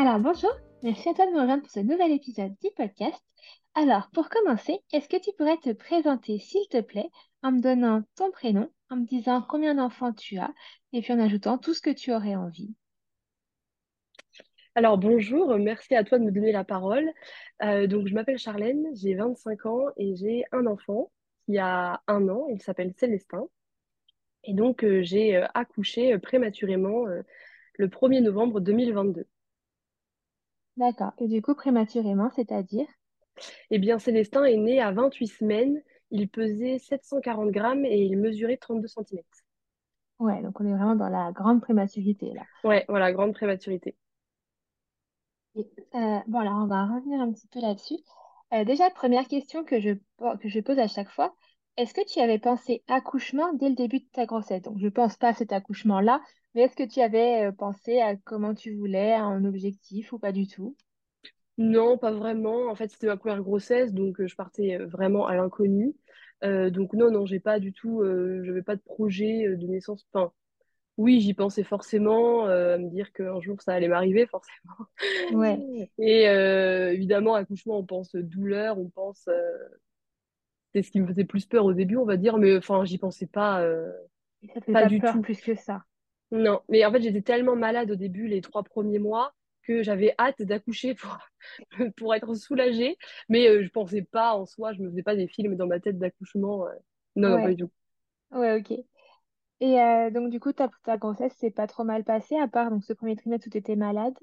Alors 0.00 0.18
bonjour, 0.18 0.56
merci 0.82 1.10
à 1.10 1.12
toi 1.12 1.26
de 1.26 1.32
me 1.32 1.40
rejoindre 1.40 1.62
pour 1.62 1.70
ce 1.70 1.80
nouvel 1.80 2.10
épisode 2.12 2.54
du 2.62 2.70
podcast. 2.74 3.22
Alors 3.74 4.08
pour 4.14 4.30
commencer, 4.30 4.78
est-ce 4.94 5.10
que 5.10 5.20
tu 5.20 5.30
pourrais 5.36 5.58
te 5.58 5.74
présenter 5.74 6.38
s'il 6.38 6.66
te 6.70 6.80
plaît 6.80 7.10
en 7.42 7.52
me 7.52 7.60
donnant 7.60 8.02
ton 8.16 8.30
prénom, 8.30 8.70
en 8.88 8.96
me 8.96 9.04
disant 9.04 9.44
combien 9.46 9.74
d'enfants 9.74 10.14
tu 10.14 10.38
as 10.38 10.54
et 10.94 11.02
puis 11.02 11.12
en 11.12 11.20
ajoutant 11.20 11.58
tout 11.58 11.74
ce 11.74 11.82
que 11.82 11.90
tu 11.90 12.14
aurais 12.14 12.34
envie? 12.34 12.74
Alors 14.74 14.96
bonjour, 14.96 15.54
merci 15.58 15.94
à 15.94 16.02
toi 16.02 16.18
de 16.18 16.24
me 16.24 16.30
donner 16.30 16.52
la 16.52 16.64
parole. 16.64 17.12
Euh, 17.62 17.86
donc 17.86 18.06
je 18.06 18.14
m'appelle 18.14 18.38
Charlène, 18.38 18.86
j'ai 18.94 19.12
25 19.12 19.66
ans 19.66 19.84
et 19.98 20.16
j'ai 20.16 20.44
un 20.52 20.64
enfant 20.64 21.12
qui 21.44 21.58
a 21.58 22.00
un 22.06 22.26
an, 22.30 22.46
il 22.48 22.62
s'appelle 22.62 22.94
Célestin. 22.96 23.46
Et 24.44 24.54
donc 24.54 24.82
euh, 24.82 25.02
j'ai 25.02 25.36
euh, 25.36 25.46
accouché 25.52 26.18
prématurément 26.18 27.04
le 27.04 27.88
1er 27.88 28.22
novembre 28.22 28.60
2022. 28.60 29.26
D'accord. 30.76 31.12
Et 31.18 31.28
du 31.28 31.42
coup, 31.42 31.54
prématurément, 31.54 32.30
c'est-à-dire? 32.30 32.86
Eh 33.70 33.78
bien, 33.78 33.98
Célestin 33.98 34.44
est 34.44 34.56
né 34.56 34.80
à 34.80 34.92
28 34.92 35.26
semaines, 35.28 35.82
il 36.10 36.28
pesait 36.28 36.78
740 36.78 37.50
grammes 37.50 37.84
et 37.84 38.02
il 38.02 38.18
mesurait 38.18 38.56
32 38.56 38.88
cm. 38.88 39.22
Ouais, 40.18 40.42
donc 40.42 40.60
on 40.60 40.66
est 40.66 40.72
vraiment 40.72 40.96
dans 40.96 41.08
la 41.08 41.32
grande 41.32 41.62
prématurité 41.62 42.32
là. 42.34 42.42
Ouais, 42.64 42.84
voilà, 42.88 43.12
grande 43.12 43.32
prématurité. 43.32 43.96
Euh, 45.56 46.18
bon, 46.26 46.38
alors 46.38 46.58
on 46.62 46.66
va 46.66 46.84
revenir 46.84 47.20
un 47.20 47.32
petit 47.32 47.48
peu 47.48 47.60
là-dessus. 47.60 47.98
Euh, 48.52 48.64
déjà, 48.64 48.90
première 48.90 49.28
question 49.28 49.64
que 49.64 49.80
je, 49.80 49.90
que 50.40 50.48
je 50.48 50.60
pose 50.60 50.78
à 50.78 50.88
chaque 50.88 51.10
fois, 51.10 51.34
est-ce 51.76 51.94
que 51.94 52.04
tu 52.06 52.20
avais 52.20 52.38
pensé 52.38 52.82
accouchement 52.88 53.52
dès 53.54 53.68
le 53.68 53.74
début 53.74 54.00
de 54.00 54.08
ta 54.12 54.26
grossesse? 54.26 54.62
Donc, 54.62 54.78
je 54.78 54.88
pense 54.88 55.16
pas 55.16 55.28
à 55.28 55.34
cet 55.34 55.52
accouchement-là, 55.52 56.20
mais 56.54 56.62
est-ce 56.62 56.76
que 56.76 56.84
tu 56.84 57.00
avais 57.00 57.46
euh, 57.48 57.52
pensé 57.52 58.00
à 58.00 58.16
comment 58.16 58.54
tu 58.54 58.74
voulais, 58.76 59.12
à 59.12 59.24
un 59.24 59.44
objectif 59.44 60.12
ou 60.12 60.18
pas 60.18 60.32
du 60.32 60.46
tout? 60.46 60.76
Non, 61.58 61.98
pas 61.98 62.12
vraiment. 62.12 62.68
En 62.70 62.74
fait, 62.74 62.88
c'était 62.90 63.06
ma 63.06 63.16
première 63.16 63.42
grossesse, 63.42 63.92
donc 63.92 64.24
je 64.24 64.34
partais 64.34 64.78
vraiment 64.78 65.26
à 65.26 65.34
l'inconnu. 65.36 65.94
donc 66.42 66.92
non, 66.94 67.10
non, 67.10 67.26
j'ai 67.26 67.40
pas 67.40 67.60
du 67.60 67.72
tout, 67.72 68.02
pas 68.66 68.76
de 68.76 68.80
projet 68.82 69.48
de 69.56 69.66
naissance. 69.66 70.06
Enfin, 70.12 70.32
oui, 70.98 71.20
j'y 71.20 71.34
pensais 71.34 71.64
forcément, 71.64 72.46
à 72.46 72.78
me 72.78 72.90
dire 72.90 73.12
qu'un 73.12 73.40
jour 73.40 73.60
ça 73.62 73.74
allait 73.74 73.88
m'arriver, 73.88 74.26
forcément. 74.28 74.86
Ouais, 75.28 75.90
Et 75.98 76.24
évidemment, 76.94 77.34
accouchement, 77.34 77.78
on 77.78 77.84
pense 77.84 78.14
douleur, 78.14 78.78
on 78.78 78.88
pense 78.88 79.28
c'est 80.74 80.82
ce 80.82 80.90
qui 80.90 81.00
me 81.00 81.06
faisait 81.06 81.24
plus 81.24 81.46
peur 81.46 81.64
au 81.64 81.72
début, 81.72 81.96
on 81.96 82.04
va 82.04 82.16
dire, 82.16 82.36
mais 82.38 82.56
enfin, 82.56 82.84
j'y 82.84 82.98
pensais 82.98 83.26
pas, 83.26 83.62
euh, 83.62 83.90
ça 84.54 84.60
te 84.60 84.66
fait 84.66 84.76
pas 84.76 84.84
pas 84.84 84.86
du 84.86 85.02
peur 85.02 85.02
tout. 85.02 85.22
plus 85.22 85.40
que 85.40 85.54
ça? 85.54 85.84
Non, 86.32 86.62
mais 86.68 86.84
en 86.84 86.92
fait, 86.92 87.02
j'étais 87.02 87.22
tellement 87.22 87.56
malade 87.56 87.90
au 87.90 87.96
début, 87.96 88.28
les 88.28 88.40
trois 88.40 88.62
premiers 88.62 88.98
mois, 89.00 89.34
que 89.62 89.82
j'avais 89.82 90.14
hâte 90.18 90.42
d'accoucher 90.42 90.94
pour, 90.94 91.18
pour 91.96 92.14
être 92.14 92.34
soulagée. 92.34 92.96
Mais 93.28 93.48
euh, 93.48 93.64
je 93.64 93.68
pensais 93.70 94.02
pas 94.02 94.34
en 94.34 94.46
soi, 94.46 94.72
je 94.72 94.80
me 94.82 94.90
faisais 94.90 95.02
pas 95.02 95.16
des 95.16 95.28
films 95.28 95.56
dans 95.56 95.66
ma 95.66 95.80
tête 95.80 95.98
d'accouchement. 95.98 96.66
euh. 96.66 96.70
Non, 97.16 97.30
non, 97.30 97.40
pas 97.40 97.48
Ouais, 97.48 97.54
du 97.54 97.56
tout. 97.56 97.70
ouais, 98.32 98.60
ok. 98.60 98.72
Et 99.60 99.80
euh, 99.80 100.10
donc, 100.10 100.30
du 100.30 100.40
coup, 100.40 100.52
ta, 100.54 100.70
ta 100.84 100.98
grossesse 100.98 101.34
s'est 101.36 101.50
pas 101.52 101.66
trop 101.68 101.84
mal 101.84 102.04
passée, 102.04 102.38
à 102.38 102.48
part 102.48 102.70
donc, 102.70 102.84
ce 102.84 102.92
premier 102.94 103.16
trimestre 103.16 103.48
où 103.48 103.50
tu 103.50 103.58
étais 103.58 103.76
malade? 103.76 104.14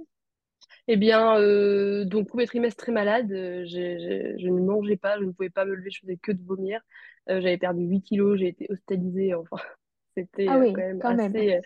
Eh 0.87 0.97
bien, 0.97 1.37
euh, 1.39 2.05
donc, 2.05 2.27
premier 2.27 2.47
trimestre 2.47 2.77
très 2.83 2.91
malade, 2.91 3.31
euh, 3.31 3.63
j'ai- 3.65 3.99
j'ai- 3.99 4.39
je 4.39 4.47
ne 4.49 4.59
mangeais 4.61 4.97
pas, 4.97 5.17
je 5.19 5.23
ne 5.25 5.31
pouvais 5.31 5.49
pas 5.49 5.65
me 5.65 5.75
lever, 5.75 5.89
je 5.91 5.99
faisais 6.01 6.17
que 6.17 6.31
de 6.31 6.43
vomir. 6.43 6.81
Euh, 7.29 7.41
j'avais 7.41 7.57
perdu 7.57 7.83
8 7.83 8.01
kilos, 8.01 8.37
j'ai 8.39 8.47
été 8.47 8.67
hospitalisée, 8.69 9.33
enfin, 9.33 9.57
c'était 10.15 10.47
Ah 10.47 10.57
euh, 10.57 10.65
quand 10.73 10.81
oui, 10.81 10.83
même 10.83 11.01
quand 11.01 11.13
même. 11.13 11.37
assez. 11.37 11.59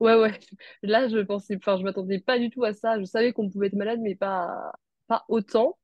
Ouais, 0.00 0.14
ouais. 0.14 0.38
Là, 0.82 1.08
je 1.08 1.18
pensais, 1.18 1.56
enfin, 1.56 1.76
je 1.78 1.82
m'attendais 1.82 2.18
pas 2.20 2.38
du 2.38 2.50
tout 2.50 2.64
à 2.64 2.72
ça. 2.74 2.98
Je 3.00 3.04
savais 3.04 3.32
qu'on 3.32 3.48
pouvait 3.48 3.68
être 3.68 3.74
malade, 3.74 4.00
mais 4.02 4.14
pas, 4.14 4.72
pas 5.06 5.24
autant. 5.28 5.78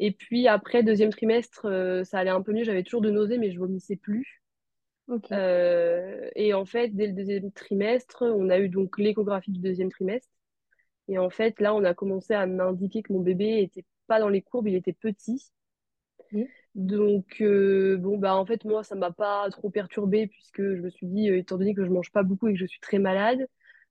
Et 0.00 0.12
puis 0.12 0.48
après, 0.48 0.82
deuxième 0.84 1.10
trimestre, 1.12 1.66
euh, 1.66 2.04
ça 2.04 2.18
allait 2.20 2.30
un 2.30 2.42
peu 2.42 2.52
mieux. 2.52 2.64
J'avais 2.64 2.84
toujours 2.84 3.02
de 3.02 3.10
nausées, 3.10 3.38
mais 3.38 3.52
je 3.52 3.58
vomissais 3.58 3.96
plus. 3.96 4.42
Euh, 5.32 6.30
et 6.36 6.54
en 6.54 6.64
fait, 6.66 6.88
dès 6.90 7.08
le 7.08 7.12
deuxième 7.14 7.52
trimestre, 7.52 8.22
on 8.22 8.50
a 8.50 8.58
eu 8.58 8.68
donc 8.68 8.98
l'échographie 8.98 9.52
du 9.52 9.60
deuxième 9.60 9.90
trimestre. 9.90 10.28
Et 11.08 11.18
en 11.18 11.30
fait, 11.30 11.60
là, 11.60 11.74
on 11.74 11.84
a 11.84 11.94
commencé 11.94 12.34
à 12.34 12.46
m'indiquer 12.46 13.02
que 13.02 13.12
mon 13.12 13.20
bébé 13.20 13.62
était 13.62 13.84
pas 14.08 14.20
dans 14.20 14.28
les 14.30 14.42
courbes, 14.42 14.68
il 14.68 14.76
était 14.76 14.92
petit. 14.94 15.42
Donc, 16.76 17.40
euh, 17.40 17.96
bon, 17.96 18.18
bah, 18.18 18.36
en 18.36 18.44
fait, 18.44 18.64
moi, 18.66 18.84
ça 18.84 18.94
m'a 18.94 19.10
pas 19.10 19.48
trop 19.50 19.70
perturbée 19.70 20.26
puisque 20.26 20.60
je 20.60 20.82
me 20.82 20.90
suis 20.90 21.06
dit, 21.06 21.30
euh, 21.30 21.38
étant 21.38 21.56
donné 21.56 21.74
que 21.74 21.84
je 21.84 21.90
mange 21.90 22.12
pas 22.12 22.22
beaucoup 22.22 22.48
et 22.48 22.52
que 22.52 22.58
je 22.58 22.66
suis 22.66 22.80
très 22.80 22.98
malade, 22.98 23.46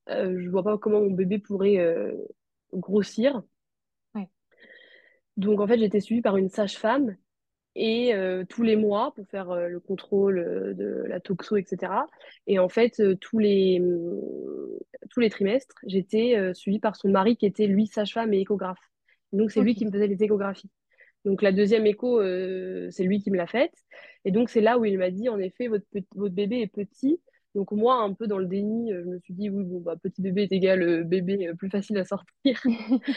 euh, 0.10 0.40
je 0.40 0.50
vois 0.50 0.64
pas 0.64 0.78
comment 0.78 1.02
mon 1.02 1.10
bébé 1.10 1.40
pourrait 1.40 1.84
grossir. 2.74 3.42
Ouais. 4.14 4.30
Donc, 5.36 5.60
en 5.62 5.68
fait, 5.68 5.82
été 5.82 6.00
suivie 6.00 6.22
par 6.22 6.38
une 6.38 6.50
sage-femme 6.50 7.18
et 7.78 8.14
tous 8.50 8.62
les 8.62 8.76
mois 8.76 9.14
pour 9.16 9.28
faire 9.28 9.54
le 9.68 9.80
contrôle 9.80 10.76
de 10.78 11.04
la 11.08 11.20
toxo, 11.20 11.58
etc. 11.58 11.92
Et 12.48 12.60
en 12.60 12.70
fait, 12.70 13.02
tous 13.20 13.40
les, 13.40 13.82
tous 15.10 15.20
les 15.20 15.30
trimestres, 15.30 15.76
j'étais 15.88 16.54
suivie 16.54 16.80
par 16.80 16.96
son 16.96 17.10
mari 17.10 17.36
qui 17.36 17.48
était, 17.48 17.68
lui, 17.68 17.88
sage-femme 17.88 18.34
et 18.34 18.42
échographe. 18.42 18.92
Donc, 19.34 19.52
c'est 19.52 19.62
lui 19.62 19.74
qui 19.76 19.86
me 19.86 19.92
faisait 19.92 20.08
les 20.08 20.24
échographies. 20.24 20.70
Donc, 21.26 21.42
la 21.42 21.52
deuxième 21.52 21.88
écho, 21.88 22.22
euh, 22.22 22.88
c'est 22.92 23.04
lui 23.04 23.20
qui 23.20 23.32
me 23.32 23.38
l'a 23.38 23.48
faite. 23.48 23.74
Et 24.26 24.32
donc, 24.32 24.50
c'est 24.50 24.62
là 24.62 24.78
où 24.78 24.86
il 24.86 24.98
m'a 24.98 25.10
dit, 25.10 25.28
en 25.28 25.40
effet, 25.40 25.68
votre, 25.68 25.86
votre 26.16 26.36
bébé 26.36 26.62
est 26.62 26.68
petit. 26.68 27.20
Donc, 27.56 27.72
moi, 27.72 27.96
un 27.96 28.14
peu 28.14 28.28
dans 28.28 28.38
le 28.38 28.46
déni, 28.46 28.94
euh, 28.94 29.02
je 29.04 29.10
me 29.10 29.20
suis 29.20 29.34
dit, 29.34 29.50
oui, 29.50 29.64
bon, 29.64 29.80
bah, 29.80 29.96
petit 30.02 30.22
bébé 30.22 30.44
est 30.44 30.52
égal 30.52 30.84
euh, 30.84 31.04
bébé 31.04 31.48
euh, 31.48 31.56
plus 31.56 31.70
facile 31.70 31.98
à 31.98 32.06
sortir. 32.06 32.62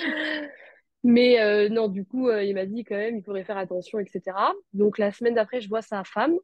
Mais 1.04 1.40
euh, 1.40 1.68
non, 1.68 1.88
du 1.88 2.04
coup, 2.04 2.30
il 2.30 2.54
m'a 2.54 2.66
dit 2.66 2.82
quand 2.82 2.96
même, 2.96 3.16
il 3.16 3.22
faudrait 3.22 3.44
faire 3.44 3.56
attention, 3.56 3.98
etc. 4.00 4.36
Donc, 4.72 4.98
la 4.98 5.12
semaine 5.12 5.34
d'après, 5.34 5.60
je 5.60 5.68
vois 5.68 5.82
sa 5.82 6.02
femme. 6.02 6.34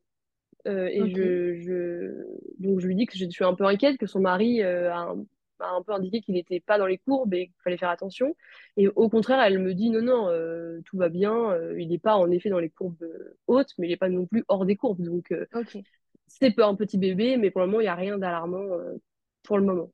et 0.66 1.12
je, 1.14 1.54
je, 1.56 2.24
donc, 2.58 2.80
je 2.80 2.86
lui 2.86 2.94
dis 2.94 3.06
que 3.06 3.16
je 3.16 3.28
suis 3.28 3.44
un 3.44 3.54
peu 3.54 3.64
inquiète, 3.64 3.98
que 3.98 4.06
son 4.06 4.20
mari 4.20 4.62
a, 4.62 4.96
un, 4.96 5.18
a 5.18 5.24
un 5.72 5.82
peu 5.82 5.92
indiqué 5.92 6.20
qu'il 6.20 6.34
n'était 6.34 6.60
pas 6.60 6.78
dans 6.78 6.86
les 6.86 6.98
courbes 6.98 7.34
et 7.34 7.46
qu'il 7.46 7.62
fallait 7.62 7.76
faire 7.76 7.90
attention. 7.90 8.36
Et 8.76 8.88
au 8.88 9.08
contraire, 9.08 9.40
elle 9.40 9.58
me 9.58 9.74
dit, 9.74 9.90
non, 9.90 10.02
non, 10.02 10.28
euh, 10.28 10.80
tout 10.84 10.96
va 10.96 11.08
bien. 11.08 11.52
euh, 11.52 11.80
il 11.80 11.88
n'est 11.88 11.98
pas 11.98 12.16
en 12.16 12.30
effet 12.30 12.50
dans 12.50 12.58
les 12.58 12.70
courbes 12.70 13.02
euh, 13.02 13.36
hautes, 13.46 13.72
mais 13.78 13.86
il 13.86 13.90
n'est 13.90 13.96
pas 13.96 14.08
non 14.08 14.26
plus 14.26 14.44
hors 14.48 14.64
des 14.64 14.76
courbes. 14.76 15.02
Donc, 15.02 15.32
euh, 15.32 15.46
c'est 16.26 16.50
pas 16.50 16.66
un 16.66 16.74
petit 16.74 16.98
bébé, 16.98 17.36
mais 17.36 17.50
pour 17.50 17.60
le 17.60 17.66
moment, 17.66 17.80
il 17.80 17.84
n'y 17.84 17.88
a 17.88 17.94
rien 17.94 18.18
d'alarmant 18.18 18.66
pour 19.42 19.58
le 19.58 19.64
moment. 19.64 19.90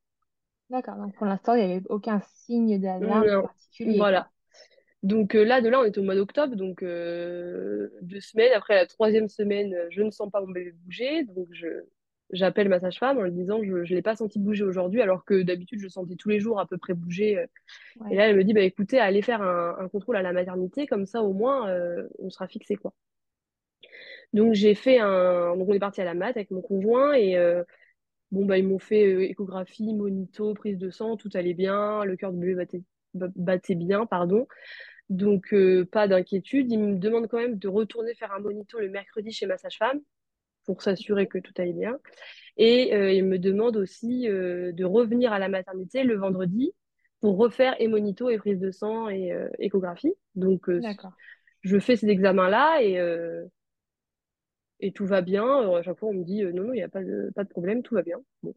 D'accord. 0.71 0.97
Donc, 0.97 1.15
pour 1.17 1.27
l'instant, 1.27 1.55
il 1.55 1.67
n'y 1.67 1.73
avait 1.73 1.83
aucun 1.89 2.21
signe 2.21 2.81
d'alarme 2.81 3.43
particulier, 3.43 3.97
voilà. 3.97 4.31
Donc 5.03 5.35
euh, 5.35 5.45
là, 5.45 5.63
de 5.63 5.69
là, 5.71 5.81
on 5.81 5.85
était 5.85 5.99
au 5.99 6.03
mois 6.03 6.15
d'octobre, 6.15 6.57
donc 6.57 6.83
euh, 6.83 7.89
deux 8.03 8.21
semaines. 8.21 8.53
Après 8.55 8.75
la 8.75 8.87
troisième 8.87 9.29
semaine, 9.29 9.75
je 9.91 10.03
ne 10.03 10.11
sens 10.11 10.31
pas 10.31 10.43
mon 10.43 10.53
bébé 10.53 10.73
bouger, 10.85 11.25
donc 11.25 11.49
je 11.53 11.69
j'appelle 12.33 12.69
ma 12.69 12.81
sage-femme 12.81 13.19
en 13.19 13.23
lui 13.23 13.33
disant 13.33 13.61
je 13.63 13.73
ne 13.73 13.83
l'ai 13.85 14.03
pas 14.03 14.17
senti 14.17 14.39
bouger 14.39 14.65
aujourd'hui, 14.65 15.01
alors 15.03 15.25
que 15.25 15.43
d'habitude, 15.43 15.79
je 15.79 15.85
le 15.85 15.91
sentais 15.91 16.17
tous 16.17 16.29
les 16.29 16.41
jours 16.41 16.61
à 16.61 16.67
peu 16.67 16.79
près 16.79 16.95
bouger. 16.95 17.39
euh. 17.39 17.47
Et 18.11 18.17
là, 18.17 18.29
elle 18.29 18.37
me 18.37 18.45
dit, 18.45 18.53
bah, 18.53 18.63
écoutez, 18.63 18.99
allez 18.99 19.23
faire 19.23 19.43
un, 19.43 19.77
un 19.79 19.89
contrôle 19.89 20.17
à 20.17 20.23
la 20.23 20.33
maternité, 20.33 20.87
comme 20.87 21.07
ça 21.07 21.23
au 21.23 21.33
moins, 21.33 21.69
euh, 21.69 22.09
on 22.19 22.31
sera 22.31 22.47
fixé, 22.49 22.77
quoi. 22.77 22.93
Donc 24.33 24.55
j'ai 24.55 24.75
fait 24.75 24.99
un... 24.99 25.57
Donc 25.57 25.69
on 25.69 25.73
est 25.75 25.81
parti 25.81 26.01
à 26.01 26.05
la 26.05 26.15
mat 26.15 26.31
avec 26.31 26.51
mon 26.51 26.61
conjoint, 26.63 27.15
et 27.15 27.37
euh, 27.37 27.65
bon, 28.31 28.47
bah, 28.47 28.59
ils 28.59 28.67
m'ont 28.67 28.79
fait 28.79 29.07
euh, 29.07 29.23
échographie, 29.29 29.93
monito, 29.95 30.55
prise 30.55 30.79
de 30.79 30.91
sang, 30.91 31.17
tout 31.17 31.31
allait 31.35 31.55
bien, 31.55 32.05
le 32.05 32.17
cœur 32.17 32.33
du 32.33 32.39
bébé 32.39 32.55
battait, 32.55 32.83
battait 33.15 33.75
bien, 33.75 34.07
pardon. 34.07 34.47
Donc, 35.09 35.53
pas 35.91 36.07
d'inquiétude. 36.07 36.71
Il 36.71 36.79
me 36.79 36.97
demande 36.97 37.27
quand 37.27 37.39
même 37.39 37.59
de 37.59 37.67
retourner 37.67 38.15
faire 38.15 38.33
un 38.33 38.39
monito 38.39 38.79
le 38.79 38.89
mercredi 38.89 39.33
chez 39.33 39.47
ma 39.47 39.59
sage-femme 39.59 40.01
pour 40.71 40.83
s'assurer 40.83 41.27
que 41.27 41.39
tout 41.39 41.53
aille 41.59 41.73
bien. 41.73 41.99
Et 42.57 42.95
euh, 42.95 43.11
il 43.13 43.25
me 43.25 43.41
demande 43.41 43.77
aussi 43.77 44.29
euh, 44.29 44.71
de 44.71 44.85
revenir 44.85 45.33
à 45.33 45.41
la 45.41 45.49
maternité 45.49 46.05
le 46.05 46.17
vendredi 46.17 46.73
pour 47.21 47.37
refaire 47.37 47.75
et 47.81 47.89
monito 47.89 48.31
et 48.31 48.39
prise 48.39 48.61
de 48.61 48.71
sang 48.71 49.09
et 49.09 49.33
euh, 49.33 49.49
échographie. 49.59 50.15
Donc, 50.37 50.71
je 51.63 51.79
fais 51.81 51.97
ces 51.97 52.09
examens-là 52.09 52.83
et, 52.85 53.01
et 54.79 54.93
tout 54.93 55.07
va 55.07 55.23
bien. 55.23 55.59
Alors, 55.59 55.77
à 55.77 55.83
chaque 55.83 55.99
fois, 55.99 56.11
on 56.11 56.15
me 56.15 56.25
dit 56.25 56.45
non, 56.45 56.67
non, 56.67 56.73
il 56.73 56.77
n'y 56.77 56.83
a 56.83 56.89
pas 56.89 57.03
de, 57.03 57.33
pas 57.35 57.43
de 57.43 57.49
problème, 57.49 57.83
tout 57.83 57.97
va 57.97 58.03
bien. 58.03 58.19
Bon. 58.45 58.55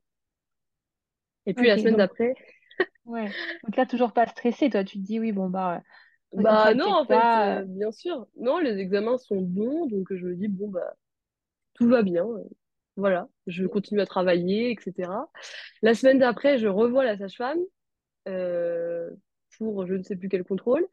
Et 1.47 1.55
puis, 1.55 1.67
la 1.67 1.79
semaine 1.79 1.97
d'après, 1.97 2.35
Ouais. 3.05 3.29
Donc 3.63 3.75
là, 3.75 3.85
toujours 3.85 4.13
pas 4.13 4.27
stressé, 4.27 4.69
toi. 4.69 4.83
Tu 4.83 4.99
te 4.99 5.03
dis, 5.03 5.19
oui, 5.19 5.31
bon, 5.31 5.49
bah, 5.49 5.81
Bah 6.33 6.73
non, 6.73 6.87
en 6.93 7.05
fait, 7.05 7.13
pas. 7.13 7.61
bien 7.63 7.91
sûr. 7.91 8.27
Non, 8.37 8.59
les 8.59 8.77
examens 8.77 9.17
sont 9.17 9.41
bons, 9.41 9.87
donc 9.87 10.07
je 10.13 10.25
me 10.25 10.35
dis, 10.35 10.47
bon, 10.47 10.69
bah, 10.69 10.95
tout 11.73 11.87
va 11.89 12.03
bien. 12.03 12.25
euh, 12.25 12.43
Voilà, 12.97 13.27
je 13.47 13.65
continue 13.65 14.01
à 14.01 14.05
travailler, 14.05 14.71
etc. 14.71 15.31
La 15.81 15.93
semaine 15.95 16.19
d'après, 16.19 16.57
je 16.59 16.67
revois 16.67 17.03
la 17.05 17.17
sage-femme 17.17 17.59
euh, 18.27 19.09
pour 19.57 19.85
je 19.87 19.95
ne 19.95 20.03
sais 20.03 20.15
plus 20.15 20.29
quel 20.29 20.43
contrôle. 20.43 20.87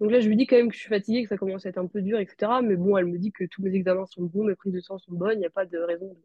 Donc 0.00 0.12
là, 0.12 0.20
je 0.20 0.28
lui 0.28 0.36
dis 0.36 0.46
quand 0.46 0.56
même 0.56 0.68
que 0.68 0.74
je 0.74 0.80
suis 0.80 0.88
fatiguée, 0.88 1.22
que 1.24 1.28
ça 1.28 1.36
commence 1.38 1.66
à 1.66 1.70
être 1.70 1.78
un 1.78 1.86
peu 1.88 2.02
dur, 2.02 2.18
etc. 2.20 2.62
Mais 2.62 2.76
bon, 2.76 2.96
elle 2.96 3.06
me 3.06 3.18
dit 3.18 3.32
que 3.32 3.44
tous 3.44 3.62
mes 3.62 3.74
examens 3.74 4.06
sont 4.06 4.22
bons, 4.24 4.44
mes 4.44 4.54
prises 4.56 4.74
de 4.74 4.80
sang 4.80 4.98
sont 4.98 5.12
bonnes, 5.12 5.38
il 5.38 5.40
n'y 5.40 5.46
a 5.46 5.50
pas 5.50 5.66
de 5.66 5.78
raison 5.78 6.16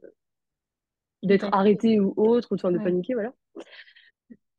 d'être 1.24 1.50
arrêtée 1.52 2.00
ou 2.00 2.14
autre, 2.18 2.52
ou 2.52 2.56
de, 2.56 2.62
enfin, 2.62 2.72
de 2.72 2.78
ouais. 2.78 2.84
paniquer, 2.84 3.14
voilà. 3.14 3.34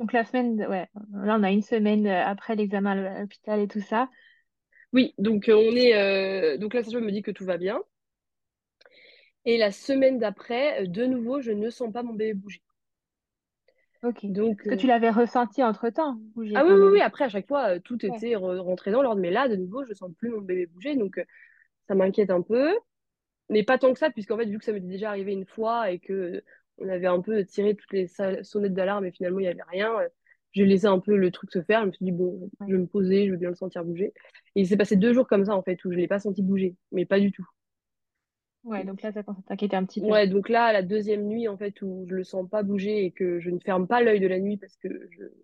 Donc 0.01 0.13
la 0.13 0.25
semaine, 0.25 0.59
ouais, 0.69 0.89
là, 1.13 1.37
on 1.39 1.43
a 1.43 1.51
une 1.51 1.63
semaine 1.63 2.07
euh, 2.07 2.25
après 2.25 2.57
l'examen 2.57 3.05
à 3.05 3.21
l'hôpital 3.21 3.61
et 3.61 3.69
tout 3.69 3.81
ça. 3.81 4.09
Oui, 4.93 5.15
donc 5.19 5.45
on 5.49 5.77
est, 5.77 5.95
euh, 5.95 6.57
donc 6.59 6.75
la 6.75 6.83
sage-femme 6.83 7.05
me 7.05 7.13
dit 7.13 7.23
que 7.23 7.31
tout 7.31 7.45
va 7.45 7.59
bien. 7.59 7.81
Et 9.47 9.57
la 9.57 9.73
semaine 9.73 10.19
d'après, 10.19 10.83
euh, 10.83 10.87
de 10.87 11.07
nouveau, 11.07 11.41
je 11.41 11.51
ne 11.53 11.71
sens 11.71 11.91
pas 11.91 12.03
mon 12.03 12.13
bébé 12.13 12.35
bouger. 12.35 12.63
Ok. 14.05 14.25
Donc, 14.29 14.67
Est-ce 14.69 14.69
que 14.69 14.75
tu 14.77 14.87
euh, 14.87 14.89
l'avais 14.89 15.11
ressenti 15.11 15.63
entre-temps, 15.63 16.15
bouger 16.35 16.57
ah 16.57 16.65
oui, 16.65 16.73
oui, 16.73 16.87
oui, 16.95 17.01
après, 17.01 17.25
à 17.25 17.29
chaque 17.29 17.49
fois, 17.49 17.77
euh, 17.77 17.81
tout 17.81 18.05
Ouais. 18.07 18.21
était 18.21 18.35
re- 18.35 18.59
rentré 18.61 18.91
dans 18.93 19.03
l'ordre. 19.03 19.21
Mais 19.21 19.31
là, 19.31 19.49
de 19.49 19.57
nouveau, 19.57 19.85
je 19.85 19.93
sens 19.95 20.11
plus 20.19 20.31
mon 20.31 20.41
bébé 20.41 20.67
bouger. 20.67 20.95
Donc, 20.97 21.21
ça 21.89 21.95
m'inquiète 21.95 22.31
un 22.31 22.43
peu. 22.43 22.75
Mais 23.51 23.65
pas 23.65 23.79
tant 23.79 23.93
que 23.93 23.99
ça, 24.01 24.11
puisqu'en 24.11 24.39
fait, 24.39 24.47
vu 24.47 24.59
que 24.59 24.65
ça 24.65 24.73
m'était 24.73 24.87
déjà 24.89 25.11
arrivé 25.11 25.33
une 25.33 25.47
fois 25.47 25.91
et 25.91 25.99
que 26.01 26.43
on 26.79 26.89
avait 26.89 27.07
un 27.09 27.21
peu 27.23 27.45
tiré 27.47 27.77
toutes 27.77 27.93
les 27.93 28.09
sonnettes 28.09 28.75
d'alarme 28.75 29.07
et 29.07 29.13
finalement, 29.13 29.41
il 29.41 29.43
n'y 29.45 29.49
avait 29.49 29.63
rien, 29.71 29.93
j'ai 30.53 30.67
laissé 30.67 30.87
un 30.87 31.01
peu 31.01 31.17
le 31.17 31.31
truc 31.33 31.53
se 31.53 31.63
faire. 31.63 31.83
Je 31.83 31.87
me 31.89 31.93
suis 31.93 32.05
dit, 32.07 32.13
bon, 32.13 32.51
je 32.67 32.75
vais 32.75 32.79
me 32.81 32.87
poser, 32.87 33.27
je 33.27 33.33
veux 33.33 33.39
bien 33.39 33.51
le 33.51 33.57
sentir 33.57 33.85
bouger. 33.85 34.15
Et 34.57 34.63
il 34.63 34.69
s'est 34.69 34.77
passé 34.79 34.97
deux 34.97 35.13
jours 35.15 35.29
comme 35.29 35.45
ça, 35.47 35.57
en 35.57 35.63
fait, 35.63 35.85
où 35.85 35.91
je 35.93 35.97
ne 35.97 36.03
l'ai 36.03 36.09
pas 36.09 36.21
senti 36.21 36.43
bouger. 36.43 36.77
Mais 36.93 37.07
pas 37.07 37.21
du 37.21 37.33
tout. 37.33 37.47
Ouais, 38.65 38.83
donc 38.83 39.03
là, 39.03 39.13
ça 39.13 39.23
commence 39.23 39.41
à 39.41 39.49
t'inquiéter 39.49 39.77
un 39.77 39.85
petit 39.85 40.01
peu. 40.01 40.07
Ouais, 40.07 40.27
donc 40.27 40.49
là, 40.49 40.73
la 40.73 40.83
deuxième 40.83 41.27
nuit, 41.27 41.49
en 41.49 41.57
fait, 41.57 41.83
où 41.83 42.07
je 42.09 42.15
le 42.15 42.25
sens 42.25 42.49
pas 42.49 42.63
bouger 42.63 43.05
et 43.05 43.11
que 43.11 43.39
je 43.39 43.51
ne 43.51 43.59
ferme 43.59 43.87
pas 43.87 44.03
l'œil 44.03 44.21
de 44.21 44.27
la 44.27 44.39
nuit 44.39 44.57
parce 44.57 44.77
que 44.77 44.89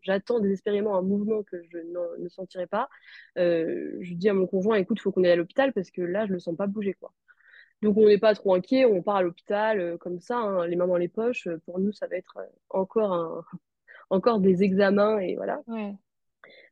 j'attends 0.02 0.40
désespérément 0.40 0.96
un 0.96 1.02
mouvement 1.02 1.42
que 1.42 1.62
je 1.70 1.78
ne 2.18 2.28
sentirai 2.28 2.66
pas, 2.66 2.88
euh, 3.38 3.96
je 4.00 4.14
dis 4.14 4.28
à 4.30 4.34
mon 4.34 4.46
conjoint, 4.46 4.76
écoute, 4.76 5.00
faut 5.00 5.12
qu'on 5.12 5.24
aille 5.24 5.32
à 5.32 5.36
l'hôpital 5.36 5.72
parce 5.74 5.90
que 5.90 6.00
là, 6.00 6.26
je 6.26 6.32
le 6.32 6.38
sens 6.38 6.56
pas 6.56 6.66
bouger, 6.66 6.94
quoi. 6.94 7.12
Donc 7.82 7.96
on 7.96 8.06
n'est 8.06 8.18
pas 8.18 8.34
trop 8.34 8.54
inquiet, 8.54 8.84
on 8.84 9.02
part 9.02 9.16
à 9.16 9.22
l'hôpital 9.22 9.80
euh, 9.80 9.96
comme 9.96 10.20
ça, 10.20 10.36
hein, 10.36 10.66
les 10.66 10.76
mains 10.76 10.86
dans 10.86 10.96
les 10.96 11.08
poches. 11.08 11.46
Euh, 11.46 11.58
Pour 11.64 11.78
nous, 11.78 11.92
ça 11.92 12.06
va 12.06 12.16
être 12.16 12.36
encore 12.68 13.12
un, 13.12 13.44
encore 14.10 14.40
des 14.40 14.62
examens 14.62 15.18
et 15.18 15.36
voilà. 15.36 15.60
Ouais. 15.66 15.94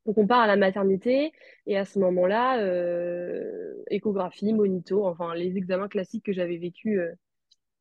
Donc 0.06 0.19
on 0.19 0.27
part 0.27 0.41
à 0.41 0.47
la 0.47 0.56
maternité 0.56 1.33
et 1.67 1.77
à 1.77 1.85
ce 1.85 1.99
moment-là, 1.99 2.61
euh, 2.61 3.75
échographie, 3.91 4.53
monito, 4.53 5.06
enfin 5.06 5.35
les 5.35 5.56
examens 5.56 5.89
classiques 5.89 6.25
que 6.25 6.33
j'avais 6.33 6.56
vécu 6.59 7.00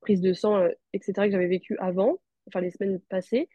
prise 0.01 0.21
de 0.21 0.33
sang, 0.33 0.57
euh, 0.57 0.69
etc., 0.93 1.27
que 1.27 1.31
j'avais 1.31 1.47
vécu 1.47 1.77
avant, 1.79 2.19
enfin 2.47 2.61
les 2.61 2.71
semaines 2.71 2.99
passées. 3.09 3.49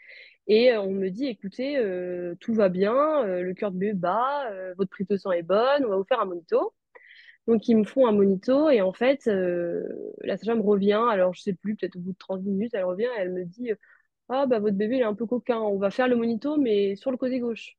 Et 0.48 0.72
euh, 0.72 0.82
on 0.82 0.92
me 0.92 1.10
dit, 1.10 1.26
écoutez, 1.26 1.78
euh, 1.78 2.34
tout 2.40 2.54
va 2.54 2.68
bien, 2.68 2.94
euh, 3.26 3.42
le 3.42 3.54
cœur 3.54 3.72
de 3.72 3.78
bébé 3.78 3.94
bat, 3.94 4.50
euh, 4.52 4.74
votre 4.76 4.90
prise 4.90 5.06
de 5.08 5.16
sang 5.16 5.32
est 5.32 5.42
bonne, 5.42 5.84
on 5.84 5.88
va 5.88 5.96
vous 5.96 6.04
faire 6.04 6.20
un 6.20 6.26
monito. 6.26 6.74
Donc 7.48 7.68
ils 7.68 7.76
me 7.76 7.84
font 7.84 8.06
un 8.06 8.12
monito 8.12 8.70
et 8.70 8.82
en 8.82 8.92
fait, 8.92 9.26
euh, 9.28 9.84
la 10.22 10.36
sage-femme 10.36 10.60
revient, 10.62 11.02
alors 11.10 11.34
je 11.34 11.42
sais 11.42 11.54
plus, 11.54 11.76
peut-être 11.76 11.96
au 11.96 12.00
bout 12.00 12.12
de 12.12 12.18
30 12.18 12.42
minutes, 12.44 12.72
elle 12.74 12.84
revient 12.84 13.04
et 13.04 13.20
elle 13.20 13.32
me 13.32 13.44
dit, 13.44 13.72
ah 14.30 14.46
bah 14.46 14.60
votre 14.60 14.76
bébé 14.76 14.96
il 14.96 15.00
est 15.02 15.04
un 15.04 15.14
peu 15.14 15.26
coquin, 15.26 15.58
on 15.60 15.78
va 15.78 15.90
faire 15.90 16.08
le 16.08 16.16
monito 16.16 16.56
mais 16.58 16.96
sur 16.96 17.10
le 17.12 17.16
côté 17.18 17.40
gauche. 17.40 17.76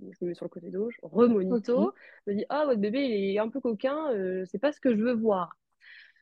Je 0.00 0.24
me 0.24 0.28
mets 0.28 0.34
sur 0.34 0.44
le 0.44 0.50
côté 0.50 0.70
gauche, 0.70 0.98
remonito, 1.02 1.78
Ok. 1.78 1.94
me 2.26 2.34
dit, 2.34 2.44
ah 2.48 2.64
votre 2.66 2.80
bébé 2.80 3.00
il 3.00 3.34
est 3.36 3.38
un 3.38 3.48
peu 3.48 3.60
coquin, 3.60 4.10
euh, 4.12 4.44
c'est 4.46 4.58
pas 4.58 4.72
ce 4.72 4.80
que 4.80 4.94
je 4.96 5.02
veux 5.02 5.14
voir. 5.14 5.56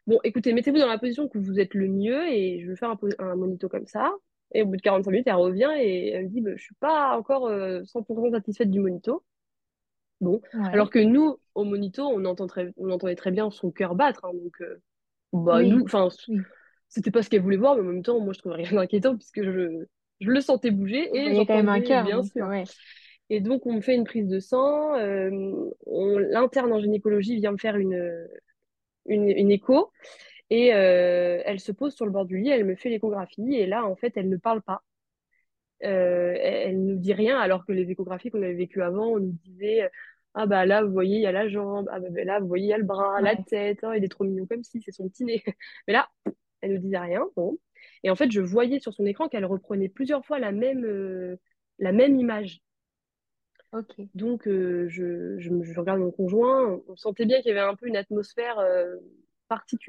Bon, 0.06 0.18
écoutez, 0.24 0.52
mettez-vous 0.52 0.78
dans 0.78 0.88
la 0.88 0.98
position 0.98 1.28
que 1.28 1.38
vous 1.38 1.60
êtes 1.60 1.74
le 1.74 1.88
mieux 1.88 2.26
et 2.28 2.60
je 2.60 2.68
vais 2.70 2.76
faire 2.76 2.94
un, 3.18 3.36
monito 3.36 3.68
comme 3.68 3.86
ça. 3.86 4.12
Et 4.52 4.62
au 4.62 4.66
bout 4.66 4.76
de 4.76 4.82
45 4.82 5.10
minutes, 5.10 5.26
elle 5.28 5.34
revient 5.34 5.70
et 5.78 6.10
elle 6.10 6.24
me 6.24 6.28
dit, 6.30 6.40
bah, 6.40 6.50
je 6.56 6.62
suis 6.62 6.74
pas 6.76 7.16
encore 7.16 7.46
euh, 7.46 7.84
100% 7.84 8.32
satisfaite 8.32 8.70
du 8.70 8.80
monito. 8.80 9.22
Bon, 10.20 10.42
alors 10.72 10.90
que 10.90 10.98
nous, 10.98 11.38
au 11.54 11.64
monito, 11.64 12.02
on 12.02 12.24
entend 12.24 12.46
très- 12.46 12.72
on 12.76 12.90
entendait 12.90 13.14
très 13.14 13.30
bien 13.30 13.50
son 13.50 13.70
cœur 13.70 13.94
battre. 13.94 14.24
hein, 14.24 14.32
donc, 14.34 14.60
euh, 14.60 14.82
bah, 15.32 15.62
nous, 15.62 15.84
enfin, 15.84 16.08
Oui. 16.28 16.40
c'était 16.88 17.10
pas 17.10 17.22
ce 17.22 17.30
qu'elle 17.30 17.42
voulait 17.42 17.56
voir, 17.56 17.76
mais 17.76 17.82
en 17.82 17.84
même 17.84 18.02
temps, 18.02 18.20
moi, 18.20 18.32
je 18.32 18.40
trouvais 18.40 18.56
rien 18.56 18.72
d'inquiétant 18.72 19.16
puisque 19.16 19.42
je, 19.42 19.84
je 20.20 20.30
le 20.30 20.40
sentais 20.40 20.70
bouger 20.70 21.08
et 21.14 21.24
voyez 21.24 21.46
quand 21.46 21.54
même 21.54 21.68
un 21.68 21.76
j'entendais 21.76 21.88
cœur, 21.88 22.04
bien 22.04 22.22
sûr. 22.22 22.46
ouais. 22.48 22.64
Et 23.30 23.40
donc, 23.40 23.66
on 23.66 23.74
me 23.74 23.80
fait 23.80 23.94
une 23.94 24.04
prise 24.04 24.28
de 24.28 24.40
sang. 24.40 24.94
euh, 24.96 25.70
l'interne 25.86 26.72
en 26.72 26.80
gynécologie 26.80 27.36
vient 27.36 27.52
me 27.52 27.58
faire 27.58 27.76
une, 27.76 28.28
une, 29.06 29.28
une 29.28 29.50
écho. 29.50 29.92
Et 30.50 30.74
euh, 30.74 31.42
elle 31.46 31.60
se 31.60 31.72
pose 31.72 31.94
sur 31.94 32.06
le 32.06 32.12
bord 32.12 32.26
du 32.26 32.38
lit, 32.38 32.50
elle 32.50 32.64
me 32.64 32.76
fait 32.76 32.90
l'échographie, 32.90 33.54
et 33.54 33.66
là, 33.66 33.86
en 33.86 33.96
fait, 33.96 34.14
elle 34.16 34.28
ne 34.28 34.36
parle 34.36 34.62
pas. 34.62 34.82
Euh, 35.84 36.34
elle, 36.40 36.54
elle 36.70 36.84
nous 36.84 36.96
dit 36.96 37.14
rien, 37.14 37.38
alors 37.38 37.64
que 37.64 37.72
les 37.72 37.90
échographies 37.90 38.30
qu'on 38.30 38.42
avait 38.42 38.54
vécues 38.54 38.82
avant, 38.82 39.06
on 39.08 39.20
nous 39.20 39.38
disait, 39.44 39.88
ah 40.34 40.46
bah 40.46 40.66
là, 40.66 40.84
vous 40.84 40.92
voyez, 40.92 41.16
il 41.16 41.22
y 41.22 41.26
a 41.26 41.32
la 41.32 41.48
jambe, 41.48 41.88
ah 41.92 42.00
bah 42.00 42.08
là, 42.24 42.40
vous 42.40 42.48
voyez, 42.48 42.66
il 42.66 42.68
y 42.70 42.72
a 42.72 42.78
le 42.78 42.84
bras, 42.84 43.20
la 43.20 43.36
tête, 43.36 43.80
oh, 43.84 43.92
il 43.92 44.04
est 44.04 44.08
trop 44.08 44.24
mignon 44.24 44.46
comme 44.46 44.62
si, 44.64 44.80
c'est 44.82 44.92
son 44.92 45.08
petit 45.08 45.24
nez. 45.24 45.42
Mais 45.88 45.94
là, 45.94 46.08
elle 46.60 46.74
ne 46.74 46.78
disait 46.78 46.98
rien. 46.98 47.26
Bon. 47.36 47.58
Et 48.04 48.10
en 48.10 48.16
fait, 48.16 48.30
je 48.30 48.40
voyais 48.40 48.80
sur 48.80 48.92
son 48.94 49.06
écran 49.06 49.28
qu'elle 49.28 49.46
reprenait 49.46 49.88
plusieurs 49.88 50.24
fois 50.26 50.38
la 50.38 50.52
même, 50.52 50.84
euh, 50.84 51.36
la 51.78 51.92
même 51.92 52.18
image. 52.18 52.60
Donc, 54.14 54.48
euh, 54.48 54.88
je, 54.88 55.38
je, 55.38 55.50
je 55.62 55.80
regarde 55.80 56.00
mon 56.00 56.10
conjoint, 56.10 56.80
on 56.88 56.96
sentait 56.96 57.26
bien 57.26 57.38
qu'il 57.40 57.48
y 57.48 57.50
avait 57.52 57.60
un 57.60 57.76
peu 57.76 57.86
une 57.86 57.96
atmosphère 57.96 58.58
euh, 58.58 58.96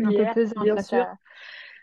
Un 0.03 0.13
peu 0.13 0.27
particulière, 0.27 0.27
pesante, 0.27 0.55
bien 0.63 0.77
sûr. 0.77 1.07
ça 1.07 1.17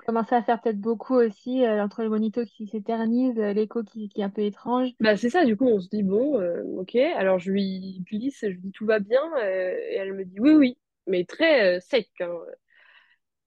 commençait 0.06 0.36
à 0.36 0.42
faire 0.42 0.60
peut-être 0.60 0.80
beaucoup 0.80 1.14
aussi, 1.16 1.64
euh, 1.64 1.82
entre 1.82 2.02
le 2.02 2.08
monito 2.10 2.44
qui 2.44 2.66
s'éternise, 2.68 3.36
l'écho 3.38 3.82
qui, 3.84 4.08
qui 4.08 4.20
est 4.20 4.24
un 4.24 4.30
peu 4.30 4.42
étrange. 4.42 4.90
Bah, 5.00 5.16
c'est 5.16 5.30
ça, 5.30 5.44
du 5.44 5.56
coup, 5.56 5.66
on 5.66 5.80
se 5.80 5.88
dit, 5.88 6.02
bon, 6.02 6.40
ok. 6.78 6.96
Alors, 6.96 7.38
je 7.38 7.52
lui 7.52 8.00
glisse, 8.10 8.40
je 8.42 8.46
lui 8.48 8.58
dis, 8.60 8.72
tout 8.72 8.86
va 8.86 8.98
bien. 9.00 9.20
et 9.42 9.94
elle 9.96 10.12
me 10.14 10.24
dit, 10.24 10.40
oui, 10.40 10.52
oui, 10.54 10.78
mais 11.06 11.24
très 11.24 11.80
sec. 11.80 12.08
hein. 12.20 12.32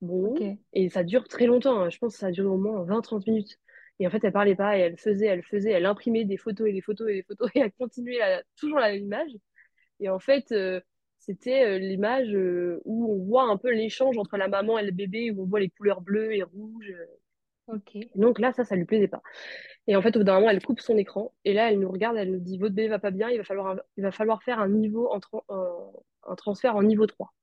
Bon, 0.02 0.36
et 0.74 0.90
ça 0.90 1.04
dure 1.04 1.28
très 1.28 1.46
longtemps. 1.46 1.80
hein. 1.82 1.90
Je 1.90 1.98
pense 2.00 2.14
que 2.14 2.20
ça 2.20 2.28
a 2.28 2.32
duré 2.32 2.48
au 2.48 2.58
moins 2.58 2.84
vingt 2.84 3.02
trente 3.02 3.26
minutes. 3.28 3.60
Et 4.02 4.08
en 4.08 4.12
fait, 4.12 4.26
elle 4.26 4.34
parlait 4.34 4.56
pas 4.58 4.78
et 4.78 4.82
elle 4.82 4.98
faisait, 5.00 5.28
elle 5.28 5.44
faisait, 5.44 5.72
elle 5.72 5.86
imprimait 5.88 6.26
des 6.26 6.38
photos 6.38 6.68
et 6.70 6.74
des 6.74 6.82
photos 6.82 7.10
et 7.12 7.16
des 7.16 7.24
photos 7.24 7.50
et 7.56 7.62
elle 7.62 7.74
continuait 7.74 8.20
la- 8.20 8.44
toujours 8.58 8.80
la 8.80 8.92
même 8.92 9.04
image. 9.06 9.32
Et 10.00 10.10
en 10.10 10.20
fait, 10.20 10.52
euh, 10.54 10.82
c'était 11.20 11.66
euh, 11.66 11.80
l'image 11.80 12.34
euh, 12.34 12.82
où 12.86 13.12
on 13.14 13.24
voit 13.26 13.44
un 13.44 13.58
peu 13.58 13.72
l'échange 13.72 14.18
entre 14.18 14.38
la 14.38 14.48
maman 14.50 14.80
et 14.80 14.86
le 14.86 14.92
bébé, 14.92 15.32
où 15.32 15.44
on 15.44 15.48
voit 15.48 15.62
les 15.62 15.70
couleurs 15.70 16.02
bleues 16.02 16.34
et 16.36 16.44
rouges. 16.44 16.94
Ok. 17.68 17.96
Et 17.98 18.10
donc 18.16 18.40
là, 18.40 18.54
ça, 18.54 18.66
ça 18.66 18.76
lui 18.76 18.86
plaisait 18.86 19.08
pas. 19.08 19.24
Et 19.88 19.96
en 19.96 20.02
fait, 20.02 20.16
au 20.16 20.20
bout 20.20 20.26
d'un 20.26 20.36
moment, 20.36 20.50
elle 20.50 20.64
coupe 20.64 20.82
son 20.82 20.98
écran. 20.98 21.34
Et 21.46 21.54
là, 21.54 21.72
elle 21.72 21.80
nous 21.80 21.92
regarde, 21.92 22.18
elle 22.18 22.32
nous 22.32 22.40
dit, 22.40 22.58
votre 22.58 22.76
bébé 22.76 22.90
va 22.90 23.00
pas 23.00 23.12
bien, 23.12 23.30
il 23.30 23.38
va 23.40 23.44
falloir, 23.46 23.68
un- 23.68 23.80
il 23.98 24.04
va 24.04 24.12
falloir 24.12 24.44
faire 24.44 24.60
un 24.60 24.70
niveau 24.70 25.10
en 25.12 25.20
un, 25.50 25.92
un 26.28 26.36
transfert 26.36 26.76
en 26.76 26.84
niveau 26.84 27.08
trois 27.08 27.34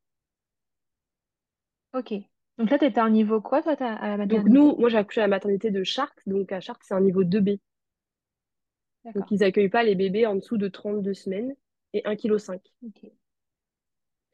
Ok. 1.93 2.29
Donc 2.59 2.71
là, 2.71 2.79
t'étais 2.79 3.01
en 3.01 3.11
niveau 3.11 3.41
quoi, 3.41 3.63
toi, 3.63 3.73
à 3.73 4.09
la 4.11 4.17
Donc 4.23 4.47
nous, 4.47 4.77
maternité? 4.77 4.79
moi, 4.79 4.89
j'ai 4.91 4.97
accouché 4.99 5.21
à 5.23 5.25
la 5.25 5.29
maternité 5.29 5.73
de 5.73 5.83
Chartres. 5.83 6.23
Donc 6.27 6.53
à 6.53 6.61
Chartres, 6.61 6.85
c'est 6.87 6.95
un 6.95 7.01
niveau 7.01 7.25
deux 7.25 7.41
b 7.41 7.59
Donc 9.15 9.27
D'accord. 9.27 9.31
ils 9.31 9.45
accueillent 9.45 9.69
pas 9.69 9.83
les 9.83 9.95
bébés 9.95 10.25
en 10.25 10.35
dessous 10.37 10.57
de 10.57 10.67
32 10.69 11.13
semaines 11.13 11.55
et 11.93 12.01
1,5 12.07 12.39
kg. 12.39 12.71
Ok. 12.83 13.13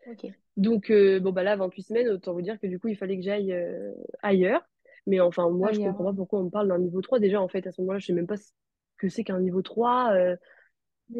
Ok. 0.06 0.24
Donc 0.56 0.90
euh, 0.90 1.18
bon, 1.20 1.32
bah 1.32 1.42
là, 1.42 1.56
28 1.56 1.82
semaines, 1.82 2.08
autant 2.08 2.32
vous 2.32 2.42
dire 2.42 2.58
que 2.60 2.66
du 2.66 2.78
coup, 2.78 2.88
il 2.88 2.96
fallait 2.96 3.16
que 3.16 3.22
j'aille 3.22 3.52
euh, 3.52 3.92
ailleurs. 4.22 4.62
Mais 5.06 5.20
enfin, 5.20 5.50
moi, 5.50 5.72
je 5.72 5.78
Ailleurs, 5.78 5.80
comprends 5.80 6.04
pas 6.04 6.12
pourquoi 6.14 6.40
on 6.40 6.44
me 6.44 6.50
parle 6.50 6.68
d'un 6.68 6.78
niveau 6.78 7.00
3. 7.00 7.18
Déjà, 7.18 7.40
en 7.40 7.48
fait, 7.48 7.66
à 7.66 7.72
ce 7.72 7.80
moment-là, 7.82 7.98
je 7.98 8.06
sais 8.06 8.12
même 8.12 8.26
pas 8.26 8.36
ce 8.36 8.52
que 8.98 9.08
c'est 9.08 9.24
qu'un 9.24 9.40
niveau 9.40 9.62
3. 9.62 10.12
euh, 10.14 10.36
Oui. 10.36 10.36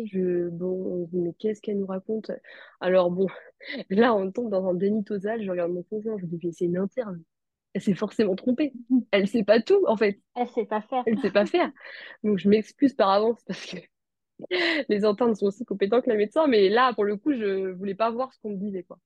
Je, 0.06 0.48
bon, 0.48 1.02
on 1.02 1.06
se 1.06 1.10
dit, 1.10 1.18
mais 1.20 1.32
qu'est-ce 1.34 1.60
qu'elle 1.60 1.78
nous 1.78 1.86
raconte? 1.86 2.30
Alors 2.80 3.10
bon, 3.10 3.26
Là, 3.90 4.14
on 4.14 4.32
tombe 4.32 4.50
dans 4.50 4.68
un 4.68 4.74
déni 4.74 5.04
total. 5.04 5.42
Je 5.44 5.50
regarde 5.50 5.72
mon 5.72 5.82
conjoint, 5.84 6.18
je 6.18 6.26
me 6.26 6.30
dis, 6.38 6.40
mais 6.46 6.52
c'est 6.52 6.66
une 6.66 6.78
interne. 6.78 7.22
Elle 7.74 7.82
s'est 7.82 7.94
forcément 7.94 8.36
trompée. 8.36 8.74
Elle 9.12 9.28
sait 9.28 9.44
pas 9.44 9.60
tout, 9.62 9.84
en 9.88 9.96
fait. 9.96 10.20
Elle 10.34 10.48
sait 10.48 10.64
pas 10.66 10.80
faire. 10.80 11.04
Elle 11.06 11.18
sait 11.20 11.30
pas 11.32 11.46
faire. 11.46 11.70
Donc, 12.24 12.38
je 12.38 12.48
m'excuse 12.48 12.94
par 12.94 13.10
avance 13.10 13.42
parce 13.46 13.66
que 13.66 13.78
les 14.88 15.04
internes 15.04 15.34
sont 15.36 15.46
aussi 15.46 15.64
compétents 15.64 16.02
que 16.02 16.10
les 16.10 16.16
médecins. 16.16 16.46
Mais 16.48 16.68
là, 16.70 16.92
pour 16.94 17.04
le 17.04 17.16
coup, 17.16 17.32
je 17.34 17.72
voulais 17.72 17.94
pas 17.96 18.10
voir 18.10 18.32
ce 18.34 18.40
qu'on 18.40 18.50
me 18.50 18.56
disait, 18.58 18.84
quoi. 18.84 18.98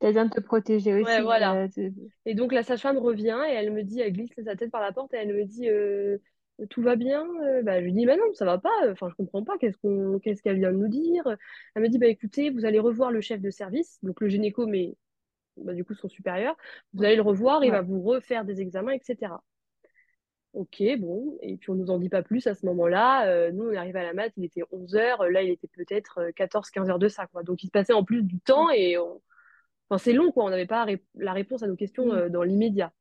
T'as 0.00 0.08
besoin 0.08 0.26
de 0.26 0.30
te 0.34 0.40
protéger 0.40 0.94
Ouais, 0.98 1.00
aussi. 1.00 1.22
voilà. 1.22 1.60
euh, 1.64 1.68
de- 1.76 1.92
Et 2.26 2.34
donc, 2.34 2.52
la 2.52 2.62
sage-femme 2.62 2.98
revient 2.98 3.38
et 3.48 3.52
elle 3.52 3.72
me 3.72 3.82
dit, 3.84 4.00
elle 4.00 4.12
glisse 4.12 4.32
sa 4.44 4.56
tête 4.56 4.70
par 4.70 4.80
la 4.82 4.92
porte 4.92 5.12
et 5.14 5.18
elle 5.18 5.34
me 5.34 5.44
dit, 5.44 5.68
euh, 5.68 6.18
tout 6.70 6.82
va 6.82 6.96
bien? 6.96 7.26
Euh, 7.42 7.62
Bah, 7.62 7.80
je 7.80 7.84
lui 7.84 7.92
dis, 7.92 8.06
mais 8.06 8.16
non, 8.16 8.32
ça 8.34 8.44
va 8.44 8.58
pas. 8.58 8.70
Enfin, 8.90 9.08
je 9.10 9.14
comprends 9.14 9.44
pas. 9.44 9.58
Qu'est-ce 9.58 9.76
qu'on, 9.78 10.18
qu'est-ce 10.20 10.42
qu'elle 10.42 10.58
vient 10.58 10.72
de 10.72 10.76
nous 10.78 10.88
dire? 10.88 11.24
Elle 11.74 11.82
me 11.82 11.88
dit, 11.88 11.98
bah, 11.98 12.06
écoutez, 12.06 12.50
vous 12.50 12.64
allez 12.64 12.78
revoir 12.78 13.10
le 13.10 13.20
chef 13.20 13.40
de 13.40 13.50
service, 13.50 13.98
donc 14.02 14.20
le 14.20 14.28
gynéco, 14.28 14.66
mais 14.66 14.96
bah, 15.56 15.74
du 15.74 15.84
coup 15.84 15.94
son 15.94 16.08
supérieur, 16.08 16.56
vous 16.94 17.04
allez 17.04 17.16
le 17.16 17.22
revoir, 17.22 17.64
il 17.64 17.70
va 17.72 17.82
vous 17.82 18.02
refaire 18.02 18.44
des 18.44 18.60
examens, 18.60 18.92
etc. 18.92 19.42
Ok, 20.54 20.82
bon. 20.98 21.38
Et 21.42 21.56
puis 21.56 21.70
on 21.70 21.74
nous 21.74 21.90
en 21.90 21.98
dit 21.98 22.10
pas 22.10 22.22
plus 22.22 22.46
à 22.46 22.54
ce 22.54 22.66
moment-là. 22.66 23.26
Euh, 23.28 23.50
nous, 23.52 23.64
on 23.68 23.72
est 23.72 23.76
arrivé 23.76 24.00
à 24.00 24.04
la 24.04 24.12
mat, 24.12 24.32
il 24.36 24.44
était 24.44 24.62
11h. 24.70 25.24
Là, 25.30 25.42
il 25.42 25.50
était 25.50 25.68
peut-être 25.68 26.30
14-15 26.36 26.90
heures 26.90 26.98
de 26.98 27.08
ça, 27.08 27.26
quoi. 27.26 27.42
Donc 27.42 27.62
il 27.64 27.66
se 27.68 27.70
passait 27.72 27.94
en 27.94 28.04
plus 28.04 28.22
du 28.22 28.38
temps 28.40 28.68
et 28.70 28.98
enfin, 28.98 29.98
c'est 29.98 30.12
long, 30.12 30.32
quoi. 30.32 30.44
On 30.44 30.50
n'avait 30.50 30.66
pas 30.66 30.86
la 31.16 31.32
réponse 31.32 31.62
à 31.62 31.66
nos 31.68 31.76
questions 31.76 32.06
Mm. 32.06 32.10
euh, 32.12 32.28
dans 32.28 32.42
l'immédiat. 32.42 32.92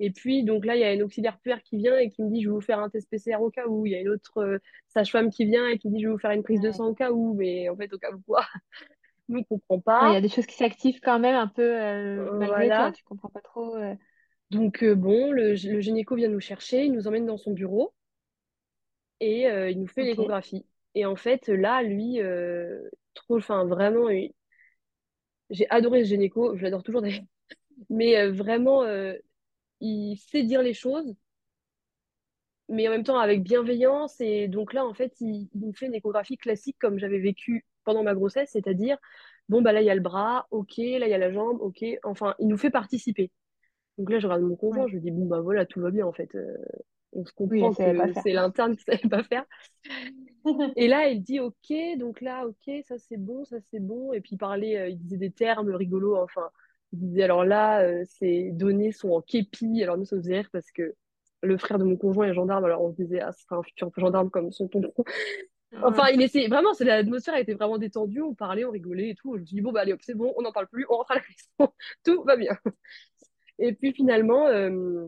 Et 0.00 0.10
puis, 0.10 0.44
donc 0.44 0.64
là, 0.66 0.76
il 0.76 0.80
y 0.80 0.84
a 0.84 0.92
une 0.92 1.02
auxiliaire 1.02 1.38
puère 1.40 1.62
qui 1.62 1.76
vient 1.78 1.98
et 1.98 2.10
qui 2.10 2.22
me 2.22 2.30
dit, 2.30 2.42
je 2.42 2.48
vais 2.48 2.54
vous 2.54 2.60
faire 2.60 2.80
un 2.80 2.90
test 2.90 3.08
PCR 3.10 3.42
au 3.42 3.50
cas 3.50 3.66
où. 3.66 3.86
Il 3.86 3.92
y 3.92 3.96
a 3.96 4.00
une 4.00 4.08
autre 4.08 4.38
euh, 4.38 4.58
sage-femme 4.88 5.30
qui 5.30 5.44
vient 5.46 5.66
et 5.68 5.78
qui 5.78 5.88
dit, 5.90 6.00
je 6.02 6.06
vais 6.08 6.12
vous 6.12 6.18
faire 6.18 6.32
une 6.32 6.42
prise 6.42 6.60
de 6.60 6.70
sang 6.72 6.86
au 6.88 6.94
cas 6.94 7.10
où. 7.12 7.34
Mais 7.34 7.68
en 7.68 7.76
fait, 7.76 7.92
au 7.92 7.98
cas 7.98 8.12
où 8.12 8.20
quoi? 8.26 8.44
Nous, 9.28 9.40
on 9.40 9.44
comprend 9.44 9.80
Ouais, 10.00 10.10
il 10.10 10.12
y 10.12 10.16
pas. 10.16 10.16
a 10.16 10.20
des 10.20 10.28
choses 10.28 10.46
qui 10.46 10.56
s'activent 10.56 11.00
quand 11.00 11.18
même 11.18 11.34
un 11.36 11.48
peu 11.48 11.62
euh, 11.62 12.30
malgré 12.38 12.70
toi. 12.72 12.90
voilà. 12.90 12.92
Tu 12.92 13.02
comprends 13.04 13.28
pas 13.30 13.40
trop. 13.40 13.74
euh. 13.76 13.94
Donc, 14.50 14.82
euh, 14.82 14.94
bon, 14.94 15.32
le, 15.32 15.50
le 15.54 15.80
gynéco 15.80 16.14
vient 16.16 16.28
nous 16.28 16.40
chercher, 16.40 16.84
il 16.84 16.92
nous 16.92 17.08
emmène 17.08 17.26
dans 17.26 17.38
son 17.38 17.52
bureau 17.52 17.94
et 19.20 19.42
il 19.70 19.80
nous 19.80 19.86
fait 19.86 20.04
l'échographie. 20.04 20.66
Et 20.94 21.04
en 21.06 21.16
fait, 21.16 21.48
là, 21.48 21.82
lui, 21.82 22.20
trop, 23.14 23.36
enfin, 23.38 23.64
vraiment, 23.64 24.08
j'ai 25.50 25.68
adoré 25.70 26.04
ce 26.04 26.08
gynéco, 26.10 26.56
je 26.56 26.62
l'adore 26.62 26.82
toujours 26.82 27.02
d'ailleurs. 27.02 27.24
Mais 27.90 28.16
euh, 28.18 28.32
vraiment, 28.32 28.82
euh, 28.84 29.14
il 29.80 30.16
sait 30.18 30.42
dire 30.44 30.62
les 30.62 30.74
choses, 30.74 31.14
mais 32.68 32.88
en 32.88 32.90
même 32.90 33.04
temps 33.04 33.18
avec 33.18 33.42
bienveillance. 33.42 34.20
Et 34.20 34.48
donc 34.48 34.72
là, 34.72 34.84
en 34.84 34.94
fait, 34.94 35.14
il, 35.20 35.48
il 35.54 35.60
nous 35.60 35.72
fait 35.72 35.86
une 35.86 35.94
échographie 35.94 36.36
classique 36.36 36.76
comme 36.80 36.98
j'avais 36.98 37.18
vécu 37.18 37.64
pendant 37.84 38.02
ma 38.02 38.14
grossesse, 38.14 38.50
c'est-à-dire, 38.52 38.98
bon, 39.48 39.62
bah 39.62 39.72
là, 39.72 39.80
il 39.80 39.86
y 39.86 39.90
a 39.90 39.94
le 39.94 40.00
bras, 40.00 40.46
ok, 40.50 40.76
là, 40.78 41.06
il 41.06 41.10
y 41.10 41.14
a 41.14 41.18
la 41.18 41.32
jambe, 41.32 41.60
ok. 41.60 41.84
Enfin, 42.04 42.34
il 42.40 42.48
nous 42.48 42.58
fait 42.58 42.70
participer. 42.70 43.30
Donc 43.98 44.10
là, 44.10 44.18
je 44.20 44.26
regarde 44.26 44.42
mon 44.44 44.56
conjoint, 44.56 44.84
Ouais. 44.84 44.88
je 44.88 44.94
lui 44.94 45.02
dis, 45.02 45.10
bon, 45.12 45.26
bah 45.26 45.40
voilà, 45.40 45.66
tout 45.66 45.80
va 45.80 45.90
bien, 45.90 46.06
en 46.06 46.12
fait. 46.12 46.34
Euh, 46.36 46.56
on 47.12 47.24
se 47.26 47.32
comprend 47.32 47.74
que 47.74 48.14
c'est 48.22 48.32
l'interne 48.32 48.76
qui 48.76 48.84
savait 48.84 49.08
pas 49.08 49.24
faire. 49.24 49.44
Et 50.76 50.88
là, 50.88 51.08
il 51.08 51.22
dit, 51.22 51.40
ok, 51.40 51.72
donc 51.98 52.20
là, 52.20 52.46
ok, 52.46 52.70
ça 52.86 52.98
c'est 52.98 53.16
bon, 53.16 53.44
ça 53.44 53.56
c'est 53.70 53.80
bon. 53.80 54.12
Et 54.12 54.20
puis 54.20 54.32
il 54.34 54.38
parlait, 54.38 54.76
euh, 54.78 54.88
il 54.88 54.98
disait 54.98 55.16
des 55.16 55.30
termes 55.32 55.70
rigolos, 55.74 56.16
enfin. 56.16 56.50
Il 56.92 57.00
disait, 57.00 57.22
alors 57.24 57.44
là, 57.44 57.82
euh, 57.82 58.04
ces 58.06 58.50
données 58.52 58.92
sont 58.92 59.10
en 59.10 59.20
képi. 59.20 59.82
Alors 59.82 59.98
nous, 59.98 60.04
ça 60.04 60.16
nous 60.16 60.22
faisait 60.22 60.36
rire 60.38 60.48
parce 60.52 60.70
que 60.70 60.94
le 61.42 61.58
frère 61.58 61.78
de 61.78 61.84
mon 61.84 61.96
conjoint 61.96 62.28
est 62.28 62.34
gendarme, 62.34 62.64
alors 62.64 62.82
on 62.82 62.90
se 62.92 62.96
disait, 62.96 63.20
ah, 63.20 63.32
ce 63.32 63.42
sera 63.42 63.56
un 63.56 63.62
futur 63.62 63.90
gendarme 63.96 64.30
comme 64.30 64.50
son 64.52 64.68
tonton. 64.68 64.92
Enfin, 65.82 66.04
Ouais. 66.04 66.14
il 66.14 66.22
essayait, 66.22 66.48
vraiment, 66.48 66.72
c'est 66.74 66.84
l'atmosphère 66.84 67.36
était 67.36 67.54
vraiment 67.54 67.76
détendue, 67.76 68.22
on 68.22 68.34
parlait, 68.34 68.64
on 68.64 68.70
rigolait 68.70 69.10
et 69.10 69.14
tout. 69.14 69.34
Je 69.34 69.40
me 69.40 69.44
suis 69.46 69.56
dit, 69.56 69.60
bon, 69.60 69.72
bah 69.72 69.80
allez, 69.80 69.92
hop, 69.92 70.00
c'est 70.02 70.14
bon, 70.14 70.32
on 70.36 70.42
n'en 70.42 70.52
parle 70.52 70.68
plus, 70.68 70.86
on 70.88 70.96
rentre 70.96 71.10
à 71.12 71.14
la 71.16 71.20
maison, 71.20 71.72
tout 72.04 72.22
va 72.24 72.36
bien. 72.36 72.56
Et 73.58 73.72
puis 73.74 73.92
finalement, 73.92 74.46
euh, 74.46 75.06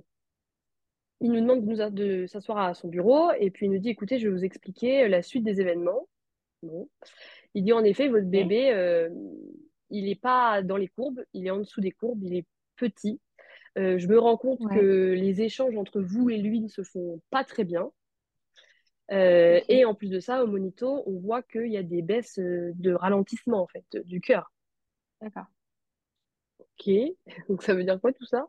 il 1.21 1.33
nous 1.33 1.41
demande 1.41 1.65
de, 1.65 1.71
nous 1.71 1.81
a- 1.81 1.91
de 1.91 2.27
s'asseoir 2.27 2.59
à 2.59 2.75
son 2.75 2.89
bureau 2.89 3.31
et 3.39 3.51
puis 3.51 3.67
il 3.67 3.73
nous 3.73 3.79
dit, 3.79 3.89
écoutez, 3.91 4.19
je 4.19 4.29
vais 4.29 4.35
vous 4.35 4.45
expliquer 4.45 5.09
la 5.09 5.23
suite 5.23 5.45
des 5.45 5.61
événements. 5.61 6.09
Bon. 6.63 6.89
Il 7.55 7.65
dit, 7.65 7.73
en 7.73 7.83
effet, 7.85 8.09
votre 8.09 8.27
bébé, 8.27 8.71
euh, 8.73 9.09
il 9.91 10.07
n'est 10.07 10.15
pas 10.15 10.63
dans 10.63 10.77
les 10.77 10.89
courbes, 10.89 11.25
il 11.33 11.47
est 11.47 11.51
en 11.51 11.59
dessous 11.59 11.81
des 11.81 11.93
courbes, 11.93 12.23
il 12.23 12.37
est 12.37 12.47
petit. 12.77 13.21
Euh, 13.79 13.99
je 13.99 14.09
me 14.09 14.19
rends 14.19 14.37
compte 14.37 14.61
que 14.71 15.13
les 15.13 15.43
échanges 15.43 15.77
entre 15.77 16.01
vous 16.01 16.31
et 16.31 16.39
lui 16.39 16.61
ne 16.61 16.69
se 16.69 16.83
font 16.83 17.21
pas 17.31 17.45
très 17.45 17.65
bien. 17.65 17.91
Euh, 19.11 19.61
et 19.69 19.85
en 19.85 19.95
plus 19.95 20.11
de 20.11 20.21
ça, 20.21 20.45
au 20.45 20.47
monito, 20.47 21.03
on 21.07 21.19
voit 21.19 21.43
qu'il 21.43 21.69
y 21.69 21.77
a 21.77 21.83
des 21.83 22.03
baisses 22.03 22.39
euh, 22.39 22.73
de 22.75 22.93
ralentissement 22.93 23.63
en 23.63 23.67
fait 23.67 23.85
du 24.05 24.21
cœur. 24.21 24.53
D'accord. 25.21 25.47
Ok, 26.59 26.91
donc 27.49 27.63
ça 27.63 27.75
veut 27.75 27.85
dire 27.85 28.01
quoi 28.01 28.13
tout 28.13 28.27
ça? 28.27 28.47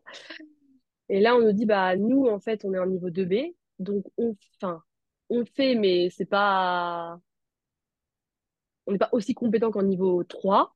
Et 1.09 1.19
là, 1.19 1.35
on 1.35 1.41
nous 1.41 1.53
dit, 1.53 1.65
bah 1.65 1.95
nous, 1.95 2.27
en 2.27 2.39
fait, 2.39 2.65
on 2.65 2.73
est 2.73 2.79
en 2.79 2.85
niveau 2.85 3.09
2B, 3.09 3.55
donc 3.79 4.05
on, 4.17 4.35
enfin, 4.57 4.83
on 5.29 5.45
fait, 5.45 5.75
mais 5.75 6.09
c'est 6.09 6.25
pas, 6.25 7.19
on 8.85 8.91
n'est 8.91 8.97
pas 8.97 9.09
aussi 9.11 9.33
compétent 9.33 9.71
qu'en 9.71 9.83
niveau 9.83 10.23
3. 10.23 10.75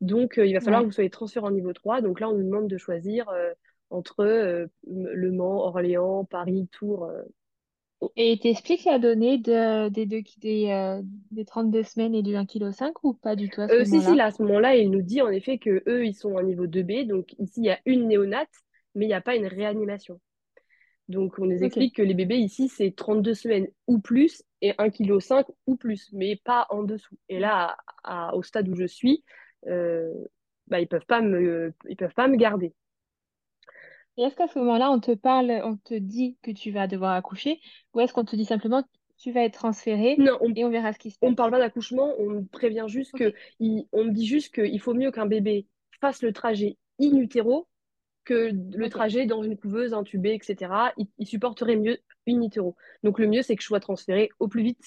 Donc, 0.00 0.38
euh, 0.38 0.46
il 0.46 0.54
va 0.54 0.60
falloir 0.60 0.82
que 0.82 0.86
vous 0.86 0.92
soyez 0.92 1.10
transféré 1.10 1.46
en 1.46 1.50
niveau 1.50 1.72
3. 1.72 2.00
Donc 2.00 2.20
là, 2.20 2.28
on 2.28 2.34
nous 2.34 2.44
demande 2.44 2.68
de 2.68 2.78
choisir 2.78 3.28
euh, 3.30 3.52
entre 3.90 4.20
euh, 4.24 4.66
Le 4.86 5.32
Mans, 5.32 5.64
Orléans, 5.64 6.24
Paris, 6.24 6.68
Tours. 6.72 7.08
Et 8.16 8.32
il 8.32 8.38
t'explique 8.38 8.84
la 8.84 8.98
donnée 8.98 9.38
de, 9.38 9.88
des, 9.88 10.06
deux, 10.06 10.22
des, 10.38 10.70
euh, 10.70 11.00
des 11.30 11.44
32 11.44 11.82
semaines 11.82 12.14
et 12.14 12.22
du 12.22 12.36
1,5 12.36 12.92
kg 12.92 12.98
ou 13.02 13.14
pas 13.14 13.34
du 13.34 13.48
tout 13.48 13.60
à 13.60 13.68
ce 13.68 13.80
Euh, 13.80 13.84
si, 13.84 14.02
si, 14.02 14.14
moment-là? 14.14 14.16
là, 14.16 14.26
à 14.26 14.30
ce 14.30 14.42
moment-là, 14.42 14.76
il 14.76 14.90
nous 14.90 15.02
dit 15.02 15.20
en 15.22 15.30
effet 15.30 15.58
que 15.58 15.82
eux, 15.88 16.06
ils 16.06 16.14
sont 16.14 16.34
en 16.34 16.42
niveau 16.42 16.66
2B. 16.66 17.06
Donc 17.06 17.34
ici, 17.38 17.60
il 17.60 17.64
y 17.66 17.70
a 17.70 17.78
une 17.86 18.08
néonate, 18.08 18.48
mais 18.94 19.04
il 19.06 19.08
n'y 19.08 19.14
a 19.14 19.20
pas 19.20 19.36
une 19.36 19.46
réanimation. 19.46 20.20
Donc, 21.08 21.38
on 21.38 21.46
nous 21.46 21.64
explique 21.64 21.96
que 21.96 22.02
les 22.02 22.14
bébés 22.14 22.36
ici, 22.38 22.68
c'est 22.68 22.94
32 22.94 23.34
semaines 23.34 23.68
ou 23.86 23.98
plus 23.98 24.42
et 24.60 24.74
1,5 24.78 25.46
kg 25.46 25.54
ou 25.66 25.76
plus, 25.76 26.10
mais 26.12 26.36
pas 26.44 26.66
en 26.70 26.82
dessous. 26.82 27.16
Et 27.30 27.38
là, 27.38 27.76
à- 28.04 28.28
à- 28.30 28.34
au 28.36 28.42
stade 28.42 28.68
où 28.68 28.76
je 28.76 28.86
suis, 28.86 29.24
bah, 30.68 30.80
ils 30.80 30.88
peuvent 30.88 31.06
pas 31.06 31.20
me, 31.22 31.74
ils 31.88 31.96
peuvent 31.96 32.14
pas 32.14 32.28
me 32.28 32.36
garder. 32.36 32.74
Et 34.18 34.22
est-ce 34.22 34.36
qu'à 34.36 34.48
ce 34.48 34.58
moment-là, 34.58 34.90
on 34.90 35.00
te 35.00 35.12
parle, 35.14 35.50
on 35.64 35.76
te 35.78 35.94
dit 35.94 36.36
que 36.42 36.50
tu 36.50 36.70
vas 36.70 36.86
devoir 36.86 37.12
accoucher 37.14 37.60
ou 37.94 38.00
est-ce 38.00 38.12
qu'on 38.12 38.24
te 38.24 38.36
dit 38.36 38.44
simplement 38.44 38.84
tu 39.16 39.32
vas 39.32 39.44
être 39.44 39.54
transféré 39.54 40.24
Non, 40.24 40.36
on, 40.40 40.54
et 40.54 40.64
on 40.64 40.70
verra 40.70 40.92
ce 40.92 40.98
qui 40.98 41.10
se 41.10 41.18
on 41.22 41.30
me 41.30 41.34
passe? 41.34 41.36
parle 41.36 41.50
pas 41.52 41.58
d'accouchement, 41.58 42.14
on 42.18 42.26
me 42.30 42.44
prévient 42.46 42.86
juste 42.88 43.14
que, 43.14 43.34
il- 43.60 43.88
on 43.92 44.04
me 44.04 44.12
dit 44.12 44.26
juste 44.26 44.54
qu'il 44.54 44.80
faut 44.80 44.94
mieux 44.94 45.10
qu'un 45.12 45.26
bébé 45.26 45.66
fasse 46.00 46.22
le 46.22 46.32
trajet 46.32 46.78
in 47.00 47.16
utero 47.18 47.68
que 48.24 48.52
le 48.76 48.88
trajet 48.90 49.26
dans 49.26 49.42
une 49.42 49.56
couveuse 49.58 49.94
intubée, 49.94 50.34
etc. 50.34 50.92
Il, 50.98 51.08
il 51.18 51.26
supporterait 51.26 51.76
mieux 51.76 51.98
in 52.28 52.42
utero. 52.42 52.76
Donc, 53.04 53.18
le 53.20 53.26
mieux, 53.28 53.42
c'est 53.42 53.56
que 53.56 53.62
je 53.62 53.68
sois 53.68 53.80
transférée 53.80 54.30
au 54.40 54.48
plus 54.48 54.62
vite 54.64 54.82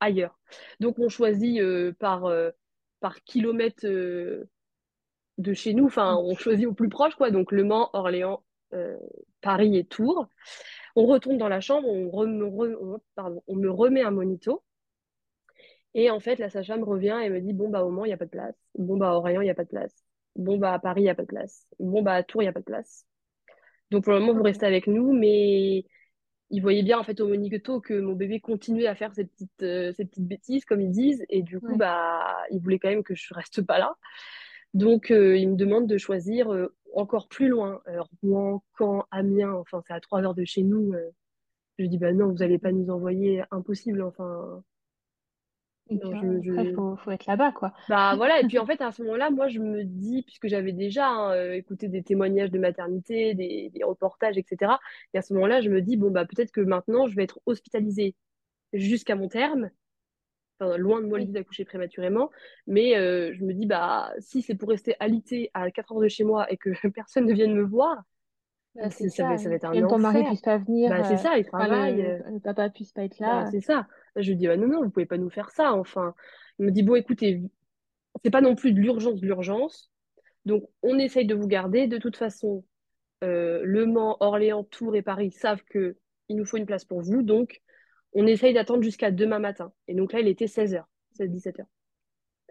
ailleurs. 0.00 0.38
Donc, 0.80 0.98
on 0.98 1.08
choisit 1.08 1.60
euh, 1.60 1.94
par, 1.98 2.26
euh, 2.26 2.50
par 3.02 3.22
kilomètre 3.24 3.84
euh, 3.84 4.48
de 5.38 5.52
chez 5.52 5.74
nous, 5.74 5.86
enfin, 5.86 6.16
on 6.16 6.34
choisit 6.36 6.66
au 6.66 6.72
plus 6.72 6.88
proche, 6.88 7.14
quoi. 7.16 7.30
Donc, 7.30 7.52
Le 7.52 7.64
Mans, 7.64 7.90
Orléans, 7.92 8.42
euh, 8.72 8.96
Paris 9.42 9.76
et 9.76 9.84
Tours. 9.84 10.28
On 10.96 11.06
retourne 11.06 11.36
dans 11.38 11.48
la 11.48 11.60
chambre, 11.60 11.88
on, 11.88 12.26
me 12.26 13.70
remet 13.70 14.02
un 14.02 14.10
monito. 14.10 14.62
Et 15.94 16.10
en 16.10 16.20
fait, 16.20 16.38
la 16.38 16.48
sage-femme 16.48 16.84
revient 16.84 17.18
et 17.22 17.28
me 17.28 17.40
dit, 17.40 17.52
bon, 17.52 17.68
bah, 17.68 17.84
au 17.84 17.90
Mans, 17.90 18.04
il 18.04 18.08
n'y 18.08 18.14
a 18.14 18.18
pas 18.18 18.24
de 18.24 18.30
place. 18.30 18.54
Bon, 18.76 18.96
bah, 18.96 19.10
à 19.10 19.12
Orléans, 19.14 19.42
il 19.42 19.44
n'y 19.44 19.50
a 19.50 19.54
pas 19.54 19.64
de 19.64 19.68
place. 19.68 19.94
Bon, 20.36 20.56
bah, 20.58 20.72
à 20.72 20.78
Paris, 20.78 21.02
il 21.02 21.04
n'y 21.04 21.10
a 21.10 21.14
pas 21.14 21.22
de 21.22 21.28
place. 21.28 21.66
Bon, 21.78 22.02
bah, 22.02 22.14
à 22.14 22.22
Tours, 22.22 22.42
il 22.42 22.46
n'y 22.46 22.50
a 22.50 22.52
pas 22.52 22.60
de 22.60 22.64
place. 22.64 23.04
Donc, 23.90 24.04
pour 24.04 24.12
le 24.14 24.20
moment, 24.20 24.34
vous 24.34 24.42
restez 24.42 24.66
avec 24.66 24.86
nous, 24.86 25.12
mais 25.12 25.84
il 26.52 26.60
voyait 26.62 26.82
bien, 26.84 26.98
en 26.98 27.02
fait, 27.04 27.20
au 27.20 27.28
monito 27.28 27.80
que 27.80 27.94
mon 28.00 28.12
bébé 28.14 28.38
continuait 28.40 28.86
à 28.86 28.94
faire 28.94 29.12
ses 29.14 29.24
petites, 29.24 29.62
euh, 29.62 29.92
ses 29.94 30.04
petites 30.04 30.26
bêtises, 30.28 30.64
comme 30.64 30.80
ils 30.80 30.90
disent. 30.92 31.24
Et 31.30 31.42
du 31.42 31.58
coup, 31.60 31.72
Ouais. 31.72 31.78
bah, 31.78 32.36
il 32.52 32.60
voulait 32.60 32.78
quand 32.78 32.90
même 32.90 33.02
que 33.02 33.14
je 33.16 33.34
reste 33.34 33.62
pas 33.62 33.78
là. 33.80 33.96
Donc, 34.74 35.10
euh, 35.10 35.36
il 35.36 35.50
me 35.50 35.56
demande 35.56 35.86
de 35.88 35.98
choisir 35.98 36.52
euh, 36.52 36.74
encore 36.94 37.28
plus 37.28 37.48
loin. 37.48 37.82
Rouen, 38.22 38.62
Caen, 38.78 39.04
Amiens, 39.10 39.52
enfin, 39.54 39.82
c'est 39.86 39.94
à 39.94 40.00
trois 40.00 40.22
heures 40.22 40.34
de 40.34 40.44
chez 40.44 40.62
nous. 40.62 40.92
euh. 40.94 41.10
je 41.78 41.86
dis, 41.86 41.98
bah 41.98 42.12
non, 42.12 42.28
vous 42.28 42.38
n'allez 42.38 42.58
pas 42.58 42.72
nous 42.72 42.90
envoyer, 42.90 43.42
impossible. 43.50 44.02
Enfin, 44.02 44.62
Et 46.00 46.04
non, 46.04 46.10
puis 46.10 46.20
je, 46.42 46.50
euh, 46.50 46.52
après, 46.52 46.64
je... 46.66 46.74
faut, 46.74 46.96
faut 46.96 47.10
être 47.10 47.26
là-bas, 47.26 47.52
quoi. 47.52 47.72
Bah 47.88 48.14
voilà, 48.16 48.40
et 48.40 48.46
puis 48.46 48.58
en 48.58 48.66
fait, 48.66 48.80
à 48.80 48.92
ce 48.92 49.02
moment-là, 49.02 49.30
moi, 49.30 49.48
je 49.48 49.60
me 49.60 49.84
dis, 49.84 50.22
puisque 50.22 50.48
j'avais 50.48 50.72
déjà 50.72 51.08
hein, 51.08 51.32
euh, 51.34 51.52
écouté 51.54 51.88
des 51.88 52.02
témoignages 52.02 52.50
de 52.50 52.58
maternité, 52.58 53.34
des, 53.34 53.70
des 53.70 53.84
reportages, 53.84 54.38
etc., 54.38 54.72
et 55.14 55.18
à 55.18 55.22
ce 55.22 55.34
moment-là, 55.34 55.60
je 55.60 55.70
me 55.70 55.82
dis, 55.82 55.96
bon, 55.96 56.10
bah 56.10 56.24
peut-être 56.24 56.52
que 56.52 56.60
maintenant, 56.60 57.06
je 57.06 57.16
vais 57.16 57.24
être 57.24 57.40
hospitalisée 57.46 58.14
jusqu'à 58.72 59.16
mon 59.16 59.28
terme, 59.28 59.70
enfin, 60.60 60.76
loin 60.78 61.00
de 61.00 61.06
moi 61.06 61.18
l'idée 61.18 61.32
d'accoucher 61.32 61.64
prématurément, 61.64 62.30
mais 62.66 62.96
euh, 62.96 63.32
je 63.34 63.44
me 63.44 63.52
dis, 63.54 63.66
bah 63.66 64.12
si 64.18 64.42
c'est 64.42 64.54
pour 64.54 64.68
rester 64.70 64.94
alité 65.00 65.50
à 65.54 65.70
4 65.70 65.92
heures 65.92 66.00
de 66.00 66.08
chez 66.08 66.24
moi 66.24 66.50
et 66.50 66.56
que 66.56 66.70
personne 66.94 67.26
ne 67.26 67.34
vienne 67.34 67.54
me 67.54 67.62
voir, 67.64 68.02
bah, 68.74 68.90
c'est 68.90 69.08
ça 69.08 69.24
va, 69.28 69.36
ça. 69.36 69.44
ça 69.44 69.48
va 69.50 69.54
être 69.56 69.64
un 69.64 69.72
même 69.72 69.86
ton 69.86 69.98
mari 69.98 70.24
puisse 70.24 70.40
pas 70.40 70.58
venir, 70.58 70.90
Bah 70.90 71.04
c'est 71.04 71.14
euh, 71.14 71.16
ça, 71.18 71.38
il 71.38 71.44
travaille. 71.44 72.02
le, 72.02 72.08
euh, 72.08 72.30
le 72.30 72.40
papa 72.40 72.70
puisse 72.70 72.92
pas 72.92 73.04
être 73.04 73.16
bah 73.20 73.44
là. 73.44 73.50
c'est 73.50 73.60
ça. 73.60 73.86
Je 74.16 74.30
lui 74.30 74.36
dis, 74.36 74.46
bah 74.46 74.56
non, 74.56 74.66
non, 74.66 74.82
vous 74.82 74.90
pouvez 74.90 75.06
pas 75.06 75.18
nous 75.18 75.30
faire 75.30 75.50
ça, 75.50 75.72
enfin. 75.74 76.14
Il 76.58 76.66
me 76.66 76.70
dit, 76.70 76.82
bon, 76.82 76.94
écoutez, 76.94 77.42
c'est 78.22 78.30
pas 78.30 78.40
non 78.40 78.54
plus 78.54 78.72
de 78.72 78.80
l'urgence, 78.80 79.20
de 79.20 79.26
l'urgence. 79.26 79.90
Donc, 80.44 80.64
on 80.82 80.98
essaye 80.98 81.26
de 81.26 81.34
vous 81.34 81.46
garder. 81.46 81.86
De 81.86 81.98
toute 81.98 82.16
façon, 82.16 82.64
euh, 83.24 83.60
Le 83.64 83.86
Mans, 83.86 84.16
Orléans, 84.20 84.64
Tours 84.64 84.96
et 84.96 85.02
Paris 85.02 85.32
savent 85.32 85.62
que 85.70 85.96
il 86.28 86.36
nous 86.36 86.44
faut 86.44 86.56
une 86.56 86.66
place 86.66 86.84
pour 86.84 87.00
vous. 87.00 87.22
Donc, 87.22 87.60
on 88.14 88.26
essaye 88.26 88.54
d'attendre 88.54 88.82
jusqu'à 88.82 89.10
demain 89.10 89.38
matin. 89.38 89.72
Et 89.88 89.94
donc 89.94 90.12
là, 90.12 90.20
il 90.20 90.28
était 90.28 90.46
16h, 90.46 90.82
16-17h. 91.18 91.64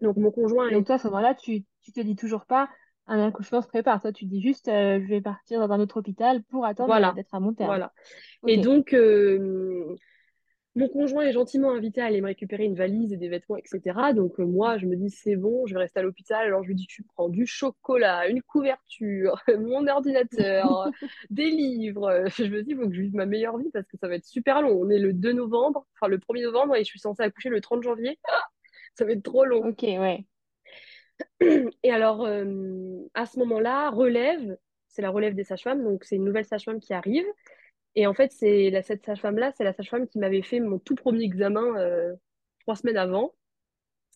Donc, 0.01 0.17
mon 0.17 0.31
conjoint 0.31 0.67
Et 0.69 0.73
donc 0.73 0.83
est... 0.83 0.85
toi, 0.85 0.95
à 0.95 0.99
ce 0.99 1.07
moment-là, 1.07 1.35
tu, 1.35 1.63
tu 1.81 1.91
te 1.91 2.01
dis 2.01 2.15
toujours 2.15 2.45
pas 2.45 2.69
un 3.11 3.27
accouchement 3.27 3.61
se 3.61 3.67
prépare. 3.67 4.01
Toi, 4.01 4.11
tu 4.11 4.25
dis 4.25 4.41
juste, 4.41 4.67
euh, 4.67 4.99
je 5.01 5.07
vais 5.07 5.21
partir 5.21 5.59
dans 5.59 5.73
un 5.73 5.79
autre 5.79 5.97
hôpital 5.97 6.43
pour 6.43 6.65
attendre 6.65 6.87
Voilà, 6.87 7.11
d'être 7.11 7.33
à 7.33 7.39
mon 7.39 7.53
terme. 7.53 7.67
voilà. 7.67 7.93
Et 8.47 8.57
donc, 8.57 8.93
euh, 8.93 9.95
Mon 10.75 10.87
conjoint 10.87 11.23
est 11.23 11.33
gentiment 11.33 11.71
invité 11.71 11.99
à 12.01 12.05
aller 12.05 12.21
me 12.21 12.27
récupérer 12.27 12.63
une 12.63 12.75
valise 12.75 13.11
et 13.11 13.17
des 13.17 13.27
vêtements, 13.27 13.57
etc. 13.57 14.13
Donc 14.13 14.39
euh, 14.39 14.45
moi, 14.45 14.77
je 14.77 14.85
me 14.85 14.95
dis, 14.95 15.09
c'est 15.09 15.35
bon, 15.35 15.65
je 15.67 15.73
vais 15.73 15.81
rester 15.81 15.99
à 15.99 16.03
l'hôpital. 16.03 16.45
Alors 16.45 16.63
je 16.63 16.69
lui 16.69 16.75
dis, 16.75 16.87
tu 16.87 17.03
prends 17.03 17.27
du 17.27 17.45
chocolat, 17.45 18.27
une 18.29 18.41
couverture, 18.41 19.35
mon 19.59 19.85
ordinateur, 19.87 20.89
des 21.29 21.49
livres. 21.49 22.23
Je 22.37 22.45
me 22.45 22.63
dis, 22.63 22.71
il 22.71 22.77
faut 22.77 22.87
que 22.87 22.95
je 22.95 23.01
vive 23.01 23.15
ma 23.15 23.25
meilleure 23.25 23.57
vie 23.57 23.69
parce 23.73 23.85
que 23.87 23.97
ça 23.97 24.07
va 24.07 24.15
être 24.15 24.25
super 24.25 24.61
long. 24.61 24.71
On 24.81 24.89
est 24.89 24.99
le 24.99 25.11
2 25.13 25.33
novembre, 25.33 25.85
enfin 25.95 26.07
le 26.09 26.19
1er 26.19 26.43
novembre, 26.43 26.75
et 26.77 26.79
je 26.85 26.89
suis 26.89 26.99
censée 26.99 27.23
accoucher 27.23 27.49
le 27.49 27.59
30 27.61 27.83
janvier. 27.83 28.17
ça 28.95 29.05
va 29.05 29.11
être 29.11 29.23
trop 29.23 29.45
long. 29.45 29.65
Ok, 29.67 29.81
ouais. 29.83 30.25
Et 31.83 31.91
alors, 31.91 32.25
euh, 32.25 32.99
à 33.13 33.25
ce 33.25 33.39
moment-là, 33.39 33.89
relève, 33.89 34.57
c'est 34.87 35.01
la 35.01 35.09
relève 35.09 35.33
des 35.33 35.43
sages-femmes, 35.43 35.83
donc 35.83 36.03
c'est 36.03 36.15
une 36.15 36.25
nouvelle 36.25 36.45
sage-femme 36.45 36.79
qui 36.79 36.93
arrive. 36.93 37.25
Et 37.95 38.07
en 38.07 38.13
fait, 38.13 38.31
c'est 38.31 38.71
cette 38.83 39.05
sage-femme-là, 39.05 39.51
c'est 39.57 39.63
la 39.63 39.73
sage-femme 39.73 40.07
qui 40.07 40.19
m'avait 40.19 40.41
fait 40.41 40.59
mon 40.59 40.79
tout 40.79 40.95
premier 40.95 41.23
examen 41.23 41.77
euh, 41.77 42.13
trois 42.61 42.75
semaines 42.75 42.97
avant. 42.97 43.33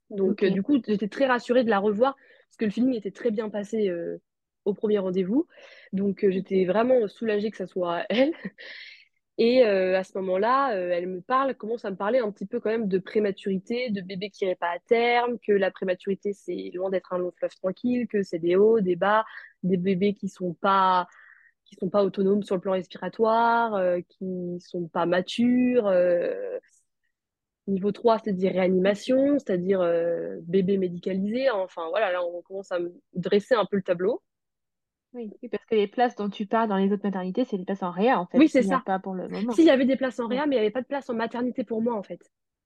Donc, 0.10 0.44
euh, 0.44 0.50
du 0.50 0.64
coup, 0.64 0.82
j'étais 0.88 1.08
très 1.08 1.26
rassurée 1.26 1.64
de 1.64 1.70
la 1.70 1.80
revoir 1.80 2.16
parce 2.16 2.58
que 2.58 2.66
le 2.66 2.72
feeling 2.72 2.94
était 2.94 3.12
très 3.12 3.32
bien 3.32 3.50
passé 3.50 3.92
au 4.64 4.74
premier 4.74 5.00
rendez-vous. 5.00 5.48
Donc, 5.92 6.26
j'étais 6.30 6.64
vraiment 6.66 7.08
soulagée 7.08 7.52
que 7.52 7.58
ça 7.58 7.68
soit 7.68 8.06
elle. 8.10 8.34
Et 9.38 9.66
euh, 9.66 9.98
à 9.98 10.04
ce 10.04 10.18
moment-là, 10.18 10.76
euh, 10.76 10.92
elle 10.92 11.08
me 11.08 11.22
parle, 11.22 11.56
commence 11.56 11.84
à 11.84 11.92
me 11.92 11.98
parler 11.98 12.20
un 12.20 12.32
petit 12.32 12.46
peu 12.46 12.60
quand 12.62 12.70
même 12.70 12.88
de 12.88 13.00
prématurité, 13.00 13.90
de 13.90 14.00
bébé 14.02 14.30
qui 14.30 14.46
n'irait 14.46 14.56
pas 14.56 14.70
à 14.72 14.80
terme, 14.88 15.38
que 15.40 15.52
la 15.52 15.72
prématurité, 15.72 16.32
c'est 16.34 16.72
loin 16.74 16.90
d'être 16.90 17.12
un 17.14 17.18
long 17.18 17.32
fleuve 17.38 17.54
tranquille, 17.56 18.08
que 18.08 18.24
c'est 18.24 18.40
des 18.40 18.56
hauts, 18.56 18.80
des 18.80 18.96
bas, 18.96 19.26
des 19.64 19.78
bébés 19.78 20.14
qui 20.14 20.30
sont 20.30 20.54
pas 20.54 21.08
qui 21.66 21.76
sont 21.76 21.90
pas 21.90 22.04
autonomes 22.04 22.44
sur 22.44 22.56
le 22.56 22.62
plan 22.62 22.74
respiratoire, 22.74 23.74
euh, 23.76 24.00
qui 24.10 24.60
sont 24.62 24.88
pas 24.88 25.06
matures. 25.08 25.88
euh, 25.88 26.60
niveau 27.68 27.92
3, 27.92 28.20
c'est-à-dire 28.20 28.54
réanimation, 28.54 29.38
c'est-à-dire 29.40 29.82
euh, 29.82 30.38
bébé 30.44 30.78
médicalisé. 30.78 31.50
Enfin 31.50 31.88
voilà, 31.90 32.12
là 32.12 32.24
on 32.24 32.42
commence 32.44 32.72
à 32.72 32.80
me 32.80 32.94
dresser 33.14 33.56
un 33.56 33.66
peu 33.66 33.78
le 33.78 33.84
tableau. 33.84 34.22
Oui. 35.16 35.32
Parce 35.50 35.66
que 35.66 35.76
les 35.76 35.88
places 35.88 36.16
dont 36.16 36.30
tu 36.30 36.46
parles 36.46 36.70
dans 36.70 36.78
les 36.78 36.92
autres 36.92 37.04
maternités, 37.06 37.46
c'est 37.46 37.58
les 37.58 37.66
places 37.66 37.84
en 37.84 37.92
réa, 37.92 38.20
en 38.20 38.26
fait, 38.28 38.38
Oui, 38.38 38.50
c'est 38.50 38.64
ça. 38.64 38.84
pas 38.86 39.00
pour 39.00 39.16
le 39.16 39.28
moment. 39.30 39.54
S'il 39.54 39.66
y 39.66 39.70
avait 39.70 39.86
des 39.86 39.96
places 39.96 40.20
en 40.20 40.28
réa, 40.28 40.46
mais 40.46 40.56
il 40.56 40.60
n'y 40.60 40.66
avait 40.66 40.72
pas 40.72 40.82
de 40.82 40.88
place 40.88 41.10
en 41.10 41.16
maternité 41.16 41.64
pour 41.64 41.82
moi 41.82 41.96
en 41.96 42.04
fait. 42.04 42.20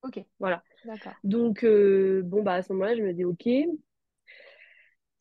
Ok, 0.03 0.19
Voilà. 0.39 0.63
d'accord. 0.85 1.13
Donc 1.23 1.63
euh, 1.63 2.21
bon 2.23 2.41
bah 2.41 2.53
à 2.53 2.61
ce 2.61 2.73
moment-là, 2.73 2.95
je 2.95 3.03
me 3.03 3.13
dis 3.13 3.25
ok. 3.25 3.47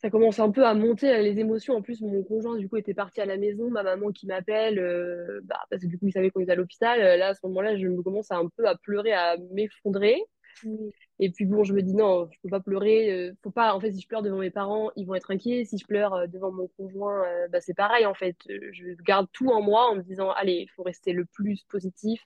Ça 0.01 0.11
commence 0.11 0.39
un 0.39 0.51
peu 0.53 0.65
à 0.65 0.75
monter 0.75 1.09
là, 1.11 1.21
les 1.21 1.41
émotions. 1.41 1.75
En 1.75 1.83
plus, 1.83 2.01
mon 2.03 2.23
conjoint 2.23 2.57
du 2.57 2.69
coup 2.69 2.77
était 2.77 2.95
parti 2.95 3.21
à 3.21 3.27
la 3.27 3.37
maison, 3.37 3.69
ma 3.69 3.83
maman 3.83 4.13
qui 4.13 4.27
m'appelle, 4.29 4.79
euh, 4.79 5.41
bah, 5.43 5.59
parce 5.71 5.83
que 5.83 5.89
du 5.89 5.99
coup 5.99 6.07
il 6.07 6.13
savait 6.13 6.31
qu'on 6.31 6.41
était 6.41 6.53
à 6.53 6.55
l'hôpital. 6.55 7.01
Euh, 7.01 7.17
Là 7.17 7.29
à 7.29 7.35
ce 7.35 7.41
moment-là, 7.49 7.77
je 7.77 7.87
me 7.89 8.01
commence 8.03 8.31
à 8.31 8.37
un 8.37 8.49
peu 8.57 8.67
à 8.69 8.77
pleurer, 8.77 9.13
à 9.13 9.37
m'effondrer. 9.53 10.23
Oui. 10.65 10.91
Et 11.21 11.31
puis 11.31 11.45
bon, 11.47 11.65
je 11.65 11.73
me 11.73 11.83
dis 11.83 11.95
non, 11.95 12.29
je 12.33 12.39
peux 12.43 12.49
pas 12.49 12.61
pleurer. 12.61 13.11
euh, 13.13 13.33
faut 13.43 13.51
pas. 13.51 13.75
En 13.75 13.81
fait, 13.81 13.93
si 13.93 14.01
je 14.01 14.09
pleure 14.09 14.23
devant 14.23 14.39
mes 14.39 14.51
parents, 14.51 14.91
ils 14.97 15.07
vont 15.07 15.15
être 15.15 15.31
inquiets. 15.31 15.65
Si 15.65 15.79
je 15.79 15.87
pleure 15.87 16.15
euh, 16.15 16.27
devant 16.27 16.51
mon 16.53 16.69
conjoint, 16.77 17.25
euh, 17.27 17.49
bah, 17.49 17.61
c'est 17.61 17.75
pareil 17.75 18.07
en 18.07 18.15
fait. 18.15 18.37
Je 18.49 18.95
garde 19.03 19.29
tout 19.33 19.49
en 19.51 19.63
moi 19.63 19.91
en 19.91 19.97
me 19.97 20.03
disant 20.03 20.31
allez, 20.33 20.55
il 20.63 20.69
faut 20.71 20.83
rester 20.83 21.13
le 21.13 21.25
plus 21.25 21.65
positif. 21.69 22.21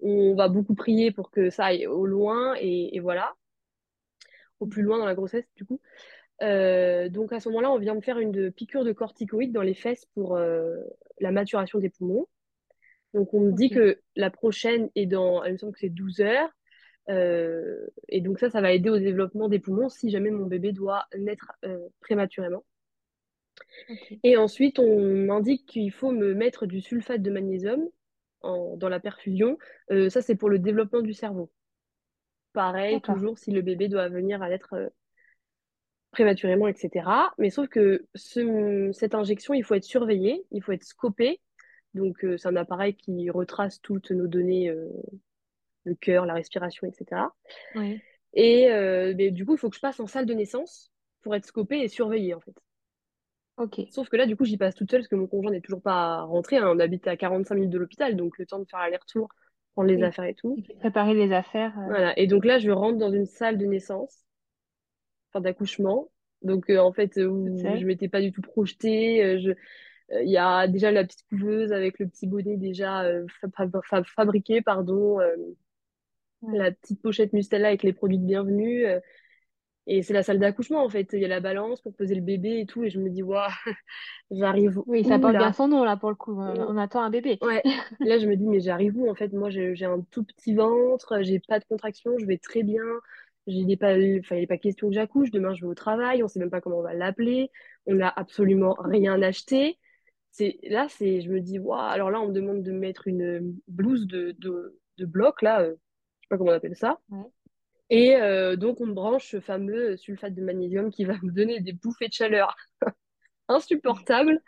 On 0.00 0.34
va 0.34 0.48
beaucoup 0.48 0.74
prier 0.74 1.12
pour 1.12 1.30
que 1.30 1.50
ça 1.50 1.66
aille 1.66 1.86
au 1.86 2.06
loin 2.06 2.54
et, 2.60 2.96
et 2.96 3.00
voilà, 3.00 3.34
au 4.60 4.66
plus 4.66 4.82
loin 4.82 4.98
dans 4.98 5.06
la 5.06 5.14
grossesse 5.14 5.46
du 5.56 5.64
coup. 5.64 5.80
Euh, 6.42 7.08
donc 7.08 7.32
à 7.32 7.40
ce 7.40 7.48
moment-là, 7.50 7.70
on 7.72 7.78
vient 7.78 7.94
me 7.94 8.00
faire 8.00 8.18
une 8.18 8.52
piqûre 8.52 8.84
de 8.84 8.92
corticoïdes 8.92 9.52
dans 9.52 9.62
les 9.62 9.74
fesses 9.74 10.06
pour 10.14 10.36
euh, 10.36 10.76
la 11.20 11.32
maturation 11.32 11.78
des 11.80 11.90
poumons. 11.90 12.26
Donc 13.14 13.34
on 13.34 13.40
me 13.40 13.52
dit 13.52 13.70
que 13.70 14.00
la 14.16 14.30
prochaine 14.30 14.90
est 14.94 15.06
dans, 15.06 15.44
il 15.44 15.52
me 15.52 15.58
semble 15.58 15.72
que 15.74 15.80
c'est 15.80 15.88
12 15.88 16.20
heures. 16.20 16.50
Euh, 17.10 17.86
et 18.08 18.20
donc 18.20 18.38
ça, 18.38 18.50
ça 18.50 18.60
va 18.60 18.72
aider 18.72 18.90
au 18.90 18.98
développement 18.98 19.48
des 19.48 19.58
poumons 19.58 19.88
si 19.88 20.10
jamais 20.10 20.30
mon 20.30 20.46
bébé 20.46 20.72
doit 20.72 21.06
naître 21.16 21.52
euh, 21.64 21.78
prématurément. 22.00 22.64
Et 24.22 24.36
ensuite, 24.36 24.78
on 24.78 25.00
m'indique 25.00 25.66
qu'il 25.66 25.90
faut 25.92 26.10
me 26.10 26.34
mettre 26.34 26.66
du 26.66 26.80
sulfate 26.80 27.22
de 27.22 27.30
magnésium 27.30 27.88
en- 28.42 28.76
dans 28.76 28.88
la 28.88 29.00
perfusion. 29.00 29.58
Euh, 29.90 30.10
ça, 30.10 30.22
c'est 30.22 30.36
pour 30.36 30.48
le 30.50 30.58
développement 30.58 31.00
du 31.00 31.14
cerveau. 31.14 31.50
Pareil, 32.52 33.00
toujours 33.14 33.38
si 33.38 33.50
le 33.50 33.62
bébé 33.62 33.88
doit 33.88 34.08
venir 34.08 34.42
à 34.42 34.48
naître 34.48 34.74
euh, 34.74 34.88
prématurément, 36.10 36.68
etc. 36.68 37.32
Mais 37.38 37.50
sauf 37.50 37.68
que 37.68 38.06
ce- 38.14 38.90
cette 38.92 39.14
injection, 39.14 39.54
il 39.54 39.64
faut 39.64 39.74
être 39.74 39.84
surveillé, 39.84 40.44
il 40.50 40.62
faut 40.62 40.72
être 40.72 40.84
scopé. 40.84 41.40
Donc, 41.94 42.24
c'est 42.36 42.48
un 42.48 42.56
appareil 42.56 42.94
qui 42.94 43.30
retrace 43.30 43.80
toutes 43.80 44.10
nos 44.10 44.26
données, 44.26 44.70
le 45.88 45.96
cœur, 45.96 46.26
la 46.26 46.34
respiration, 46.34 46.86
etc. 46.86 47.34
Oui, 47.74 48.02
Et 48.34 48.70
euh, 48.70 49.14
mais 49.16 49.30
du 49.30 49.44
coup, 49.46 49.54
il 49.54 49.58
faut 49.58 49.70
que 49.70 49.76
je 49.76 49.80
passe 49.80 50.00
en 50.00 50.06
salle 50.06 50.26
de 50.26 50.34
naissance 50.34 50.92
pour 51.22 51.34
être 51.36 51.46
scopée 51.46 51.80
et 51.80 51.88
surveillée, 51.88 52.34
en 52.34 52.40
fait. 52.40 52.54
ok. 53.56 53.78
Sauf 53.90 54.08
que 54.08 54.16
là, 54.16 54.26
du 54.26 54.36
coup, 54.36 54.44
j'y 54.44 54.56
passe 54.56 54.74
toute 54.74 54.90
seule 54.90 55.00
parce 55.00 55.08
que 55.08 55.14
mon 55.16 55.26
conjoint 55.26 55.50
n'est 55.50 55.60
toujours 55.60 55.82
pas 55.82 56.22
rentré. 56.22 56.56
hein. 56.56 56.68
On 56.74 56.78
habite 56.78 57.06
à 57.06 57.16
45 57.16 57.54
minutes 57.56 57.70
de 57.70 57.78
l'hôpital, 57.78 58.16
donc 58.16 58.38
le 58.38 58.46
temps 58.46 58.58
de 58.58 58.64
faire 58.68 58.80
l'aller-retour, 58.80 59.28
prendre 59.74 59.88
les 59.90 60.02
Oui, 60.02 60.02
affaires 60.02 60.24
et 60.24 60.34
tout. 60.34 60.60
préparer 60.80 61.12
les 61.14 61.32
affaires. 61.34 61.78
euh, 61.78 61.92
Voilà. 61.92 62.16
Et 62.18 62.28
donc 62.28 62.44
là, 62.44 62.58
je 62.60 62.70
rentre 62.70 62.98
dans 62.98 63.12
une 63.12 63.26
salle 63.26 63.58
de 63.58 63.66
naissance, 63.66 64.24
enfin 65.32 65.40
d'accouchement. 65.42 66.10
Donc, 66.42 66.70
euh, 66.70 66.78
en 66.78 66.92
fait, 66.92 67.16
où 67.16 67.74
je 67.76 67.84
m'étais 67.84 68.08
pas 68.08 68.20
du 68.20 68.32
tout 68.32 68.42
projetée. 68.42 69.38
je, 69.40 69.52
Il 70.22 70.30
y 70.30 70.38
a 70.38 70.68
déjà 70.68 70.92
la 70.92 71.04
petite 71.04 71.26
couveuse 71.30 71.72
avec 71.72 71.98
le 72.00 72.08
petit 72.08 72.26
bonnet 72.28 72.56
déjà 72.58 73.04
euh, 73.04 73.26
fa- 73.40 73.48
fa- 73.68 73.82
fa- 73.88 74.04
fabriqué, 74.04 74.62
pardon, 74.62 75.20
euh. 75.20 75.36
La 76.42 76.70
petite 76.72 77.02
pochette 77.02 77.32
Mustela 77.32 77.68
avec 77.68 77.82
les 77.82 77.92
produits 77.92 78.18
de 78.18 78.24
bienvenue. 78.26 78.86
euh, 78.86 79.00
et 79.86 80.02
c'est 80.02 80.12
la 80.12 80.22
salle 80.22 80.38
d'accouchement, 80.38 80.84
en 80.84 80.88
fait. 80.90 81.08
Il 81.14 81.20
y 81.20 81.24
a 81.24 81.28
la 81.28 81.40
balance 81.40 81.80
pour 81.80 81.94
peser 81.94 82.14
le 82.14 82.20
bébé 82.20 82.60
et 82.60 82.66
tout. 82.66 82.84
Et 82.84 82.90
je 82.90 83.00
me 83.00 83.08
dis, 83.08 83.22
waouh, 83.22 83.48
j'arrive 84.30 84.82
Oui, 84.86 85.04
ça 85.04 85.18
porte 85.18 85.36
bien 85.36 85.52
son 85.52 85.68
nom, 85.68 85.84
là, 85.84 85.96
pour 85.96 86.10
le 86.10 86.16
coup. 86.16 86.38
On, 86.38 86.74
on 86.74 86.76
attend 86.76 87.02
un 87.02 87.10
bébé. 87.10 87.38
Ouais, 87.42 87.62
là 88.00 88.18
je 88.18 88.26
me 88.26 88.36
dis, 88.36 88.46
mais 88.46 88.60
j'arrive 88.60 88.98
où 88.98 89.08
en 89.10 89.14
fait? 89.14 89.32
Moi 89.32 89.48
j'ai 89.50 89.74
j'ai 89.76 89.84
un 89.86 90.00
tout 90.10 90.24
petit 90.24 90.54
ventre, 90.54 91.20
j'ai 91.22 91.38
pas 91.40 91.58
de 91.60 91.64
contraction, 91.64 92.18
je 92.18 92.26
vais 92.26 92.38
très 92.38 92.62
bien. 92.62 92.82
J'ai 93.46 93.64
des 93.64 93.76
pas, 93.76 93.92
enfin, 93.94 94.36
il 94.36 94.40
n'est 94.40 94.46
pas 94.46 94.58
question 94.58 94.88
que 94.88 94.94
j'accouche. 94.94 95.30
Demain 95.30 95.54
je 95.54 95.62
vais 95.62 95.68
au 95.68 95.74
travail, 95.74 96.22
on 96.22 96.28
sait 96.28 96.38
même 96.40 96.50
pas 96.50 96.60
comment 96.60 96.78
on 96.78 96.82
va 96.82 96.94
l'appeler. 96.94 97.50
On 97.86 97.94
n'a 97.94 98.08
absolument 98.14 98.74
rien 98.78 99.22
acheté. 99.22 99.78
C'est, 100.32 100.58
là, 100.64 100.86
c'est, 100.90 101.20
je 101.22 101.30
me 101.30 101.40
dis, 101.40 101.58
waouh, 101.58 101.78
alors 101.80 102.10
là 102.10 102.20
on 102.20 102.28
me 102.28 102.32
demande 102.34 102.62
de 102.62 102.72
mettre 102.72 103.08
une 103.08 103.56
blouse 103.68 104.06
de, 104.06 104.32
de, 104.38 104.78
de 104.98 105.06
bloc, 105.06 105.42
là, 105.42 105.62
euh, 105.62 105.74
sais 106.28 106.36
pas 106.36 106.38
comment 106.38 106.50
on 106.50 106.54
appelle 106.54 106.76
ça. 106.76 106.98
Ouais. 107.10 107.24
Et 107.90 108.16
euh, 108.16 108.56
donc 108.56 108.80
on 108.80 108.86
me 108.86 108.92
branche 108.92 109.30
ce 109.30 109.40
fameux 109.40 109.96
sulfate 109.96 110.34
de 110.34 110.42
magnésium 110.42 110.90
qui 110.90 111.04
va 111.04 111.14
me 111.22 111.30
donner 111.30 111.60
des 111.60 111.72
bouffées 111.72 112.08
de 112.08 112.12
chaleur 112.12 112.56
insupportables. 113.48 114.42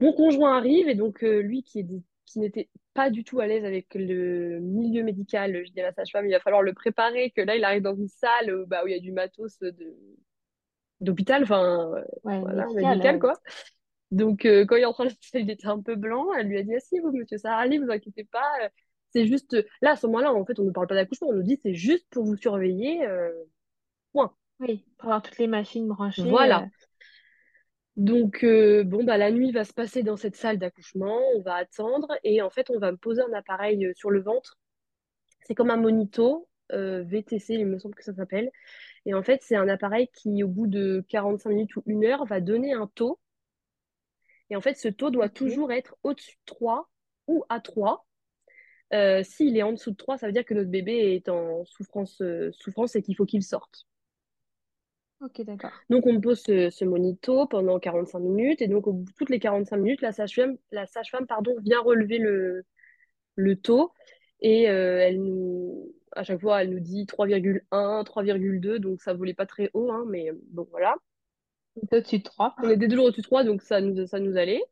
Mon 0.00 0.12
conjoint 0.12 0.56
arrive 0.56 0.88
et 0.88 0.94
donc 0.94 1.22
euh, 1.22 1.40
lui 1.40 1.62
qui 1.62 1.80
est 1.80 1.86
qui 2.26 2.40
n'était 2.40 2.68
pas 2.94 3.10
du 3.10 3.22
tout 3.22 3.40
à 3.40 3.46
l'aise 3.46 3.64
avec 3.64 3.94
le 3.94 4.58
milieu 4.60 5.04
médical, 5.04 5.64
je 5.64 5.70
dis 5.70 5.80
à 5.80 5.84
la 5.84 5.92
sage-femme, 5.92 6.26
il 6.26 6.32
va 6.32 6.40
falloir 6.40 6.62
le 6.62 6.72
préparer, 6.72 7.30
que 7.30 7.40
là 7.40 7.54
il 7.54 7.64
arrive 7.64 7.82
dans 7.82 7.94
une 7.94 8.08
salle 8.08 8.50
euh, 8.50 8.64
bah, 8.66 8.82
où 8.84 8.88
il 8.88 8.92
y 8.92 8.96
a 8.96 9.00
du 9.00 9.12
matos 9.12 9.58
de 9.60 9.96
d'hôpital, 11.00 11.42
enfin 11.42 11.90
Ouais, 12.24 12.40
voilà, 12.40 12.66
médical, 12.74 13.16
ouais. 13.16 13.20
quoi. 13.20 13.34
Donc 14.10 14.46
euh, 14.46 14.64
quand 14.64 14.76
il 14.76 14.80
est 14.80 14.82
dans 14.82 14.94
la 14.98 15.10
salle, 15.10 15.42
il 15.42 15.50
était 15.50 15.66
un 15.66 15.80
peu 15.80 15.96
blanc, 15.96 16.32
elle 16.32 16.46
lui 16.48 16.58
a 16.58 16.62
dit, 16.62 16.74
asseyez-vous 16.74 17.12
monsieur, 17.12 17.36
ça 17.36 17.50
va 17.50 17.56
aller, 17.56 17.78
vous 17.78 17.90
inquiétez 17.90 18.24
pas. 18.24 18.50
Euh, 19.16 19.20
C'est 19.20 19.26
juste, 19.26 19.56
là 19.82 19.92
à 19.92 19.96
ce 19.96 20.06
moment-là, 20.06 20.32
en 20.32 20.44
fait, 20.44 20.58
on 20.58 20.64
ne 20.64 20.70
parle 20.70 20.86
pas 20.86 20.94
d'accouchement, 20.94 21.28
on 21.28 21.34
nous 21.34 21.42
dit 21.42 21.58
c'est 21.62 21.74
juste 21.74 22.06
pour 22.10 22.24
vous 22.24 22.36
surveiller, 22.36 23.06
euh, 23.06 23.30
point. 24.12 24.34
Oui, 24.60 24.84
pour 24.98 25.06
avoir 25.08 25.22
toutes 25.22 25.38
les 25.38 25.46
machines 25.46 25.88
branchées. 25.88 26.22
euh, 26.22 26.26
Voilà. 26.30 26.68
Donc, 27.96 28.42
euh, 28.42 28.82
bon, 28.84 29.04
bah, 29.04 29.16
la 29.18 29.30
nuit 29.30 29.52
va 29.52 29.64
se 29.64 29.72
passer 29.72 30.02
dans 30.02 30.16
cette 30.16 30.36
salle 30.36 30.58
d'accouchement, 30.58 31.20
on 31.36 31.42
va 31.42 31.54
attendre 31.54 32.08
et 32.24 32.42
en 32.42 32.50
fait, 32.50 32.68
on 32.70 32.78
va 32.78 32.90
me 32.90 32.96
poser 32.96 33.22
un 33.22 33.32
appareil 33.32 33.86
euh, 33.86 33.92
sur 33.94 34.10
le 34.10 34.20
ventre. 34.20 34.58
C'est 35.42 35.54
comme 35.54 35.70
un 35.70 35.76
monito, 35.76 36.48
euh, 36.72 37.02
VTC, 37.04 37.54
il 37.54 37.66
me 37.66 37.78
semble 37.78 37.94
que 37.94 38.02
ça 38.04 38.14
s'appelle. 38.14 38.50
Et 39.06 39.14
en 39.14 39.22
fait, 39.22 39.42
c'est 39.42 39.56
un 39.56 39.68
appareil 39.68 40.08
qui, 40.14 40.42
au 40.44 40.48
bout 40.48 40.66
de 40.66 41.04
45 41.08 41.50
minutes 41.50 41.76
ou 41.76 41.82
une 41.86 42.04
heure, 42.04 42.24
va 42.26 42.40
donner 42.40 42.72
un 42.74 42.88
taux. 42.94 43.20
Et 44.50 44.56
en 44.56 44.60
fait, 44.60 44.74
ce 44.76 44.88
taux 44.88 45.10
doit 45.10 45.28
toujours 45.28 45.72
être 45.72 45.96
au-dessus 46.02 46.32
de 46.36 46.42
3 46.46 46.90
ou 47.26 47.44
à 47.48 47.60
3. 47.60 48.06
Euh, 48.92 49.22
s'il 49.22 49.56
est 49.56 49.62
en 49.62 49.72
dessous 49.72 49.90
de 49.90 49.96
3, 49.96 50.18
ça 50.18 50.26
veut 50.26 50.32
dire 50.32 50.44
que 50.44 50.54
notre 50.54 50.70
bébé 50.70 51.14
est 51.14 51.28
en 51.28 51.64
souffrance, 51.64 52.20
euh, 52.20 52.50
souffrance 52.52 52.94
et 52.96 53.02
qu'il 53.02 53.16
faut 53.16 53.24
qu'il 53.24 53.42
sorte. 53.42 53.86
ok, 55.20 55.42
d'accord. 55.42 55.72
Donc, 55.88 56.06
on 56.06 56.20
pose 56.20 56.40
ce, 56.42 56.70
ce 56.70 56.84
monito 56.84 57.46
pendant 57.46 57.78
45 57.78 58.18
minutes. 58.20 58.62
Et 58.62 58.68
donc, 58.68 58.86
au 58.86 58.92
bout 58.92 59.04
de 59.04 59.12
toutes 59.16 59.30
les 59.30 59.38
45 59.40 59.76
minutes, 59.78 60.02
la 60.02 60.12
sage-femme, 60.12 60.56
la 60.70 60.86
sage-femme, 60.86 61.26
pardon, 61.26 61.54
vient 61.62 61.80
relever 61.80 62.18
le, 62.18 62.64
le 63.36 63.56
taux. 63.56 63.92
Et 64.40 64.68
euh, 64.70 64.98
elle 65.00 65.22
nous, 65.22 65.94
à 66.12 66.24
chaque 66.24 66.40
fois, 66.40 66.62
elle 66.62 66.70
nous 66.70 66.80
dit 66.80 67.06
3,1, 67.06 68.04
3,2. 68.04 68.78
Donc, 68.78 69.00
ça 69.00 69.14
volait 69.14 69.34
pas 69.34 69.46
très 69.46 69.70
haut. 69.74 69.90
Hein, 69.92 70.04
mais 70.08 70.30
bon, 70.50 70.66
voilà. 70.70 70.94
C'est 71.90 71.96
au-dessus 71.96 72.18
de 72.18 72.24
3. 72.24 72.54
On 72.62 72.70
était 72.70 72.88
toujours 72.88 73.06
au-dessus 73.06 73.22
de 73.22 73.26
3, 73.26 73.44
donc 73.44 73.62
ça 73.62 73.80
nous, 73.80 74.06
ça 74.06 74.20
nous 74.20 74.36
allait. 74.36 74.62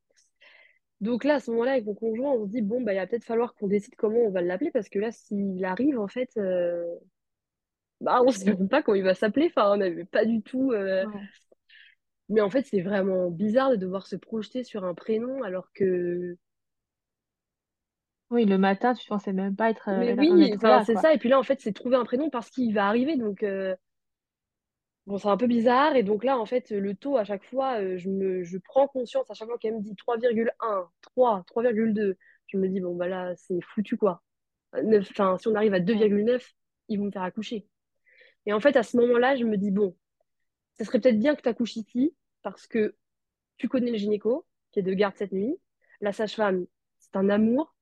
Donc 1.03 1.25
là, 1.25 1.35
à 1.37 1.41
ce 1.41 1.51
moment-là, 1.53 1.73
avec 1.73 1.85
mon 1.87 1.95
conjoint, 1.95 2.33
on 2.33 2.47
se 2.47 2.51
dit, 2.53 2.63
bon, 2.63 2.81
bah, 2.83 2.95
il 2.95 2.97
va 2.97 3.07
peut-être 3.07 3.25
falloir 3.27 3.55
qu'on 3.55 3.69
décide 3.69 3.97
comment 3.97 4.21
on 4.21 4.31
va 4.31 4.41
l'appeler, 4.43 4.71
parce 4.71 4.89
que 4.89 4.99
là, 5.01 5.13
s'il 5.13 5.65
arrive, 5.67 5.99
en 6.01 6.09
fait, 6.09 6.31
euh, 6.39 6.85
bah, 8.01 8.21
on 8.23 8.27
ne 8.27 8.33
sait 8.33 8.53
même 8.55 8.69
pas 8.69 8.83
comment 8.83 8.97
il 8.97 9.05
va 9.05 9.15
s'appeler. 9.15 9.47
Enfin, 9.55 9.73
on 9.73 9.77
n'avait 9.79 10.05
pas 10.05 10.25
du 10.25 10.43
tout. 10.43 10.73
euh, 10.73 11.05
Ouais. 11.05 11.29
Mais 12.29 12.41
en 12.41 12.51
fait, 12.51 12.65
c'est 12.67 12.81
vraiment 12.81 13.31
bizarre 13.31 13.71
de 13.71 13.77
devoir 13.77 14.09
se 14.09 14.17
projeter 14.17 14.65
sur 14.65 14.85
un 14.85 14.93
prénom 14.95 15.43
alors 15.45 15.73
que. 15.73 16.37
Oui, 18.31 18.47
le 18.47 18.59
matin, 18.59 18.95
tu 18.95 19.07
pensais 19.07 19.33
même 19.33 19.55
pas 19.55 19.71
être, 19.71 19.89
Mais 19.95 20.15
euh, 20.19 20.27
en 20.29 20.41
oui, 20.41 20.41
être 20.41 20.57
enfin, 20.57 20.69
là, 20.69 20.85
c'est 20.85 20.93
quoi. 20.93 21.03
ça. 21.03 21.15
Et 21.15 21.19
puis 21.19 21.29
là, 21.29 21.39
en 21.39 21.43
fait, 21.43 21.61
c'est 21.61 21.73
trouver 21.73 21.97
un 21.97 22.05
prénom 22.05 22.31
parce 22.31 22.51
qu'il 22.51 22.75
va 22.75 22.87
arriver. 22.87 23.17
Donc, 23.17 23.43
euh, 23.43 23.77
bon, 25.07 25.19
c'est 25.19 25.29
un 25.29 25.37
peu 25.37 25.47
bizarre. 25.47 25.97
Et 25.97 26.03
donc 26.03 26.25
là, 26.25 26.39
en 26.39 26.47
fait, 26.47 26.71
le 26.71 26.95
taux, 26.95 27.17
à 27.17 27.25
chaque 27.25 27.45
fois, 27.45 27.81
euh, 27.81 27.99
je 27.99 28.09
me, 28.09 28.43
je 28.45 28.59
prends 28.59 28.89
conscience, 28.89 29.31
à 29.31 29.35
chaque 29.35 29.49
fois 29.49 29.59
qu'elle 29.59 29.77
me 29.77 29.81
dit 29.83 29.95
3,1, 29.95 30.89
3, 31.03 31.45
3,2, 31.47 32.17
je 32.47 32.57
me 32.59 32.69
dis, 32.69 32.81
bon, 32.81 32.95
bah 32.97 33.09
là, 33.09 33.35
c'est 33.37 33.61
foutu, 33.75 33.97
quoi. 33.97 34.23
Enfin, 34.75 35.39
si 35.39 35.49
on 35.49 35.55
arrive 35.55 35.75
à 35.75 35.81
Ouais. 35.93 36.09
2,9, 36.09 36.43
ils 36.89 36.99
vont 36.99 37.07
me 37.07 37.11
faire 37.11 37.23
accoucher. 37.23 37.67
Et 38.47 38.53
en 38.53 38.61
fait, 38.61 38.77
à 38.77 38.83
ce 38.83 38.97
moment-là, 38.99 39.37
je 39.37 39.45
me 39.45 39.57
dis, 39.57 39.71
bon, 39.71 39.97
ce 40.79 40.85
serait 40.85 41.01
peut-être 41.01 41.19
bien 41.19 41.35
que 41.35 41.43
tu 41.43 41.49
accouches 41.49 41.77
ici 41.77 42.15
parce 42.43 42.67
que 42.67 42.97
tu 43.59 43.69
connais 43.69 43.91
le 43.91 43.99
gynéco 43.99 44.47
qui 44.73 44.81
est 44.81 44.83
de 44.83 44.95
garde 44.95 45.17
cette 45.17 45.33
nuit. 45.33 45.57
La 46.01 46.13
sage-femme, 46.13 46.67
c'est 46.99 47.17
un 47.17 47.29
amour. 47.29 47.75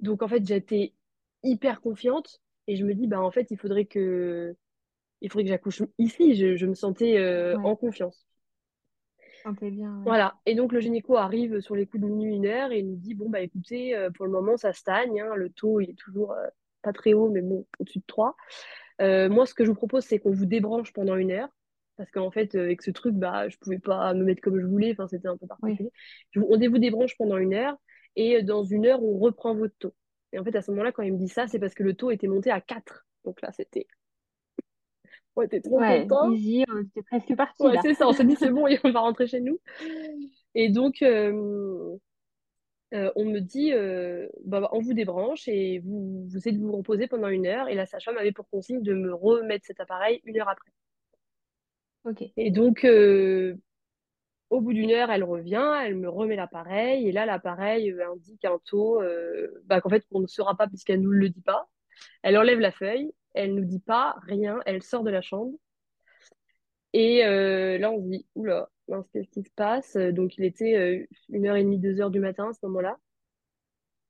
Donc, 0.00 0.22
en 0.22 0.28
fait, 0.28 0.46
j'étais 0.46 0.94
hyper 1.42 1.80
confiante 1.80 2.40
et 2.66 2.76
je 2.76 2.84
me 2.84 2.94
dis, 2.94 3.06
bah, 3.06 3.20
en 3.20 3.30
fait, 3.30 3.48
il 3.50 3.58
faudrait 3.58 3.86
que, 3.86 4.56
il 5.20 5.30
faudrait 5.30 5.44
que 5.44 5.50
j'accouche 5.50 5.82
ici. 5.98 6.34
Je, 6.34 6.56
je 6.56 6.66
me 6.66 6.74
sentais 6.74 7.18
euh, 7.18 7.56
Ouais. 7.56 7.64
en 7.64 7.76
confiance. 7.76 8.26
Sentais 9.42 9.70
bien, 9.70 9.96
ouais. 9.98 10.02
Voilà. 10.04 10.34
Et 10.46 10.54
donc, 10.54 10.72
le 10.72 10.80
gynéco 10.80 11.16
arrive 11.16 11.60
sur 11.60 11.76
les 11.76 11.86
coups 11.86 12.02
de 12.02 12.08
minuit, 12.08 12.34
une 12.36 12.46
heure 12.46 12.72
et 12.72 12.80
il 12.80 12.88
nous 12.90 12.96
dit, 12.96 13.14
bon, 13.14 13.28
bah, 13.30 13.40
écoutez, 13.40 13.94
euh, 13.96 14.10
pour 14.10 14.26
le 14.26 14.32
moment, 14.32 14.56
ça 14.56 14.72
stagne. 14.72 15.20
hein. 15.20 15.34
le 15.36 15.50
taux, 15.50 15.80
il 15.80 15.90
est 15.90 15.98
toujours 15.98 16.32
euh, 16.32 16.46
pas 16.82 16.92
très 16.92 17.12
haut, 17.14 17.28
mais 17.30 17.42
bon, 17.42 17.66
au-dessus 17.78 18.00
de 18.00 18.04
3. 18.06 18.36
Euh, 19.02 19.28
moi, 19.28 19.46
ce 19.46 19.54
que 19.54 19.64
je 19.64 19.70
vous 19.70 19.76
propose, 19.76 20.04
c'est 20.04 20.18
qu'on 20.18 20.32
vous 20.32 20.46
débranche 20.46 20.92
pendant 20.92 21.16
une 21.16 21.30
heure. 21.30 21.48
Parce 21.96 22.10
qu'en 22.10 22.30
fait, 22.30 22.54
avec 22.54 22.82
ce 22.82 22.90
truc, 22.90 23.14
bah, 23.14 23.48
je 23.48 23.56
pouvais 23.58 23.78
pas 23.78 24.12
me 24.14 24.22
mettre 24.24 24.42
comme 24.42 24.60
je 24.60 24.66
voulais. 24.66 24.92
Enfin, 24.92 25.06
c'était 25.08 25.28
un 25.28 25.36
peu 25.36 25.46
particulier. 25.46 25.90
On 26.36 26.58
vous 26.58 26.78
débranche 26.78 27.16
pendant 27.16 27.38
une 27.38 27.54
heure 27.54 27.76
et 28.16 28.42
dans 28.42 28.64
une 28.64 28.84
heure, 28.86 29.02
on 29.02 29.18
reprend 29.18 29.54
votre 29.54 29.74
taux. 29.78 29.94
Et 30.32 30.38
en 30.38 30.44
fait, 30.44 30.54
à 30.56 30.60
ce 30.62 30.70
moment-là, 30.72 30.92
quand 30.92 31.02
il 31.02 31.12
me 31.14 31.18
dit 31.18 31.28
ça, 31.28 31.46
c'est 31.46 31.58
parce 31.58 31.72
que 31.74 31.82
le 31.82 31.94
taux 31.94 32.10
était 32.10 32.26
monté 32.26 32.50
à 32.50 32.60
4. 32.60 33.06
Donc 33.24 33.40
là, 33.42 33.50
c'était... 33.52 33.86
On 35.36 35.42
était 35.42 35.60
trop 35.60 35.78
Ouais, 35.78 36.02
contents. 36.02 36.32
easy, 36.32 36.64
on 36.72 36.82
était 36.82 37.02
presque 37.02 37.36
parti 37.36 37.62
Ouais, 37.62 37.76
c'est 37.82 37.94
ça. 37.94 38.08
On 38.08 38.12
s'est 38.12 38.24
dit, 38.24 38.36
c'est 38.36 38.50
bon, 38.50 38.66
et 38.66 38.80
on 38.84 38.90
va 38.90 39.00
rentrer 39.00 39.26
chez 39.26 39.40
nous. 39.40 39.58
Et 40.54 40.70
donc, 40.70 41.02
euh, 41.02 41.96
euh, 42.94 43.12
on 43.16 43.26
me 43.26 43.40
dit, 43.40 43.72
euh, 43.74 44.26
bah, 44.44 44.68
on 44.72 44.80
vous 44.80 44.94
débranche 44.94 45.46
et 45.46 45.80
vous, 45.80 46.24
vous 46.24 46.36
essayez 46.36 46.56
de 46.56 46.62
vous 46.62 46.72
reposer 46.72 47.06
pendant 47.06 47.28
une 47.28 47.46
heure. 47.46 47.68
Et 47.68 47.74
la 47.74 47.84
sage-femme 47.84 48.16
avait 48.16 48.32
pour 48.32 48.48
consigne 48.48 48.82
de 48.82 48.94
me 48.94 49.12
remettre 49.12 49.66
cet 49.66 49.78
appareil 49.80 50.22
une 50.24 50.40
heure 50.40 50.48
après. 50.48 50.70
Ok. 52.04 52.24
Et 52.36 52.50
donc, 52.50 52.86
au 54.48 54.60
bout 54.60 54.72
d'une 54.72 54.92
heure, 54.92 55.10
elle 55.10 55.24
revient, 55.24 55.74
elle 55.84 55.96
me 55.96 56.08
remet 56.08 56.36
l'appareil, 56.36 57.08
et 57.08 57.12
là, 57.12 57.26
l'appareil 57.26 57.94
indique 58.00 58.44
un 58.44 58.58
taux 58.64 59.02
bah, 59.64 59.82
qu'en 59.82 59.90
fait, 59.90 60.06
on 60.12 60.20
ne 60.20 60.26
saura 60.26 60.56
pas 60.56 60.66
puisqu'elle 60.66 61.00
ne 61.00 61.04
nous 61.04 61.10
le 61.10 61.28
dit 61.28 61.42
pas. 61.42 61.68
Elle 62.22 62.38
enlève 62.38 62.60
la 62.60 62.70
feuille, 62.70 63.10
elle 63.36 63.54
ne 63.54 63.60
nous 63.60 63.66
dit 63.66 63.80
pas 63.80 64.16
rien, 64.22 64.60
elle 64.66 64.82
sort 64.82 65.04
de 65.04 65.10
la 65.10 65.22
chambre. 65.22 65.52
Et 66.92 67.24
euh, 67.24 67.78
là, 67.78 67.90
on 67.92 68.02
se 68.02 68.08
dit, 68.08 68.26
oula, 68.34 68.68
qu'est-ce 69.12 69.28
qui 69.30 69.42
se 69.44 69.50
passe? 69.54 69.96
Donc, 69.96 70.36
il 70.38 70.44
était 70.44 70.76
euh, 70.76 71.06
une 71.28 71.46
heure 71.46 71.56
et 71.56 71.62
demie, 71.64 71.78
deux 71.78 72.00
heures 72.00 72.10
du 72.10 72.20
matin 72.20 72.48
à 72.50 72.52
ce 72.52 72.58
moment-là. 72.66 72.98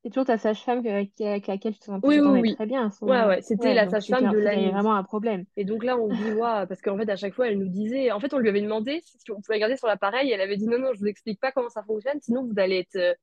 C'est 0.03 0.11
toujours 0.11 0.27
ta 0.27 0.39
sage-femme 0.39 0.87
avec, 0.87 1.12
laquelle 1.19 1.75
tu 1.75 1.81
t'en- 1.81 2.01
tu 2.01 2.07
Oui, 2.09 2.21
oui, 2.21 2.41
oui. 2.41 2.57
très 2.57 2.67
bien 2.67 2.91
ce 2.91 3.05
Ouais, 3.05 3.25
ouais, 3.27 3.43
c'était 3.43 3.69
Ouais, 3.69 3.75
la 3.75 3.89
sage-femme 3.91 4.29
de 4.29 4.37
c'est 4.37 4.43
la 4.43 4.53
qu'il 4.53 4.62
y 4.62 4.65
avait 4.65 4.71
nuit. 4.71 4.73
vraiment 4.73 4.95
un 4.95 5.03
problème. 5.03 5.45
Et 5.57 5.65
donc 5.65 5.85
là, 5.85 5.97
on 5.99 6.09
se 6.11 6.15
dit, 6.15 6.31
waouh, 6.31 6.67
parce 6.67 6.81
qu'en 6.83 6.99
fait, 6.99 7.09
à 7.11 7.17
chaque 7.17 7.35
fois, 7.35 7.49
elle 7.49 7.59
nous 7.59 7.69
disait, 7.69 8.12
en 8.12 8.21
fait, 8.21 8.33
on 8.35 8.39
lui 8.39 8.49
avait 8.49 8.61
demandé 8.62 9.01
si 9.05 9.31
on 9.31 9.41
pouvait 9.41 9.55
regarder 9.55 9.77
sur 9.77 9.89
l'appareil, 9.89 10.31
elle 10.31 10.41
avait 10.41 10.57
dit, 10.57 10.67
non, 10.67 10.79
non, 10.79 10.93
je 10.95 11.01
vous 11.01 11.07
explique 11.07 11.41
pas 11.41 11.53
comment 11.53 11.71
ça 11.71 11.83
fonctionne, 11.83 12.21
sinon 12.21 12.45
vous 12.47 12.59
allez 12.59 12.79
être 12.79 12.97
euh, 12.97 13.15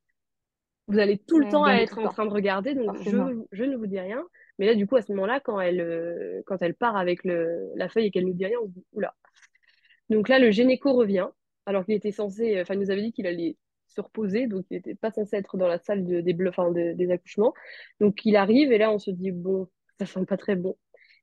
vous 0.88 1.00
allez 1.00 1.18
tout 1.18 1.40
le 1.40 1.48
temps 1.48 1.68
être 1.68 1.98
en 2.00 2.08
train 2.10 2.26
de 2.26 2.32
regarder, 2.32 2.76
donc 2.76 2.96
je, 2.98 3.18
je 3.52 3.64
ne 3.64 3.76
vous 3.78 3.88
dis 3.88 4.00
rien. 4.00 4.24
Mais 4.60 4.66
là, 4.68 4.76
du 4.76 4.88
coup, 4.88 4.96
à 4.96 5.02
ce 5.02 5.12
moment-là, 5.14 5.40
quand 5.40 5.60
elle, 5.60 5.82
euh, 5.82 6.42
quand 6.46 6.62
elle 6.62 6.76
part 6.76 6.96
avec 6.96 7.24
le, 7.24 7.72
la 7.76 7.90
feuille 7.90 8.08
et 8.08 8.12
qu'elle 8.12 8.26
nous 8.26 8.34
dit 8.34 8.46
rien, 8.46 8.58
on 8.62 8.68
se 8.68 8.72
dit, 8.74 8.86
oula. 8.94 9.16
Donc 10.10 10.30
là, 10.30 10.40
le 10.40 10.52
gynéco 10.52 10.94
revient, 10.94 11.28
alors 11.66 11.86
qu'il 11.86 11.96
était 11.96 12.12
censé, 12.12 12.60
enfin, 12.62 12.74
il 12.76 12.80
nous 12.82 12.92
avait 12.92 13.02
dit 13.02 13.12
qu'il 13.14 13.28
allait 13.28 13.58
se 13.88 14.02
reposer, 14.02 14.48
donc 14.48 14.66
il 14.70 14.76
n'était 14.78 14.96
pas 14.96 15.12
censé 15.12 15.38
être 15.38 15.58
dans 15.58 15.68
la 15.68 15.80
salle 15.80 16.06
de- 16.06 16.22
des, 16.22 16.34
bleus, 16.34 16.52
des 16.96 17.12
accouchements. 17.12 17.54
Donc 18.00 18.26
il 18.26 18.36
arrive, 18.36 18.72
et 18.72 18.78
là, 18.78 18.92
on 18.92 19.00
se 19.00 19.12
dit, 19.12 19.32
bon, 19.32 19.68
ça 20.00 20.06
sent 20.06 20.26
pas 20.26 20.38
très 20.38 20.56
bon. 20.56 20.78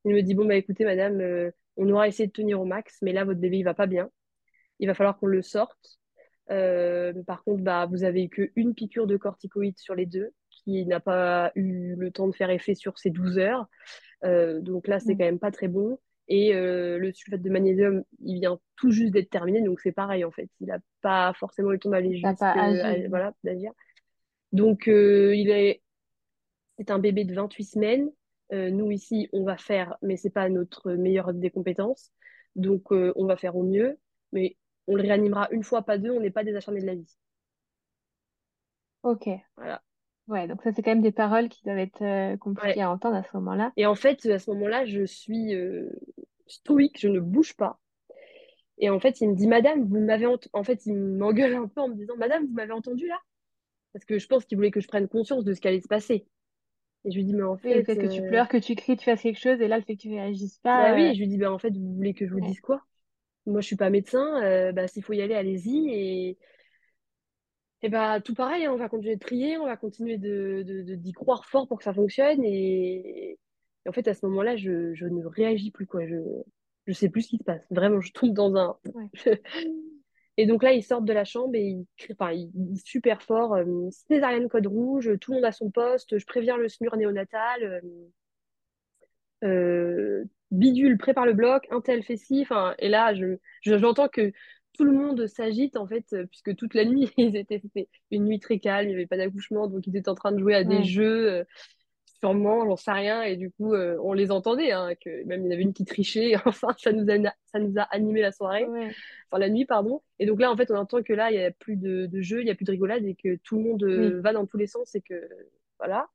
Il 0.05 0.15
me 0.15 0.23
dit, 0.23 0.35
bon, 0.35 0.47
bah 0.47 0.57
écoutez, 0.57 0.85
madame, 0.85 1.21
euh, 1.21 1.51
on 1.77 1.89
aura 1.91 2.09
essayé 2.09 2.27
de 2.27 2.33
tenir 2.33 2.61
au 2.61 2.65
max, 2.65 2.99
mais 3.03 3.13
là, 3.13 3.25
votre 3.25 3.41
bébé, 3.41 3.59
il 3.59 3.65
va 3.65 3.75
pas 3.75 3.87
bien. 3.87 4.11
Il 4.81 4.89
va 4.89 4.95
falloir 4.95 5.19
qu'on 5.19 5.27
le 5.27 5.43
sorte. 5.43 5.99
Euh, 6.51 7.13
par 7.25 7.45
contre, 7.45 7.63
bah, 7.63 7.87
vous 7.87 8.05
avez 8.05 8.25
eu 8.25 8.29
qu'une 8.29 8.75
piqûre 8.75 9.07
de 9.07 9.17
corticoïdes 9.17 9.79
sur 9.79 9.95
les 9.95 10.07
deux, 10.07 10.31
qui 10.71 10.87
n'a 10.87 11.01
pas 11.01 11.53
eu 11.55 11.95
le 11.97 12.11
temps 12.11 12.29
de 12.29 12.35
faire 12.35 12.51
effet 12.51 12.75
sur 12.75 12.99
ces 12.99 13.11
12 13.11 13.39
heures. 13.39 13.67
Euh, 14.25 14.61
donc 14.61 14.87
là, 14.89 15.01
c'est 15.01 15.15
Mm. 15.15 15.19
quand 15.19 15.25
même 15.25 15.39
pas 15.39 15.51
très 15.51 15.69
bon. 15.69 15.99
Et 16.29 16.55
euh, 16.55 16.99
le 16.99 17.13
sulfate 17.13 17.43
de 17.43 17.51
magnésium, 17.51 18.05
il 18.21 18.39
vient 18.41 18.61
tout 18.77 18.91
juste 18.93 19.13
d'être 19.13 19.31
terminé, 19.31 19.63
donc 19.63 19.81
c'est 19.81 19.91
pareil 19.93 20.25
en 20.25 20.31
fait. 20.31 20.49
Il 20.61 20.69
n'a 20.69 20.79
pas 21.01 21.33
forcément 21.35 21.71
eu 21.71 21.75
le 21.75 21.79
temps 21.81 21.91
d'aller 21.91 22.21
T'as 22.23 22.35
pas 22.35 22.53
jusque, 22.71 22.85
agi. 22.85 23.05
à- 23.05 23.09
voilà, 23.09 23.35
d'agir. 23.43 23.73
Donc 24.53 24.87
euh, 24.89 25.35
il 25.35 25.51
est, 25.51 25.83
c'est 26.79 26.91
un 26.93 26.99
bébé 27.01 27.25
de 27.25 27.35
28 27.35 27.65
semaines. 27.65 28.11
Euh, 28.53 28.71
nous 28.71 28.91
ici, 28.93 29.29
on 29.33 29.43
va 29.45 29.57
faire, 29.57 29.97
mais 30.03 30.17
c'est 30.17 30.31
pas 30.31 30.49
notre 30.49 30.93
meilleure 30.93 31.35
des 31.35 31.51
compétences. 31.51 32.13
Donc 32.57 32.93
euh, 32.93 33.13
on 33.17 33.27
va 33.27 33.37
faire 33.37 33.57
au 33.57 33.63
mieux, 33.65 33.99
mais 34.33 34.57
on 34.87 34.95
le 34.97 35.03
réanimera 35.03 35.49
une 35.51 35.63
fois, 35.65 35.83
pas 35.83 35.99
deux. 35.99 36.11
On 36.11 36.21
n'est 36.21 36.31
pas 36.31 36.45
des 36.45 36.55
acharnés 36.55 36.81
de 36.81 36.87
la 36.87 36.95
vie. 36.95 37.17
Ok. 39.03 39.29
Voilà. 39.57 39.83
Ouais, 40.31 40.49
donc 40.49 40.63
ça, 40.63 40.73
c'est 40.73 40.83
quand 40.83 40.93
même 40.93 41.03
des 41.03 41.13
paroles 41.13 41.51
qui 41.51 41.63
doivent 41.63 41.77
être 41.79 42.01
euh, 42.03 42.37
Ouais. 42.63 42.79
compliquées 42.79 42.81
à 42.81 42.91
entendre 42.91 43.17
à 43.17 43.23
ce 43.23 43.37
moment-là. 43.37 43.73
Et 43.77 43.87
en 43.87 43.95
fait, 43.95 44.27
à 44.27 44.39
ce 44.39 44.51
moment-là, 44.53 44.85
je 44.87 45.05
suis 45.05 45.55
euh, 45.55 45.91
stoïque, 46.47 47.01
je 47.01 47.09
ne 47.09 47.21
bouge 47.21 47.55
pas. 47.57 47.81
Et 48.79 48.91
en 48.91 49.01
fait, 49.01 49.21
il 49.21 49.31
me 49.31 49.37
dit, 49.37 49.47
Madame, 49.47 49.85
vous 49.85 50.01
m'avez 50.01 50.27
ent-" 50.27 50.39
en 50.53 50.65
fait, 50.65 50.87
il 50.87 50.97
m'engueule 50.97 51.55
un 51.55 51.69
peu 51.69 51.81
en 51.81 51.89
me 51.89 51.95
disant, 51.95 52.17
Madame, 52.17 52.47
vous 52.47 52.55
m'avez 52.55 52.73
entendu 52.73 53.07
là? 53.07 53.19
Parce 53.93 54.05
que 54.07 54.19
je 54.19 54.27
pense 54.29 54.45
qu'il 54.47 54.59
voulait 54.59 54.71
que 54.73 54.81
je 54.81 54.89
prenne 54.89 55.09
conscience 55.09 55.45
de 55.45 55.55
ce 55.55 55.61
qui 55.61 55.69
allait 55.69 55.81
se 55.83 55.89
passer. 55.89 56.27
Et 57.05 57.11
je 57.13 57.17
lui 57.17 57.25
dis, 57.25 57.35
mais 57.35 57.45
en 57.45 57.59
Oui, 57.65 57.73
le 57.75 57.83
fait, 57.83 57.85
fait 57.85 57.97
que 57.97 58.07
tu 58.07 58.23
euh, 58.23 58.23
pleures, 58.23 58.49
que 58.49 58.57
tu 58.59 58.75
cries, 58.75 58.97
tu 58.99 59.05
fasses 59.07 59.23
quelque 59.23 59.39
chose, 59.41 59.61
et 59.63 59.69
là, 59.69 59.79
le 59.79 59.85
fait 59.85 59.97
que 59.97 60.03
tu 60.03 60.09
réagisses 60.11 60.59
bah 60.75 60.93
oui, 60.95 61.03
pas, 61.03 61.13
euh, 61.13 61.15
je 61.15 61.21
lui 61.21 61.29
dis, 61.29 61.39
bah 61.39 61.53
en 61.53 61.59
fait, 61.59 61.71
vous 61.71 61.95
voulez 61.95 62.15
que 62.15 62.27
je 62.27 62.33
vous 62.33 62.41
ouais, 62.41 62.41
dise 62.41 62.61
quoi? 62.61 62.83
Moi, 63.47 63.61
je 63.61 63.67
suis 63.67 63.77
pas 63.77 63.91
médecin, 63.91 64.43
euh, 64.45 64.73
bah 64.73 64.89
s'il 64.89 65.03
faut 65.05 65.13
y 65.15 65.23
aller, 65.23 65.35
allez-y. 65.35 65.89
Et, 65.91 66.39
et 67.83 67.89
bah 67.89 68.21
tout 68.21 68.35
pareil, 68.35 68.67
hein, 68.67 68.73
on 68.73 68.77
va 68.77 68.89
continuer 68.89 69.17
de 69.17 69.21
prier, 69.21 69.59
on 69.59 69.65
va 69.67 69.77
continuer 69.77 70.19
de, 70.19 70.63
de- 70.67 70.83
de- 70.83 70.95
d'y 70.97 71.13
croire 71.13 71.45
fort 71.47 71.67
pour 71.69 71.79
que 71.79 71.85
ça 71.85 71.95
fonctionne. 71.95 72.45
Et, 72.45 73.39
et 73.87 73.89
en 73.89 73.93
fait, 73.93 74.07
à 74.09 74.15
ce 74.15 74.27
moment-là, 74.27 74.57
je, 74.57 74.95
je 74.95 75.07
ne 75.07 75.25
réagis 75.25 75.71
plus, 75.71 75.87
quoi. 75.87 76.07
Je, 76.07 76.17
je 76.87 76.93
sais 76.93 77.09
plus 77.09 77.23
ce 77.23 77.29
qui 77.31 77.39
se 77.39 77.45
passe. 77.45 77.67
Vraiment, 77.71 78.01
je 78.01 78.13
tombe 78.13 78.35
dans 78.35 78.55
un. 78.57 78.77
ouais. 78.95 79.11
Et 80.37 80.47
donc 80.47 80.63
là, 80.63 80.73
ils 80.73 80.83
sortent 80.83 81.05
de 81.05 81.13
la 81.13 81.25
chambre 81.25 81.55
et 81.55 81.63
ils 81.63 81.87
crient, 81.99 82.15
enfin, 82.19 82.33
ils 82.33 82.51
disent 82.55 82.85
super 82.85 83.23
fort, 83.23 83.55
euh, 83.55 83.91
césarienne 84.09 84.49
code 84.49 84.67
rouge, 84.67 85.11
tout 85.21 85.33
le 85.33 85.37
monde 85.39 85.45
à 85.45 85.53
son 85.53 85.71
poste, 85.71 86.19
je 86.19 86.27
préviens 86.27 86.57
le 86.57 86.69
SMUR 86.69 86.97
néonatal, 86.97 87.63
euh, 87.63 87.81
euh, 89.45 90.25
bidule 90.51 90.99
prépare 90.99 91.27
le 91.27 91.33
bloc, 91.33 91.67
un 91.71 91.81
tel 91.81 92.03
fait 92.03 92.17
ci, 92.17 92.43
enfin, 92.43 92.75
et 92.79 92.89
là, 92.89 93.15
je, 93.15 93.37
je- 93.63 93.79
j'entends 93.79 94.09
que 94.09 94.33
tout 94.81 94.85
le 94.85 94.93
monde 94.93 95.27
s'agite, 95.27 95.77
en 95.77 95.87
fait, 95.87 96.07
euh, 96.15 96.27
puisque 96.27 96.57
toute 96.57 96.75
la 96.75 96.85
nuit, 96.85 97.11
ils 97.19 97.37
étaient, 97.37 97.61
c'était 97.61 97.89
une 98.11 98.25
nuit 98.25 98.41
très 98.41 98.59
calme, 98.59 98.89
il 98.89 98.91
n'y 98.91 98.95
avait 98.97 99.07
pas 99.07 99.17
d'accouchement, 99.19 99.69
donc 99.69 99.87
ils 99.87 99.97
étaient 99.97 100.09
en 100.09 100.15
train 100.15 100.33
de 100.33 100.39
jouer 100.39 100.55
à 100.55 100.65
des 100.65 100.83
Ouais. 100.83 100.85
jeux, 100.85 101.31
euh, 101.33 101.45
sûrement, 102.21 102.67
j'en 102.67 102.77
sais 102.77 102.93
rien, 102.93 103.23
et 103.23 103.37
du 103.37 103.51
coup, 103.51 103.75
euh, 103.75 103.99
on 104.03 104.13
les 104.13 104.31
entendait, 104.31 104.73
hein, 104.73 104.91
que 105.05 105.25
même 105.25 105.43
il 105.43 105.47
y 105.47 105.49
en 105.51 105.53
avait 105.53 105.63
une 105.63 105.73
qui 105.75 105.85
trichait, 105.85 106.35
enfin, 106.47 106.69
ça 106.79 106.93
nous 106.93 107.07
a, 107.11 107.33
ça 107.47 107.59
nous 107.59 107.75
a 107.79 107.83
animé 107.85 108.23
la 108.23 108.33
soirée 108.33 108.73
Ouais. 108.73 108.95
enfin 109.31 109.41
la 109.41 109.49
nuit, 109.51 109.67
pardon. 109.67 110.03
Et 110.19 110.27
donc 110.27 110.41
là, 110.41 110.51
en 110.53 110.57
fait, 110.57 110.71
on 110.71 110.77
entend 110.77 111.03
que 111.03 111.13
là, 111.15 111.31
il 111.33 111.39
n'y 111.39 111.45
a 111.45 111.51
plus 111.53 111.77
de, 111.77 112.07
de 112.07 112.21
jeu, 112.23 112.41
il 112.43 112.47
n'y 112.47 112.51
a 112.51 112.55
plus 112.57 112.65
de 112.67 112.73
rigolade 112.73 113.05
et 113.07 113.15
que 113.17 113.37
tout 113.45 113.57
le 113.59 113.65
monde 113.65 113.85
Oui. 113.95 114.17
va 114.23 114.33
dans 114.33 114.47
tous 114.47 114.59
les 114.59 114.67
sens 114.69 114.95
et 114.95 115.03
que 115.03 115.15
voilà. 115.79 116.09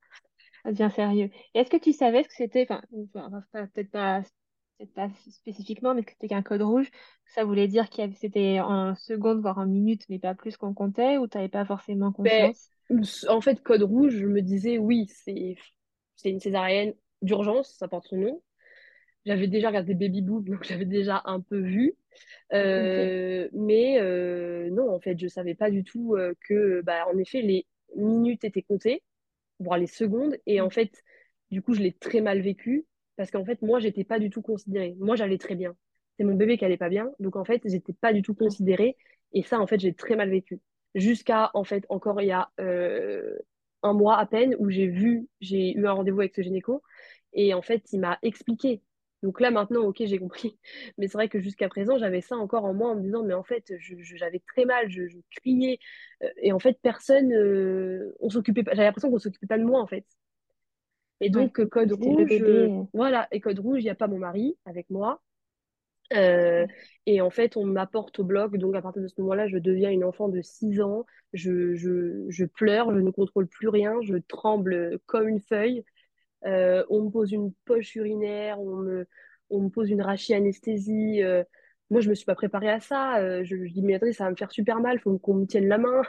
Ça 0.63 0.71
devient 0.71 0.91
sérieux. 0.93 1.29
Et 1.53 1.59
est-ce 1.59 1.69
que 1.69 1.77
tu 1.77 1.93
savais 1.93 2.23
ce 2.23 2.27
que 2.27 2.33
c'était, 2.35 2.67
enfin, 2.69 2.81
peut-être 3.53 3.91
pas, 3.91 4.21
peut-être 4.77 4.93
pas 4.93 5.09
spécifiquement, 5.29 5.93
mais 5.93 6.03
que 6.03 6.11
c'était 6.11 6.27
qu'un 6.27 6.41
code 6.41 6.61
rouge, 6.61 6.89
ça 7.25 7.43
voulait 7.43 7.67
dire 7.67 7.87
avait, 7.97 8.13
c'était 8.15 8.59
en 8.59 8.95
secondes, 8.95 9.41
voire 9.41 9.57
en 9.57 9.65
minutes, 9.65 10.05
mais 10.09 10.19
pas 10.19 10.35
plus 10.35 10.57
qu'on 10.57 10.73
comptait, 10.73 11.17
ou 11.17 11.27
tu 11.27 11.37
n'avais 11.37 11.49
pas 11.49 11.65
forcément 11.65 12.11
Ben, 12.19 12.51
conscience? 12.51 12.69
en 13.29 13.41
fait, 13.41 13.61
code 13.63 13.83
rouge, 13.83 14.15
je 14.15 14.25
me 14.25 14.41
disais, 14.41 14.77
oui, 14.77 15.07
c'est 15.07 15.55
une 16.25 16.39
césarienne 16.39 16.93
d'urgence, 17.21 17.75
ça 17.77 17.87
porte 17.87 18.07
son 18.07 18.17
nom. 18.17 18.41
J'avais 19.25 19.47
déjà 19.47 19.69
regardé 19.69 19.95
Baby 19.95 20.21
Boob, 20.21 20.47
donc 20.47 20.63
j'avais 20.63 20.85
déjà 20.85 21.21
un 21.25 21.41
peu 21.41 21.59
vu. 21.59 21.95
Euh, 22.53 23.49
mais 23.53 23.99
euh, 23.99 24.69
non, 24.69 24.93
en 24.93 24.99
fait, 24.99 25.19
je 25.19 25.27
savais 25.27 25.55
pas 25.55 25.71
du 25.71 25.83
tout 25.83 26.15
euh, 26.15 26.33
que, 26.47 26.81
bah, 26.81 27.05
en 27.11 27.17
effet, 27.17 27.41
les, 27.41 27.65
minutes 27.95 28.43
étaient 28.43 28.61
comptées, 28.61 29.01
voire 29.59 29.77
les 29.79 29.87
secondes. 29.87 30.37
Et 30.45 30.61
en 30.61 30.69
fait, 30.69 31.03
du 31.49 31.61
coup, 31.61 31.73
je 31.73 31.81
l'ai 31.81 31.93
très 31.93 32.21
mal 32.21 32.41
vécu 32.41 32.85
parce 33.17 33.31
qu'en 33.31 33.45
fait, 33.45 33.61
moi, 33.61 33.79
j'étais 33.79 34.03
pas 34.03 34.19
du 34.19 34.29
tout 34.29 34.41
considérée. 34.41 34.95
Moi, 34.99 35.15
j'allais 35.15 35.37
très 35.37 35.55
bien. 35.55 35.75
C'est 36.17 36.23
mon 36.23 36.35
bébé 36.35 36.57
qui 36.57 36.65
allait 36.65 36.77
pas 36.77 36.89
bien. 36.89 37.11
Donc, 37.19 37.35
en 37.35 37.45
fait, 37.45 37.61
j'étais 37.65 37.93
pas 37.93 38.13
du 38.13 38.21
tout 38.21 38.35
considérée. 38.35 38.97
Et 39.33 39.43
ça, 39.43 39.59
en 39.59 39.67
fait, 39.67 39.79
j'ai 39.79 39.93
très 39.93 40.15
mal 40.15 40.29
vécu. 40.29 40.59
Jusqu'à, 40.95 41.51
en 41.53 41.63
fait, 41.63 41.85
encore 41.89 42.21
il 42.21 42.27
y 42.27 42.31
a 42.31 42.49
euh, 42.59 43.37
un 43.83 43.93
mois 43.93 44.17
à 44.17 44.25
peine 44.25 44.55
où 44.59 44.69
j'ai 44.69 44.87
vu, 44.87 45.27
j'ai 45.41 45.73
eu 45.73 45.87
un 45.87 45.91
rendez-vous 45.93 46.21
avec 46.21 46.35
ce 46.35 46.41
gynéco. 46.41 46.83
Et 47.33 47.53
en 47.53 47.61
fait, 47.61 47.83
il 47.91 47.99
m'a 47.99 48.17
expliqué. 48.21 48.81
Donc 49.23 49.41
là, 49.41 49.51
maintenant, 49.51 49.81
ok, 49.81 50.03
j'ai 50.05 50.19
compris. 50.19 50.59
Mais 50.97 51.07
c'est 51.07 51.17
vrai 51.17 51.29
que 51.29 51.39
jusqu'à 51.41 51.69
présent, 51.69 51.97
j'avais 51.97 52.21
ça 52.21 52.35
encore 52.37 52.65
en 52.65 52.73
moi 52.73 52.91
en 52.91 52.95
me 52.95 53.01
disant, 53.01 53.23
mais 53.23 53.33
en 53.33 53.43
fait, 53.43 53.73
j'avais 53.79 54.39
très 54.39 54.65
mal, 54.65 54.89
je, 54.89 55.01
criais. 55.31 55.79
Euh, 56.23 56.29
et 56.41 56.51
en 56.51 56.59
fait, 56.59 56.77
personne, 56.81 57.33
euh, 57.33 58.15
on 58.19 58.29
s'occupait 58.29 58.63
pas, 58.63 58.71
j'avais 58.71 58.85
l'impression 58.85 59.09
qu'on 59.09 59.19
s'occupait 59.19 59.47
pas 59.47 59.57
de 59.57 59.63
moi, 59.63 59.81
en 59.81 59.87
fait. 59.87 60.05
Et 61.21 61.29
donc, 61.29 61.63
code 61.65 61.93
rouge, 61.93 62.29
euh, 62.31 62.83
voilà, 62.93 63.27
et 63.31 63.39
code 63.39 63.59
rouge, 63.59 63.79
il 63.79 63.85
n'y 63.85 63.89
a 63.89 63.95
pas 63.95 64.07
mon 64.07 64.19
mari 64.19 64.57
avec 64.65 64.89
moi. 64.89 65.21
et 66.11 67.21
en 67.21 67.29
fait, 67.29 67.57
on 67.57 67.65
m'apporte 67.65 68.19
au 68.19 68.23
bloc. 68.23 68.57
Donc, 68.57 68.75
à 68.75 68.81
partir 68.81 69.01
de 69.01 69.07
ce 69.07 69.15
moment-là, 69.19 69.47
je 69.47 69.57
deviens 69.57 69.89
une 69.89 70.03
enfant 70.03 70.29
de 70.29 70.41
6 70.41 70.81
ans. 70.81 71.05
Je, 71.33 71.73
je, 71.75 72.25
je, 72.29 72.45
pleure, 72.45 72.93
je 72.93 72.99
ne 72.99 73.11
contrôle 73.11 73.47
plus 73.47 73.69
rien, 73.69 73.95
je 74.03 74.15
tremble 74.27 74.99
comme 75.05 75.27
une 75.27 75.41
feuille. 75.41 75.83
Euh, 76.45 76.83
on 76.89 77.03
me 77.03 77.09
pose 77.09 77.31
une 77.31 77.53
poche 77.65 77.95
urinaire, 77.95 78.59
on 78.59 78.75
me, 78.77 79.07
on 79.49 79.61
me 79.61 79.69
pose 79.69 79.89
une 79.89 80.01
rachis-anesthésie. 80.01 81.23
Euh. 81.23 81.43
moi, 81.89 82.01
je 82.01 82.09
me 82.09 82.15
suis 82.15 82.25
pas 82.25 82.35
préparée 82.35 82.69
à 82.69 82.79
ça. 82.79 83.17
Euh, 83.19 83.43
je, 83.43 83.55
je 83.65 83.73
dis, 83.73 83.81
mais 83.81 83.95
attendez, 83.95 84.13
ça 84.13 84.25
va 84.25 84.31
me 84.31 84.35
faire 84.35 84.51
super 84.51 84.79
mal, 84.79 84.97
il 84.97 84.99
faut 84.99 85.17
qu'on 85.17 85.35
me 85.35 85.45
tienne 85.45 85.67
la 85.67 85.77
main. 85.77 86.01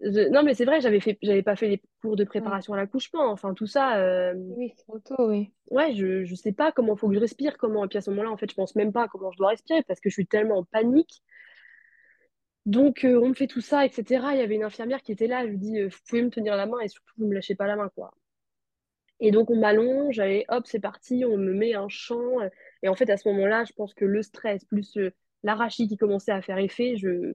Non, 0.00 0.42
mais 0.42 0.54
c'est 0.54 0.64
vrai, 0.64 0.80
j'avais 0.80 1.00
fait, 1.00 1.18
j'avais 1.22 1.42
pas 1.42 1.56
fait 1.56 1.68
les 1.68 1.82
cours 2.02 2.16
de 2.16 2.24
préparation 2.24 2.74
à 2.74 2.76
l'accouchement. 2.76 3.30
Enfin, 3.30 3.54
tout 3.54 3.66
ça. 3.66 4.34
Oui, 4.34 4.72
c'est 4.76 4.84
trop 4.84 4.98
tôt, 4.98 5.28
oui. 5.28 5.52
Ouais, 5.70 5.94
je, 5.94 6.24
je 6.24 6.34
sais 6.34 6.52
pas 6.52 6.72
comment 6.72 6.94
il 6.94 6.98
faut 6.98 7.08
que 7.08 7.14
je 7.14 7.20
respire, 7.20 7.56
comment. 7.58 7.84
Et 7.84 7.88
puis 7.88 7.98
à 7.98 8.00
ce 8.00 8.10
moment-là, 8.10 8.30
en 8.30 8.36
fait, 8.36 8.50
je 8.50 8.56
pense 8.56 8.74
même 8.74 8.92
pas 8.92 9.08
comment 9.08 9.30
je 9.30 9.38
dois 9.38 9.50
respirer 9.50 9.82
parce 9.84 10.00
que 10.00 10.08
je 10.08 10.14
suis 10.14 10.26
tellement 10.26 10.58
en 10.58 10.64
panique. 10.64 11.22
Donc, 12.66 13.00
on 13.04 13.28
me 13.28 13.34
fait 13.34 13.46
tout 13.46 13.60
ça, 13.60 13.86
etc. 13.86 14.26
Il 14.32 14.38
y 14.38 14.42
avait 14.42 14.56
une 14.56 14.64
infirmière 14.64 15.02
qui 15.02 15.12
était 15.12 15.26
là. 15.26 15.44
Je 15.44 15.50
lui 15.50 15.58
dis, 15.58 15.82
vous 15.82 15.96
pouvez 16.08 16.22
me 16.22 16.30
tenir 16.30 16.54
la 16.56 16.66
main 16.66 16.80
et 16.80 16.88
surtout, 16.88 17.14
vous 17.16 17.26
me 17.26 17.34
lâchez 17.34 17.54
pas 17.54 17.66
la 17.66 17.76
main, 17.76 17.88
quoi. 17.94 18.12
Et 19.20 19.30
donc, 19.30 19.50
on 19.50 19.56
m'allonge, 19.56 20.20
et 20.20 20.44
hop, 20.48 20.66
c'est 20.66 20.80
parti, 20.80 21.24
on 21.24 21.36
me 21.36 21.52
met 21.52 21.74
un 21.74 21.88
chant. 21.88 22.36
Et 22.82 22.88
en 22.88 22.94
fait, 22.94 23.10
à 23.10 23.16
ce 23.16 23.28
moment-là, 23.28 23.64
je 23.64 23.72
pense 23.72 23.94
que 23.94 24.04
le 24.04 24.22
stress, 24.22 24.64
plus 24.64 24.96
euh, 24.96 25.10
l'arachide 25.42 25.88
qui 25.88 25.96
commençait 25.96 26.30
à 26.32 26.40
faire 26.42 26.58
effet, 26.58 26.96
je 26.96 27.34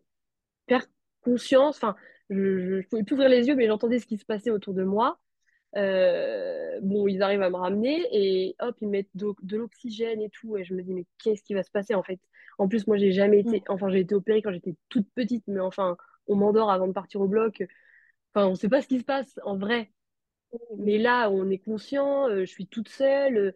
perds 0.66 0.88
conscience. 1.22 1.78
Enfin, 1.78 1.96
je 2.30 2.78
ne 2.78 2.82
pouvais 2.84 3.04
plus 3.04 3.14
ouvrir 3.14 3.30
les 3.30 3.48
yeux, 3.48 3.56
mais 3.56 3.68
j'entendais 3.68 4.00
ce 4.00 4.06
qui 4.06 4.18
se 4.18 4.26
passait 4.26 4.52
autour 4.52 4.74
de 4.74 4.84
moi. 4.84 5.20
Euh, 5.76 6.80
bon, 6.82 7.08
ils 7.08 7.22
arrivent 7.24 7.42
à 7.42 7.50
me 7.50 7.56
ramener 7.56 8.08
et 8.12 8.56
hop, 8.60 8.76
ils 8.82 8.90
mettent 8.90 9.10
de, 9.16 9.58
l'oxygène 9.58 10.22
et 10.22 10.30
tout. 10.30 10.58
Et 10.58 10.64
je 10.64 10.74
me 10.74 10.84
dis, 10.84 10.94
mais 10.94 11.06
qu'est-ce 11.24 11.44
qui 11.44 11.54
va 11.54 11.64
se 11.64 11.72
passer 11.72 11.96
en 11.96 12.04
fait? 12.04 12.20
En 12.58 12.68
plus, 12.68 12.88
moi, 12.88 12.98
j'ai 12.98 13.12
jamais 13.12 13.40
été, 13.40 13.60
mm. 13.60 13.64
enfin, 13.70 13.90
j'ai 13.90 14.00
été 14.00 14.16
opérée 14.16 14.42
quand 14.42 14.52
j'étais 14.52 14.76
toute 14.90 15.10
petite, 15.16 15.44
mais 15.48 15.60
enfin, 15.60 15.98
on 16.28 16.36
m'endort 16.36 16.72
avant 16.72 16.88
de 16.88 16.94
partir 16.94 17.22
au 17.22 17.28
bloc. 17.28 17.64
Enfin, 18.34 18.48
on 18.48 18.52
ne 18.52 18.56
sait 18.56 18.70
pas 18.70 18.82
ce 18.82 18.88
qui 18.88 19.00
se 19.00 19.06
passe 19.06 19.40
en 19.44 19.58
vrai. 19.58 19.92
Mais 20.78 21.00
là, 21.00 21.30
on 21.32 21.50
est 21.50 21.58
conscient, 21.58 22.30
euh, 22.30 22.42
je 22.42 22.52
suis 22.52 22.68
toute 22.68 22.90
seule. 22.90 23.54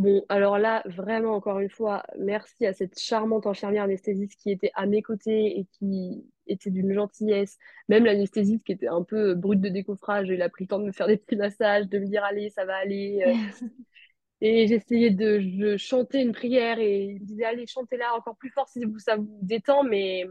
Bon, 0.00 0.24
alors 0.30 0.58
là, 0.58 0.82
vraiment, 0.86 1.34
encore 1.34 1.58
une 1.58 1.68
fois, 1.68 2.02
merci 2.18 2.64
à 2.64 2.72
cette 2.72 2.98
charmante 2.98 3.46
infirmière 3.46 3.84
anesthésiste 3.84 4.40
qui 4.40 4.50
était 4.50 4.70
à 4.74 4.86
mes 4.86 5.02
côtés 5.02 5.58
et 5.58 5.66
qui 5.72 6.24
était 6.46 6.70
d'une 6.70 6.94
gentillesse. 6.94 7.58
Même 7.90 8.06
l'anesthésiste 8.06 8.64
qui 8.64 8.72
était 8.72 8.88
un 8.88 9.02
peu 9.02 9.34
brute 9.34 9.60
de 9.60 9.68
décoffrage, 9.68 10.30
elle 10.30 10.40
a 10.40 10.48
pris 10.48 10.64
le 10.64 10.68
temps 10.68 10.78
de 10.78 10.86
me 10.86 10.92
faire 10.92 11.06
des 11.06 11.18
petits 11.18 11.36
massages, 11.36 11.86
de 11.86 11.98
me 11.98 12.06
dire, 12.06 12.24
allez, 12.24 12.48
ça 12.48 12.64
va 12.64 12.76
aller. 12.76 13.22
Euh. 13.26 13.66
Et 14.40 14.66
j'essayais 14.68 15.10
de, 15.10 15.76
chanter 15.76 16.22
une 16.22 16.32
prière 16.32 16.78
et 16.78 17.02
il 17.02 17.20
me 17.20 17.26
disait, 17.26 17.44
allez, 17.44 17.66
chantez 17.66 17.98
là 17.98 18.14
encore 18.16 18.38
plus 18.38 18.48
fort 18.48 18.70
si 18.70 18.82
ça 18.96 19.16
vous 19.16 19.38
détend, 19.42 19.84
mais 19.84 20.24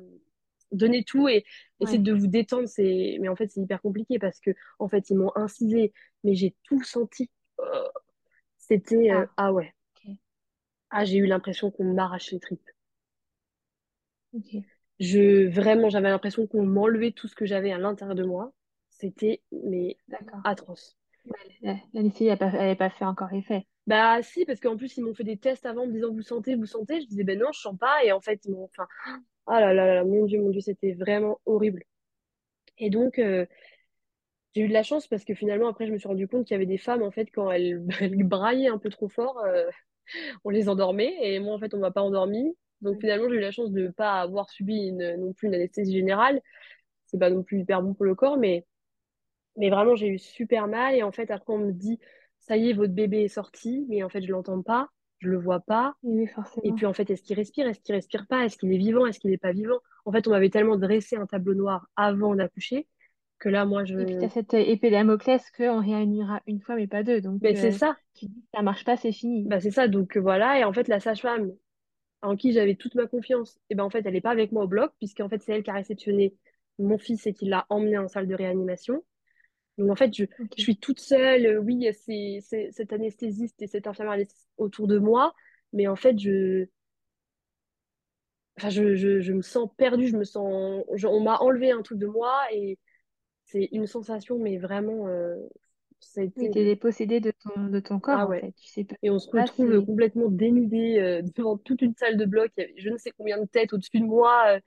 donnez 0.71 1.03
tout 1.03 1.29
et 1.29 1.45
essayez 1.79 1.99
de 1.99 2.11
vous 2.11 2.25
détendre. 2.25 2.67
C'est... 2.67 3.19
Mais 3.21 3.27
en 3.27 3.35
fait, 3.35 3.51
c'est 3.51 3.61
hyper 3.61 3.79
compliqué 3.83 4.17
parce 4.17 4.39
que 4.39 4.49
en 4.79 4.87
fait, 4.87 5.11
ils 5.11 5.15
m'ont 5.15 5.31
incisé, 5.35 5.93
mais 6.23 6.33
j'ai 6.33 6.55
tout 6.63 6.81
senti. 6.81 7.29
C'était 8.69 9.11
euh, 9.11 9.25
ah. 9.37 9.47
ah. 9.47 9.53
ouais. 9.53 9.73
Ah, 10.91 11.05
j'ai 11.05 11.17
eu 11.17 11.25
l'impression 11.25 11.69
qu'on 11.69 11.93
m'arrachait 11.93 12.35
les 12.35 12.39
tripes. 12.39 12.69
Je 14.99 15.47
vraiment, 15.47 15.89
j'avais 15.89 16.09
l'impression 16.09 16.47
qu'on 16.47 16.65
m'enlevait 16.65 17.11
tout 17.11 17.27
ce 17.27 17.35
que 17.35 17.45
j'avais 17.45 17.71
à 17.71 17.77
l'intérieur 17.77 18.15
de 18.15 18.23
moi. 18.23 18.51
C'était 18.89 19.41
mais 19.51 19.97
atroce. 20.43 20.97
L'anesthésie 21.93 22.25
n'avait 22.25 22.75
pas, 22.75 22.89
fait 22.89 23.05
encore 23.05 23.31
effet. 23.33 23.65
Bah 23.87 24.21
si, 24.21 24.45
parce 24.45 24.59
qu'en 24.59 24.77
plus, 24.77 24.97
ils 24.97 25.03
m'ont 25.03 25.13
fait 25.13 25.23
des 25.23 25.37
tests 25.37 25.65
avant 25.65 25.85
me 25.85 25.91
disant 25.91 26.11
vous 26.11 26.21
sentez, 26.21 26.55
vous 26.55 26.65
sentez. 26.65 27.01
Je 27.01 27.07
disais 27.07 27.23
ben 27.23 27.37
non, 27.39 27.51
je 27.51 27.59
sens 27.59 27.77
pas. 27.77 28.03
Et 28.03 28.11
en 28.11 28.19
fait, 28.19 28.43
ils 28.45 28.51
m'ont. 28.51 28.65
Enfin, 28.65 28.87
ah 29.47 29.61
là 29.61 29.73
là 29.73 29.95
là, 29.95 30.03
mon 30.03 30.25
Dieu, 30.25 30.41
mon 30.41 30.49
Dieu, 30.49 30.61
c'était 30.61 30.93
vraiment 30.93 31.39
horrible. 31.45 31.83
Et 32.77 32.89
donc, 32.89 33.19
euh, 33.19 33.45
j'ai 34.53 34.61
eu 34.61 34.67
de 34.67 34.73
la 34.73 34.83
chance 34.83 35.07
parce 35.07 35.23
que 35.23 35.33
finalement, 35.33 35.67
après, 35.67 35.87
je 35.87 35.91
me 35.91 35.97
suis 35.97 36.07
rendu 36.07 36.27
compte 36.27 36.45
qu'il 36.45 36.53
y 36.53 36.57
avait 36.57 36.65
des 36.65 36.77
femmes, 36.77 37.03
en 37.03 37.11
fait, 37.11 37.27
quand 37.31 37.51
elles, 37.51 37.79
braillaient 38.25 38.67
un 38.67 38.77
peu 38.77 38.89
trop 38.89 39.09
fort, 39.09 39.39
euh, 39.45 39.69
on 40.43 40.49
les 40.49 40.69
endormait. 40.69 41.15
Et 41.21 41.39
moi, 41.39 41.55
en 41.55 41.59
fait, 41.59 41.73
on 41.73 41.79
m'a 41.79 41.91
pas 41.91 42.01
endormi. 42.01 42.55
Donc, 42.81 42.99
finalement, 42.99 43.29
j'ai 43.29 43.35
eu 43.35 43.41
la 43.41 43.51
chance 43.51 43.71
de 43.71 43.81
ne 43.81 43.89
pas 43.89 44.21
avoir 44.21 44.49
subi 44.49 44.87
une, 44.87 45.15
non 45.17 45.33
plus 45.33 45.47
une 45.47 45.55
anesthésie 45.55 45.93
générale. 45.93 46.41
C'est 47.07 47.19
pas 47.19 47.29
non 47.29 47.43
plus 47.43 47.59
hyper 47.61 47.81
bon 47.81 47.93
pour 47.93 48.05
le 48.05 48.15
corps, 48.15 48.37
mais, 48.37 48.65
mais 49.57 49.69
vraiment, 49.69 49.95
j'ai 49.95 50.07
eu 50.07 50.19
super 50.19 50.67
mal. 50.67 50.95
Et 50.95 51.03
en 51.03 51.11
fait, 51.11 51.31
après, 51.31 51.53
on 51.53 51.59
me 51.59 51.71
dit, 51.71 51.99
ça 52.39 52.57
y 52.57 52.69
est, 52.69 52.73
votre 52.73 52.93
bébé 52.93 53.23
est 53.23 53.27
sorti, 53.27 53.85
mais 53.89 54.03
en 54.03 54.09
fait, 54.09 54.21
je 54.21 54.31
l'entends 54.31 54.61
pas 54.61 54.89
je 55.19 55.29
le 55.29 55.37
vois 55.37 55.59
pas. 55.59 55.95
Oui. 56.03 56.29
Et 56.63 56.71
puis 56.71 56.85
en 56.85 56.93
fait, 56.93 57.09
est-ce 57.09 57.21
qu'il 57.21 57.35
respire, 57.35 57.67
est-ce 57.67 57.81
qu'il 57.81 57.93
respire 57.93 58.25
pas, 58.25 58.45
est-ce 58.45 58.57
qu'il 58.57 58.73
est 58.73 58.77
vivant, 58.77 59.05
est-ce 59.05 59.19
qu'il 59.19 59.29
n'est 59.29 59.37
pas 59.37 59.51
vivant? 59.51 59.79
En 60.05 60.11
fait, 60.11 60.27
on 60.27 60.31
m'avait 60.31 60.49
tellement 60.49 60.77
dressé 60.77 61.17
un 61.17 61.25
tableau 61.25 61.53
noir 61.53 61.87
avant 61.95 62.35
d'accoucher 62.35 62.87
que 63.39 63.49
là, 63.49 63.65
moi, 63.65 63.85
je. 63.85 63.97
Et 63.97 64.05
puis 64.05 64.17
tu 64.17 64.25
as 64.25 64.29
cette 64.29 64.53
épée 64.53 64.91
Damoclès 64.91 65.41
qu'on 65.51 65.81
réunira 65.81 66.41
une 66.45 66.59
fois, 66.59 66.75
mais 66.75 66.87
pas 66.87 67.03
deux. 67.03 67.21
Donc, 67.21 67.41
mais 67.41 67.55
c'est 67.55 67.73
euh, 67.73 67.77
ça. 67.77 67.97
Tu 68.13 68.25
dis, 68.25 68.43
ça 68.53 68.61
marche 68.61 68.83
pas, 68.83 68.97
c'est 68.97 69.11
fini. 69.11 69.45
Bah, 69.45 69.59
c'est 69.59 69.71
ça. 69.71 69.87
Donc 69.87 70.17
euh, 70.17 70.19
voilà. 70.19 70.59
Et 70.59 70.63
en 70.63 70.73
fait, 70.73 70.87
la 70.87 70.99
sage-femme 70.99 71.51
en 72.21 72.35
qui 72.35 72.51
j'avais 72.51 72.75
toute 72.75 72.95
ma 72.95 73.07
confiance, 73.07 73.57
et 73.69 73.75
ben 73.75 73.85
en 73.85 73.89
fait, 73.89 74.05
elle 74.05 74.13
n'est 74.13 74.21
pas 74.21 74.31
avec 74.31 74.51
moi 74.51 74.65
au 74.65 74.67
bloc, 74.67 74.91
puisqu'en 74.99 75.29
fait, 75.29 75.41
c'est 75.41 75.53
elle 75.53 75.63
qui 75.63 75.69
a 75.69 75.75
réceptionné 75.75 76.35
mon 76.77 76.97
fils 76.97 77.25
et 77.27 77.33
qui 77.33 77.45
l'a 77.45 77.65
emmené 77.69 77.97
en 77.97 78.07
salle 78.09 78.27
de 78.27 78.35
réanimation. 78.35 79.03
Donc 79.77 79.89
en 79.89 79.95
fait, 79.95 80.13
je, 80.13 80.25
je 80.57 80.61
suis 80.61 80.77
toute 80.77 80.99
seule. 80.99 81.59
Oui, 81.59 81.87
c'est 81.93 82.39
cet 82.71 82.91
anesthésiste 82.91 83.61
et 83.61 83.67
cette 83.67 83.87
infirmière 83.87 84.25
autour 84.57 84.87
de 84.87 84.99
moi, 84.99 85.33
mais 85.71 85.87
en 85.87 85.95
fait, 85.95 86.19
je, 86.19 86.65
enfin, 88.57 88.69
je, 88.69 88.95
je, 88.95 89.21
je 89.21 89.31
me 89.31 89.41
sens 89.41 89.69
perdue, 89.77 90.07
je 90.09 90.17
me 90.17 90.25
sens, 90.25 90.83
on 91.05 91.19
m'a 91.21 91.37
enlevé 91.37 91.71
un 91.71 91.81
truc 91.81 91.99
de 91.99 92.07
moi 92.07 92.37
et 92.51 92.77
c'est 93.51 93.69
une 93.71 93.87
sensation, 93.87 94.39
mais 94.39 94.57
vraiment, 94.57 95.07
euh, 95.07 95.35
ça 95.99 96.21
a 96.21 96.23
été... 96.23 96.49
dépossédé 96.49 97.19
de 97.19 97.31
ton, 97.31 97.67
de 97.67 97.79
ton 97.79 97.99
corps, 97.99 98.19
ah 98.19 98.27
en 98.27 98.31
fait. 98.31 98.53
Tu 98.57 98.67
sais 98.67 98.87
Et 99.03 99.09
on 99.09 99.19
se 99.19 99.29
retrouve 99.29 99.85
complètement 99.85 100.29
dénudé 100.29 100.99
euh, 100.99 101.21
devant 101.35 101.57
toute 101.57 101.81
une 101.81 101.95
salle 101.95 102.17
de 102.17 102.25
bloc. 102.25 102.51
Il 102.57 102.61
y 102.61 102.63
avait 102.63 102.73
je 102.77 102.89
ne 102.89 102.97
sais 102.97 103.11
combien 103.17 103.39
de 103.39 103.45
têtes 103.45 103.73
au-dessus 103.73 103.99
de 103.99 104.05
moi. 104.05 104.43
Euh. 104.47 104.59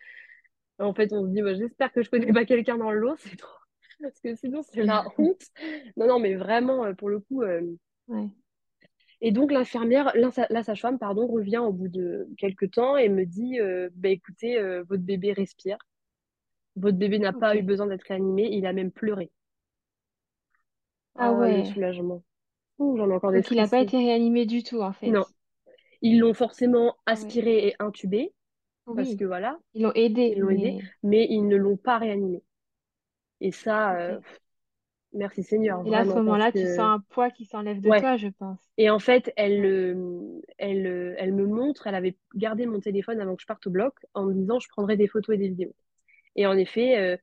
En 0.78 0.94
fait, 0.94 1.12
on 1.12 1.24
se 1.24 1.30
dit, 1.30 1.42
bah, 1.42 1.54
j'espère 1.54 1.92
que 1.92 2.02
je 2.02 2.10
connais 2.10 2.32
pas 2.32 2.44
quelqu'un 2.44 2.78
dans 2.78 2.90
le 2.90 2.98
lot, 2.98 3.16
c'est 3.18 3.36
trop. 3.36 3.58
Parce 4.00 4.18
que 4.20 4.34
sinon, 4.34 4.62
c'est 4.62 4.82
la 4.82 5.04
honte. 5.18 5.42
Non, 5.96 6.06
non, 6.08 6.18
mais 6.18 6.34
vraiment, 6.34 6.92
pour 6.94 7.08
le 7.08 7.20
coup, 7.20 7.42
ouais. 7.42 8.28
Et 9.24 9.30
donc 9.30 9.52
l'infirmière, 9.52 10.12
la 10.16 10.62
sage-femme, 10.64 10.98
pardon, 10.98 11.28
revient 11.28 11.58
au 11.58 11.72
bout 11.72 11.86
de 11.86 12.28
quelques 12.38 12.72
temps 12.72 12.96
et 12.96 13.08
me 13.08 13.24
dit 13.24 13.60
euh, 13.60 13.88
bah, 13.94 14.08
écoutez, 14.08 14.58
euh, 14.58 14.82
votre 14.88 15.04
bébé 15.04 15.32
respire. 15.32 15.78
Votre 16.76 16.96
bébé 16.96 17.18
n'a 17.18 17.32
pas 17.32 17.56
eu 17.56 17.62
besoin 17.62 17.86
d'être 17.86 18.04
réanimé, 18.04 18.48
il 18.50 18.66
a 18.66 18.72
même 18.72 18.90
pleuré. 18.90 19.30
Ah, 21.14 21.28
ah 21.28 21.32
ouais. 21.32 21.64
soulagement. 21.66 22.22
j'en 22.78 23.10
ai 23.10 23.12
encore 23.12 23.32
des 23.32 23.42
Donc 23.42 23.50
il 23.50 23.58
n'a 23.58 23.68
pas 23.68 23.80
été 23.80 23.98
réanimé 23.98 24.46
du 24.46 24.62
tout 24.62 24.80
en 24.80 24.92
fait. 24.92 25.10
Non. 25.10 25.24
Ils 26.00 26.18
l'ont 26.18 26.34
forcément 26.34 26.96
aspiré 27.06 27.68
et 27.68 27.74
intubé. 27.78 28.32
Parce 28.84 29.14
que 29.14 29.24
voilà. 29.24 29.58
Ils 29.74 29.82
l'ont 29.82 29.92
aidé. 29.94 30.32
Ils 30.34 30.40
l'ont 30.40 30.50
aidé, 30.50 30.82
mais 31.02 31.26
ils 31.30 31.46
ne 31.46 31.56
l'ont 31.56 31.76
pas 31.76 31.98
réanimé. 31.98 32.42
Et 33.40 33.52
ça, 33.52 33.96
euh, 33.96 34.18
Merci 35.14 35.42
Seigneur. 35.42 35.82
Et 35.86 35.90
là, 35.90 36.00
à 36.00 36.04
ce 36.04 36.10
moment-là, 36.10 36.50
tu 36.52 36.64
sens 36.66 36.80
un 36.80 37.00
poids 37.10 37.30
qui 37.30 37.44
s'enlève 37.44 37.80
de 37.80 37.88
toi, 37.88 38.16
je 38.16 38.28
pense. 38.28 38.58
Et 38.78 38.88
en 38.88 38.98
fait, 38.98 39.32
elle, 39.36 39.64
euh, 39.64 40.40
elle, 40.56 40.86
euh, 40.86 41.14
elle 41.18 41.34
me 41.34 41.46
montre, 41.46 41.86
elle 41.86 41.94
avait 41.94 42.16
gardé 42.34 42.66
mon 42.66 42.80
téléphone 42.80 43.20
avant 43.20 43.36
que 43.36 43.42
je 43.42 43.46
parte 43.46 43.66
au 43.66 43.70
bloc 43.70 43.94
en 44.14 44.24
me 44.24 44.32
disant 44.32 44.58
je 44.58 44.68
prendrai 44.68 44.96
des 44.96 45.06
photos 45.06 45.34
et 45.34 45.38
des 45.38 45.48
vidéos. 45.48 45.74
Et 46.36 46.46
en 46.46 46.56
effet, 46.56 46.98
euh, 46.98 47.16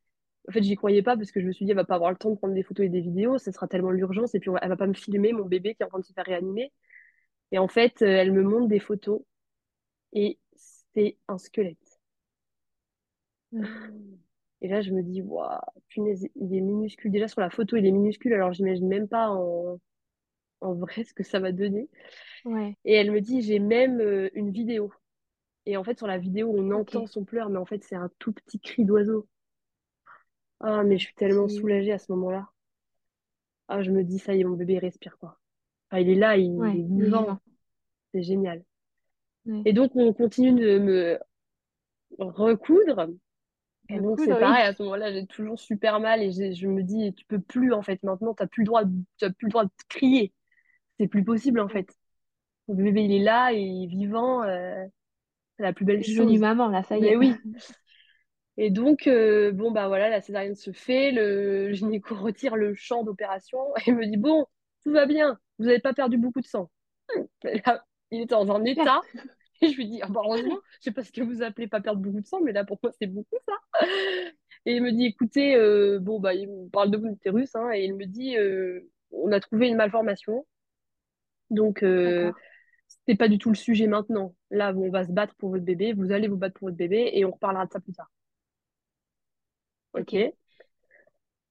en 0.47 0.51
fait, 0.51 0.63
j'y 0.63 0.75
croyais 0.75 1.01
pas 1.01 1.15
parce 1.17 1.31
que 1.31 1.41
je 1.41 1.47
me 1.47 1.51
suis 1.51 1.65
dit 1.65 1.71
elle 1.71 1.77
va 1.77 1.85
pas 1.85 1.95
avoir 1.95 2.11
le 2.11 2.17
temps 2.17 2.31
de 2.31 2.35
prendre 2.35 2.53
des 2.53 2.63
photos 2.63 2.85
et 2.85 2.89
des 2.89 3.01
vidéos, 3.01 3.37
ce 3.37 3.51
sera 3.51 3.67
tellement 3.67 3.91
l'urgence 3.91 4.35
et 4.35 4.39
puis 4.39 4.51
elle 4.61 4.69
va 4.69 4.77
pas 4.77 4.87
me 4.87 4.93
filmer 4.93 5.33
mon 5.33 5.45
bébé 5.45 5.75
qui 5.75 5.83
est 5.83 5.85
en 5.85 5.89
train 5.89 5.99
de 5.99 6.05
se 6.05 6.13
faire 6.13 6.25
réanimer. 6.25 6.71
Et 7.51 7.59
en 7.59 7.67
fait, 7.67 8.01
elle 8.01 8.31
me 8.31 8.43
montre 8.43 8.67
des 8.67 8.79
photos 8.79 9.21
et 10.13 10.39
c'est 10.93 11.17
un 11.27 11.37
squelette. 11.37 11.99
Et 14.61 14.67
là, 14.67 14.81
je 14.81 14.91
me 14.91 15.01
dis, 15.01 15.21
waouh, 15.21 15.59
punaise, 15.87 16.27
il 16.35 16.53
est 16.53 16.61
minuscule. 16.61 17.11
Déjà, 17.11 17.27
sur 17.27 17.41
la 17.41 17.49
photo, 17.49 17.77
il 17.77 17.85
est 17.85 17.91
minuscule, 17.91 18.33
alors 18.33 18.51
j'imagine 18.51 18.87
même 18.87 19.07
pas 19.07 19.29
en, 19.29 19.79
en 20.61 20.73
vrai 20.73 21.03
ce 21.05 21.13
que 21.13 21.23
ça 21.23 21.39
va 21.39 21.51
donner. 21.51 21.89
Ouais. 22.45 22.75
Et 22.85 22.93
elle 22.93 23.11
me 23.11 23.21
dit, 23.21 23.41
j'ai 23.41 23.59
même 23.59 24.01
euh, 24.01 24.29
une 24.33 24.51
vidéo. 24.51 24.91
Et 25.65 25.77
en 25.77 25.83
fait, 25.83 25.97
sur 25.97 26.07
la 26.07 26.17
vidéo, 26.17 26.53
on 26.55 26.71
entend 26.71 27.07
son 27.07 27.23
pleur, 27.23 27.49
mais 27.49 27.57
en 27.59 27.65
fait, 27.65 27.83
c'est 27.83 27.95
un 27.95 28.09
tout 28.19 28.33
petit 28.33 28.59
cri 28.59 28.85
d'oiseau. 28.85 29.27
Ah, 30.61 30.83
mais 30.83 30.97
je 30.97 31.05
suis 31.05 31.15
tellement 31.15 31.49
soulagée 31.49 31.91
à 31.91 31.99
ce 31.99 32.11
moment-là. 32.13 32.47
Ah, 33.67 33.81
je 33.83 33.91
me 33.91 34.03
dis, 34.03 34.19
ça 34.19 34.35
y 34.35 34.41
est, 34.41 34.43
mon 34.43 34.55
bébé 34.57 34.79
respire, 34.79 35.17
quoi. 35.17 35.39
Enfin, 35.91 36.01
il 36.01 36.09
est 36.09 36.15
là, 36.15 36.37
il 36.37 36.45
Ouais, 36.57 36.73
il 36.75 36.79
est 36.79 37.03
vivant. 37.03 37.39
C'est 38.13 38.23
génial. 38.23 38.63
Ouais. 39.45 39.61
Et 39.65 39.73
donc, 39.73 39.91
on 39.95 40.13
continue 40.13 40.59
de 40.59 40.79
me 40.79 41.19
recoudre. 42.19 43.07
Et 43.89 43.99
donc, 43.99 44.19
c'est 44.19 44.31
oui. 44.31 44.39
pareil, 44.39 44.65
à 44.67 44.73
ce 44.73 44.83
moment-là, 44.83 45.11
j'ai 45.11 45.25
toujours 45.25 45.59
super 45.59 45.99
mal 45.99 46.21
et 46.21 46.31
je 46.31 46.67
me 46.67 46.83
dis, 46.83 47.13
tu 47.15 47.25
peux 47.25 47.39
plus, 47.41 47.73
en 47.73 47.81
fait, 47.81 48.01
maintenant, 48.03 48.33
t'as 48.33 48.47
plus 48.47 48.63
le 48.63 48.67
droit, 48.67 48.83
de- 48.85 49.29
plus 49.29 49.47
le 49.47 49.49
droit 49.51 49.65
de 49.65 49.71
crier. 49.89 50.33
C'est 50.99 51.07
plus 51.07 51.23
possible, 51.23 51.59
en 51.59 51.69
fait. 51.69 51.89
Mon 52.67 52.75
bébé, 52.75 53.03
il 53.05 53.13
est 53.13 53.23
là, 53.23 53.53
et 53.53 53.59
il 53.59 53.85
est 53.85 53.87
vivant, 53.87 54.43
euh, 54.43 54.85
la 55.63 55.73
plus 55.73 55.85
belle 55.85 56.03
chose. 56.03 56.39
maman, 56.39 56.69
là, 56.69 56.83
ça 56.83 56.97
y 56.97 57.01
Mais 57.01 57.09
est. 57.09 57.15
oui. 57.15 57.33
Et 58.57 58.71
donc, 58.71 59.07
euh, 59.07 59.53
bon, 59.53 59.71
bah 59.71 59.87
voilà, 59.87 60.09
la 60.09 60.19
césarienne 60.19 60.55
se 60.55 60.73
fait, 60.73 61.11
le 61.11 61.71
gynéco 61.71 62.13
retire 62.13 62.57
le 62.57 62.75
champ 62.75 63.03
d'opération 63.05 63.57
et 63.87 63.91
me 63.93 64.05
dit, 64.05 64.17
bon, 64.17 64.45
tout 64.83 64.91
va 64.91 65.05
bien, 65.05 65.39
vous 65.59 65.65
n'avez 65.65 65.79
pas 65.79 65.93
perdu 65.93 66.17
beaucoup 66.17 66.41
de 66.41 66.45
sang. 66.45 66.69
Et 67.45 67.61
là, 67.65 67.85
il 68.11 68.21
était 68.21 68.35
dans 68.35 68.51
un 68.51 68.65
état, 68.65 69.01
et 69.61 69.69
je 69.69 69.77
lui 69.77 69.87
dis, 69.87 70.01
ah, 70.01 70.07
bah, 70.09 70.21
heureusement, 70.25 70.59
je 70.79 70.85
sais 70.85 70.91
pas 70.91 71.03
ce 71.03 71.11
que 71.13 71.21
vous 71.21 71.41
appelez 71.41 71.67
pas 71.67 71.79
perdre 71.79 72.01
beaucoup 72.01 72.19
de 72.19 72.25
sang, 72.25 72.41
mais 72.41 72.51
là, 72.51 72.65
pour 72.65 72.79
moi, 72.83 72.91
c'est 72.99 73.07
beaucoup 73.07 73.37
ça. 73.47 73.87
Et 74.65 74.75
il 74.75 74.83
me 74.83 74.91
dit, 74.91 75.05
écoutez, 75.05 75.55
euh, 75.55 75.99
bon, 75.99 76.19
bah, 76.19 76.33
il 76.33 76.49
me 76.49 76.69
parle 76.69 76.91
de 76.91 76.97
mon 76.97 77.13
utérus, 77.13 77.55
hein, 77.55 77.71
et 77.73 77.85
il 77.85 77.95
me 77.95 78.05
dit, 78.05 78.37
euh, 78.37 78.81
on 79.11 79.31
a 79.31 79.39
trouvé 79.39 79.69
une 79.69 79.77
malformation, 79.77 80.45
donc 81.49 81.81
euh. 81.81 82.31
C'est 83.08 83.15
pas 83.15 83.28
du 83.30 83.38
tout 83.38 83.49
le 83.49 83.56
sujet 83.56 83.88
maintenant. 83.88 84.36
Là, 84.52 84.73
on 84.75 84.89
va 84.89 85.06
se 85.06 85.12
battre 85.12 85.36
pour 85.36 85.49
votre 85.52 85.63
bébé, 85.65 85.93
vous 85.93 86.12
allez 86.12 86.28
vous 86.28 86.38
battre 86.38 86.56
pour 86.60 86.67
votre 86.67 86.78
bébé, 86.78 87.12
et 87.13 87.25
on 87.25 87.32
reparlera 87.32 87.65
de 87.65 87.71
ça 87.71 87.80
plus 87.80 87.93
tard. 87.93 88.10
Ok. 89.93 90.13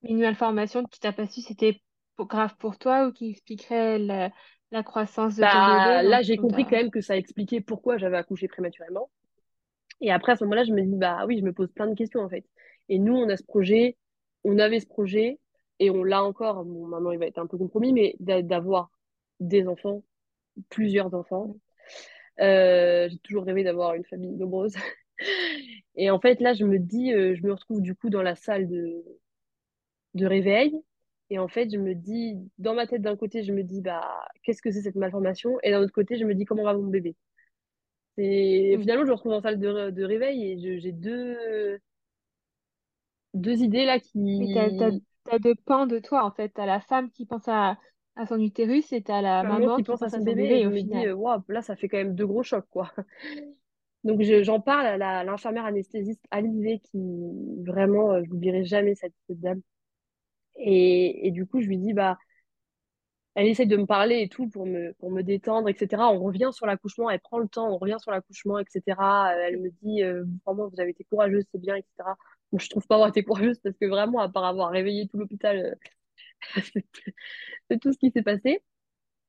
Une 0.03 0.19
malformation 0.21 0.85
que 0.85 0.91
tu 0.91 0.99
t'as 1.01 1.13
pas 1.13 1.27
su, 1.29 1.41
c'était 1.41 1.81
grave 2.19 2.57
pour 2.59 2.79
toi 2.79 3.07
ou 3.07 3.13
qui 3.13 3.31
expliquerait 3.31 3.99
la, 3.99 4.31
la 4.73 4.83
croissance 4.83 5.37
de 5.37 5.45
ton 5.45 5.63
bébé 5.63 5.81
Bah, 5.83 6.03
dont, 6.03 6.09
là, 6.09 6.23
j'ai 6.23 6.37
compris 6.37 6.65
quand 6.65 6.77
même 6.77 6.91
que 6.91 7.01
ça 7.01 7.17
expliquait 7.17 7.61
pourquoi 7.61 7.97
j'avais 7.99 8.17
accouché 8.17 8.49
prématurément. 8.49 9.11
Et 10.01 10.11
après, 10.11 10.33
à 10.33 10.37
ce 10.37 10.45
moment-là, 10.45 10.65
je 10.65 10.73
me 10.73 10.83
dis, 10.83 10.97
bah 10.97 11.25
oui, 11.27 11.39
je 11.39 11.45
me 11.45 11.53
pose 11.53 11.71
plein 11.73 11.87
de 11.87 11.95
questions 11.95 12.21
en 12.21 12.29
fait. 12.29 12.45
Et 12.89 12.99
nous, 12.99 13.15
on 13.15 13.29
a 13.29 13.37
ce 13.37 13.45
projet, 13.45 13.97
on 14.45 14.59
avait 14.59 14.81
ce 14.81 14.87
projet, 14.87 15.39
et 15.81 15.91
on 15.91 16.05
l'a 16.05 16.23
encore. 16.25 16.65
Bon, 16.65 16.87
maintenant, 16.87 17.11
il 17.13 17.19
va 17.19 17.27
être 17.27 17.39
un 17.39 17.47
peu 17.47 17.59
compromis, 17.59 17.93
mais 17.93 18.17
d'a- 18.21 18.43
d'avoir 18.43 18.91
des 19.41 19.67
enfants, 19.69 20.03
plusieurs 20.71 21.15
enfants. 21.15 21.57
Euh, 22.41 23.09
j'ai 23.11 23.19
toujours 23.21 23.45
rêvé 23.45 23.65
d'avoir 23.65 23.95
une 23.95 24.05
famille 24.07 24.33
nombreuse. 24.37 24.75
Et 25.97 26.11
en 26.11 26.21
fait, 26.21 26.41
là, 26.41 26.55
je 26.55 26.65
me 26.65 26.79
dis, 26.79 27.13
euh, 27.13 27.35
je 27.37 27.43
me 27.47 27.53
retrouve 27.53 27.83
du 27.83 27.95
coup 27.95 28.11
dans 28.11 28.23
la 28.23 28.37
salle 28.37 28.69
de, 28.69 29.05
de 30.15 30.27
réveil. 30.27 30.75
Et 31.31 31.39
en 31.39 31.49
fait, 31.49 31.71
je 31.71 31.77
me 31.79 31.95
dis, 31.95 32.37
dans 32.59 32.75
ma 32.75 32.87
tête, 32.87 33.03
d'un 33.03 33.17
côté, 33.17 33.43
je 33.45 33.53
me 33.53 33.63
dis, 33.63 33.81
bah, 33.83 34.27
qu'est-ce 34.43 34.63
que 34.63 34.71
c'est 34.71 34.83
cette 34.83 34.95
malformation? 34.97 35.59
Et 35.63 35.71
d'un 35.71 35.81
autre 35.83 35.93
côté, 35.93 36.19
je 36.19 36.25
me 36.25 36.35
dis, 36.35 36.45
comment 36.45 36.65
va 36.65 36.75
mon 36.75 36.87
bébé? 36.87 37.17
Et 38.19 38.77
Oui. 38.77 38.83
finalement, 38.83 39.05
je 39.05 39.09
me 39.11 39.15
retrouve 39.15 39.33
en 39.33 39.41
salle 39.43 39.59
de, 39.61 39.91
de 39.91 40.05
réveil 40.05 40.45
et 40.53 40.59
je- 40.61 40.79
j'ai 40.81 40.93
deux, 40.93 41.79
deux 43.35 43.63
idées 43.63 43.85
là 43.87 44.01
qui, 44.01 44.49
t'as 45.25 45.39
deux 45.39 45.55
pans 45.55 45.87
de 45.87 45.99
toi, 45.99 46.25
en 46.25 46.31
fait. 46.33 46.51
T'as 46.51 46.67
la 46.67 46.81
femme 46.81 47.11
qui 47.11 47.27
pense 47.27 47.49
à, 47.49 47.79
à 48.19 48.27
son 48.27 48.39
utérus 48.41 48.93
et 48.93 49.03
t'as 49.03 49.23
la 49.23 49.45
maman 49.45 49.71
qui 49.71 49.83
pense 49.85 50.03
à 50.03 50.11
à 50.11 50.11
son 50.11 50.23
bébé 50.23 50.61
et 50.61 50.67
me 50.67 50.73
final. 50.73 51.09
euh, 51.09 51.15
waouh, 51.15 51.43
là, 51.49 51.63
ça 51.63 51.77
fait 51.77 51.89
quand 51.89 51.97
même 51.99 52.15
deux 52.15 52.27
gros 52.27 52.43
chocs, 52.43 52.67
quoi. 52.71 52.93
Donc, 54.05 54.23
je- 54.23 54.43
j'en 54.45 54.61
parle 54.61 55.03
à 55.03 55.25
l'infirmière 55.25 55.65
anesthésiste 55.67 56.23
Alizée 56.31 56.81
qui, 56.81 56.99
vraiment, 57.67 58.13
euh, 58.15 58.23
je 58.25 58.31
n'oublierai 58.31 58.65
jamais 58.65 58.95
cette, 58.95 59.15
cette 59.29 59.41
dame. 59.41 59.61
Et, 60.57 61.29
et 61.29 61.31
du 61.33 61.47
coup, 61.47 61.61
je 61.61 61.69
lui 61.69 61.79
dis, 61.79 61.93
bah, 61.95 62.19
elle 63.35 63.47
essaie 63.47 63.67
de 63.67 63.77
me 63.77 63.87
parler 63.87 64.21
et 64.23 64.29
tout 64.29 64.49
pour 64.49 64.67
me, 64.67 64.93
pour 64.95 65.11
me 65.11 65.23
détendre, 65.23 65.69
etc. 65.69 66.11
On 66.13 66.21
revient 66.23 66.51
sur 66.53 66.67
l'accouchement, 66.67 67.09
elle 67.11 67.21
prend 67.21 67.39
le 67.39 67.49
temps, 67.49 67.69
on 67.73 67.79
revient 67.79 67.97
sur 68.01 68.11
l'accouchement, 68.11 68.59
etc. 68.59 69.31
Euh, 69.33 69.39
Elle 69.49 69.61
me 69.61 69.71
dit, 69.83 70.03
euh, 70.03 70.25
vraiment, 70.45 70.69
vous 70.69 70.81
avez 70.81 70.91
été 70.91 71.05
courageuse, 71.05 71.45
c'est 71.53 71.61
bien, 71.61 71.77
etc. 71.77 72.17
Bon, 72.53 72.59
je 72.59 72.69
trouve 72.69 72.87
pas 72.87 72.97
avoir 72.97 73.11
été 73.11 73.23
courageuse 73.23 73.59
parce 73.61 73.77
que 73.79 73.87
vraiment, 73.87 74.21
à 74.21 74.29
part 74.29 74.45
avoir 74.45 74.71
réveillé 74.71 75.07
tout 75.09 75.19
l'hôpital, 75.19 75.77
c'est 76.73 76.85
c'est 77.71 77.79
tout 77.81 77.93
ce 77.93 77.99
qui 77.99 78.11
s'est 78.11 78.23
passé. 78.23 78.63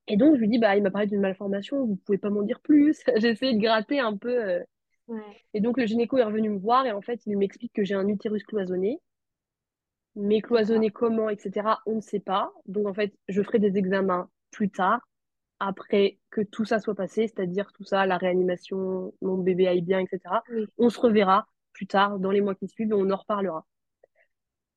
Et 0.07 0.17
donc, 0.17 0.35
je 0.35 0.41
lui 0.41 0.49
dis, 0.49 0.57
bah, 0.59 0.75
il 0.75 0.83
m'a 0.83 0.91
parlé 0.91 1.07
d'une 1.07 1.21
malformation, 1.21 1.85
vous 1.85 1.95
pouvez 1.97 2.17
pas 2.17 2.29
m'en 2.29 2.41
dire 2.41 2.59
plus. 2.61 3.01
J'ai 3.17 3.29
essayé 3.29 3.53
de 3.53 3.61
gratter 3.61 3.99
un 3.99 4.17
peu. 4.17 4.43
euh. 4.43 4.63
Ouais. 5.07 5.21
Et 5.53 5.61
donc, 5.61 5.77
le 5.77 5.85
gynéco 5.85 6.17
est 6.17 6.23
revenu 6.23 6.49
me 6.49 6.59
voir 6.59 6.85
et 6.85 6.91
en 6.91 7.01
fait, 7.01 7.21
il 7.25 7.37
m'explique 7.37 7.73
que 7.73 7.83
j'ai 7.83 7.95
un 7.95 8.07
utérus 8.07 8.43
cloisonné. 8.43 8.99
Mais 10.15 10.41
cloisonné 10.41 10.89
comment, 10.91 11.29
etc., 11.29 11.67
on 11.85 11.95
ne 11.95 12.01
sait 12.01 12.19
pas. 12.19 12.51
Donc, 12.65 12.87
en 12.87 12.93
fait, 12.93 13.13
je 13.27 13.41
ferai 13.41 13.59
des 13.59 13.77
examens 13.77 14.29
plus 14.51 14.69
tard, 14.69 15.01
après 15.59 16.19
que 16.31 16.41
tout 16.41 16.65
ça 16.65 16.79
soit 16.79 16.95
passé, 16.95 17.27
c'est-à-dire 17.27 17.71
tout 17.73 17.83
ça, 17.83 18.05
la 18.05 18.17
réanimation, 18.17 19.13
mon 19.21 19.37
bébé 19.37 19.67
aille 19.67 19.81
bien, 19.81 19.99
etc. 19.99 20.43
Oui. 20.51 20.65
On 20.77 20.89
se 20.89 20.99
reverra 20.99 21.47
plus 21.73 21.87
tard, 21.87 22.19
dans 22.19 22.31
les 22.31 22.41
mois 22.41 22.55
qui 22.55 22.67
suivent, 22.67 22.91
et 22.91 22.93
on 22.93 23.09
en 23.09 23.15
reparlera. 23.15 23.65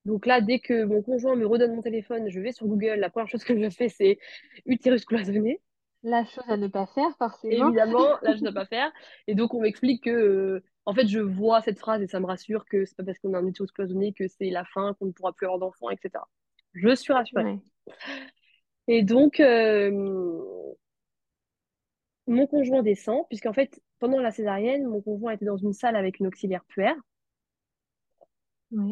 Donc 0.05 0.27
là, 0.27 0.41
dès 0.41 0.59
que 0.59 0.85
mon 0.85 1.03
conjoint 1.03 1.37
me 1.37 1.47
redonne 1.47 1.75
mon 1.75 1.83
téléphone, 1.83 2.29
je 2.29 2.41
vais 2.41 2.53
sur 2.53 2.67
Google. 2.67 2.97
La 2.99 3.11
première 3.11 3.29
chose 3.29 3.45
que 3.45 3.59
je 3.59 3.71
fais, 3.71 3.89
c'est 3.89 4.19
utérus 4.67 5.05
cloisonné. 5.05 5.61
La 6.03 6.25
chose 6.25 6.45
à 6.49 6.57
ne 6.57 6.67
pas 6.67 6.87
faire, 6.87 7.17
forcément. 7.17 7.69
Évidemment, 7.69 8.19
là, 8.23 8.35
je 8.35 8.43
ne 8.43 8.51
dois 8.51 8.53
pas 8.53 8.67
faire. 8.67 8.93
Et 9.29 9.35
donc, 9.35 9.55
on 9.55 9.61
m'explique 9.61 10.05
que, 10.05 10.11
euh, 10.11 10.65
en 10.85 10.95
fait, 10.95 11.07
je 11.07 11.21
vois 11.21 11.63
cette 11.63 11.79
phrase 11.79 12.03
et 12.03 12.09
ça 12.09 12.19
me 12.19 12.27
rassure 12.27 12.65
que 12.65 12.85
c'est 12.85 12.97
pas 12.97 13.05
parce 13.05 13.19
qu'on 13.21 13.35
a 13.35 13.39
un 13.39 13.47
utérus 13.47 13.71
cloisonné 13.71 14.13
que 14.13 14.27
c'est 14.27 14.51
la 14.51 14.65
fin, 14.65 14.95
qu'on 14.95 15.07
ne 15.07 15.13
pourra 15.13 15.33
plus 15.33 15.47
avoir 15.47 15.61
d'enfants, 15.61 15.91
etc. 15.91 16.25
Je 16.75 16.95
suis 16.97 17.13
rassurée. 17.13 17.45
Ouais. 17.45 17.59
Et 18.89 19.03
donc, 19.03 19.39
euh, 19.39 19.91
mon 22.27 22.47
conjoint 22.49 22.83
descend, 22.83 23.25
puisqu'en 23.29 23.53
fait, 23.53 23.81
pendant 24.01 24.19
la 24.21 24.33
césarienne, 24.33 24.85
mon 24.85 25.01
conjoint 25.01 25.33
était 25.33 25.45
dans 25.45 25.57
une 25.57 25.73
salle 25.73 25.95
avec 25.95 26.19
une 26.19 26.27
auxiliaire 26.27 26.65
puère. 26.65 26.97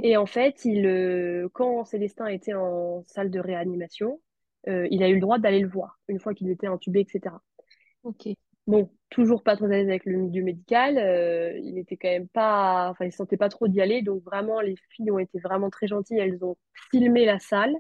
Et 0.03 0.17
en 0.17 0.27
fait, 0.27 0.65
il, 0.65 0.87
euh, 0.87 1.49
quand 1.53 1.85
Célestin 1.85 2.27
était 2.27 2.55
en 2.55 3.05
salle 3.07 3.31
de 3.31 3.41
réanimation, 3.41 4.21
euh, 4.69 4.87
il 4.91 5.03
a 5.03 5.09
eu 5.09 5.15
le 5.15 5.21
droit 5.21 5.39
d'aller 5.39 5.61
le 5.61 5.69
voir, 5.69 5.99
une 6.09 6.21
fois 6.21 6.35
qu'il 6.35 6.51
était 6.51 6.67
intubé, 6.67 7.01
etc. 7.01 7.43
Ok. 8.03 8.29
Bon, 8.67 8.91
toujours 9.11 9.43
pas 9.43 9.57
très 9.57 9.67
à 9.67 9.69
l'aise 9.71 9.89
avec 9.89 10.05
le 10.05 10.17
milieu 10.19 10.43
médical. 10.45 10.99
euh, 10.99 11.59
il 11.59 11.79
était 11.79 11.97
quand 11.97 12.09
même 12.11 12.29
pas, 12.29 12.91
enfin, 12.91 13.07
il 13.07 13.13
se 13.13 13.17
sentait 13.19 13.37
pas 13.39 13.49
trop 13.49 13.69
d'y 13.69 13.81
aller. 13.81 14.03
Donc 14.03 14.23
vraiment, 14.25 14.61
les 14.61 14.77
filles 14.91 15.11
ont 15.11 15.19
été 15.19 15.39
vraiment 15.41 15.71
très 15.71 15.87
gentilles. 15.87 16.19
Elles 16.19 16.45
ont 16.45 16.57
filmé 16.91 17.25
la 17.25 17.39
salle, 17.39 17.75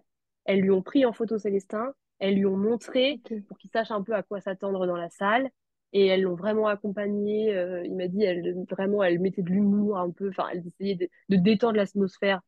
elles 0.46 0.60
lui 0.60 0.70
ont 0.70 0.82
pris 0.82 1.04
en 1.06 1.12
photo 1.12 1.38
Célestin, 1.38 1.92
elles 2.18 2.34
lui 2.36 2.46
ont 2.46 2.56
montré 2.56 3.20
pour 3.48 3.58
qu'il 3.58 3.70
sache 3.70 3.90
un 3.90 4.02
peu 4.02 4.14
à 4.14 4.22
quoi 4.22 4.40
s'attendre 4.40 4.86
dans 4.86 4.96
la 4.96 5.10
salle. 5.10 5.50
Et 5.92 6.06
elles 6.06 6.22
l'ont 6.22 6.34
vraiment 6.36 6.68
accompagné. 6.68 7.54
euh, 7.54 7.84
il 7.84 7.96
m'a 7.96 8.08
dit, 8.08 8.22
elle, 8.24 8.64
vraiment, 8.70 9.02
elle 9.02 9.18
mettait 9.20 9.42
de 9.42 9.50
l'humour 9.50 9.98
un 9.98 10.10
peu. 10.10 10.28
Enfin, 10.30 10.48
elle 10.52 10.66
essayait 10.66 10.94
de, 10.96 11.08
de 11.30 11.36
détendre 11.36 11.76
l'atmosphère 11.76 12.40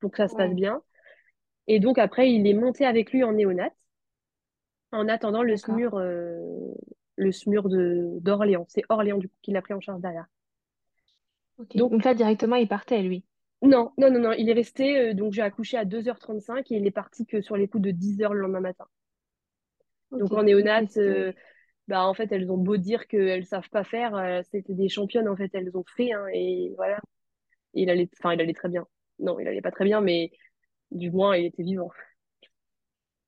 pour 0.00 0.10
que 0.12 0.18
ça 0.18 0.28
se 0.28 0.36
passe 0.36 0.52
Ouais. 0.52 0.54
bien. 0.54 0.82
Et 1.68 1.80
donc 1.80 1.98
après, 1.98 2.32
il 2.32 2.46
est 2.46 2.54
monté 2.54 2.86
avec 2.86 3.12
lui 3.12 3.24
en 3.24 3.32
néonat 3.32 3.70
en 4.92 5.08
attendant 5.08 5.42
le. 5.42 5.56
SMUR, 5.56 5.94
euh, 5.94 6.38
le 7.16 7.32
SMUR 7.32 7.68
de, 7.68 8.18
d'Orléans. 8.20 8.66
C'est 8.68 8.82
Orléans, 8.88 9.18
du 9.18 9.28
coup, 9.28 9.36
qui 9.42 9.52
l'a 9.52 9.62
pris 9.62 9.74
en 9.74 9.80
charge 9.80 10.00
derrière. 10.00 10.26
Donc, 11.74 11.74
Donc 11.76 12.04
là, 12.04 12.14
directement, 12.14 12.56
il 12.56 12.66
partait, 12.66 13.00
lui? 13.02 13.24
non, 13.62 13.92
non, 13.98 14.10
non, 14.12 14.20
non, 14.20 14.32
il 14.32 14.48
est 14.48 14.52
resté, 14.52 14.96
euh, 15.10 15.12
donc 15.14 15.32
j'ai 15.32 15.42
accouché 15.42 15.76
à 15.76 15.84
2h35 15.84 16.70
et 16.70 16.76
il 16.76 16.86
est 16.86 16.92
parti 16.92 17.26
que 17.26 17.40
sur 17.40 17.56
les 17.56 17.66
coups 17.66 17.82
de 17.82 17.90
10h 17.90 18.32
le 18.32 18.40
lendemain 18.42 18.60
matin. 18.60 18.86
Donc 20.18 20.34
en 20.34 20.42
néonat, 20.44 20.84
euh. 20.96 21.32
Bah, 21.88 22.06
en 22.06 22.14
fait, 22.14 22.32
elles 22.32 22.50
ont 22.50 22.58
beau 22.58 22.76
dire 22.76 23.06
qu'elles 23.06 23.46
savent 23.46 23.70
pas 23.70 23.84
faire, 23.84 24.14
euh, 24.16 24.40
c'était 24.50 24.74
des 24.74 24.88
championnes, 24.88 25.28
en 25.28 25.36
fait, 25.36 25.50
elles 25.54 25.76
ont 25.76 25.84
fait, 25.96 26.12
hein, 26.12 26.26
et 26.32 26.72
voilà. 26.76 27.00
Et 27.74 27.82
il 27.82 27.90
allait, 27.90 28.08
enfin, 28.20 28.32
il 28.34 28.40
allait 28.40 28.54
très 28.54 28.68
bien. 28.68 28.86
Non, 29.18 29.38
il 29.38 29.48
allait 29.48 29.60
pas 29.60 29.70
très 29.70 29.84
bien, 29.84 30.00
mais 30.00 30.30
du 30.90 31.10
moins, 31.10 31.36
il 31.36 31.46
était 31.46 31.62
vivant. 31.62 31.90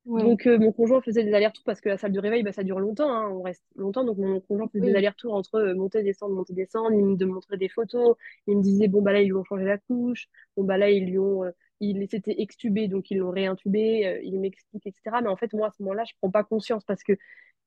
Ouais. 0.07 0.23
Donc, 0.23 0.47
euh, 0.47 0.57
mon 0.59 0.71
conjoint 0.73 1.01
faisait 1.03 1.25
des 1.25 1.35
allers-retours 1.35 1.65
parce 1.65 1.81
que 1.81 1.89
la 1.89 1.99
salle 1.99 2.13
de 2.13 2.21
réveil, 2.21 2.45
bah, 2.45 2.53
ça 2.53 2.63
dure 2.63 2.79
longtemps, 2.79 3.11
hein, 3.11 3.29
on 3.29 3.43
reste 3.43 3.65
longtemps. 3.75 4.05
Donc, 4.05 4.19
mon 4.19 4.41
conjoint 4.41 4.69
faisait 4.69 4.87
des 4.87 4.95
allers-retours 4.95 5.35
entre 5.35 5.57
euh, 5.57 5.75
monter, 5.75 6.05
descendre, 6.05 6.35
monter, 6.35 6.53
descendre. 6.55 6.93
Il 6.93 7.05
me 7.05 7.25
montrait 7.27 7.57
des 7.57 7.69
photos. 7.69 8.17
Il 8.47 8.59
me 8.59 8.63
disait, 8.63 8.87
bon, 8.87 9.03
bah 9.03 9.13
là, 9.13 9.21
ils 9.21 9.27
lui 9.27 9.35
ont 9.35 9.45
changé 9.45 9.65
la 9.65 9.79
couche. 9.79 10.29
Bon, 10.57 10.63
bah 10.63 10.79
là, 10.79 10.91
ils 10.91 11.07
lui 11.07 11.19
ont. 11.19 11.43
Il 11.81 12.09
s'était 12.09 12.41
extubé, 12.41 12.89
donc 12.89 13.11
ils 13.11 13.19
l'ont 13.19 13.31
réintubé. 13.31 14.07
euh, 14.07 14.21
il 14.23 14.39
m'explique, 14.41 14.87
etc. 14.87 15.21
Mais 15.23 15.29
en 15.29 15.37
fait, 15.37 15.53
moi, 15.53 15.69
à 15.69 15.71
ce 15.71 15.83
moment-là, 15.83 16.05
je 16.05 16.13
prends 16.21 16.31
pas 16.31 16.45
conscience 16.45 16.85
parce 16.85 17.03
que 17.03 17.13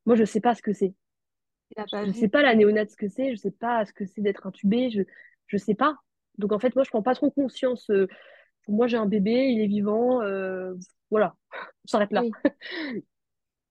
moi, 0.05 0.15
je 0.15 0.23
sais 0.25 0.41
pas 0.41 0.55
ce 0.55 0.61
que 0.61 0.73
c'est. 0.73 0.93
Je 1.77 2.11
sais 2.11 2.25
vu. 2.25 2.29
pas 2.29 2.41
la 2.41 2.55
néonate 2.55 2.89
ce 2.89 2.95
que 2.95 3.07
c'est. 3.07 3.31
Je 3.31 3.35
sais 3.35 3.51
pas 3.51 3.85
ce 3.85 3.93
que 3.93 4.05
c'est 4.05 4.21
d'être 4.21 4.47
intubé. 4.47 4.89
Je, 4.89 5.03
je 5.47 5.57
sais 5.57 5.75
pas. 5.75 5.95
Donc 6.37 6.51
en 6.51 6.59
fait, 6.59 6.75
moi, 6.75 6.83
je 6.83 6.89
prends 6.89 7.03
pas 7.03 7.15
trop 7.15 7.31
conscience. 7.31 7.89
euh, 7.89 8.07
moi, 8.67 8.87
j'ai 8.87 8.97
un 8.97 9.05
bébé, 9.05 9.31
il 9.51 9.61
est 9.61 9.67
vivant. 9.67 10.21
euh, 10.21 10.73
voilà, 11.11 11.35
on 11.85 11.87
s'arrête 11.87 12.11
là. 12.11 12.21
Oui. 12.21 12.31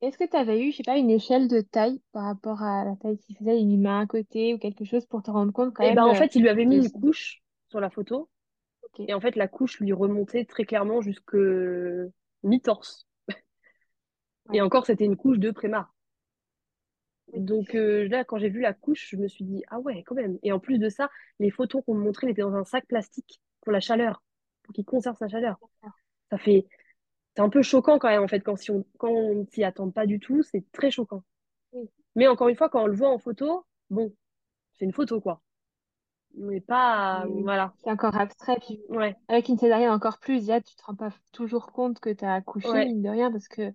Est-ce 0.01 0.17
que 0.17 0.29
tu 0.29 0.37
avais 0.37 0.63
eu, 0.65 0.71
je 0.71 0.77
sais 0.79 0.83
pas, 0.85 0.97
une 0.97 1.11
échelle 1.11 1.49
de 1.49 1.61
taille 1.61 2.01
par 2.13 2.25
rapport 2.25 2.63
à 2.63 2.85
la 2.85 2.95
taille 2.97 3.19
qu'il 3.19 3.37
faisait, 3.37 3.59
une 3.61 3.81
main 3.81 4.01
à 4.03 4.07
côté 4.07 4.55
ou 4.55 4.59
quelque 4.59 4.85
chose 4.85 5.07
pour 5.07 5.23
te 5.23 5.31
rendre 5.31 5.53
compte 5.53 5.75
quand 5.75 5.83
Et 5.83 5.89
ben 5.93 6.03
même 6.03 6.05
en 6.05 6.15
euh, 6.15 6.15
fait, 6.15 6.35
il 6.37 6.43
lui 6.43 6.49
avait 6.49 6.65
mis 6.67 6.77
une 6.77 6.91
couche 6.91 7.43
sur 7.69 7.81
la 7.81 7.91
photo. 7.91 8.29
Et 8.99 9.15
en 9.15 9.21
fait, 9.21 9.37
la 9.37 9.49
couche 9.49 9.81
lui 9.81 9.93
remontait 9.93 10.45
très 10.45 10.65
clairement 10.65 11.01
jusque 11.01 11.37
mi-torse. 12.43 13.07
Et 14.53 14.61
encore, 14.61 14.87
c'était 14.87 15.05
une 15.05 15.17
couche 15.17 15.39
de 15.39 15.51
Prémar. 15.51 15.95
Oui. 17.29 17.41
Donc 17.41 17.75
euh, 17.75 18.09
là, 18.09 18.25
quand 18.25 18.39
j'ai 18.39 18.49
vu 18.49 18.61
la 18.61 18.73
couche, 18.73 19.11
je 19.11 19.17
me 19.17 19.29
suis 19.29 19.45
dit, 19.45 19.63
ah 19.69 19.79
ouais, 19.81 20.03
quand 20.05 20.15
même. 20.15 20.39
Et 20.43 20.53
en 20.53 20.59
plus 20.59 20.79
de 20.79 20.89
ça, 20.89 21.11
les 21.39 21.51
photos 21.51 21.83
qu'on 21.85 21.95
me 21.95 22.03
montrait, 22.03 22.27
elles 22.27 22.33
étaient 22.33 22.43
dans 22.43 22.55
un 22.55 22.65
sac 22.65 22.87
plastique 22.87 23.41
pour 23.61 23.73
la 23.73 23.81
chaleur, 23.81 24.23
pour 24.63 24.73
qu'il 24.75 24.85
conserve 24.85 25.17
sa 25.17 25.29
chaleur. 25.29 25.59
Ça 26.31 26.39
fait, 26.39 26.67
c'est 27.37 27.43
un 27.43 27.51
peu 27.51 27.63
choquant 27.63 27.99
quand 27.99 28.09
même, 28.09 28.23
en 28.23 28.29
fait, 28.29 28.41
quand, 28.41 28.57
si 28.57 28.71
on, 28.71 28.85
quand 28.99 29.11
on 29.11 29.35
ne 29.35 29.45
s'y 29.47 29.65
attend 29.65 29.91
pas 29.91 30.07
du 30.07 30.19
tout, 30.19 30.43
c'est 30.43 30.65
très 30.73 30.91
choquant. 30.91 31.23
Oui. 31.73 31.91
Mais 32.17 32.27
encore 32.27 32.49
une 32.49 32.57
fois, 32.57 32.69
quand 32.69 32.83
on 32.83 32.87
le 32.87 32.97
voit 32.97 33.11
en 33.11 33.19
photo, 33.19 33.67
bon, 33.91 34.15
c'est 34.75 34.87
une 34.87 34.93
photo, 34.93 35.21
quoi. 35.21 35.43
Mais 36.37 36.61
pas, 36.61 37.27
voilà. 37.43 37.73
C'est 37.83 37.91
encore 37.91 38.17
abstrait. 38.17 38.59
Puis 38.61 38.81
Ouais, 38.89 39.17
avec 39.29 39.49
une 39.49 39.59
césarienne 39.59 39.91
encore 39.91 40.19
plus, 40.19 40.41
déjà, 40.41 40.61
tu 40.61 40.75
te 40.77 40.85
rends 40.85 40.95
pas 40.95 41.11
toujours 41.33 41.73
compte 41.73 41.99
que 42.01 42.11
tu 42.11 42.25
as 42.25 42.35
accouché, 42.35 42.69
ouais, 42.69 42.87
mine 42.87 43.03
de 43.03 43.09
rien, 43.09 43.33
parce 43.33 43.49
que 43.49 43.73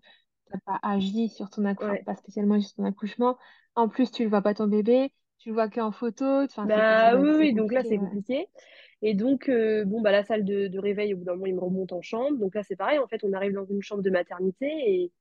t'as 0.49 0.59
pas 0.65 0.79
agi 0.81 1.29
sur 1.29 1.49
ton 1.49 1.65
accouchement, 1.65 1.93
ouais. 1.93 2.03
pas 2.03 2.15
spécialement 2.15 2.59
sur 2.61 2.75
ton 2.75 2.85
accouchement. 2.85 3.37
En 3.75 3.89
plus, 3.89 4.11
tu 4.11 4.23
le 4.23 4.29
vois 4.29 4.41
pas 4.41 4.53
ton 4.53 4.67
bébé, 4.67 5.11
tu 5.39 5.49
le 5.49 5.55
vois 5.55 5.67
qu'en 5.67 5.91
photo. 5.91 6.45
Bah 6.65 7.17
oui, 7.17 7.53
donc 7.53 7.73
là, 7.73 7.83
c'est 7.83 7.97
compliqué. 7.97 8.47
Et 9.01 9.13
donc, 9.13 9.49
euh, 9.49 9.83
bon, 9.83 10.01
bah, 10.01 10.11
la 10.11 10.23
salle 10.23 10.45
de, 10.45 10.67
de 10.67 10.79
réveil, 10.79 11.13
au 11.13 11.17
bout 11.17 11.25
d'un 11.25 11.33
moment, 11.33 11.47
il 11.47 11.55
me 11.55 11.59
remonte 11.59 11.91
en 11.91 12.01
chambre. 12.01 12.37
Donc 12.37 12.55
là, 12.55 12.63
c'est 12.63 12.77
pareil. 12.77 12.99
En 12.99 13.07
fait, 13.07 13.21
on 13.23 13.33
arrive 13.33 13.51
dans 13.51 13.65
une 13.65 13.81
chambre 13.81 14.01
de 14.01 14.09
maternité 14.09 14.67
et 14.67 15.11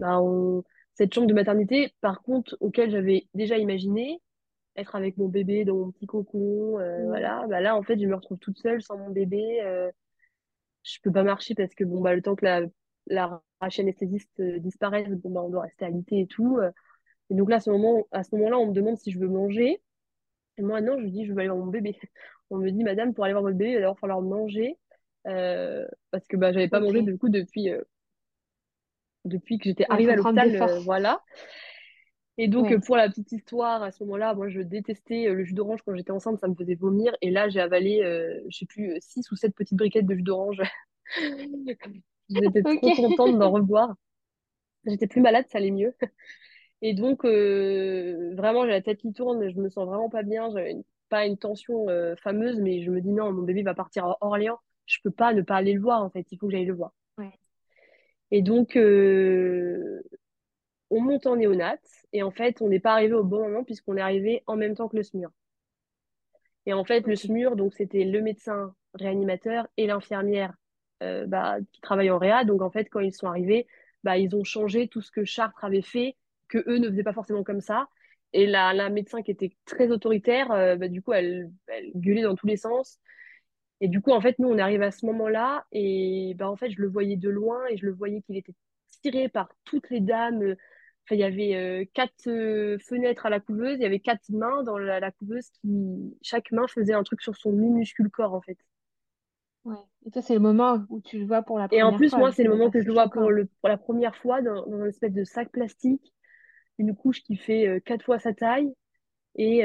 bah, 0.00 0.20
on... 0.20 0.64
cette 0.94 1.14
chambre 1.14 1.28
de 1.28 1.34
maternité, 1.34 1.94
par 2.00 2.22
contre, 2.22 2.56
auquel 2.58 2.90
j'avais 2.90 3.28
déjà 3.34 3.56
imaginé 3.56 4.20
être 4.76 4.94
avec 4.96 5.16
mon 5.18 5.28
bébé 5.28 5.64
dans 5.64 5.76
mon 5.76 5.90
petit 5.90 6.06
cocon, 6.06 6.78
euh, 6.80 7.04
Mm. 7.04 7.06
voilà, 7.06 7.46
bah 7.48 7.60
là, 7.60 7.76
en 7.76 7.82
fait, 7.82 7.98
je 7.98 8.06
me 8.06 8.14
retrouve 8.14 8.38
toute 8.38 8.58
seule 8.58 8.82
sans 8.82 8.98
mon 8.98 9.10
bébé. 9.10 9.60
euh, 9.62 9.90
je 10.84 10.98
peux 11.02 11.12
pas 11.12 11.22
marcher 11.24 11.54
parce 11.54 11.74
que, 11.74 11.84
bon, 11.84 12.00
bah, 12.00 12.14
le 12.14 12.22
temps 12.22 12.34
que 12.36 12.44
la, 12.44 12.62
la 13.06 13.42
anesthésiste 13.60 14.40
euh, 14.40 14.58
disparaisse, 14.58 15.08
bon, 15.08 15.30
bah, 15.30 15.42
on 15.42 15.50
doit 15.50 15.62
rester 15.62 15.84
alité 15.86 16.20
et 16.20 16.26
tout. 16.26 16.58
euh. 16.58 16.70
Et 17.30 17.34
donc 17.34 17.50
là, 17.50 17.56
à 17.56 17.60
ce 17.60 17.70
moment, 17.70 18.06
à 18.12 18.24
ce 18.24 18.34
moment-là, 18.36 18.58
on 18.58 18.68
me 18.68 18.72
demande 18.74 18.98
si 18.98 19.10
je 19.12 19.18
veux 19.20 19.28
manger. 19.28 19.82
Et 20.58 20.62
moi, 20.62 20.80
non, 20.80 21.00
je 21.00 21.06
dis, 21.06 21.26
je 21.26 21.32
veux 21.32 21.38
aller 21.40 21.48
voir 21.48 21.60
mon 21.64 21.70
bébé. 21.70 21.98
On 22.50 22.58
me 22.58 22.70
dit, 22.70 22.84
madame, 22.84 23.14
pour 23.14 23.24
aller 23.24 23.32
voir 23.34 23.42
votre 23.44 23.56
bébé, 23.56 23.72
il 23.72 23.74
va 23.76 23.80
d'abord 23.82 23.98
falloir 23.98 24.20
manger. 24.22 24.78
euh, 25.26 25.86
parce 26.10 26.26
que 26.28 26.36
bah, 26.36 26.52
j'avais 26.52 26.68
pas 26.68 26.80
mangé, 26.80 27.02
du 27.02 27.18
coup, 27.18 27.28
depuis, 27.30 27.70
euh, 27.70 27.80
depuis 29.24 29.58
que 29.58 29.64
j'étais 29.64 29.86
arrivée 29.90 30.12
à 30.12 30.16
l'hôpital. 30.16 30.54
euh, 30.56 30.80
voilà. 30.80 31.22
Et 32.36 32.48
donc, 32.48 32.72
euh, 32.72 32.80
pour 32.80 32.96
la 32.96 33.08
petite 33.08 33.30
histoire, 33.30 33.82
à 33.82 33.92
ce 33.92 34.02
moment-là, 34.04 34.34
moi, 34.34 34.48
je 34.48 34.60
détestais 34.60 35.28
euh, 35.28 35.34
le 35.34 35.44
jus 35.44 35.54
d'orange 35.54 35.82
quand 35.82 35.94
j'étais 35.94 36.10
enceinte, 36.10 36.40
ça 36.40 36.48
me 36.48 36.54
faisait 36.54 36.74
vomir. 36.74 37.16
Et 37.20 37.30
là, 37.30 37.48
j'ai 37.48 37.60
avalé, 37.60 38.02
euh, 38.02 38.40
je 38.48 38.58
sais 38.58 38.66
plus, 38.66 38.92
euh, 38.92 38.98
six 39.00 39.30
ou 39.30 39.36
sept 39.36 39.54
petites 39.54 39.78
briquettes 39.78 40.06
de 40.06 40.14
jus 40.14 40.22
d'orange. 40.22 40.60
J'étais 42.28 42.62
trop 42.62 42.94
contente 42.94 43.38
d'en 43.38 43.50
revoir. 43.52 43.94
J'étais 44.86 45.06
plus 45.06 45.20
malade, 45.20 45.46
ça 45.48 45.58
allait 45.58 45.70
mieux. 45.70 45.94
Et 46.82 46.92
donc, 46.92 47.24
euh, 47.24 48.34
vraiment, 48.34 48.64
j'ai 48.64 48.72
la 48.72 48.82
tête 48.82 48.98
qui 48.98 49.12
tourne, 49.12 49.48
je 49.50 49.58
me 49.58 49.70
sens 49.70 49.86
vraiment 49.86 50.10
pas 50.10 50.22
bien. 50.22 50.50
J'avais 50.50 50.76
pas 51.08 51.26
une 51.26 51.38
tension 51.38 51.88
euh, 51.88 52.14
fameuse, 52.16 52.60
mais 52.60 52.82
je 52.82 52.90
me 52.90 53.00
dis 53.00 53.12
non, 53.12 53.32
mon 53.32 53.42
bébé 53.42 53.62
va 53.62 53.74
partir 53.74 54.04
à 54.04 54.18
Orléans. 54.20 54.58
Je 54.86 54.98
peux 55.02 55.10
pas 55.10 55.32
ne 55.32 55.42
pas 55.42 55.56
aller 55.56 55.72
le 55.72 55.80
voir, 55.80 56.02
en 56.02 56.10
fait. 56.10 56.26
Il 56.30 56.38
faut 56.38 56.46
que 56.46 56.52
j'aille 56.52 56.66
le 56.66 56.74
voir. 56.74 56.92
Ouais. 57.16 57.32
Et 58.30 58.42
donc, 58.42 58.76
euh, 58.76 60.02
on 60.94 61.00
monte 61.00 61.26
en 61.26 61.36
néonat. 61.36 61.78
Et 62.12 62.22
en 62.22 62.30
fait, 62.30 62.62
on 62.62 62.68
n'est 62.68 62.80
pas 62.80 62.92
arrivé 62.92 63.14
au 63.14 63.24
bon 63.24 63.40
moment 63.42 63.64
puisqu'on 63.64 63.96
est 63.96 64.00
arrivé 64.00 64.42
en 64.46 64.56
même 64.56 64.74
temps 64.74 64.88
que 64.88 64.96
le 64.96 65.02
SMUR. 65.02 65.30
Et 66.66 66.72
en 66.72 66.84
fait, 66.84 67.06
le. 67.06 67.16
SMUR, 67.16 67.56
donc 67.56 67.74
c'était 67.74 68.04
le 68.04 68.22
médecin 68.22 68.74
réanimateur 68.94 69.66
et 69.76 69.86
l'infirmière 69.86 70.54
euh, 71.02 71.26
bah, 71.26 71.56
qui 71.72 71.80
travaillent 71.80 72.10
en 72.10 72.18
réa. 72.18 72.44
Donc 72.44 72.62
en 72.62 72.70
fait, 72.70 72.88
quand 72.88 73.00
ils 73.00 73.12
sont 73.12 73.26
arrivés, 73.26 73.66
bah, 74.04 74.16
ils 74.18 74.34
ont 74.36 74.44
changé 74.44 74.88
tout 74.88 75.00
ce 75.02 75.10
que 75.10 75.24
Chartres 75.24 75.64
avait 75.64 75.82
fait, 75.82 76.16
que 76.48 76.58
eux 76.68 76.78
ne 76.78 76.88
faisaient 76.88 77.02
pas 77.02 77.12
forcément 77.12 77.44
comme 77.44 77.60
ça. 77.60 77.88
Et 78.32 78.46
la, 78.46 78.72
la 78.72 78.90
médecin 78.90 79.22
qui 79.22 79.30
était 79.30 79.56
très 79.64 79.90
autoritaire, 79.90 80.50
euh, 80.52 80.76
bah, 80.76 80.88
du 80.88 81.02
coup, 81.02 81.12
elle, 81.12 81.50
elle 81.68 81.90
gueulait 81.94 82.22
dans 82.22 82.34
tous 82.34 82.46
les 82.46 82.56
sens. 82.56 82.98
Et 83.80 83.88
du 83.88 84.00
coup, 84.00 84.12
en 84.12 84.20
fait, 84.20 84.38
nous, 84.38 84.48
on 84.48 84.58
arrive 84.58 84.82
à 84.82 84.90
ce 84.90 85.04
moment-là 85.06 85.66
et 85.72 86.34
bah, 86.38 86.48
en 86.48 86.56
fait, 86.56 86.70
je 86.70 86.80
le 86.80 86.88
voyais 86.88 87.16
de 87.16 87.28
loin 87.28 87.60
et 87.68 87.76
je 87.76 87.86
le 87.86 87.92
voyais 87.92 88.22
qu'il 88.22 88.36
était 88.36 88.54
tiré 89.02 89.28
par 89.28 89.48
toutes 89.64 89.90
les 89.90 90.00
dames. 90.00 90.56
Il 91.10 91.18
y 91.18 91.24
avait 91.24 91.54
euh, 91.54 91.84
quatre 91.94 92.28
euh, 92.28 92.78
fenêtres 92.78 93.26
à 93.26 93.30
la 93.30 93.40
couveuse, 93.40 93.76
il 93.78 93.82
y 93.82 93.86
avait 93.86 94.00
quatre 94.00 94.28
mains 94.30 94.62
dans 94.62 94.78
la, 94.78 95.00
la 95.00 95.10
couveuse 95.12 95.50
qui, 95.60 96.16
chaque 96.22 96.50
main 96.52 96.66
faisait 96.68 96.94
un 96.94 97.02
truc 97.02 97.20
sur 97.22 97.36
son 97.36 97.52
minuscule 97.52 98.10
corps, 98.10 98.34
en 98.34 98.40
fait. 98.40 98.58
Ouais. 99.64 99.76
Et 100.06 100.10
toi, 100.10 100.22
c'est 100.22 100.34
le 100.34 100.40
moment 100.40 100.84
où 100.90 101.00
tu 101.00 101.18
le 101.18 101.26
vois 101.26 101.42
pour 101.42 101.58
la 101.58 101.68
Et 101.70 101.82
en 101.82 101.92
première 101.92 101.98
plus, 101.98 102.10
fois. 102.10 102.18
moi, 102.18 102.30
Ça 102.30 102.36
c'est 102.36 102.44
le 102.44 102.50
moment 102.50 102.70
que 102.70 102.80
je 102.80 102.86
le 102.86 102.92
vois 102.92 103.08
pour, 103.10 103.30
le, 103.30 103.46
pour 103.46 103.68
la 103.68 103.76
première 103.78 104.16
fois 104.16 104.42
dans, 104.42 104.66
dans 104.66 104.78
une 104.80 104.88
espèce 104.88 105.12
de 105.12 105.24
sac 105.24 105.50
plastique, 105.50 106.14
une 106.78 106.94
couche 106.96 107.22
qui 107.22 107.36
fait 107.36 107.68
euh, 107.68 107.80
quatre 107.80 108.04
fois 108.04 108.18
sa 108.18 108.34
taille. 108.34 108.72
Et 109.36 109.64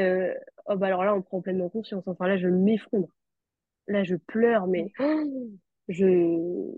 oh, 0.67 0.77
bah 0.77 0.87
alors 0.87 1.03
là, 1.03 1.15
on 1.15 1.21
prend 1.21 1.41
pleinement 1.41 1.69
conscience. 1.69 2.07
Enfin, 2.07 2.27
là, 2.27 2.37
je 2.37 2.47
m'effondre. 2.47 3.09
Là, 3.87 4.03
je 4.03 4.15
pleure, 4.15 4.67
mais 4.67 4.93
oh, 4.99 5.25
je, 5.89 6.71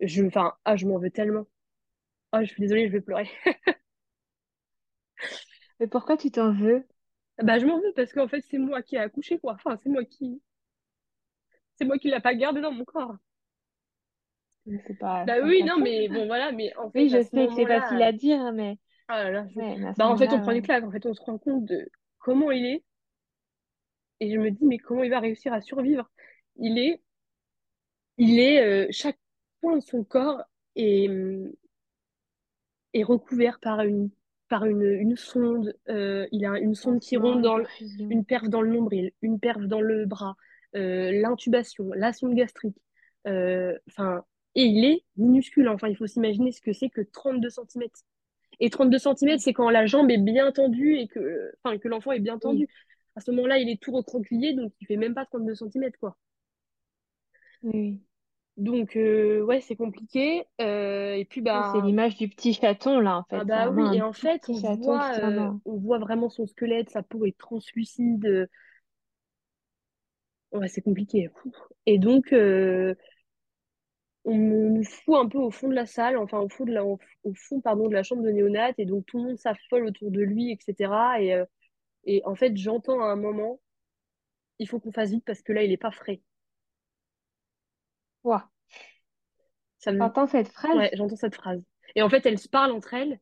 je, 0.00 0.24
enfin, 0.24 0.54
ah, 0.64 0.76
je 0.76 0.86
m'en 0.86 0.98
veux 0.98 1.10
tellement. 1.10 1.46
Ah, 2.32 2.44
je 2.44 2.50
suis 2.50 2.62
désolée, 2.62 2.88
je 2.88 2.92
vais 2.92 3.00
pleurer. 3.02 3.28
Mais 5.80 5.86
pourquoi 5.86 6.16
tu 6.16 6.30
t'en 6.30 6.50
veux? 6.54 6.86
Bah, 7.42 7.58
je 7.58 7.66
m'en 7.66 7.78
veux 7.78 7.92
parce 7.94 8.10
qu'en 8.14 8.26
fait, 8.26 8.40
c'est 8.40 8.56
moi 8.56 8.80
qui 8.82 8.96
ai 8.96 8.98
accouché, 8.98 9.38
quoi. 9.38 9.52
Enfin, 9.52 9.76
c'est 9.82 9.90
moi 9.90 10.02
qui, 10.04 10.40
c'est 11.76 11.84
moi 11.84 11.98
qui 11.98 12.08
l'a 12.08 12.20
pas 12.20 12.34
gardé 12.34 12.60
dans 12.62 12.72
mon 12.72 12.84
corps. 12.84 13.16
C'est 14.86 14.98
pas, 14.98 15.26
Bah 15.26 15.34
oui, 15.42 15.62
non, 15.64 15.78
mais 15.80 16.08
bon, 16.08 16.26
voilà, 16.26 16.52
mais 16.52 16.74
en 16.76 16.90
Oui, 16.94 17.08
fait, 17.08 17.12
à 17.14 17.20
je 17.20 17.22
sais 17.22 17.46
que 17.48 17.54
c'est 17.54 17.66
facile 17.66 18.02
à 18.02 18.12
dire, 18.12 18.40
hein, 18.40 18.52
mais 18.52 18.78
ah 19.08 19.22
là 19.24 19.30
là, 19.30 19.48
je- 19.50 19.60
ouais, 19.60 19.76
mais 19.78 19.86
à 19.88 19.94
ce 19.94 20.00
bah, 20.00 20.08
en 20.08 20.16
fait, 20.16 20.32
on 20.32 20.40
prend 20.40 20.52
moment-là, 20.52 20.52
une 20.52 20.62
ouais. 20.62 20.62
claque. 20.62 20.84
En 20.84 20.90
fait, 20.90 21.06
on 21.06 21.14
se 21.14 21.22
rend 21.22 21.38
compte 21.38 21.64
de 21.66 21.88
comment 22.18 22.50
il 22.50 22.64
est. 22.66 22.84
Et 24.20 24.32
je 24.32 24.38
me 24.38 24.50
dis, 24.50 24.64
mais 24.64 24.78
comment 24.78 25.02
il 25.02 25.10
va 25.10 25.20
réussir 25.20 25.52
à 25.52 25.60
survivre? 25.60 26.10
Il 26.56 26.78
est, 26.78 27.02
il 28.18 28.38
est, 28.40 28.62
euh, 28.64 28.86
chaque 28.90 29.18
point 29.60 29.76
de 29.76 29.82
son 29.82 30.02
corps 30.04 30.42
est, 30.76 31.08
hum, 31.10 31.52
est 32.94 33.02
recouvert 33.02 33.60
par 33.60 33.80
une, 33.82 34.08
par 34.52 34.66
une, 34.66 34.82
une 34.84 35.16
sonde. 35.16 35.74
Euh, 35.88 36.26
il 36.32 36.44
a 36.46 36.58
une 36.60 36.74
sonde 36.76 37.00
qui 37.00 37.16
ronde 37.16 37.42
dans 37.42 37.56
le- 37.58 37.66
une 38.10 38.24
perf 38.24 38.48
dans 38.50 38.62
le 38.62 38.70
nombril, 38.70 39.12
une 39.22 39.40
perf 39.40 39.60
dans 39.66 39.80
le 39.80 40.06
bras, 40.06 40.36
euh, 40.76 41.10
l'intubation, 41.12 41.90
la 41.94 42.12
sonde 42.12 42.34
gastrique. 42.34 42.76
Euh, 43.26 43.78
Enfin, 43.88 44.24
et 44.54 44.64
il 44.64 44.84
est 44.84 45.04
minuscule. 45.16 45.68
Enfin, 45.68 45.88
il 45.88 45.96
faut 45.96 46.06
s'imaginer 46.06 46.52
ce 46.52 46.60
que 46.60 46.72
c'est 46.74 46.90
que 46.90 47.00
32 47.02 47.50
centimètres. 47.50 48.00
Et 48.60 48.70
32 48.70 48.98
centimètres, 48.98 49.42
Ouais. 49.42 49.42
c'est 49.42 49.52
quand 49.54 49.70
la 49.70 49.86
jambe 49.86 50.10
est 50.10 50.18
bien 50.18 50.52
tendue 50.52 50.96
et 50.98 51.08
que, 51.08 51.52
enfin, 51.64 51.78
que 51.78 51.88
l'enfant 51.88 52.12
est 52.12 52.20
bien 52.20 52.38
Oui, 52.44 52.62
tendu. 52.62 52.68
À 53.16 53.20
ce 53.20 53.30
moment-là, 53.32 53.58
il 53.58 53.68
est 53.70 53.80
tout 53.82 53.92
recroquevillé, 53.92 54.54
donc 54.54 54.72
il 54.80 54.86
fait 54.86 54.96
même 54.98 55.14
pas 55.14 55.26
32 55.26 55.54
centimètres, 55.56 55.98
quoi. 56.00 56.16
oui. 57.62 58.00
Donc, 58.62 58.94
euh, 58.94 59.42
ouais, 59.42 59.60
c'est 59.60 59.74
compliqué. 59.74 60.44
Euh, 60.60 61.14
et 61.14 61.24
puis, 61.24 61.40
Oui, 61.40 61.46
c'est 61.46 61.80
bah, 61.80 61.82
l'image 61.84 62.16
du 62.16 62.28
petit 62.28 62.54
chaton, 62.54 63.00
là, 63.00 63.18
en 63.18 63.20
ah 63.22 63.24
fait. 63.28 63.38
C'est 63.40 63.44
bah 63.46 63.66
vraiment 63.68 63.90
oui, 63.90 63.96
et 63.96 64.02
en 64.02 64.12
fait, 64.12 64.40
on 64.48 64.74
voit, 64.76 65.18
euh, 65.18 65.50
on 65.64 65.76
voit 65.78 65.98
vraiment 65.98 66.28
son 66.28 66.46
squelette, 66.46 66.90
sa 66.90 67.02
peau 67.02 67.26
est 67.26 67.36
translucide. 67.36 68.48
Ouais, 70.52 70.68
c'est 70.68 70.82
compliqué. 70.82 71.28
Et 71.86 71.98
donc, 71.98 72.32
on 74.24 74.36
nous 74.36 74.84
fout 74.84 75.16
un 75.16 75.26
peu 75.26 75.38
au 75.38 75.50
fond 75.50 75.68
de 75.68 75.74
la 75.74 75.86
salle, 75.86 76.16
enfin, 76.16 76.38
au 76.38 76.48
fond 76.48 76.64
de 76.64 76.72
la, 76.72 76.84
au 76.84 77.00
fond, 77.34 77.60
pardon, 77.60 77.88
de 77.88 77.94
la 77.94 78.04
chambre 78.04 78.22
de 78.22 78.30
néonat, 78.30 78.70
et 78.78 78.84
donc 78.84 79.06
tout 79.06 79.18
le 79.18 79.24
monde 79.24 79.38
s'affole 79.38 79.86
autour 79.86 80.12
de 80.12 80.20
lui, 80.20 80.52
etc. 80.52 80.92
Et, 81.20 81.42
et 82.04 82.22
en 82.24 82.36
fait, 82.36 82.56
j'entends 82.56 83.02
à 83.02 83.06
un 83.06 83.16
moment, 83.16 83.58
il 84.60 84.68
faut 84.68 84.78
qu'on 84.78 84.92
fasse 84.92 85.10
vite 85.10 85.24
parce 85.24 85.42
que 85.42 85.52
là, 85.52 85.64
il 85.64 85.72
est 85.72 85.76
pas 85.76 85.90
frais. 85.90 86.20
Ouah, 88.24 88.51
Ça 89.82 89.92
me... 89.92 89.98
t'entends 89.98 90.26
cette 90.26 90.48
phrase? 90.48 90.76
Ouais, 90.76 90.90
j'entends 90.94 91.16
cette 91.16 91.34
phrase. 91.34 91.62
Et 91.94 92.02
en 92.02 92.08
fait, 92.08 92.24
elles 92.26 92.38
se 92.38 92.48
parlent 92.48 92.72
entre 92.72 92.94
elles, 92.94 93.20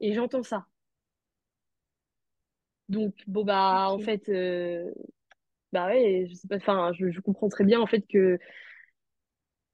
et 0.00 0.14
j'entends 0.14 0.42
ça. 0.42 0.66
Donc, 2.88 3.14
bon, 3.26 3.44
bah, 3.44 3.88
en 3.90 3.98
fait, 3.98 4.28
euh, 4.28 4.90
bah 5.72 5.88
ouais, 5.88 6.26
je 6.30 6.34
sais 6.34 6.48
pas, 6.48 6.56
enfin, 6.56 6.92
je, 6.98 7.10
je 7.10 7.20
comprends 7.20 7.48
très 7.48 7.64
bien, 7.64 7.80
en 7.80 7.86
fait, 7.86 8.02
que 8.08 8.38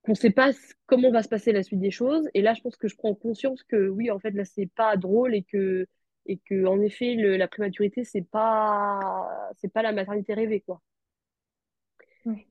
qu'on 0.03 0.15
sait 0.15 0.31
pas 0.31 0.53
comment 0.87 1.11
va 1.11 1.23
se 1.23 1.29
passer 1.29 1.53
la 1.53 1.63
suite 1.63 1.81
des 1.81 1.91
choses. 1.91 2.29
Et 2.35 2.43
là, 2.43 2.55
je 2.55 2.61
pense 2.63 2.77
que 2.77 2.89
je 2.89 2.97
prends 2.97 3.15
conscience 3.15 3.63
que 3.65 3.89
oui, 3.89 4.11
en 4.11 4.19
fait, 4.19 4.31
là, 4.31 4.45
c'est 4.45 4.67
pas 4.75 4.97
drôle 4.97 5.35
et 5.35 5.43
que, 5.43 5.87
et 6.27 6.39
que, 6.39 6.65
en 6.67 6.81
effet, 6.81 7.15
le- 7.15 7.37
la 7.37 7.49
prématurité, 7.49 8.05
c'est 8.05 8.23
pas, 8.23 9.29
c'est 9.57 9.73
pas 9.73 9.83
la 9.83 9.93
maternité 9.93 10.35
rêvée, 10.35 10.61
quoi. 10.61 10.81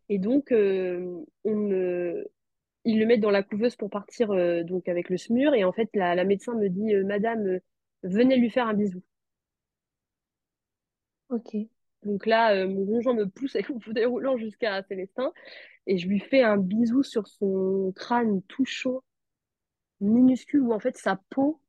Et 0.09 0.19
donc, 0.19 0.51
euh, 0.51 1.23
on 1.43 1.55
me- 1.55 2.27
ils 2.85 2.99
le 2.99 3.05
mettent 3.05 3.21
dans 3.21 3.31
la 3.31 3.43
couveuse 3.43 3.75
pour 3.75 3.89
partir 3.89 4.31
euh, 4.31 4.63
donc 4.63 4.87
avec 4.89 5.09
le 5.09 5.17
SMUR. 5.17 5.53
Et 5.55 5.63
en 5.65 5.73
fait, 5.73 5.89
la, 5.93 6.15
la 6.15 6.23
médecin 6.25 6.55
me 6.55 6.69
dit, 6.69 6.93
euh, 6.95 7.03
Madame, 7.05 7.45
euh, 7.47 7.59
venez 8.03 8.37
lui 8.37 8.49
faire 8.49 8.67
un 8.67 8.73
bisou. 8.73 9.01
Ok. 11.29 11.55
Donc 12.03 12.25
là, 12.25 12.53
euh, 12.55 12.67
mon 12.67 12.85
conjoint 12.85 13.13
me 13.15 13.25
pousse 13.27 13.55
avec 13.55 13.69
mon 13.69 13.79
fauteuil 13.79 14.05
roulant 14.05 14.37
jusqu'à 14.37 14.83
Célestin 14.83 15.31
et 15.87 15.97
je 15.97 16.07
lui 16.07 16.19
fais 16.19 16.43
un 16.43 16.57
bisou 16.57 17.03
sur 17.03 17.27
son 17.27 17.93
crâne 17.95 18.41
tout 18.43 18.65
chaud, 18.65 19.03
minuscule, 20.01 20.61
où 20.61 20.73
en 20.73 20.79
fait 20.79 20.97
sa 20.97 21.17
peau 21.31 21.61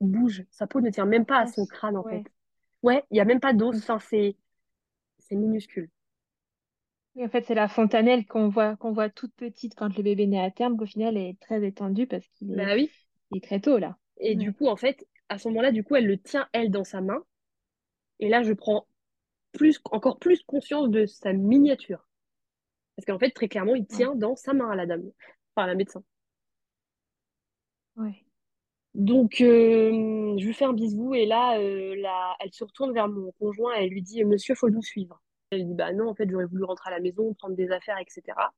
bouge. 0.00 0.44
Sa 0.50 0.66
peau 0.66 0.80
ne 0.80 0.90
tient 0.90 1.06
même 1.06 1.26
pas 1.26 1.40
à 1.40 1.46
son 1.46 1.66
Passe. 1.66 1.68
crâne 1.68 1.96
en 1.96 2.04
fait. 2.04 2.22
Ouais. 2.22 2.26
Ouais, 2.82 3.04
il 3.10 3.14
n'y 3.16 3.20
a 3.20 3.26
même 3.26 3.40
pas 3.40 3.54
d'os, 3.54 3.78
enfin, 3.78 3.98
c'est 4.00 4.36
c'est 5.20 5.36
minuscule. 5.36 5.90
Oui, 7.16 7.24
en 7.24 7.28
fait, 7.28 7.44
c'est 7.46 7.54
la 7.56 7.66
fontanelle 7.68 8.24
qu'on 8.26 8.48
voit, 8.48 8.76
qu'on 8.76 8.92
voit 8.92 9.08
toute 9.10 9.34
petite 9.34 9.74
quand 9.76 9.96
le 9.96 10.02
bébé 10.02 10.26
naît 10.28 10.40
à 10.44 10.50
terme, 10.52 10.76
qu'au 10.76 10.86
final, 10.86 11.16
elle 11.16 11.24
est 11.30 11.40
très 11.40 11.64
étendue 11.66 12.06
parce 12.06 12.26
qu'il 12.28 12.50
est, 12.52 12.56
Bah 12.56 12.74
oui. 12.74 12.90
il 13.30 13.38
est 13.38 13.44
très 13.44 13.60
tôt, 13.60 13.78
là. 13.78 13.98
Et 14.18 14.34
du 14.34 14.52
coup, 14.52 14.66
en 14.68 14.76
fait, 14.76 15.06
à 15.28 15.38
ce 15.38 15.48
moment-là, 15.48 15.70
du 15.72 15.84
coup, 15.84 15.96
elle 15.96 16.06
le 16.06 16.18
tient, 16.18 16.48
elle, 16.52 16.70
dans 16.70 16.84
sa 16.84 17.00
main. 17.00 17.22
Et 18.20 18.28
là, 18.28 18.42
je 18.42 18.52
prends 18.52 18.86
plus, 19.52 19.80
encore 19.92 20.18
plus 20.18 20.42
conscience 20.44 20.90
de 20.90 21.06
sa 21.06 21.32
miniature. 21.34 22.06
Parce 22.96 23.06
qu'en 23.06 23.18
fait, 23.20 23.30
très 23.32 23.48
clairement, 23.48 23.74
il 23.76 23.86
Ouais. 23.90 24.08
tient 24.08 24.14
dans 24.16 24.36
sa 24.36 24.54
main 24.54 24.70
à 24.70 24.76
la 24.76 24.86
dame, 24.86 25.04
enfin 25.56 25.64
à 25.64 25.68
la 25.68 25.76
médecin. 25.76 26.04
Ouais. 27.96 28.24
Donc, 28.94 29.40
euh, 29.40 30.36
je 30.38 30.44
lui 30.46 30.52
fais 30.54 30.64
un 30.64 30.72
bisou 30.72 31.14
et 31.14 31.26
là, 31.26 31.58
euh, 31.58 31.94
la- 31.96 32.36
elle 32.40 32.52
se 32.52 32.64
retourne 32.64 32.92
vers 32.92 33.08
mon 33.08 33.32
conjoint 33.32 33.74
et 33.76 33.84
elle 33.84 33.90
lui 33.90 34.02
dit, 34.02 34.24
Monsieur, 34.24 34.54
faut 34.54 34.70
nous 34.70 34.82
suivre. 34.82 35.20
Elle 35.54 35.66
dit, 35.66 35.74
bah 35.74 35.92
non, 35.92 36.08
en 36.08 36.14
fait, 36.14 36.28
j'aurais 36.30 36.46
voulu 36.46 36.64
rentrer 36.64 36.90
à 36.90 36.94
la 36.94 37.00
maison, 37.00 37.34
prendre 37.34 37.56
des 37.56 37.70
affaires, 37.72 37.98
etc. 37.98 38.54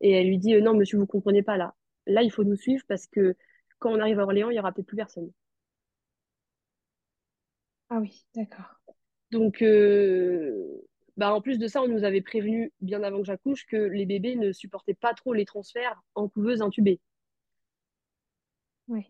Et 0.00 0.12
elle 0.12 0.28
lui 0.28 0.38
dit, 0.38 0.54
euh, 0.56 0.60
non, 0.62 0.74
monsieur, 0.74 0.98
vous 0.98 1.06
comprenez 1.06 1.42
pas 1.42 1.56
là. 1.58 1.74
Là, 2.06 2.22
il 2.22 2.30
faut 2.32 2.44
nous 2.44 2.56
suivre 2.56 2.84
parce 2.88 3.06
que 3.06 3.36
quand 3.78 3.90
on 3.92 4.00
arrive 4.00 4.20
à 4.20 4.24
Orléans, 4.24 4.50
il 4.50 4.56
y 4.56 4.60
aura 4.60 4.72
peut-être 4.72 4.86
plus 4.88 4.96
personne. 4.96 5.30
Ah 7.88 7.98
oui, 8.00 8.24
d'accord. 8.34 8.80
Donc, 9.30 9.62
euh, 9.62 10.82
bah, 11.16 11.32
en 11.34 11.40
plus 11.40 11.58
de 11.58 11.66
ça, 11.68 11.82
on 11.82 11.88
nous 11.88 12.04
avait 12.04 12.20
prévenu 12.20 12.72
bien 12.80 13.02
avant 13.02 13.18
que 13.18 13.24
j'accouche 13.26 13.66
que 13.66 13.76
les 13.76 14.06
bébés 14.06 14.36
ne 14.36 14.52
supportaient 14.52 14.94
pas 14.94 15.14
trop 15.14 15.32
les 15.32 15.44
transferts 15.44 16.00
en 16.14 16.28
couveuse 16.28 16.62
intubée. 16.62 17.00
Ouais. 18.88 19.06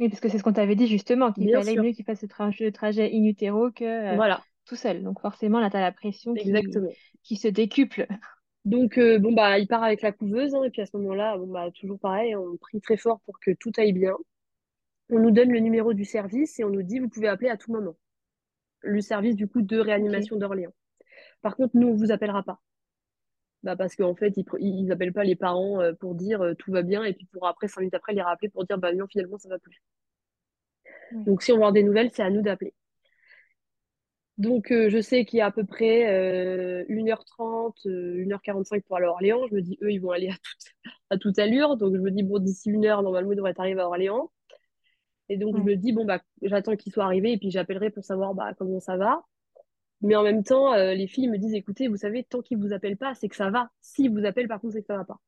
Oui, 0.00 0.08
parce 0.10 0.20
que 0.20 0.28
c'est 0.28 0.38
ce 0.38 0.44
qu'on 0.44 0.52
t'avait 0.54 0.76
dit 0.76 0.88
justement, 0.88 1.32
qu'il 1.32 1.48
Bien 1.48 1.60
fallait 1.60 1.72
sûr. 1.72 1.84
mieux 1.84 1.92
qu'il 1.92 2.04
fasse 2.04 2.24
tra- 2.24 2.54
le 2.64 2.72
trajet 2.72 3.10
in 3.14 3.24
utero 3.24 3.70
que 3.72 3.84
euh, 3.84 4.16
Voilà, 4.16 4.44
tout 4.66 4.76
seul. 4.76 5.02
Donc 5.02 5.20
forcément, 5.20 5.60
là, 5.60 5.70
tu 5.70 5.76
as 5.76 5.80
la 5.80 5.92
pression 5.92 6.34
qui, 6.34 7.36
se 7.36 7.48
décuple. 7.48 8.06
Donc, 8.64 8.98
euh, 8.98 9.20
bon, 9.20 9.32
bah, 9.32 9.60
il 9.60 9.68
part 9.68 9.84
avec 9.84 10.02
la 10.02 10.10
couveuse, 10.10 10.52
hein, 10.56 10.64
et 10.64 10.70
puis 10.70 10.82
à 10.82 10.86
ce 10.86 10.96
moment-là, 10.96 11.38
bon, 11.38 11.46
bah, 11.46 11.70
toujours 11.70 12.00
pareil, 12.00 12.34
on 12.34 12.56
prie 12.56 12.80
très 12.80 12.96
fort 12.96 13.20
pour 13.20 13.38
que 13.38 13.52
tout 13.52 13.70
aille 13.76 13.92
bien. 13.92 14.16
On 15.08 15.20
nous 15.20 15.30
donne 15.30 15.52
le 15.52 15.60
numéro 15.60 15.94
du 15.94 16.04
service 16.04 16.58
et 16.58 16.64
on 16.64 16.70
nous 16.70 16.82
dit, 16.82 16.98
vous 16.98 17.08
pouvez 17.08 17.28
appeler 17.28 17.48
à 17.48 17.56
tout 17.56 17.70
moment. 17.70 17.96
Le 18.80 19.00
service, 19.00 19.36
du 19.36 19.46
coup, 19.46 19.62
de 19.62 19.78
réanimation 19.78 20.36
d'Orléans. 20.36 20.74
Par 21.42 21.54
contre, 21.54 21.76
nous, 21.76 21.86
on 21.86 21.94
vous 21.94 22.10
appellera 22.10 22.42
pas. 22.42 22.60
Bah, 23.62 23.76
parce 23.76 23.94
qu'en 23.94 24.16
fait, 24.16 24.32
ils, 24.36 24.44
pr- 24.44 24.58
ils 24.60 24.90
appellent 24.90 25.12
pas 25.12 25.24
les 25.24 25.36
parents 25.36 25.80
euh, 25.80 25.92
pour 25.92 26.16
dire 26.16 26.42
euh, 26.42 26.54
tout 26.54 26.72
va 26.72 26.82
bien, 26.82 27.04
et 27.04 27.12
puis 27.14 27.26
pour 27.32 27.46
après, 27.46 27.68
cinq 27.68 27.82
minutes 27.82 27.94
après, 27.94 28.14
les 28.14 28.22
rappeler 28.22 28.48
pour 28.48 28.64
dire, 28.64 28.78
bah 28.78 28.92
non, 28.92 29.06
finalement, 29.06 29.38
ça 29.38 29.48
va 29.48 29.58
plus. 29.60 29.80
Donc, 31.26 31.42
si 31.42 31.52
on 31.52 31.56
veut 31.56 31.60
avoir 31.60 31.72
des 31.72 31.82
nouvelles, 31.82 32.10
c'est 32.12 32.22
à 32.22 32.30
nous 32.30 32.42
d'appeler. 32.42 32.74
Donc, 34.38 34.70
euh, 34.70 34.90
je 34.90 35.00
sais 35.00 35.24
qu'il 35.24 35.38
y 35.38 35.40
a 35.40 35.46
à 35.46 35.50
peu 35.50 35.64
près 35.64 36.06
euh, 36.08 36.84
1h30, 36.88 37.74
euh, 37.86 38.22
1h45 38.22 38.82
pour 38.82 38.96
aller 38.96 39.06
à 39.06 39.10
Orléans. 39.10 39.46
Je 39.48 39.54
me 39.54 39.62
dis, 39.62 39.78
eux, 39.82 39.90
ils 39.90 39.98
vont 39.98 40.10
aller 40.10 40.28
à 40.28 40.34
toute, 40.34 40.74
à 41.10 41.16
toute 41.16 41.38
allure. 41.38 41.76
Donc, 41.76 41.94
je 41.94 42.00
me 42.00 42.10
dis, 42.10 42.22
bon, 42.22 42.38
d'ici 42.38 42.70
une 42.70 42.84
heure, 42.84 43.02
normalement, 43.02 43.32
ils 43.32 43.36
devraient 43.36 43.54
arriver 43.56 43.80
à 43.80 43.86
Orléans. 43.86 44.30
Et 45.28 45.36
donc, 45.38 45.56
je 45.56 45.62
me 45.62 45.74
dis, 45.74 45.92
bon, 45.92 46.04
bah, 46.04 46.22
j'attends 46.42 46.76
qu'ils 46.76 46.92
soient 46.92 47.04
arrivés 47.04 47.32
et 47.32 47.38
puis 47.38 47.50
j'appellerai 47.50 47.90
pour 47.90 48.04
savoir 48.04 48.34
bah, 48.34 48.52
comment 48.56 48.78
ça 48.78 48.96
va. 48.96 49.24
Mais 50.02 50.14
en 50.14 50.22
même 50.22 50.44
temps, 50.44 50.72
euh, 50.74 50.94
les 50.94 51.06
filles 51.06 51.28
me 51.28 51.38
disent, 51.38 51.54
écoutez, 51.54 51.88
vous 51.88 51.96
savez, 51.96 52.22
tant 52.22 52.42
qu'ils 52.42 52.58
vous 52.58 52.72
appellent 52.72 52.98
pas, 52.98 53.14
c'est 53.14 53.28
que 53.28 53.36
ça 53.36 53.50
va. 53.50 53.70
S'ils 53.80 54.10
vous 54.10 54.24
appellent, 54.24 54.48
par 54.48 54.60
contre, 54.60 54.74
c'est 54.74 54.82
que 54.82 54.86
ça 54.86 54.96
va 54.96 55.04
pas. 55.04 55.18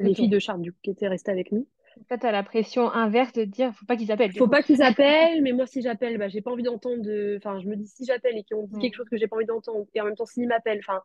Les 0.00 0.14
filles 0.14 0.28
de 0.28 0.38
Charles, 0.38 0.60
du 0.60 0.72
coup, 0.72 0.78
qui 0.82 0.90
étaient 0.90 1.08
restées 1.08 1.30
avec 1.30 1.52
nous. 1.52 1.66
Tu 2.08 2.26
as 2.26 2.32
la 2.32 2.42
pression 2.42 2.90
inverse 2.90 3.32
de 3.32 3.44
dire, 3.44 3.74
faut 3.74 3.86
pas 3.86 3.96
qu'ils 3.96 4.12
appellent, 4.12 4.32
Faut 4.32 4.44
coup. 4.44 4.50
pas 4.50 4.62
qu'ils 4.62 4.82
appellent, 4.82 5.42
mais 5.42 5.52
moi, 5.52 5.66
si 5.66 5.82
j'appelle, 5.82 6.18
bah, 6.18 6.28
j'ai 6.28 6.40
pas 6.42 6.50
envie 6.50 6.62
d'entendre 6.62 7.02
de... 7.02 7.36
Enfin, 7.38 7.58
je 7.60 7.66
me 7.68 7.76
dis, 7.76 7.86
si 7.86 8.04
j'appelle 8.04 8.36
et 8.36 8.44
qu'ils 8.44 8.56
ont 8.56 8.64
dit 8.64 8.74
Ouais. 8.74 8.80
quelque 8.80 8.94
chose 8.94 9.08
que 9.08 9.16
j'ai 9.16 9.26
pas 9.28 9.36
envie 9.36 9.46
d'entendre, 9.46 9.86
et 9.94 10.00
en 10.00 10.04
même 10.04 10.16
temps, 10.16 10.26
s'ils 10.26 10.48
m'appellent, 10.48 10.80
enfin... 10.80 11.02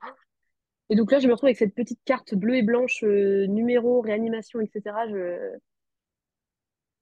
Et 0.89 0.96
donc 0.96 1.12
là, 1.12 1.20
je 1.20 1.28
me 1.28 1.34
retrouve 1.34 1.48
avec 1.48 1.58
cette 1.58 1.74
petite 1.74 2.02
carte 2.06 2.36
bleue 2.36 2.58
et 2.58 2.62
blanche, 2.62 3.04
euh, 3.04 3.48
numéro, 3.48 4.02
réanimation, 4.02 4.60
etc. 4.62 4.96
Je... 5.10 5.58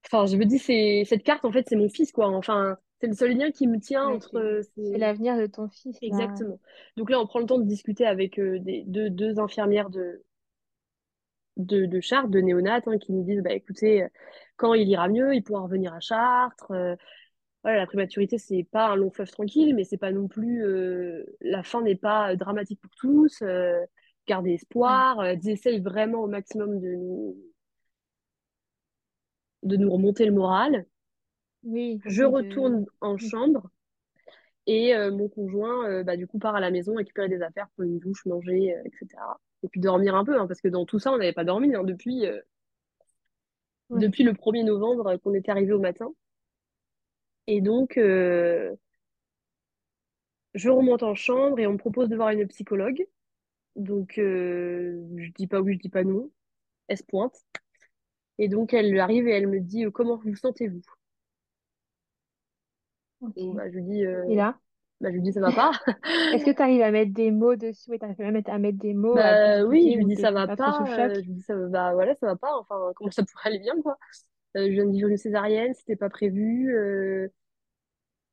Enfin, 0.05 0.25
je 0.25 0.37
me 0.37 0.45
dis, 0.45 0.59
c'est 0.59 1.03
cette 1.05 1.23
carte, 1.23 1.45
en 1.45 1.51
fait, 1.51 1.65
c'est 1.67 1.75
mon 1.75 1.89
fils, 1.89 2.11
quoi. 2.11 2.27
Enfin, 2.27 2.77
c'est 2.99 3.07
le 3.07 3.13
seul 3.13 3.35
lien 3.35 3.51
qui 3.51 3.67
me 3.67 3.79
tient 3.79 4.07
Ouais, 4.07 4.15
entre... 4.15 4.61
c'est 4.75 4.95
euh, 4.95 4.97
l'avenir 4.97 5.37
de 5.37 5.47
ton 5.47 5.67
fils, 5.69 5.99
là. 6.01 6.07
Exactement. 6.07 6.59
Donc 6.97 7.09
là, 7.09 7.19
on 7.19 7.25
prend 7.25 7.39
le 7.39 7.45
temps 7.45 7.59
de 7.59 7.65
discuter 7.65 8.05
avec 8.05 8.39
euh, 8.39 8.59
des, 8.59 8.83
deux, 8.85 9.09
deux 9.09 9.39
infirmières 9.39 9.89
de, 9.89 10.21
de, 11.65 11.85
de 11.85 12.01
Chartres, 12.01 12.29
de 12.29 12.39
néonat, 12.39 12.81
hein, 12.85 12.97
qui 12.97 13.11
nous 13.13 13.23
disent, 13.23 13.41
bah, 13.43 13.53
écoutez, 13.53 14.03
euh, 14.03 14.07
quand 14.57 14.73
il 14.73 14.87
ira 14.89 15.07
mieux, 15.09 15.33
il 15.35 15.43
pourra 15.43 15.61
revenir 15.61 15.93
à 15.93 15.99
Chartres. 15.99 16.71
Euh, 16.71 16.95
voilà, 17.63 17.79
la 17.79 17.87
prématurité, 17.87 18.37
c'est 18.37 18.63
pas 18.71 18.89
un 18.89 18.95
long 18.95 19.11
fleuve 19.11 19.31
tranquille, 19.31 19.75
mais 19.75 19.83
c'est 19.83 19.97
pas 19.97 20.11
non 20.11 20.27
plus... 20.27 20.65
euh, 20.65 21.25
la 21.41 21.63
fin 21.63 21.81
n'est 21.81 21.95
pas 21.95 22.35
dramatique 22.35 22.81
pour 22.81 22.91
tous. 22.95 23.41
Euh, 23.43 23.79
gardez 24.27 24.53
espoir. 24.53 25.23
Ils 25.33 25.49
essayent 25.49 25.81
vraiment 25.81 26.21
au 26.23 26.27
maximum 26.27 26.79
de 26.79 26.89
nous, 26.95 27.37
de 29.63 29.77
nous 29.77 29.91
remonter 29.91 30.25
le 30.25 30.31
moral. 30.31 30.85
Oui, 31.63 31.99
Je 32.05 32.23
de... 32.23 32.25
retourne 32.25 32.85
en 33.01 33.15
oui. 33.15 33.29
chambre 33.29 33.69
et 34.67 34.95
euh, 34.95 35.11
mon 35.11 35.27
conjoint, 35.29 35.87
euh, 35.89 36.03
bah, 36.03 36.17
du 36.17 36.27
coup, 36.27 36.39
part 36.39 36.55
à 36.55 36.59
la 36.59 36.71
maison 36.71 36.95
récupérer 36.95 37.29
des 37.29 37.41
affaires, 37.41 37.67
prendre 37.75 37.89
une 37.89 37.99
douche, 37.99 38.25
manger, 38.25 38.75
euh, 38.75 38.81
etc. 38.85 39.07
Et 39.63 39.69
puis 39.69 39.79
dormir 39.79 40.15
un 40.15 40.25
peu, 40.25 40.39
hein, 40.39 40.47
parce 40.47 40.61
que 40.61 40.67
dans 40.67 40.85
tout 40.85 40.99
ça, 40.99 41.11
on 41.11 41.17
n'avait 41.17 41.33
pas 41.33 41.43
dormi 41.43 41.73
hein, 41.75 41.83
depuis, 41.83 42.25
euh, 42.25 42.39
Ouais. 43.89 44.01
depuis 44.01 44.23
le 44.23 44.33
1er 44.33 44.63
novembre 44.63 45.07
euh, 45.07 45.17
qu'on 45.17 45.33
était 45.33 45.51
arrivé 45.51 45.71
au 45.71 45.79
matin. 45.79 46.13
Et 47.47 47.61
donc, 47.61 47.97
euh, 47.97 48.75
je 50.53 50.69
remonte 50.69 51.03
en 51.03 51.15
chambre 51.15 51.59
et 51.59 51.67
on 51.67 51.73
me 51.73 51.77
propose 51.77 52.09
de 52.09 52.15
voir 52.15 52.29
une 52.29 52.47
psychologue. 52.47 53.05
Donc, 53.75 54.17
euh, 54.17 55.01
je 55.17 55.31
dis 55.33 55.47
pas 55.47 55.61
oui, 55.61 55.75
je 55.75 55.79
dis 55.79 55.89
pas 55.89 56.03
non. 56.03 56.31
Elle 56.87 56.97
se 56.97 57.03
pointe. 57.03 57.35
Et 58.39 58.49
donc, 58.49 58.73
elle 58.73 58.99
arrive 58.99 59.27
et 59.29 59.31
elle 59.31 59.47
me 59.47 59.61
dit, 59.61 59.85
comment 59.93 60.17
vous 60.17 60.35
sentez-vous? 60.35 60.81
Bah, 63.21 63.69
je 63.69 63.75
lui 63.77 63.83
dis, 63.83 64.03
Et 64.29 64.35
là, 64.35 64.59
bah, 65.01 65.09
je 65.09 65.15
lui 65.15 65.21
dis, 65.21 65.33
ça 65.33 65.41
va 65.41 65.51
pas. 65.53 65.71
est-ce 66.31 66.45
que 66.45 66.51
tu 66.51 66.61
arrives 66.61 66.81
à 66.81 66.91
mettre 66.91 67.13
des 67.13 67.31
mots 67.31 67.55
dessus? 67.55 67.97
Tu 67.99 68.05
arrives 68.05 68.19
même 68.19 68.41
à 68.47 68.57
mettre 68.59 68.77
des 68.79 68.93
mots, 68.93 69.17
Bah 69.17 69.63
oui, 69.65 69.91
je 69.91 69.97
lui 69.97 70.05
dis, 70.05 70.15
ça 70.17 70.31
va 70.31 70.47
pas 70.47 71.11
euh, 71.11 71.21
je 71.21 71.25
lui 71.27 71.33
dis, 71.33 71.41
ça, 71.41 71.53
bah 71.67 71.93
voilà, 71.93 72.15
ça 72.15 72.27
va 72.27 72.35
pas. 72.37 72.55
Enfin, 72.59 72.91
comment 72.95 73.11
ça 73.11 73.23
pourrait 73.25 73.49
aller 73.49 73.59
bien, 73.59 73.73
quoi? 73.81 73.97
Euh, 74.57 74.67
je 74.67 74.71
viens 74.73 74.85
de 74.85 74.91
vivre 74.91 75.09
une 75.09 75.17
césarienne, 75.17 75.73
c'était 75.75 75.95
pas 75.97 76.09
prévu. 76.09 76.73
euh, 76.75 77.29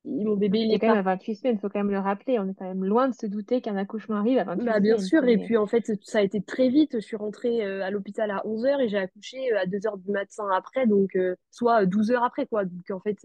mon 0.05 0.35
bébé, 0.37 0.59
il 0.61 0.73
est 0.75 0.81
quand 0.81 0.89
même 0.89 0.97
à 0.99 1.03
28 1.03 1.37
semaines, 1.37 1.55
il 1.57 1.61
faut 1.61 1.69
quand 1.69 1.79
même 1.79 1.91
le 1.93 2.01
rappeler. 2.01 2.39
On 2.41 2.49
est 2.49 2.55
quand 2.55 2.65
même 2.65 2.85
loin 2.85 3.09
de 3.09 3.15
se 3.15 3.27
douter 3.27 3.61
qu'un 3.61 3.77
accouchement 3.77 4.17
arrive 4.17 4.39
à 4.39 4.45
28 4.45 4.65
Bah, 4.65 4.81
bien 4.81 4.97
semaines. 4.97 5.11
sûr, 5.11 5.25
et 5.29 5.39
puis 5.39 5.57
en 5.57 5.67
fait, 5.67 5.93
ça 6.03 6.19
a 6.19 6.23
été 6.23 6.43
très 6.43 6.69
vite. 6.69 6.93
Je 6.95 6.99
suis 7.01 7.17
rentrée 7.17 7.63
à 7.83 7.91
l'hôpital 7.91 8.31
à 8.31 8.43
11h 8.47 8.81
et 8.81 8.89
j'ai 8.89 8.99
accouché 8.99 9.53
à 9.53 9.67
2h 9.67 9.99
du 9.99 10.11
matin 10.11 10.49
après, 10.53 10.87
donc 10.87 11.17
soit 11.51 11.87
12 11.87 12.11
heures 12.11 12.25
après, 12.25 12.47
quoi. 12.47 12.65
Donc 12.65 12.91
en 12.91 13.01
fait, 13.01 13.19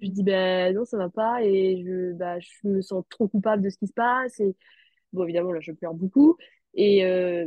je 0.00 0.08
dis, 0.10 0.22
ben 0.22 0.74
non, 0.74 0.84
ça 0.84 0.98
va 0.98 1.08
pas, 1.08 1.42
et 1.42 1.82
je, 1.84 2.12
bah, 2.12 2.38
je 2.40 2.48
me 2.68 2.82
sens 2.82 3.04
trop 3.10 3.28
coupable 3.28 3.62
de 3.62 3.70
ce 3.70 3.78
qui 3.78 3.86
se 3.86 3.92
passe. 3.92 4.40
Et 4.40 4.54
bon, 5.12 5.24
évidemment, 5.24 5.52
là, 5.52 5.60
je 5.60 5.72
pleure 5.72 5.94
beaucoup. 5.94 6.36
Et 6.74 7.04
euh, 7.04 7.46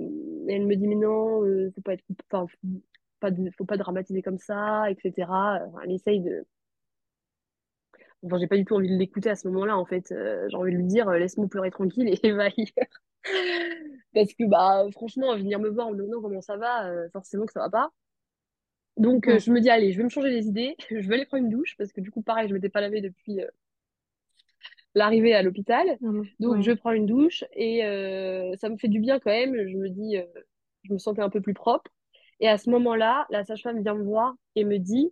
elle 0.49 0.65
me 0.65 0.75
dit, 0.75 0.87
mais 0.87 0.95
non, 0.95 1.43
euh, 1.45 1.71
faut 1.75 1.81
pas 1.81 1.93
être, 1.93 2.03
enfin, 2.31 2.47
faut 2.47 2.69
pas, 3.19 3.31
faut 3.57 3.65
pas 3.65 3.77
dramatiser 3.77 4.21
comme 4.23 4.39
ça, 4.39 4.89
etc. 4.91 5.31
Elle 5.83 5.91
essaye 5.91 6.21
de. 6.21 6.45
Enfin, 8.23 8.37
j'ai 8.39 8.47
pas 8.47 8.57
du 8.57 8.65
tout 8.65 8.75
envie 8.75 8.89
de 8.89 8.95
l'écouter 8.97 9.29
à 9.29 9.35
ce 9.35 9.47
moment-là, 9.47 9.77
en 9.77 9.85
fait. 9.85 10.11
Euh, 10.11 10.47
j'ai 10.49 10.57
envie 10.57 10.71
de 10.71 10.77
lui 10.77 10.85
dire, 10.85 11.07
euh, 11.09 11.17
laisse-moi 11.17 11.47
pleurer 11.47 11.71
tranquille 11.71 12.09
et 12.21 12.31
va 12.31 12.43
ailleurs. 12.45 12.87
Parce 14.13 14.33
que, 14.33 14.45
bah, 14.47 14.85
franchement, 14.91 15.35
venir 15.37 15.59
me 15.59 15.69
voir 15.69 15.87
en 15.87 15.91
me 15.91 15.97
demandant 15.97 16.21
comment 16.21 16.41
ça 16.41 16.57
va, 16.57 16.91
forcément 17.13 17.45
que 17.45 17.53
ça 17.53 17.61
va 17.61 17.69
pas. 17.69 17.91
Donc, 18.99 19.27
euh, 19.27 19.39
je 19.39 19.51
me 19.51 19.61
dis, 19.61 19.69
allez, 19.69 19.91
je 19.91 19.97
vais 19.97 20.03
me 20.03 20.09
changer 20.09 20.29
les 20.29 20.47
idées, 20.47 20.75
je 20.91 21.07
vais 21.07 21.15
aller 21.15 21.25
prendre 21.25 21.43
une 21.43 21.49
douche, 21.49 21.75
parce 21.77 21.91
que 21.91 22.01
du 22.01 22.11
coup, 22.11 22.21
pareil, 22.21 22.47
je 22.47 22.53
m'étais 22.53 22.69
pas 22.69 22.81
lavée 22.81 23.01
depuis 23.01 23.41
euh, 23.41 23.47
l'arrivée 24.93 25.33
à 25.33 25.41
l'hôpital. 25.41 25.97
Donc, 26.39 26.61
je 26.61 26.71
prends 26.71 26.91
une 26.91 27.05
douche 27.05 27.43
et 27.53 27.85
euh, 27.85 28.55
ça 28.57 28.69
me 28.69 28.77
fait 28.77 28.87
du 28.87 28.99
bien 28.99 29.19
quand 29.19 29.31
même. 29.31 29.55
Je 29.67 29.77
me 29.77 29.89
dis, 29.89 30.17
je 30.83 30.93
me 30.93 30.97
sentais 30.97 31.21
un 31.21 31.29
peu 31.29 31.41
plus 31.41 31.53
propre. 31.53 31.91
Et 32.39 32.47
à 32.47 32.57
ce 32.57 32.69
moment-là, 32.69 33.25
la 33.29 33.43
sage-femme 33.43 33.81
vient 33.81 33.95
me 33.95 34.03
voir 34.03 34.35
et 34.55 34.63
me 34.63 34.77
dit, 34.77 35.11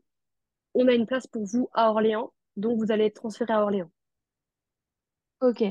on 0.73 0.87
a 0.87 0.93
une 0.93 1.05
place 1.05 1.27
pour 1.27 1.45
vous 1.45 1.69
à 1.73 1.89
Orléans, 1.89 2.31
donc 2.55 2.77
vous 2.79 2.91
allez 2.91 3.05
être 3.05 3.15
transféré 3.15 3.53
à 3.53 3.61
Orléans. 3.61 3.89
Ok. 5.41 5.63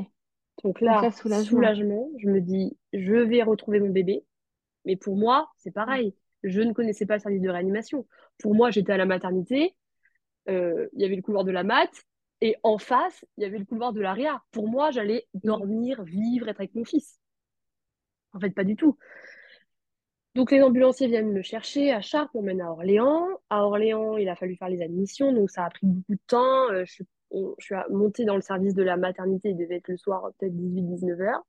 Donc 0.64 0.80
Donc 0.80 0.80
là, 0.80 1.10
soulagement. 1.10 1.44
soulagement, 1.44 2.10
je 2.18 2.28
me 2.28 2.40
dis, 2.40 2.76
je 2.92 3.14
vais 3.14 3.42
retrouver 3.42 3.80
mon 3.80 3.90
bébé. 3.90 4.24
Mais 4.84 4.96
pour 4.96 5.16
moi, 5.16 5.50
c'est 5.56 5.70
pareil. 5.72 6.14
Je 6.42 6.60
ne 6.60 6.72
connaissais 6.72 7.06
pas 7.06 7.14
le 7.14 7.20
service 7.20 7.42
de 7.42 7.48
réanimation. 7.48 8.06
Pour 8.38 8.54
moi, 8.54 8.70
j'étais 8.70 8.92
à 8.92 8.96
la 8.96 9.06
maternité, 9.06 9.74
euh, 10.48 10.88
il 10.92 11.02
y 11.02 11.04
avait 11.04 11.16
le 11.16 11.22
couloir 11.22 11.44
de 11.44 11.52
la 11.52 11.64
mat, 11.64 11.90
et 12.40 12.56
en 12.62 12.78
face, 12.78 13.24
il 13.36 13.42
y 13.42 13.46
avait 13.46 13.58
le 13.58 13.64
couloir 13.64 13.92
de 13.92 14.00
l'aria. 14.00 14.42
Pour 14.52 14.68
moi, 14.68 14.90
j'allais 14.90 15.26
dormir, 15.34 16.02
vivre, 16.02 16.48
être 16.48 16.60
avec 16.60 16.74
mon 16.74 16.84
fils. 16.84 17.18
En 18.34 18.40
fait, 18.40 18.50
pas 18.50 18.64
du 18.64 18.76
tout. 18.76 18.98
Donc 20.34 20.50
les 20.50 20.62
ambulanciers 20.62 21.06
viennent 21.06 21.32
me 21.32 21.40
chercher 21.40 21.92
à 21.92 22.02
Chartres, 22.02 22.36
on 22.36 22.42
mène 22.42 22.60
à 22.60 22.70
Orléans. 22.70 23.26
À 23.48 23.64
Orléans, 23.64 24.18
il 24.18 24.28
a 24.28 24.36
fallu 24.36 24.54
faire 24.56 24.68
les 24.68 24.82
admissions, 24.82 25.32
donc 25.32 25.48
ça 25.48 25.64
a 25.64 25.70
pris 25.70 25.86
beaucoup 25.86 26.12
de 26.12 26.20
temps. 26.26 26.70
Euh, 26.70 26.84
je 26.84 26.92
suis, 26.92 27.74
montée 27.90 28.26
dans 28.26 28.36
le 28.36 28.42
service 28.42 28.74
de 28.74 28.82
la 28.82 28.98
maternité, 28.98 29.48
il 29.48 29.56
devait 29.56 29.76
être 29.76 29.88
le 29.88 29.96
soir, 29.96 30.30
peut-être 30.38 30.52
18-19 30.52 31.22
heures. 31.22 31.42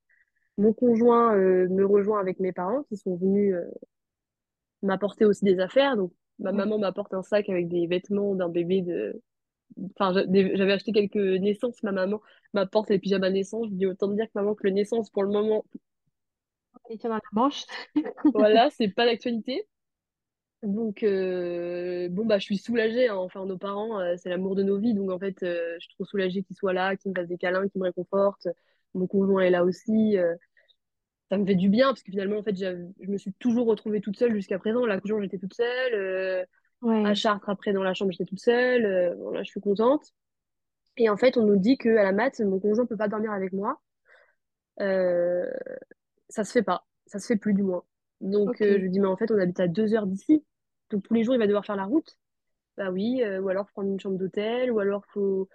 Mon 0.58 0.72
conjoint 0.72 1.36
euh, 1.36 1.68
me 1.68 1.86
rejoint 1.86 2.22
avec 2.22 2.40
mes 2.40 2.54
parents 2.54 2.84
qui 2.84 2.96
sont 2.96 3.18
venus 3.18 3.54
m'apporter 4.84 5.26
aussi 5.26 5.46
des 5.46 5.60
affaires. 5.60 5.98
Donc 5.98 6.12
ma 6.40 6.52
maman 6.52 6.78
m'apporte 6.78 7.14
un 7.14 7.24
sac 7.24 7.50
avec 7.50 7.68
des 7.68 7.88
vêtements 7.88 8.36
d'un 8.36 8.50
bébé 8.50 8.82
de... 8.82 9.22
Enfin, 9.96 10.14
j'avais 10.14 10.72
acheté 10.72 10.92
quelques 10.92 11.16
naissances, 11.16 11.84
ma 11.84 11.92
maman 11.92 12.22
m'apporte 12.54 12.90
les 12.90 13.00
pyjamas 13.00 13.30
naissance. 13.30 13.68
Je 13.70 13.76
dis 13.76 13.86
autant 13.86 14.08
dire 14.08 14.26
que 14.26 14.32
maman 14.36 14.56
que 14.56 14.64
le 14.64 14.72
naissance, 14.72 15.10
pour 15.10 15.24
le 15.24 15.30
moment, 15.30 15.66
dans 17.04 17.10
la 17.10 17.20
manche. 17.32 17.66
voilà, 18.34 18.70
c'est 18.70 18.90
pas 18.90 19.06
d'actualité. 19.06 19.68
Donc, 20.64 21.04
euh, 21.04 22.10
bon, 22.10 22.26
bah, 22.26 22.40
je 22.40 22.46
suis 22.46 22.58
soulagée. 22.58 23.10
hein. 23.10 23.16
Enfin, 23.16 23.46
nos 23.46 23.58
parents, 23.58 24.00
euh, 24.00 24.16
c'est 24.18 24.30
l'amour 24.30 24.56
de 24.56 24.64
nos 24.64 24.80
vies. 24.80 24.94
Donc, 24.94 25.12
en 25.12 25.20
fait, 25.20 25.44
euh, 25.44 25.76
je 25.80 25.86
suis 25.86 25.94
trop 25.96 26.06
soulagée 26.06 26.44
qu'ils 26.44 26.56
soient 26.56 26.74
là, 26.74 26.96
qu'ils 26.96 27.12
me 27.12 27.16
fassent 27.16 27.28
des 27.28 27.38
câlins, 27.38 27.68
qu'ils 27.68 27.80
me 27.80 27.86
réconfortent. 27.86 28.48
Mon 28.94 29.06
conjoint 29.08 29.44
est 29.44 29.52
là 29.52 29.64
aussi. 29.64 30.18
Ça 31.30 31.38
me 31.38 31.46
fait 31.46 31.56
du 31.56 31.70
bien 31.70 31.88
parce 31.88 32.04
que 32.04 32.12
finalement, 32.12 32.38
en 32.38 32.44
fait, 32.44 32.56
je 32.56 33.10
me 33.10 33.18
suis 33.18 33.34
toujours 33.34 33.68
retrouvée 33.68 34.02
toute 34.02 34.18
seule 34.18 34.34
jusqu'à 34.34 34.60
présent. 34.60 34.84
À 34.84 34.88
l'accouchement, 34.88 35.22
j'étais 35.22 35.38
toute 35.38 35.54
seule. 35.54 35.94
euh, 35.94 36.46
à. 37.04 37.14
Chartres, 37.14 37.50
après, 37.50 37.74
dans 37.74 37.84
la 37.84 37.94
chambre, 37.94 38.12
j'étais 38.12 38.26
toute 38.26 38.40
seule. 38.40 38.86
euh, 38.86 39.16
bon, 39.16 39.32
là, 39.32 39.44
je 39.44 39.50
suis 39.50 39.60
contente. 39.60 40.14
Et 40.96 41.10
en 41.10 41.18
fait, 41.18 41.38
on 41.38 41.46
nous 41.46 41.58
dit 41.58 41.78
qu'à 41.78 42.04
la 42.04 42.12
mat, 42.12 42.40
mon 42.40 42.60
conjoint 42.60 42.86
peut 42.86 42.98
pas 42.98 43.08
dormir 43.08 43.32
avec 43.32 43.54
moi. 43.54 43.82
Euh, 44.80 45.46
ça 46.30 46.44
se 46.44 46.52
fait 46.52 46.64
pas. 46.64 46.86
Ça 47.06 47.20
se 47.20 47.28
fait 47.28 47.36
plus, 47.38 47.54
du 47.54 47.64
moins. 47.64 47.84
Donc, 48.22 48.62
euh, 48.62 48.74
je 48.74 48.78
lui 48.78 48.90
dis, 48.90 49.00
mais 49.00 49.08
en 49.08 49.18
fait, 49.18 49.30
on 49.32 49.38
habite 49.38 49.60
à 49.60 49.68
deux 49.68 49.94
heures 49.94 50.08
d'ici. 50.08 50.44
Donc, 50.90 51.04
tous 51.04 51.14
les 51.14 51.24
jours, 51.24 51.36
il 51.36 51.40
va 51.40 51.48
devoir 51.48 51.66
faire 51.66 51.76
la 51.76 51.86
route. 51.86 52.18
Bah 52.78 52.92
oui, 52.92 53.24
ou 53.42 53.50
alors 53.50 53.68
prendre 53.68 53.90
une 53.90 54.00
chambre 54.00 54.18
d'hôtel, 54.18 54.72
ou 54.72 54.80
alors 54.80 55.06
faut. 55.08 55.50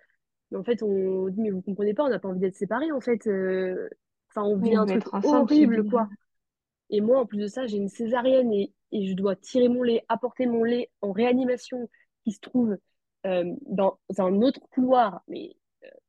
Mais 0.51 0.59
en 0.59 0.65
fait, 0.65 0.83
on 0.83 1.29
dit, 1.29 1.41
mais 1.41 1.51
vous 1.51 1.63
comprenez 1.63 1.95
pas, 1.95 2.05
on 2.05 2.09
n'a 2.09 2.19
pas 2.19 2.29
envie 2.29 2.41
d'être 2.41 2.57
séparés, 2.57 2.93
en 2.93 3.01
fait. 3.01 3.29
Euh, 4.37 4.41
Enfin, 4.41 4.43
on 4.49 4.57
vit 4.59 4.77
un 4.77 4.87
truc 4.87 5.05
horrible, 5.23 5.85
quoi. 5.85 6.09
Et 6.91 7.01
moi, 7.01 7.21
en 7.21 7.27
plus 7.27 7.39
de 7.39 7.47
ça, 7.49 7.67
j'ai 7.67 7.79
une 7.79 7.89
césarienne 7.89 8.53
et, 8.53 8.73
et 8.93 9.07
je 9.09 9.15
dois 9.15 9.37
tirer 9.37 9.69
mon 9.69 9.83
lait, 9.83 10.05
apporter 10.09 10.47
mon 10.47 10.65
lait 10.65 10.91
en 11.03 11.13
réanimation 11.13 11.89
qui 12.25 12.33
se 12.33 12.41
trouve 12.41 12.77
euh, 13.27 13.55
dans 13.67 13.99
un 14.19 14.43
autre 14.43 14.61
couloir, 14.71 15.23
mais 15.29 15.57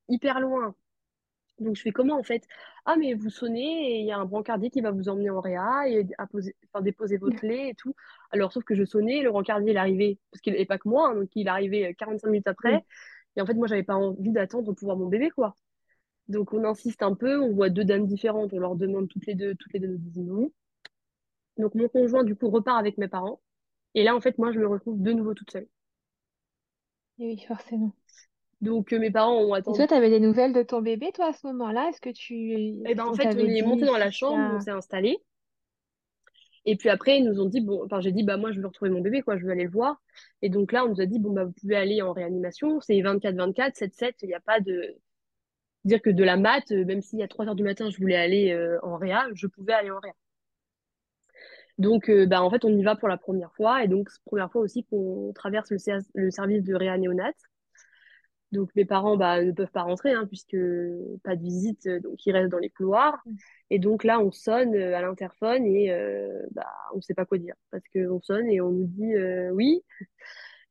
hyper 0.10 0.40
loin. 0.42 0.76
Donc, 1.60 1.76
je 1.76 1.82
fais 1.84 1.92
comment, 1.92 2.18
en 2.20 2.24
fait? 2.24 2.48
Ah, 2.86 2.96
mais 2.98 3.14
vous 3.14 3.30
sonnez 3.30 3.98
et 3.98 4.00
il 4.02 4.06
y 4.08 4.12
a 4.12 4.18
un 4.18 4.26
brancardier 4.26 4.70
qui 4.72 4.82
va 4.82 4.92
vous 4.92 5.10
emmener 5.10 5.30
en 5.30 5.40
réa 5.40 5.88
et 5.88 6.06
à 6.18 6.28
poser, 6.28 6.56
enfin, 6.74 6.84
déposer 6.84 7.18
votre 7.18 7.46
lait 7.46 7.70
et 7.70 7.76
tout. 7.76 7.96
Alors, 8.32 8.52
sauf 8.52 8.64
que 8.64 8.76
je 8.76 8.84
sonnais, 8.84 9.22
le 9.22 9.30
brancardier, 9.32 9.72
il 9.72 9.76
est 9.78 9.80
arrivé, 9.80 10.20
parce 10.32 10.42
qu'il 10.42 10.54
n'est 10.54 10.66
pas 10.66 10.80
que 10.80 10.90
moi, 10.90 11.10
hein, 11.10 11.16
donc 11.16 11.30
il 11.36 11.48
est 11.48 11.50
arrivé 11.50 11.88
euh, 11.88 11.94
45 11.98 12.30
minutes 12.30 12.48
après. 12.48 12.86
Et 13.36 13.42
en 13.42 13.46
fait, 13.46 13.54
moi, 13.54 13.68
j'avais 13.68 13.84
pas 13.84 13.96
envie 13.96 14.32
d'attendre 14.32 14.74
pour 14.74 14.86
voir 14.86 14.98
mon 14.98 15.08
bébé, 15.08 15.30
quoi. 15.32 15.56
Donc, 16.28 16.54
on 16.54 16.64
insiste 16.64 17.04
un 17.04 17.16
peu, 17.16 17.40
on 17.42 17.54
voit 17.54 17.70
deux 17.70 17.84
dames 17.84 18.08
différentes, 18.08 18.54
on 18.54 18.60
leur 18.60 18.76
demande 18.76 19.10
toutes 19.10 19.26
les 19.26 19.36
deux, 19.36 19.56
toutes 19.56 19.74
les 19.74 19.80
deux 19.80 19.88
nous 19.88 19.98
disent 19.98 20.20
non. 20.20 20.52
Donc, 21.58 21.76
mon 21.76 21.88
conjoint, 21.88 22.24
du 22.24 22.36
coup, 22.36 22.50
repart 22.50 22.80
avec 22.80 22.98
mes 22.98 23.08
parents. 23.08 23.42
Et 23.94 24.04
là, 24.04 24.16
en 24.16 24.22
fait, 24.22 24.38
moi, 24.38 24.52
je 24.52 24.60
me 24.60 24.68
retrouve 24.68 25.02
de 25.02 25.12
nouveau 25.12 25.34
toute 25.34 25.52
seule. 25.52 25.68
Et 27.20 27.28
oui, 27.28 27.46
forcément. 27.48 27.94
Donc, 28.62 28.94
euh, 28.94 29.00
mes 29.00 29.12
parents 29.12 29.38
ont 29.38 29.56
Et 29.56 29.60
attendu. 29.60 29.78
toi, 29.78 29.88
tu 29.88 29.94
avais 29.94 30.10
des 30.10 30.20
nouvelles 30.20 30.54
de 30.54 30.64
ton 30.64 30.82
bébé, 30.82 31.12
toi, 31.14 31.28
à 31.28 31.34
ce 31.34 31.46
moment-là? 31.48 31.90
Est-ce 31.90 32.02
que 32.02 32.10
tu... 32.10 32.54
Est-ce 32.86 32.96
ben, 32.96 33.06
en 33.06 33.14
fait, 33.14 33.36
on 33.36 33.40
est 33.40 33.62
monté 33.62 33.86
dans 33.86 33.98
la 33.98 34.10
chambre, 34.10 34.56
on 34.56 34.60
s'est 34.60 34.72
installé. 34.72 35.20
Et 36.66 36.78
puis 36.78 36.90
après, 36.90 37.20
ils 37.20 37.26
nous 37.26 37.42
ont 37.42 37.46
dit, 37.46 37.60
bon, 37.60 37.84
enfin, 37.84 38.00
j'ai 38.00 38.14
dit, 38.14 38.24
bah, 38.24 38.38
moi, 38.38 38.52
je 38.52 38.60
veux 38.62 38.68
retrouver 38.68 38.90
mon 38.90 39.02
bébé, 39.02 39.22
quoi, 39.22 39.38
je 39.38 39.46
veux 39.46 39.52
aller 39.52 39.66
le 39.66 39.70
voir. 39.70 40.02
Et 40.42 40.50
donc 40.50 40.72
là, 40.72 40.86
on 40.86 40.90
nous 40.90 41.02
a 41.02 41.06
dit, 41.06 41.20
bon, 41.20 41.32
bah, 41.32 41.44
vous 41.44 41.52
pouvez 41.52 41.76
aller 41.76 42.02
en 42.02 42.14
réanimation, 42.14 42.80
c'est 42.80 42.96
24-24, 42.96 43.76
7-7, 43.76 44.14
il 44.22 44.28
n'y 44.30 44.34
a 44.34 44.40
pas 44.40 44.62
de. 44.62 44.96
Dire 45.86 46.02
que 46.02 46.10
de 46.10 46.24
la 46.24 46.38
mat, 46.38 46.64
euh, 46.72 46.86
même 46.86 47.02
y 47.14 47.24
a 47.24 47.28
3 47.28 47.46
heures 47.48 47.56
du 47.56 47.64
matin, 47.64 47.90
je 47.90 47.98
voulais 47.98 48.16
aller 48.16 48.52
euh, 48.52 48.80
en 48.84 48.98
réa, 48.98 49.28
je 49.34 49.48
pouvais 49.48 49.74
aller 49.74 49.92
en 49.92 50.00
réa. 50.00 50.14
Donc, 51.78 52.10
euh, 52.10 52.26
bah, 52.26 52.42
en 52.44 52.50
fait, 52.50 52.66
on 52.66 52.70
y 52.78 52.84
va 52.84 52.96
pour 52.96 53.08
la 53.08 53.18
première 53.18 53.54
fois. 53.56 53.84
Et 53.84 53.88
donc, 53.88 54.10
c'est 54.10 54.20
la 54.20 54.30
première 54.30 54.52
fois 54.52 54.62
aussi 54.62 54.84
qu'on 54.86 55.32
traverse 55.34 55.72
le, 55.72 55.78
ser- 55.78 55.98
le 56.14 56.32
service 56.32 56.64
de 56.64 56.76
réa 56.76 56.98
néonate. 56.98 57.36
Donc, 58.52 58.70
mes 58.76 58.86
parents 58.86 59.18
bah, 59.18 59.44
ne 59.44 59.52
peuvent 59.52 59.72
pas 59.72 59.82
rentrer, 59.82 60.12
hein, 60.14 60.28
puisque 60.28 60.56
pas 61.24 61.36
de 61.36 61.42
visite, 61.42 61.88
donc 61.88 62.24
ils 62.26 62.32
restent 62.32 62.52
dans 62.52 62.60
les 62.60 62.70
couloirs. 62.70 63.18
Et 63.72 63.80
donc 63.80 64.04
là, 64.04 64.20
on 64.20 64.32
sonne 64.32 64.76
à 64.76 65.02
l'interphone 65.02 65.66
et 65.66 65.92
euh, 65.92 66.40
bah, 66.52 66.68
on 66.94 66.98
ne 66.98 67.02
sait 67.02 67.16
pas 67.16 67.26
quoi 67.26 67.40
dire. 67.40 67.56
Parce 67.72 67.84
qu'on 67.92 68.22
sonne 68.22 68.48
et 68.50 68.62
on 68.62 68.70
nous 68.72 68.86
dit 68.86 69.14
oui. 69.54 69.82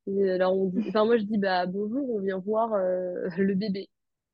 Et 0.06 0.30
alors, 0.30 0.56
on 0.58 0.66
dit... 0.66 0.84
enfin, 0.88 1.04
moi, 1.04 1.18
je 1.18 1.24
dis 1.24 1.38
bah, 1.38 1.66
bonjour, 1.66 2.08
on 2.10 2.20
vient 2.20 2.38
voir 2.38 2.70
le 3.38 3.54
bébé. 3.54 3.88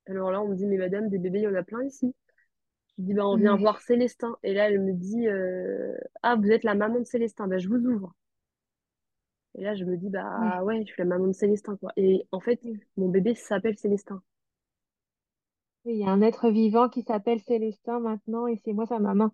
Alors 0.08 0.32
là, 0.32 0.42
on 0.42 0.48
me 0.48 0.56
dit, 0.56 0.66
mais 0.66 0.76
madame, 0.76 1.08
des 1.08 1.18
bébés, 1.18 1.38
il 1.40 1.42
y 1.42 1.46
en 1.48 1.54
a 1.54 1.62
plein 1.62 1.84
ici. 1.84 2.12
Je 2.98 3.04
dis, 3.04 3.14
bah, 3.14 3.26
on 3.28 3.36
vient 3.36 3.56
Ouais. 3.56 3.58
voir 3.58 3.80
Célestin. 3.82 4.36
Et 4.44 4.54
là, 4.54 4.70
elle 4.70 4.80
me 4.82 4.92
dit, 4.94 5.28
euh, 5.28 5.96
ah, 6.22 6.36
vous 6.36 6.50
êtes 6.50 6.64
la 6.64 6.74
maman 6.76 7.00
de 7.00 7.06
Célestin. 7.06 7.48
Bah, 7.48 7.58
je 7.58 7.68
vous 7.68 7.86
ouvre. 7.86 8.14
Et 9.56 9.62
là, 9.62 9.74
je 9.74 9.84
me 9.84 9.96
dis, 9.98 10.08
bah 10.08 10.22
Ouais. 10.36 10.58
ouais, 10.64 10.80
je 10.86 10.92
suis 10.92 11.02
la 11.02 11.04
maman 11.04 11.26
de 11.26 11.32
Célestin, 11.32 11.76
quoi. 11.76 11.92
Et 11.98 12.26
en 12.32 12.40
fait, 12.40 12.60
mon 12.96 13.08
bébé 13.10 13.34
s'appelle 13.34 13.76
Célestin. 13.76 14.22
Oui, 15.84 15.94
il 15.94 15.98
y 15.98 16.04
a 16.04 16.10
un 16.10 16.22
être 16.22 16.50
vivant 16.50 16.88
qui 16.88 17.02
s'appelle 17.02 17.40
Célestin 17.40 17.98
maintenant 18.00 18.46
et 18.46 18.56
c'est 18.64 18.72
moi 18.72 18.86
sa 18.86 19.00
maman. 19.00 19.32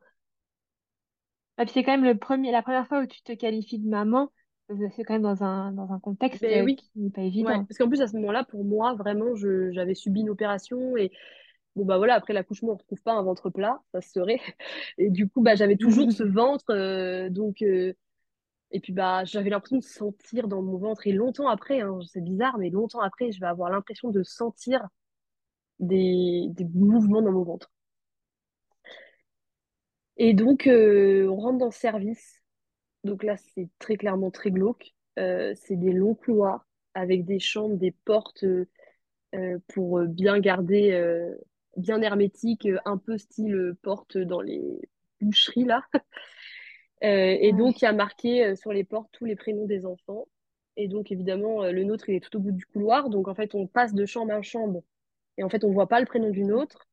Ah, 1.56 1.64
puis 1.64 1.72
c'est 1.74 1.82
quand 1.84 1.92
même 1.92 2.04
le 2.04 2.16
premier, 2.18 2.52
la 2.52 2.62
première 2.62 2.86
fois 2.88 3.00
où 3.02 3.06
tu 3.06 3.22
te 3.22 3.32
qualifies 3.32 3.78
de 3.80 3.88
maman. 3.88 4.30
C'est 4.68 5.04
quand 5.04 5.14
même 5.14 5.22
dans 5.22 5.44
un, 5.44 5.72
dans 5.72 5.92
un 5.92 6.00
contexte 6.00 6.40
Ben 6.40 6.64
oui, 6.64 6.76
qui 6.76 6.90
n'est 6.96 7.10
pas 7.10 7.20
ouais. 7.20 7.26
évident. 7.28 7.64
Parce 7.64 7.76
qu'en 7.78 7.88
plus, 7.88 8.00
à 8.00 8.08
ce 8.08 8.16
moment-là, 8.16 8.44
pour 8.44 8.64
moi, 8.64 8.94
vraiment, 8.94 9.34
j'avais 9.36 9.94
subi 9.94 10.20
une 10.20 10.30
opération 10.30 10.96
et 10.96 11.12
bon, 11.76 11.84
bah 11.84 11.98
voilà, 11.98 12.14
après 12.14 12.32
l'accouchement, 12.32 12.72
on 12.72 12.76
retrouve 12.76 13.02
pas 13.02 13.12
un 13.12 13.22
ventre 13.22 13.50
plat, 13.50 13.82
ça 13.92 14.00
se 14.00 14.10
serait. 14.10 14.40
Et 14.98 15.10
du 15.10 15.28
coup, 15.28 15.42
bah, 15.42 15.54
j'avais 15.54 15.76
toujours 15.76 16.10
ce 16.12 16.22
ventre, 16.22 16.64
euh, 16.70 17.28
donc, 17.30 17.62
euh, 17.62 17.92
et 18.70 18.80
puis, 18.80 18.92
bah, 18.92 19.24
j'avais 19.24 19.50
l'impression 19.50 19.78
de 19.78 19.84
sentir 19.84 20.48
dans 20.48 20.62
mon 20.62 20.78
ventre. 20.78 21.06
Et 21.06 21.12
longtemps 21.12 21.48
après, 21.48 21.80
hein, 21.80 21.98
c'est 22.08 22.22
bizarre, 22.22 22.58
mais 22.58 22.70
longtemps 22.70 23.00
après, 23.00 23.32
je 23.32 23.40
vais 23.40 23.46
avoir 23.46 23.70
l'impression 23.70 24.10
de 24.10 24.22
sentir 24.22 24.88
des, 25.78 26.48
des 26.50 26.64
mouvements 26.64 27.22
dans 27.22 27.32
mon 27.32 27.44
ventre. 27.44 27.70
Et 30.16 30.34
donc, 30.34 30.66
euh, 30.66 31.28
on 31.28 31.36
rentre 31.36 31.58
dans 31.58 31.66
le 31.66 31.70
service. 31.72 32.43
Donc 33.04 33.22
là, 33.22 33.36
c'est 33.36 33.68
très 33.78 33.96
clairement 33.96 34.30
très 34.30 34.50
glauque. 34.50 34.94
Euh, 35.18 35.54
c'est 35.56 35.76
des 35.76 35.92
longs 35.92 36.14
couloirs 36.14 36.66
avec 36.94 37.24
des 37.24 37.38
chambres, 37.38 37.76
des 37.76 37.92
portes. 38.04 38.44
euh, 38.44 38.68
euh, 39.34 39.58
pour 39.68 40.00
bien 40.02 40.38
garder, 40.38 40.92
euh, 40.92 41.34
bien 41.76 42.00
hermétique, 42.02 42.68
un 42.84 42.98
peu 42.98 43.18
style 43.18 43.74
porte 43.82 44.16
dans 44.16 44.40
les 44.40 44.62
boucheries 45.20 45.64
là. 45.64 45.82
Et 47.02 47.52
donc, 47.52 47.82
il 47.82 47.84
y 47.84 47.88
a 47.88 47.92
marqué 47.92 48.56
sur 48.56 48.72
les 48.72 48.84
portes 48.84 49.10
tous 49.12 49.26
les 49.26 49.36
prénoms 49.36 49.66
des 49.66 49.84
enfants. 49.84 50.26
Et 50.76 50.88
donc, 50.88 51.12
évidemment, 51.12 51.64
le 51.64 51.84
nôtre, 51.84 52.08
il 52.08 52.14
est 52.14 52.20
tout 52.20 52.36
au 52.38 52.40
bout 52.40 52.52
du 52.52 52.64
couloir. 52.64 53.10
Donc, 53.10 53.28
en 53.28 53.34
fait, 53.34 53.54
on 53.54 53.66
passe 53.66 53.92
de 53.92 54.06
chambre 54.06 54.32
en 54.32 54.40
chambre. 54.40 54.82
Et 55.36 55.44
en 55.44 55.50
fait, 55.50 55.64
on 55.64 55.70
voit 55.72 55.88
pas 55.88 56.00
le 56.00 56.06
prénom 56.06 56.30
du 56.30 56.44
nôtre. 56.44 56.88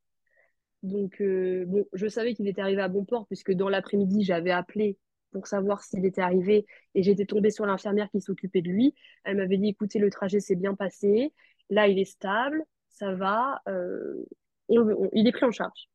Donc, 0.84 1.22
bon, 1.22 1.86
je 1.94 2.08
savais 2.10 2.34
qu'il 2.34 2.48
était 2.50 2.62
arrivé 2.62 2.82
à 2.82 2.90
bon 2.90 3.06
port, 3.06 3.26
puisque 3.28 3.54
dans 3.54 3.70
l'après-midi, 3.70 4.24
j'avais 4.24 4.52
appelé 4.52 4.98
pour 5.32 5.48
savoir 5.48 5.84
s'il 5.84 6.06
était 6.06 6.22
arrivé. 6.22 6.66
Et 6.96 7.04
j'étais 7.04 7.26
tombée 7.26 7.52
sur 7.52 7.66
l'infirmière 7.66 8.10
qui 8.12 8.22
s'occupait 8.22 8.62
de 8.62 8.70
lui. 8.70 8.94
Elle 9.24 9.38
m'avait 9.38 9.58
dit, 9.58 9.70
écoutez, 9.70 10.00
le 10.00 10.10
trajet 10.10 10.40
s'est 10.40 10.56
bien 10.56 10.76
passé. 10.76 11.34
Là, 11.70 11.88
il 11.88 12.00
est 12.00 12.06
stable, 12.06 12.64
ça 12.90 13.14
va. 13.14 13.62
euh, 13.68 14.26
on- 14.70 14.80
on- 14.82 15.10
il 15.14 15.28
est 15.28 15.32
pris 15.32 15.46
en 15.46 15.52
charge. 15.52 15.90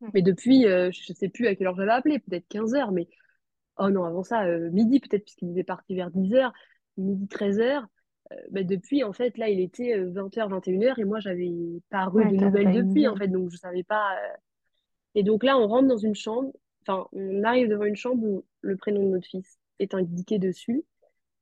Ouais. 0.00 0.10
Mais 0.14 0.22
depuis, 0.22 0.66
euh, 0.66 0.90
je 0.92 1.12
sais 1.12 1.28
plus 1.28 1.46
à 1.46 1.54
quelle 1.54 1.66
heure 1.68 1.76
j'avais 1.76 1.92
appelé, 1.92 2.18
peut-être 2.18 2.48
15 2.48 2.74
heures, 2.74 2.92
mais 2.92 3.08
oh 3.78 3.90
non, 3.90 4.04
avant 4.04 4.24
ça, 4.24 4.44
euh, 4.46 4.70
midi 4.70 5.00
peut-être, 5.00 5.24
puisqu'il 5.24 5.50
était 5.52 5.64
parti 5.64 5.94
vers 5.96 6.10
10 6.10 6.34
heures, 6.34 6.52
midi 6.96 7.28
13 7.28 7.60
heures. 7.60 7.86
Bah, 8.50 8.62
depuis, 8.62 9.04
en 9.04 9.12
fait, 9.12 9.38
là, 9.38 9.48
il 9.48 9.60
était 9.60 9.98
20h, 10.04 10.48
21h, 10.48 10.98
et 11.00 11.04
moi, 11.04 11.20
j'avais 11.20 11.52
pas 11.90 12.08
Ouais, 12.10 12.24
de 12.30 12.36
nouvelles 12.36 12.72
depuis, 12.72 13.08
en 13.08 13.16
fait, 13.16 13.28
donc 13.28 13.50
je 13.50 13.56
savais 13.56 13.82
pas. 13.84 14.16
Et 15.14 15.22
donc 15.22 15.42
là, 15.44 15.58
on 15.58 15.66
rentre 15.68 15.88
dans 15.88 15.96
une 15.98 16.14
chambre, 16.14 16.52
enfin, 16.82 17.08
on 17.12 17.44
arrive 17.44 17.68
devant 17.68 17.84
une 17.84 17.96
chambre 17.96 18.22
où 18.24 18.44
le 18.60 18.76
prénom 18.76 19.02
de 19.02 19.08
notre 19.08 19.26
fils 19.26 19.58
est 19.78 19.94
indiqué 19.94 20.38
dessus. 20.38 20.84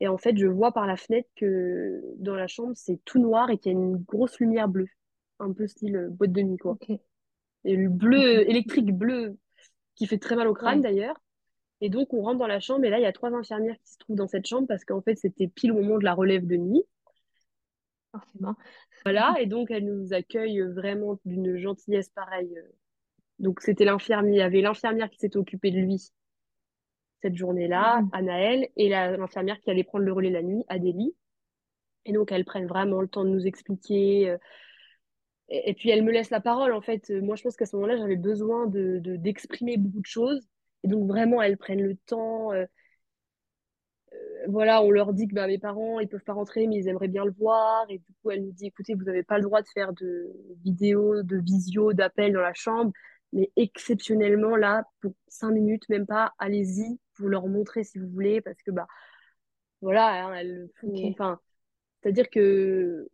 Et 0.01 0.09
en 0.09 0.19
fait, 0.19 0.37
je 0.37 0.47
vois 0.47 0.73
par 0.73 0.87
la 0.87 0.97
fenêtre 0.97 1.29
que 1.37 2.03
dans 2.19 2.35
la 2.37 2.47
chambre, 2.47 2.73
c'est 2.77 3.01
tout 3.05 3.19
noir 3.19 3.51
et 3.51 3.59
qu'il 3.59 3.73
y 3.73 3.75
a 3.75 3.79
une 3.79 3.97
grosse 3.97 4.39
lumière 4.39 4.69
bleue. 4.69 4.89
Un 5.41 5.53
peu 5.53 5.67
style 5.67 5.97
euh, 5.97 6.09
boîte 6.09 6.33
de 6.33 6.43
nuit, 6.43 6.57
quoi. 6.57 6.79
Et 7.65 7.77
le 7.77 7.89
bleu, 7.89 8.49
électrique 8.49 8.95
bleu, 8.95 9.37
qui 9.97 10.07
fait 10.07 10.19
très 10.19 10.37
mal 10.37 10.47
au 10.47 10.55
crâne 10.55 10.77
Ouais, 10.77 10.83
d'ailleurs. 10.83 11.17
Et 11.81 11.91
donc, 11.91 12.13
on 12.13 12.23
rentre 12.23 12.39
dans 12.39 12.47
la 12.47 12.61
chambre, 12.61 12.85
et 12.85 12.91
là, 12.91 12.99
il 12.99 13.03
y 13.03 13.07
a 13.07 13.13
trois 13.13 13.33
infirmières 13.33 13.77
qui 13.85 13.93
se 13.93 13.99
trouvent 13.99 14.17
dans 14.17 14.29
cette 14.29 14.47
chambre 14.47 14.67
parce 14.67 14.85
qu'en 14.85 15.01
fait, 15.01 15.17
c'était 15.17 15.49
pile 15.49 15.73
au 15.73 15.77
moment 15.77 15.99
de 15.99 16.05
la 16.05 16.15
relève 16.15 16.47
de 16.47 16.57
nuit. 16.57 16.85
forcément. 18.13 18.57
Voilà, 19.05 19.37
et 19.41 19.47
donc, 19.47 19.71
elles 19.71 19.85
nous 19.85 20.13
accueillent 20.13 20.63
vraiment 20.63 21.19
d'une 21.25 21.57
gentillesse 21.57 22.11
pareille. 22.11 22.55
Donc, 23.41 23.61
c'était 23.61 23.85
l'infirmière, 23.85 24.33
il 24.33 24.39
y 24.39 24.43
avait 24.43 24.61
l'infirmière 24.61 25.11
qui 25.11 25.19
s'était 25.19 25.37
occupée 25.39 25.71
de 25.73 25.79
lui 25.81 25.99
cette 27.23 27.35
journée-là, 27.37 28.01
Mhm. 28.03 28.11
Anaëlle, 28.13 28.69
et 28.77 28.89
la- 28.89 29.17
l'infirmière 29.17 29.59
qui 29.61 29.71
allait 29.71 29.85
prendre 29.85 30.05
le 30.05 30.13
relais 30.13 30.31
la 30.31 30.43
nuit, 30.43 30.65
Adélie. 30.69 31.15
Et 32.07 32.13
donc, 32.13 32.33
elles 32.33 32.45
prennent 32.47 32.67
vraiment 32.69 33.01
le 33.03 33.09
temps 33.09 33.25
de 33.25 33.31
nous 33.31 33.47
expliquer. 33.47 34.31
euh, 34.31 34.39
et, 35.49 35.71
et 35.71 35.75
puis, 35.75 35.91
elles 35.91 36.05
me 36.05 36.13
laissent 36.13 36.31
la 36.31 36.41
parole. 36.41 36.73
En 36.73 36.81
fait, 36.81 37.11
Euh, 37.11 37.21
moi, 37.23 37.37
je 37.37 37.43
pense 37.43 37.57
qu'à 37.57 37.67
ce 37.67 37.77
moment-là, 37.77 37.97
j'avais 37.97 38.17
besoin 38.17 38.67
de, 38.67 38.99
de- 39.01 39.17
d'exprimer 39.17 39.77
beaucoup 39.77 40.01
de 40.01 40.07
choses. 40.07 40.47
Et 40.85 40.89
donc, 40.89 41.07
vraiment, 41.09 41.43
elles 41.43 41.57
prennent 41.59 41.83
le 41.83 41.97
temps. 41.97 42.53
euh, 42.53 42.65
voilà, 44.49 44.83
on 44.83 44.91
leur 44.91 45.13
dit 45.13 45.29
que 45.29 45.35
bah, 45.35 45.47
mes 45.47 45.59
parents, 45.59 46.01
ils 46.01 46.09
peuvent 46.09 46.23
pas 46.25 46.33
rentrer, 46.33 46.67
mais 46.67 46.77
ils 46.77 46.89
aimeraient 46.89 47.09
bien 47.09 47.25
le 47.25 47.33
voir. 47.33 47.85
Et 47.91 47.99
du 47.99 48.13
coup, 48.23 48.31
elle 48.31 48.45
nous 48.45 48.53
dit, 48.53 48.67
écoutez, 48.67 48.95
vous 48.95 49.05
n'avez 49.05 49.23
pas 49.23 49.37
le 49.39 49.45
droit 49.45 49.63
de 49.63 49.69
faire 49.69 49.93
de 49.93 50.33
vidéos, 50.65 51.23
de 51.23 51.37
visio, 51.39 51.93
d'appels 51.93 52.33
dans 52.33 52.41
la 52.41 52.55
chambre. 52.55 52.93
Mais 53.33 53.51
exceptionnellement, 53.57 54.57
là, 54.57 54.85
pour 55.01 55.13
cinq 55.29 55.53
minutes, 55.53 55.89
même 55.89 56.07
pas, 56.07 56.33
allez-y 56.39 56.99
pour 57.15 57.29
leur 57.29 57.47
montrer 57.47 57.85
si 57.85 57.99
vous 57.99 58.09
voulez, 58.09 58.41
parce 58.41 58.63
que 58.63 58.71
bah 58.71 58.87
voilà, 59.81 60.27
hein, 60.27 60.35
elles 60.35 60.69
font, 60.81 60.93
enfin, 61.11 61.39
c'est-à-dire 62.03 62.31
que 62.31 63.09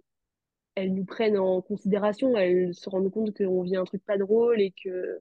elles 0.76 0.94
nous 0.94 1.04
prennent 1.04 1.38
en 1.38 1.62
considération, 1.62 2.36
elles 2.36 2.74
se 2.74 2.88
rendent 2.88 3.10
compte 3.10 3.36
qu'on 3.36 3.62
vit 3.62 3.76
un 3.76 3.84
truc 3.84 4.04
pas 4.04 4.18
drôle 4.18 4.60
et 4.60 4.72
que 4.82 5.20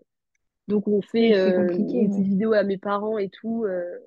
donc 0.67 0.87
on 0.87 1.01
fait 1.01 1.33
c'est 1.33 1.39
euh, 1.39 1.61
une 1.61 1.85
petite 1.85 2.11
ouais. 2.11 2.21
vidéo 2.21 2.53
à 2.53 2.63
mes 2.63 2.77
parents 2.77 3.17
et 3.17 3.29
tout, 3.29 3.65
euh, 3.65 3.99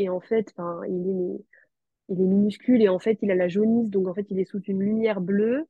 et 0.00 0.08
en 0.08 0.20
fait, 0.20 0.52
enfin, 0.56 0.80
il 0.88 1.10
est, 1.10 1.44
il 2.08 2.22
est 2.22 2.26
minuscule 2.26 2.80
et 2.80 2.88
en 2.88 2.98
fait, 2.98 3.18
il 3.20 3.30
a 3.30 3.34
la 3.34 3.48
jaunisse, 3.48 3.90
donc 3.90 4.08
en 4.08 4.14
fait, 4.14 4.26
il 4.30 4.38
est 4.38 4.46
sous 4.46 4.62
une 4.62 4.80
lumière 4.80 5.20
bleue. 5.20 5.66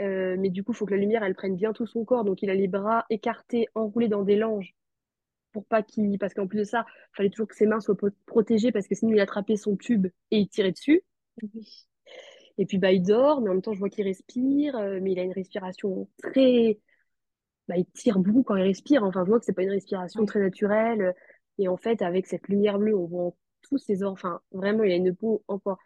Euh, 0.00 0.36
mais 0.38 0.50
du 0.50 0.64
coup, 0.64 0.72
il 0.72 0.76
faut 0.76 0.86
que 0.86 0.94
la 0.94 1.00
lumière, 1.00 1.22
elle 1.24 1.34
prenne 1.34 1.56
bien 1.56 1.72
tout 1.72 1.86
son 1.86 2.04
corps. 2.04 2.24
Donc, 2.24 2.42
il 2.42 2.50
a 2.50 2.54
les 2.54 2.68
bras 2.68 3.06
écartés, 3.10 3.68
enroulés 3.74 4.08
dans 4.08 4.22
des 4.22 4.36
langes 4.36 4.74
pour 5.52 5.66
pas 5.66 5.82
qu'il. 5.82 6.18
Parce 6.18 6.34
qu'en 6.34 6.46
plus 6.48 6.60
de 6.60 6.64
ça, 6.64 6.86
il 7.14 7.16
fallait 7.16 7.30
toujours 7.30 7.48
que 7.48 7.56
ses 7.56 7.66
mains 7.66 7.80
soient 7.80 7.96
pro- 7.96 8.10
protégées 8.26 8.72
parce 8.72 8.88
que 8.88 8.94
sinon, 8.94 9.12
il 9.14 9.20
attrapait 9.20 9.56
son 9.56 9.76
tube 9.76 10.08
et 10.30 10.38
il 10.38 10.48
tirait 10.48 10.72
dessus. 10.72 11.02
Oui. 11.54 11.86
Et 12.58 12.66
puis, 12.66 12.78
bah, 12.78 12.92
il 12.92 13.02
dort, 13.02 13.40
mais 13.40 13.50
en 13.50 13.54
même 13.54 13.62
temps, 13.62 13.74
je 13.74 13.78
vois 13.78 13.90
qu'il 13.90 14.04
respire, 14.04 14.76
euh, 14.76 14.98
mais 15.02 15.12
il 15.12 15.18
a 15.18 15.22
une 15.22 15.32
respiration 15.32 16.08
très. 16.22 16.80
Bah, 17.68 17.76
il 17.76 17.86
tire 17.92 18.18
beaucoup 18.18 18.42
quand 18.42 18.56
il 18.56 18.62
respire. 18.62 19.04
Enfin, 19.04 19.24
je 19.24 19.30
vois 19.30 19.38
que 19.38 19.44
c'est 19.44 19.52
pas 19.52 19.62
une 19.62 19.70
respiration 19.70 20.24
très 20.24 20.40
naturelle. 20.40 21.14
Et 21.58 21.68
en 21.68 21.76
fait, 21.76 22.02
avec 22.02 22.26
cette 22.26 22.48
lumière 22.48 22.78
bleue, 22.78 22.96
on 22.96 23.06
voit 23.06 23.32
tous 23.62 23.78
ses 23.78 24.02
os. 24.02 24.10
Enfin, 24.12 24.40
vraiment, 24.52 24.84
il 24.84 24.92
a 24.92 24.96
une 24.96 25.14
peau 25.14 25.44
encore. 25.48 25.78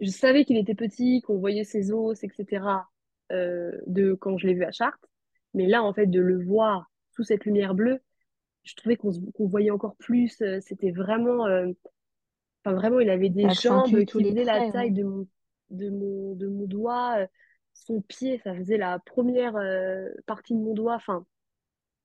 Je 0.00 0.10
savais 0.10 0.44
qu'il 0.44 0.56
était 0.56 0.74
petit, 0.74 1.20
qu'on 1.22 1.38
voyait 1.38 1.64
ses 1.64 1.92
os, 1.92 2.22
etc. 2.24 2.90
euh, 3.30 3.72
de 3.86 4.14
quand 4.14 4.36
je 4.38 4.46
l'ai 4.46 4.54
vu 4.54 4.64
à 4.64 4.72
Chartres. 4.72 5.08
Mais 5.54 5.66
là, 5.66 5.82
en 5.82 5.92
fait, 5.92 6.06
de 6.06 6.20
le 6.20 6.42
voir 6.42 6.90
sous 7.14 7.24
cette 7.24 7.44
lumière 7.44 7.74
bleue, 7.74 8.00
je 8.64 8.74
trouvais 8.74 8.96
qu'on 8.96 9.12
voyait 9.46 9.70
encore 9.70 9.96
plus. 9.96 10.40
euh, 10.42 10.60
C'était 10.60 10.90
vraiment. 10.90 11.46
euh, 11.46 11.68
Enfin, 12.64 12.76
vraiment, 12.76 13.00
il 13.00 13.10
avait 13.10 13.28
des 13.28 13.50
jambes 13.50 14.04
qui 14.04 14.22
faisaient 14.22 14.44
la 14.44 14.70
taille 14.70 14.90
ouais. 14.90 14.90
de 14.90 15.02
mon, 15.02 15.26
de 15.70 15.90
mon, 15.90 16.34
de 16.36 16.46
mon 16.46 16.66
doigt. 16.66 17.26
Son 17.74 18.00
pied, 18.02 18.40
ça 18.44 18.54
faisait 18.54 18.76
la 18.76 19.00
première 19.00 19.54
partie 20.26 20.54
de 20.54 20.60
mon 20.60 20.72
doigt. 20.72 20.94
Enfin, 20.94 21.26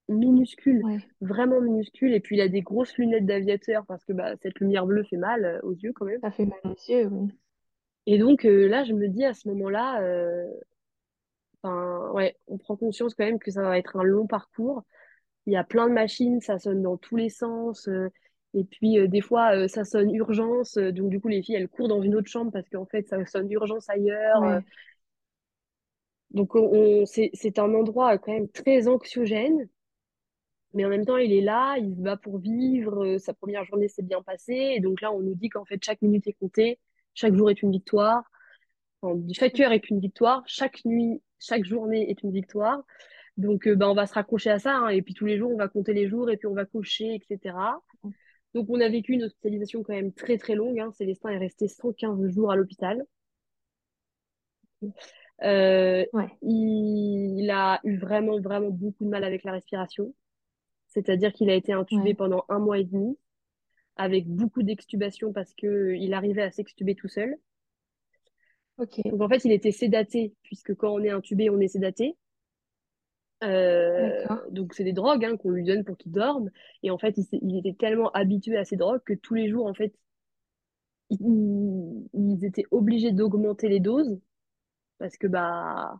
minuscule, 0.10 0.84
Ouais. 0.84 0.98
vraiment 1.22 1.62
minuscule. 1.62 2.14
Et 2.14 2.20
puis, 2.20 2.38
il 2.38 2.42
a 2.42 2.48
des 2.48 2.62
grosses 2.62 2.98
lunettes 2.98 3.26
d'aviateur 3.28 3.86
parce 3.86 4.04
que 4.04 4.14
bah, 4.14 4.34
cette 4.42 4.60
lumière 4.60 4.88
bleue 4.88 5.04
fait 5.04 5.18
mal 5.18 5.60
aux 5.64 5.74
yeux 5.74 5.94
quand 5.94 6.06
même. 6.06 6.20
Ça 6.22 6.32
fait 6.32 6.46
mal 6.46 6.60
aux 6.64 6.92
yeux, 6.92 7.08
oui. 7.08 7.32
Et 8.08 8.18
donc, 8.18 8.46
euh, 8.46 8.68
là, 8.68 8.86
je 8.86 8.94
me 8.94 9.10
dis 9.10 9.26
à 9.26 9.34
ce 9.34 9.50
moment-là, 9.50 10.02
euh, 10.02 10.50
enfin, 11.62 12.10
ouais, 12.14 12.38
on 12.48 12.58
prend 12.58 12.78
conscience 12.78 13.14
quand 13.14 13.26
même 13.26 13.38
que 13.38 13.52
ça 13.52 13.62
va 13.62 13.78
être 13.78 13.98
un 13.98 14.04
long 14.04 14.28
parcours. 14.28 14.84
Il 15.46 15.54
y 15.54 15.58
a 15.58 15.66
plein 15.66 15.90
de 15.90 15.94
machines, 15.94 16.40
ça 16.40 16.58
sonne 16.58 16.82
dans 16.82 16.96
tous 16.96 17.18
les 17.18 17.30
sens. 17.30 17.90
euh, 17.90 18.10
et 18.54 18.64
puis, 18.64 19.08
des 19.10 19.22
fois, 19.22 19.68
ça 19.68 19.84
sonne 19.84 20.16
urgence. 20.16 20.78
donc, 20.78 21.10
du 21.10 21.20
coup, 21.20 21.28
les 21.28 21.44
filles, 21.44 21.56
elles 21.56 21.68
courent 21.68 21.90
dans 21.90 22.02
une 22.02 22.16
autre 22.16 22.30
chambre 22.30 22.50
parce 22.52 22.68
qu'en 22.70 22.86
fait, 22.86 23.08
ça 23.10 23.24
sonne 23.26 23.52
urgence 23.52 23.90
ailleurs. 23.90 24.42
Ouais. 24.42 24.60
donc, 26.32 26.56
on, 26.56 26.64
on- 26.74 27.06
c'est, 27.06 27.60
un 27.60 27.74
endroit 27.74 28.18
quand 28.18 28.32
même 28.32 28.48
très 28.48 28.88
anxiogène. 28.88 29.68
Mais 30.74 30.86
en 30.86 30.90
même 30.90 31.06
temps, 31.06 31.18
il 31.18 31.34
est 31.34 31.42
là, 31.42 31.78
il 31.78 31.94
bat 31.94 32.16
pour 32.18 32.40
vivre. 32.40 33.18
sa 33.18 33.34
première 33.34 33.66
journée 33.66 33.90
s'est 33.90 34.02
bien 34.02 34.22
passée. 34.22 34.76
Et 34.76 34.80
donc 34.80 35.02
là, 35.02 35.12
on 35.12 35.20
nous 35.20 35.36
dit 35.36 35.50
qu'en 35.50 35.66
fait, 35.66 35.84
chaque 35.84 36.02
minute 36.02 36.26
est 36.28 36.34
comptée, 36.34 36.80
chaque 37.18 37.34
jour 37.36 37.50
est 37.50 37.62
une 37.64 37.72
victoire. 37.72 38.24
Enfin, 39.02 39.20
chaque 39.34 39.60
heure 39.60 39.72
est 39.72 39.90
une 39.90 40.00
victoire, 40.00 40.44
chaque 40.48 40.86
nuit, 40.86 41.22
chaque 41.40 41.66
journée 41.66 42.10
est 42.12 42.22
une 42.24 42.32
victoire. 42.32 42.84
Donc, 43.38 43.68
euh, 43.68 43.76
bah, 43.76 43.90
on 43.90 43.96
va 43.96 44.08
se 44.08 44.14
raccrocher 44.14 44.52
à 44.52 44.60
ça, 44.60 44.76
hein, 44.78 44.90
et 44.90 45.02
puis 45.02 45.14
tous 45.16 45.26
les 45.26 45.38
jours, 45.38 45.52
on 45.52 45.58
va 45.58 45.68
compter 45.68 45.94
les 45.94 46.08
jours, 46.08 46.30
et 46.32 46.38
puis 46.38 46.48
on 46.48 46.54
va 46.56 46.66
cocher, 46.66 47.16
etc. 47.16 47.56
Donc, 48.54 48.68
on 48.70 48.80
a 48.82 48.90
vécu 48.90 49.14
une 49.14 49.24
hospitalisation 49.24 49.84
quand 49.84 49.94
même 49.94 50.14
très, 50.14 50.38
très 50.38 50.56
longue. 50.56 50.80
Hein. 50.80 50.92
Célestin 50.94 51.30
est 51.30 51.38
resté 51.38 51.68
115 51.68 52.30
jours 52.30 52.52
à 52.52 52.56
l'hôpital. 52.56 53.04
Euh, 55.44 56.06
Ouais. 56.14 56.28
il, 56.42 57.40
il 57.40 57.50
a 57.52 57.80
eu 57.84 57.98
vraiment, 57.98 58.40
vraiment 58.40 58.70
beaucoup 58.70 59.06
de 59.06 59.10
mal 59.10 59.24
avec 59.24 59.44
la 59.44 59.52
respiration. 59.52 60.14
C'est-à-dire 60.88 61.34
qu'il 61.34 61.50
a 61.50 61.56
été 61.56 61.74
intubé 61.74 62.10
Ouais. 62.10 62.16
pendant 62.16 62.46
un 62.50 62.60
mois 62.60 62.80
et 62.80 62.86
demi, 62.86 63.18
avec 63.98 64.28
beaucoup 64.28 64.64
d'extubation 64.64 65.34
parce 65.34 65.54
que 65.54 65.96
il 65.96 66.14
arrivait 66.14 66.44
à 66.44 66.52
s'extuber 66.52 66.96
tout 66.96 67.08
seul. 67.08 67.38
Donc, 68.78 69.22
en 69.22 69.28
fait, 69.28 69.44
il 69.44 69.52
était 69.52 69.72
sédaté, 69.72 70.36
puisque 70.44 70.76
quand 70.76 70.94
on 70.94 71.00
est 71.04 71.10
intubé, 71.10 71.50
on 71.50 71.60
est 71.60 71.68
sédaté. 71.68 72.16
Euh, 73.44 74.26
donc 74.50 74.74
c'est 74.74 74.84
des 74.84 74.94
drogues 74.94 75.24
hein, 75.24 75.38
qu'on 75.38 75.52
lui 75.52 75.64
donne 75.64 75.84
pour 75.84 75.98
qu'il 75.98 76.12
dorme. 76.12 76.50
Et 76.84 76.92
en 76.92 76.98
fait, 76.98 77.16
il, 77.32 77.58
était 77.58 77.74
tellement 77.74 78.12
habitué 78.12 78.58
à 78.58 78.66
ces 78.66 78.78
drogues 78.78 79.02
que 79.06 79.14
tous 79.14 79.34
les 79.36 79.50
jours, 79.50 79.66
en 79.68 79.74
fait, 79.74 79.94
ils, 81.10 82.08
ils 82.14 82.46
étaient 82.46 82.66
obligés 82.72 83.12
d'augmenter 83.12 83.70
les 83.70 83.80
doses 83.80 84.20
parce 85.00 85.18
que 85.18 85.28
bah, 85.28 86.00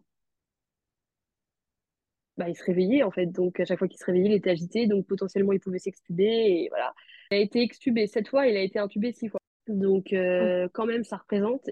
bah 2.38 2.50
il 2.50 2.56
se 2.56 2.64
réveillait 2.64 3.04
en 3.04 3.12
fait. 3.12 3.28
Donc 3.28 3.60
à 3.60 3.66
chaque 3.66 3.80
fois 3.80 3.88
qu'il 3.88 4.00
se 4.00 4.06
réveillait, 4.06 4.30
il 4.30 4.34
était 4.34 4.52
agité, 4.52 4.88
donc 4.88 5.06
potentiellement 5.08 5.54
il 5.54 5.60
pouvait 5.60 5.80
s'extuber 5.80 6.26
et 6.26 6.68
voilà. 6.70 6.94
Il 7.32 7.38
a 7.38 7.40
été 7.42 7.62
extubé 7.62 8.08
sept 8.08 8.28
fois, 8.28 8.48
il 8.48 8.58
a 8.58 8.62
été 8.62 8.80
intubé 8.80 9.12
six 9.14 9.30
fois. 9.30 9.40
Donc 9.68 10.14
euh, 10.14 10.68
quand 10.74 10.86
même, 10.86 11.04
ça 11.04 11.18
représente. 11.18 11.70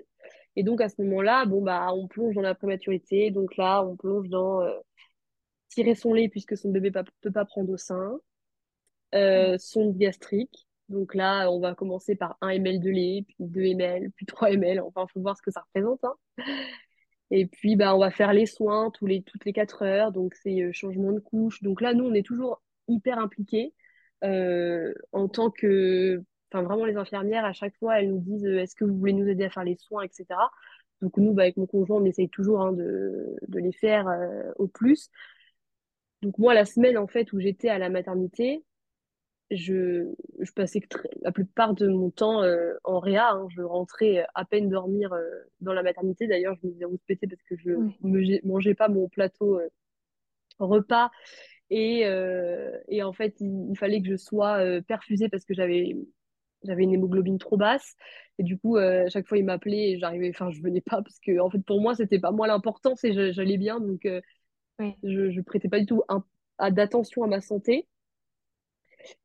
Et 0.55 0.63
donc 0.63 0.81
à 0.81 0.89
ce 0.89 1.01
moment-là, 1.03 1.45
bon 1.45 1.61
bah 1.61 1.89
on 1.93 2.07
plonge 2.07 2.35
dans 2.35 2.41
la 2.41 2.55
prématurité. 2.55 3.31
Donc 3.31 3.57
là, 3.57 3.83
on 3.85 3.95
plonge 3.95 4.29
dans 4.29 4.61
euh, 4.61 4.73
tirer 5.69 5.95
son 5.95 6.13
lait 6.13 6.29
puisque 6.29 6.57
son 6.57 6.71
bébé 6.71 6.91
ne 6.95 7.01
peut 7.21 7.31
pas 7.31 7.45
prendre 7.45 7.71
au 7.71 7.77
sein. 7.77 8.19
euh, 9.15 9.57
sonde 9.57 9.97
gastrique. 9.97 10.67
Donc 10.89 11.15
là, 11.15 11.49
on 11.51 11.59
va 11.59 11.73
commencer 11.75 12.15
par 12.15 12.37
1 12.41 12.49
ml 12.49 12.79
de 12.79 12.89
lait, 12.91 13.23
puis 13.27 13.35
2 13.39 13.61
ml, 13.63 14.11
puis 14.15 14.25
3 14.25 14.51
ml. 14.51 14.81
Enfin, 14.81 15.05
il 15.09 15.11
faut 15.13 15.21
voir 15.21 15.37
ce 15.37 15.41
que 15.41 15.51
ça 15.51 15.61
représente. 15.61 16.03
hein. 16.03 16.15
Et 17.31 17.47
puis, 17.47 17.75
bah, 17.75 17.95
on 17.95 17.99
va 17.99 18.11
faire 18.11 18.33
les 18.33 18.45
soins 18.45 18.91
tous 18.91 19.05
les, 19.07 19.23
toutes 19.23 19.45
les 19.45 19.53
4 19.53 19.83
heures. 19.83 20.11
Donc, 20.11 20.35
c'est 20.35 20.61
euh, 20.61 20.71
changement 20.73 21.11
de 21.11 21.19
couche. 21.19 21.61
Donc 21.63 21.81
là, 21.81 21.93
nous, 21.93 22.05
on 22.05 22.13
est 22.13 22.25
toujours 22.25 22.61
hyper 22.87 23.17
impliqués 23.19 23.73
en 25.11 25.27
tant 25.27 25.51
que... 25.51 26.23
Enfin, 26.51 26.63
vraiment, 26.63 26.85
les 26.85 26.95
infirmières, 26.95 27.45
à 27.45 27.53
chaque 27.53 27.75
fois, 27.77 27.99
elles 27.99 28.09
nous 28.09 28.19
disent 28.19 28.45
euh, 28.45 28.59
est-ce 28.61 28.75
que 28.75 28.85
vous 28.85 28.97
voulez 28.97 29.13
nous 29.13 29.27
aider 29.27 29.43
à 29.45 29.49
faire 29.49 29.63
les 29.63 29.75
soins, 29.75 30.03
etc. 30.03 30.39
Donc, 31.01 31.17
nous, 31.17 31.33
bah, 31.33 31.43
avec 31.43 31.57
mon 31.57 31.65
conjoint, 31.67 31.97
on 32.01 32.05
essaye 32.05 32.29
toujours 32.29 32.61
hein, 32.61 32.71
de, 32.73 33.35
de 33.47 33.59
les 33.59 33.73
faire 33.73 34.07
euh, 34.07 34.51
au 34.57 34.67
plus. 34.67 35.09
Donc, 36.21 36.37
moi, 36.37 36.53
la 36.53 36.65
semaine, 36.65 36.97
en 36.97 37.07
fait, 37.07 37.31
où 37.33 37.39
j'étais 37.39 37.69
à 37.69 37.77
la 37.79 37.89
maternité, 37.89 38.63
je, 39.51 40.13
je 40.39 40.51
passais 40.53 40.81
que 40.81 40.87
très- 40.87 41.09
la 41.21 41.31
plupart 41.31 41.73
de 41.75 41.87
mon 41.87 42.09
temps 42.11 42.43
euh, 42.43 42.73
en 42.83 42.99
réa. 42.99 43.31
hein. 43.33 43.47
Je 43.51 43.61
rentrais 43.61 44.19
euh, 44.19 44.25
à 44.35 44.45
peine 44.45 44.69
dormir 44.69 45.13
euh, 45.13 45.23
dans 45.61 45.73
la 45.73 45.83
maternité. 45.83 46.27
D'ailleurs, 46.27 46.55
je 46.61 46.67
me 46.67 46.73
faisais 46.73 46.85
rouspéter 46.85 47.27
parce 47.27 47.43
que 47.43 47.55
je 47.57 47.71
ne 47.71 48.47
mangeais 48.47 48.75
pas 48.75 48.89
mon 48.89 49.07
plateau 49.09 49.59
euh, 49.59 49.69
repas. 50.59 51.11
Et, 51.69 52.05
euh, 52.05 52.77
et 52.87 53.03
en 53.03 53.13
fait, 53.13 53.35
il, 53.39 53.69
il 53.71 53.77
fallait 53.77 54.01
que 54.01 54.07
je 54.09 54.15
sois 54.17 54.57
euh, 54.59 54.81
perfusée 54.81 55.29
parce 55.29 55.45
que 55.45 55.53
j'avais 55.53 55.95
j'avais 56.63 56.83
une 56.83 56.93
hémoglobine 56.93 57.37
trop 57.39 57.57
basse. 57.57 57.95
Et 58.39 58.43
du 58.43 58.57
coup, 58.57 58.77
euh, 58.77 59.05
à 59.05 59.09
chaque 59.09 59.27
fois, 59.27 59.37
il 59.37 59.45
m'appelait 59.45 59.91
et 59.91 59.99
j'arrivais, 59.99 60.29
enfin, 60.31 60.51
je 60.51 60.61
venais 60.61 60.81
pas 60.81 61.01
parce 61.03 61.19
que, 61.19 61.39
en 61.39 61.49
fait, 61.49 61.59
pour 61.59 61.81
moi, 61.81 61.95
c'était 61.95 62.19
pas 62.19 62.31
moi 62.31 62.47
l'important, 62.47 62.95
c'est 62.95 63.33
j'allais 63.33 63.57
bien. 63.57 63.79
Donc, 63.79 64.07
je, 65.03 65.31
je 65.31 65.41
prêtais 65.41 65.69
pas 65.69 65.79
du 65.79 65.85
tout 65.85 66.03
un- 66.09 66.25
à- 66.57 66.69
d'attention 66.71 67.23
à 67.23 67.27
ma 67.27 67.39
santé. 67.41 67.87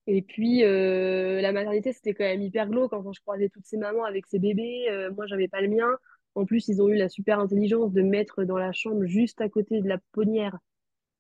Et 0.07 0.23
puis, 0.23 0.65
euh, 0.65 1.41
la 1.41 1.53
maternité, 1.53 1.93
c'était 1.93 2.15
quand 2.15 2.25
même 2.25 2.43
hyper 2.43 2.69
glauque. 2.69 2.93
Enfin, 2.93 3.11
je 3.15 3.21
croisais 3.21 3.49
toutes 3.49 3.67
ces 3.67 3.77
mamans 3.77 4.05
avec 4.05 4.27
ces 4.27 4.39
bébés. 4.39 4.87
Euh, 4.91 5.11
moi, 5.13 5.27
j'avais 5.27 5.49
pas 5.49 5.61
le 5.61 5.69
mien. 5.69 5.89
En 6.35 6.45
plus, 6.47 6.69
ils 6.69 6.83
ont 6.83 6.89
eu 6.89 6.97
la 6.97 7.09
super 7.09 7.39
intelligence 7.41 7.93
de 7.93 8.03
me 8.03 8.09
mettre 8.11 8.45
dans 8.45 8.59
la 8.59 8.73
chambre 8.73 9.05
juste 9.05 9.41
à 9.41 9.49
côté 9.49 9.81
de 9.81 9.89
la 9.89 9.99
ponnière 10.13 10.59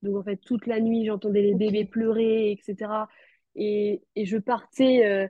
Donc, 0.03 0.16
en 0.16 0.22
fait, 0.22 0.36
toute 0.38 0.66
la 0.66 0.80
nuit, 0.80 1.07
j'entendais 1.07 1.42
les 1.42 1.55
bébés 1.55 1.84
pleurer, 1.84 2.53
etc. 2.53 3.09
Et, 3.57 4.03
et 4.16 4.26
je 4.26 4.38
partais, 4.38 5.05
euh, 5.07 5.28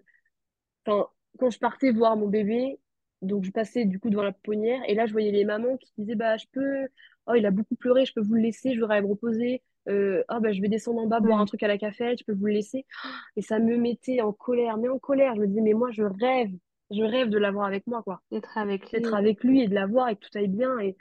enfin, 0.87 1.09
quand 1.39 1.51
je 1.51 1.59
partais 1.59 1.91
voir 1.93 2.17
mon 2.17 2.29
bébé, 2.29 2.79
donc 3.23 3.45
je 3.45 3.51
passais 3.51 3.85
du 3.85 3.99
coup 4.01 4.11
devant 4.11 4.23
la 4.23 4.33
pouponnière, 4.33 4.81
et 4.89 4.95
là, 4.95 5.07
je 5.07 5.13
voyais 5.13 5.31
les 5.33 5.45
mamans 5.45 5.77
qui 5.77 5.93
disaient, 5.99 6.15
bah, 6.15 6.37
je 6.37 6.47
peux, 6.53 6.89
oh, 7.27 7.35
il 7.35 7.47
a 7.47 7.51
beaucoup 7.51 7.77
pleuré, 7.77 8.05
je 8.07 8.13
peux 8.15 8.21
vous 8.23 8.35
le 8.35 8.43
laisser, 8.43 8.75
je 8.75 8.81
voudrais 8.81 8.97
aller 8.99 9.07
me 9.07 9.13
reposer. 9.13 9.63
Euh, 9.89 10.23
ah, 10.29 10.41
bah, 10.41 10.53
je 10.53 10.61
vais 10.61 10.69
descendre 10.69 11.01
en 11.01 11.07
bas 11.07 11.21
boire 11.21 11.41
un 11.41 11.47
truc 11.47 11.63
à 11.63 11.69
la 11.69 11.79
cafette, 11.79 12.19
je 12.21 12.25
peux 12.25 12.35
vous 12.35 12.47
le 12.47 12.53
laisser. 12.55 12.87
Et 13.37 13.43
ça 13.43 13.59
me 13.59 13.77
mettait 13.77 14.21
en 14.21 14.33
colère, 14.33 14.77
mais 14.79 14.89
en 14.89 14.99
colère. 14.99 15.35
Je 15.37 15.41
me 15.41 15.47
disais, 15.47 15.61
mais 15.63 15.73
moi, 15.75 15.91
je 15.91 16.03
rêve, 16.03 16.51
je 16.91 17.03
rêve 17.03 17.29
de 17.29 17.39
l'avoir 17.39 17.67
avec 17.67 17.87
moi, 17.87 18.03
quoi. 18.03 18.21
D'être 18.31 18.57
avec 18.59 18.83
lui, 18.83 18.91
D'être 19.01 19.15
avec 19.15 19.45
lui 19.45 19.63
et 19.63 19.69
de 19.69 19.75
l'avoir 19.75 20.09
et 20.09 20.17
que 20.17 20.21
tout 20.27 20.39
aille 20.39 20.49
bien. 20.49 20.79
Et, 20.81 20.97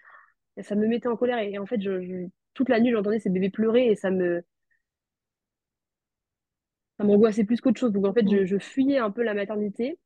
et 0.58 0.64
ça 0.64 0.76
me 0.76 0.88
mettait 0.88 1.08
en 1.10 1.18
colère. 1.18 1.40
Et, 1.40 1.58
en 1.60 1.66
fait, 1.66 1.82
je, 1.82 2.02
je- 2.04 2.28
toute 2.60 2.70
la 2.70 2.82
nuit, 2.82 2.92
j'entendais 2.92 3.20
ces 3.20 3.30
bébés 3.30 3.50
pleurer 3.50 3.88
et 3.88 3.96
ça 3.96 4.12
me, 4.12 4.44
ça 7.00 7.04
m'angoissait 7.04 7.46
plus 7.46 7.62
qu'autre 7.62 7.80
chose. 7.80 7.92
Donc, 7.94 8.06
en 8.06 8.14
fait, 8.14 8.30
je, 8.30 8.46
je 8.46 8.60
fuyais 8.60 9.00
un 9.00 9.10
peu 9.10 9.24
la 9.24 9.34
maternité. 9.34 9.98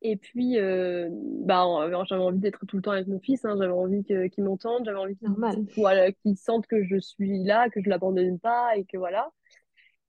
Et 0.00 0.16
puis, 0.16 0.58
euh, 0.58 1.08
bah, 1.10 1.64
j'avais 2.08 2.22
envie 2.22 2.38
d'être 2.38 2.64
tout 2.66 2.76
le 2.76 2.82
temps 2.82 2.92
avec 2.92 3.08
mon 3.08 3.18
fils. 3.18 3.44
hein. 3.44 3.56
J'avais 3.58 3.72
envie 3.72 4.04
qu'il 4.04 4.44
m'entende. 4.44 4.84
J'avais 4.84 4.98
envie 4.98 5.16
qu'il 5.16 5.28
voilà, 5.76 6.10
sente 6.36 6.66
que 6.68 6.84
je 6.84 6.98
suis 6.98 7.42
là, 7.44 7.68
que 7.68 7.82
je 7.82 7.88
l'abandonne 7.90 8.38
pas 8.38 8.76
et 8.76 8.84
que 8.84 8.96
voilà. 8.96 9.30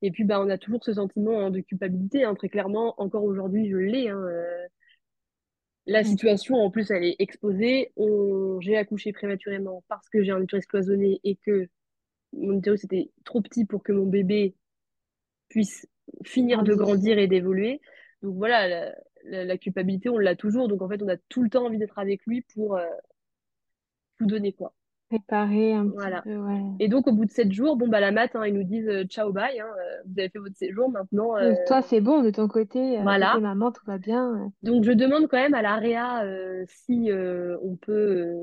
Et 0.02 0.10
puis, 0.12 0.24
bah, 0.24 0.40
on 0.40 0.50
a 0.50 0.58
toujours 0.58 0.84
ce 0.84 0.94
sentiment 0.94 1.40
hein, 1.46 1.50
de 1.50 1.60
culpabilité, 1.60 2.24
hein, 2.24 2.34
très 2.34 2.48
clairement. 2.48 2.94
Encore 3.00 3.24
aujourd'hui, 3.24 3.70
je 3.70 3.76
l'ai. 3.76 4.10
euh, 4.10 4.66
La 5.86 6.04
situation, 6.04 6.56
en 6.56 6.70
plus, 6.70 6.90
elle 6.90 7.04
est 7.04 7.16
exposée. 7.18 7.92
On... 7.96 8.60
J'ai 8.60 8.76
accouché 8.76 9.12
prématurément 9.12 9.82
parce 9.88 10.08
que 10.08 10.22
j'ai 10.22 10.30
un 10.32 10.40
utérus 10.42 10.66
cloisonné 10.66 11.20
et 11.24 11.36
que 11.36 11.68
mon 12.32 12.58
utérus 12.58 12.84
était 12.84 13.10
trop 13.24 13.40
petit 13.40 13.64
pour 13.64 13.82
que 13.82 13.92
mon 13.92 14.06
bébé 14.06 14.54
puisse 15.48 15.86
finir 16.24 16.62
de 16.62 16.74
Grandir. 16.74 17.14
grandir 17.14 17.18
et 17.18 17.26
d'évoluer. 17.28 17.80
Donc 18.22 18.36
voilà, 18.36 18.68
la, 18.68 18.94
la- 19.24 19.44
la 19.44 19.58
culpabilité, 19.58 20.08
on 20.08 20.18
l'a 20.18 20.36
toujours. 20.36 20.68
Donc 20.68 20.82
en 20.82 20.88
fait, 20.88 21.02
on 21.02 21.08
a 21.08 21.16
tout 21.28 21.42
le 21.42 21.50
temps 21.50 21.66
envie 21.66 21.78
d'être 21.78 21.98
avec 21.98 22.24
lui 22.26 22.42
pour 22.42 22.76
euh, 22.76 22.86
tout 24.18 24.26
donner, 24.26 24.52
quoi. 24.52 24.72
Préparer 25.10 25.72
un 25.72 25.88
petit 25.88 26.22
peu, 26.22 26.36
ouais. 26.36 26.62
Et 26.78 26.86
donc, 26.86 27.08
au 27.08 27.12
bout 27.12 27.24
de 27.24 27.32
sept 27.32 27.50
jours, 27.50 27.74
bon, 27.74 27.88
bah, 27.88 27.98
la 27.98 28.12
mat, 28.12 28.30
hein, 28.36 28.46
ils 28.46 28.54
nous 28.54 28.62
disent 28.62 28.86
euh, 28.86 29.02
ciao, 29.02 29.32
bye, 29.32 29.58
hein, 29.58 29.66
euh, 29.66 30.02
vous 30.06 30.16
avez 30.20 30.28
fait 30.28 30.38
votre 30.38 30.56
séjour, 30.56 30.88
maintenant, 30.88 31.36
euh, 31.36 31.52
toi, 31.66 31.82
c'est 31.82 32.00
bon 32.00 32.22
de 32.22 32.30
ton 32.30 32.46
côté, 32.46 32.78
côté 32.78 33.02
voilà. 33.02 33.36
maman, 33.40 33.72
tout 33.72 33.84
va 33.86 33.98
bien. 33.98 34.52
Donc, 34.62 34.84
je 34.84 34.92
demande 34.92 35.26
quand 35.26 35.36
même 35.36 35.54
à 35.54 35.62
la 35.62 35.74
réa 35.74 36.22
euh, 36.22 36.64
si 36.68 37.10
on 37.12 37.74
peut. 37.74 38.40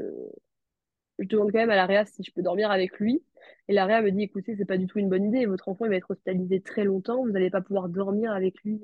je 1.20 1.28
demande 1.30 1.54
quand 1.54 1.60
même 1.60 1.70
à 1.70 1.78
la 1.78 1.86
réa 1.86 2.04
si 2.04 2.22
je 2.22 2.34
peux 2.34 2.42
dormir 2.42 2.70
avec 2.70 3.00
lui. 3.00 3.24
Et 3.70 3.74
la 3.74 3.86
réa 3.86 4.02
me 4.02 4.12
dit, 4.12 4.24
écoutez, 4.24 4.58
c'est 4.58 4.66
pas 4.66 4.78
du 4.78 4.88
tout 4.88 5.00
une 5.00 5.08
bonne 5.08 5.24
idée. 5.24 5.46
Votre 5.46 5.70
enfant, 5.70 5.86
il 5.86 5.90
va 5.92 5.96
être 5.96 6.12
hospitalisé 6.12 6.60
très 6.60 6.84
longtemps. 6.84 7.24
Vous 7.24 7.32
n'allez 7.32 7.50
pas 7.50 7.62
pouvoir 7.62 7.88
dormir 7.88 8.34
avec 8.34 8.62
lui. 8.66 8.82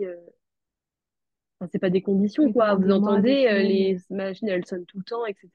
Enfin, 1.60 1.70
c'est 1.70 1.80
pas 1.80 1.90
des 1.90 2.02
conditions, 2.02 2.54
quoi. 2.54 2.76
Vous 2.76 2.92
entendez, 2.92 3.44
les 3.62 3.98
machines, 4.10 4.48
elles 4.48 4.66
sonnent 4.66 4.86
tout 4.86 5.00
le 5.00 5.04
temps, 5.04 5.26
etc. 5.26 5.50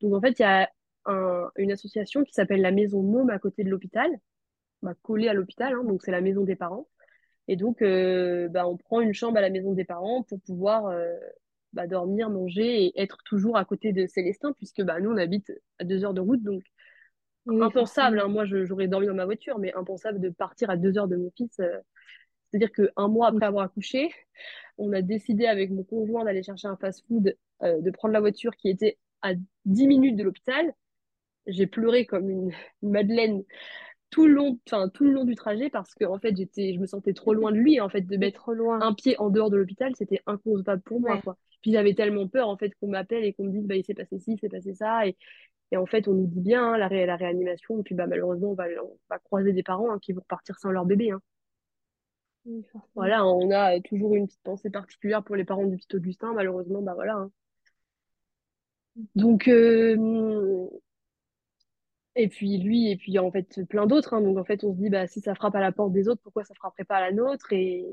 Donc, 0.00 0.14
en 0.14 0.20
fait, 0.20 0.38
il 0.38 0.42
y 0.42 0.44
a 0.44 0.68
un- 1.06 1.50
une 1.56 1.72
association 1.72 2.24
qui 2.24 2.32
s'appelle 2.32 2.60
la 2.62 2.70
Maison 2.72 3.02
Môme 3.02 3.30
à 3.30 3.38
côté 3.38 3.64
de 3.64 3.70
l'hôpital, 3.70 4.10
bah, 4.82 4.94
collée 5.02 5.28
à 5.28 5.34
l'hôpital, 5.34 5.74
hein, 5.74 5.84
donc 5.84 6.02
c'est 6.02 6.10
la 6.12 6.20
maison 6.20 6.44
des 6.44 6.56
parents. 6.56 6.88
Et 7.48 7.56
donc, 7.56 7.82
euh, 7.82 8.48
bah, 8.48 8.66
on 8.68 8.76
prend 8.78 9.00
une 9.00 9.14
chambre 9.14 9.38
à 9.38 9.42
la 9.42 9.50
maison 9.50 9.72
des 9.74 9.84
parents 9.84 10.22
pour 10.24 10.40
pouvoir 10.42 10.86
euh, 10.88 11.14
bah, 11.74 11.86
dormir, 11.86 12.30
manger 12.30 12.86
et 12.86 13.02
être 13.02 13.18
toujours 13.26 13.56
à 13.58 13.64
côté 13.64 13.92
de 13.92 14.06
Célestin, 14.06 14.52
puisque 14.54 14.82
bah, 14.82 15.00
nous, 15.00 15.10
on 15.12 15.16
habite 15.18 15.52
à 15.78 15.84
deux 15.84 16.04
heures 16.04 16.14
de 16.14 16.20
route, 16.22 16.42
donc 16.42 16.64
Oui, 17.46 17.60
impensable, 17.60 18.20
hein, 18.20 18.28
moi, 18.28 18.44
j'aurais 18.46 18.88
dormi 18.88 19.06
dans 19.06 19.14
ma 19.14 19.24
voiture, 19.24 19.58
mais 19.58 19.72
impensable 19.74 20.20
de 20.20 20.30
partir 20.30 20.70
à 20.70 20.76
deux 20.76 20.98
heures 20.98 21.08
de 21.08 21.16
mon 21.16 21.30
fils. 21.36 21.58
euh, 21.60 21.78
c'est-à-dire 22.50 22.72
qu'un 22.72 23.08
mois 23.08 23.28
après 23.28 23.46
avoir 23.46 23.64
accouché, 23.66 24.10
on 24.78 24.92
a 24.92 25.02
décidé 25.02 25.46
avec 25.46 25.70
mon 25.70 25.84
conjoint 25.84 26.24
d'aller 26.24 26.42
chercher 26.42 26.68
un 26.68 26.76
fast-food, 26.76 27.36
euh, 27.62 27.80
de 27.80 27.90
prendre 27.92 28.14
la 28.14 28.20
voiture 28.20 28.56
qui 28.56 28.68
était 28.70 28.98
à 29.22 29.32
10 29.66 29.86
minutes 29.88 30.16
de 30.16 30.24
l'hôpital. 30.24 30.72
J'ai 31.46 31.66
pleuré 31.66 32.06
comme 32.06 32.30
une, 32.30 32.52
une 32.82 32.90
madeleine 32.90 33.42
tout 34.10 34.26
le 34.26 34.34
long, 34.34 34.58
enfin, 34.68 34.88
tout 34.90 35.04
le 35.04 35.12
long 35.12 35.24
du 35.24 35.34
trajet 35.36 35.70
parce 35.70 35.94
que 35.94 36.04
en 36.04 36.18
fait, 36.18 36.36
j'étais, 36.36 36.74
je 36.74 36.80
me 36.80 36.86
sentais 36.86 37.14
trop 37.14 37.34
loin 37.34 37.52
de 37.52 37.58
lui. 37.58 37.80
En 37.80 37.88
fait, 37.88 38.02
de 38.02 38.16
mettre 38.16 38.54
loin. 38.54 38.80
un 38.80 38.94
pied 38.94 39.18
en 39.20 39.30
dehors 39.30 39.50
de 39.50 39.56
l'hôpital, 39.56 39.92
c'était 39.96 40.20
inconcevable 40.26 40.82
pour 40.82 41.00
moi, 41.00 41.14
Ouais. 41.14 41.22
quoi. 41.22 41.36
Puis 41.62 41.72
j'avais 41.72 41.94
tellement 41.94 42.28
peur 42.28 42.48
en 42.48 42.56
fait 42.56 42.72
qu'on 42.80 42.88
m'appelle 42.88 43.24
et 43.24 43.32
qu'on 43.34 43.44
me 43.44 43.52
dise 43.52 43.66
bah 43.66 43.76
il 43.76 43.84
s'est 43.84 43.94
passé 43.94 44.18
ci, 44.18 44.32
il 44.34 44.38
s'est 44.40 44.48
passé 44.48 44.74
ça 44.74 45.06
et, 45.06 45.16
et 45.72 45.76
en 45.78 45.86
fait 45.86 46.08
on 46.08 46.14
nous 46.14 46.26
dit 46.26 46.40
bien 46.40 46.74
hein, 46.74 46.78
la, 46.78 46.88
ré- 46.88 47.06
la 47.06 47.16
réanimation 47.16 47.80
et 47.80 47.84
puis 47.84 47.94
bah 47.94 48.06
malheureusement 48.06 48.52
on 48.52 48.54
va, 48.54 48.66
on 48.84 48.98
va 49.10 49.18
croiser 49.20 49.52
des 49.52 49.62
parents 49.64 49.92
hein, 49.92 49.98
qui 50.00 50.12
vont 50.12 50.20
repartir 50.22 50.58
sans 50.58 50.70
leur 50.72 50.86
bébé 50.86 51.10
hein. 51.12 51.20
Oui. 52.44 52.64
Voilà, 52.94 53.26
on 53.26 53.50
a 53.50 53.78
toujours 53.80 54.14
une 54.14 54.26
petite 54.26 54.42
pensée 54.44 54.70
particulière 54.70 55.22
pour 55.22 55.36
les 55.36 55.44
parents 55.44 55.66
du 55.66 55.76
petit 55.76 55.94
Augustin, 55.96 56.32
malheureusement, 56.32 56.80
bah 56.80 56.94
voilà. 56.94 57.16
hein. 57.16 57.30
Donc, 59.14 59.48
euh, 59.48 59.96
et 62.14 62.28
puis 62.28 62.58
lui, 62.58 62.90
et 62.90 62.96
puis 62.96 63.18
en 63.18 63.30
fait 63.30 63.60
plein 63.68 63.86
d'autres. 63.86 64.14
hein. 64.14 64.20
Donc 64.22 64.38
en 64.38 64.44
fait, 64.44 64.64
on 64.64 64.72
se 64.74 64.78
dit, 64.78 64.90
bah 64.90 65.06
si 65.06 65.20
ça 65.20 65.34
frappe 65.34 65.54
à 65.54 65.60
la 65.60 65.72
porte 65.72 65.92
des 65.92 66.08
autres, 66.08 66.20
pourquoi 66.22 66.44
ça 66.44 66.54
frapperait 66.54 66.84
pas 66.84 66.96
à 66.96 67.00
la 67.00 67.12
nôtre? 67.12 67.52
Et 67.52 67.86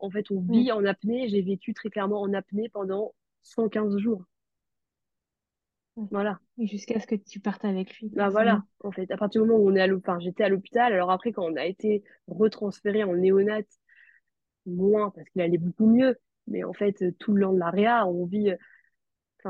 en 0.00 0.10
fait, 0.10 0.30
on 0.30 0.40
Ouais. 0.48 0.54
vit 0.54 0.72
en 0.72 0.84
apnée. 0.84 1.28
J'ai 1.28 1.42
vécu 1.42 1.74
très 1.74 1.90
clairement 1.90 2.20
en 2.22 2.32
apnée 2.32 2.68
pendant 2.70 3.14
115 3.42 3.96
jours. 3.98 4.24
Ouais. 5.96 6.08
Voilà. 6.10 6.38
Jusqu'à 6.58 7.00
ce 7.00 7.06
que 7.06 7.14
tu 7.14 7.40
partes 7.40 7.64
avec 7.64 7.98
lui, 7.98 8.10
Bah 8.12 8.28
voilà, 8.30 8.64
en 8.84 8.90
fait, 8.90 9.10
à 9.10 9.16
partir 9.16 9.42
du 9.42 9.48
moment 9.48 9.62
où 9.62 9.70
on 9.70 9.74
est 9.76 9.80
à 9.80 9.86
l'hôpital, 9.86 10.14
enfin, 10.16 10.20
j'étais 10.20 10.44
à 10.44 10.48
l'hôpital, 10.48 10.92
alors 10.92 11.10
après, 11.10 11.32
quand 11.32 11.44
on 11.44 11.56
a 11.56 11.66
été 11.66 12.02
retransféré 12.26 13.04
en 13.04 13.14
néonat, 13.14 13.60
moins, 14.66 15.10
parce 15.10 15.28
qu'il 15.30 15.42
allait 15.42 15.58
beaucoup 15.58 15.86
mieux, 15.86 16.16
mais 16.46 16.64
en 16.64 16.72
fait, 16.72 17.16
tout 17.18 17.32
le 17.32 17.42
long 17.42 17.52
de 17.52 17.58
la 17.58 17.70
réa, 17.70 18.06
on 18.06 18.26
vit, 18.26 18.52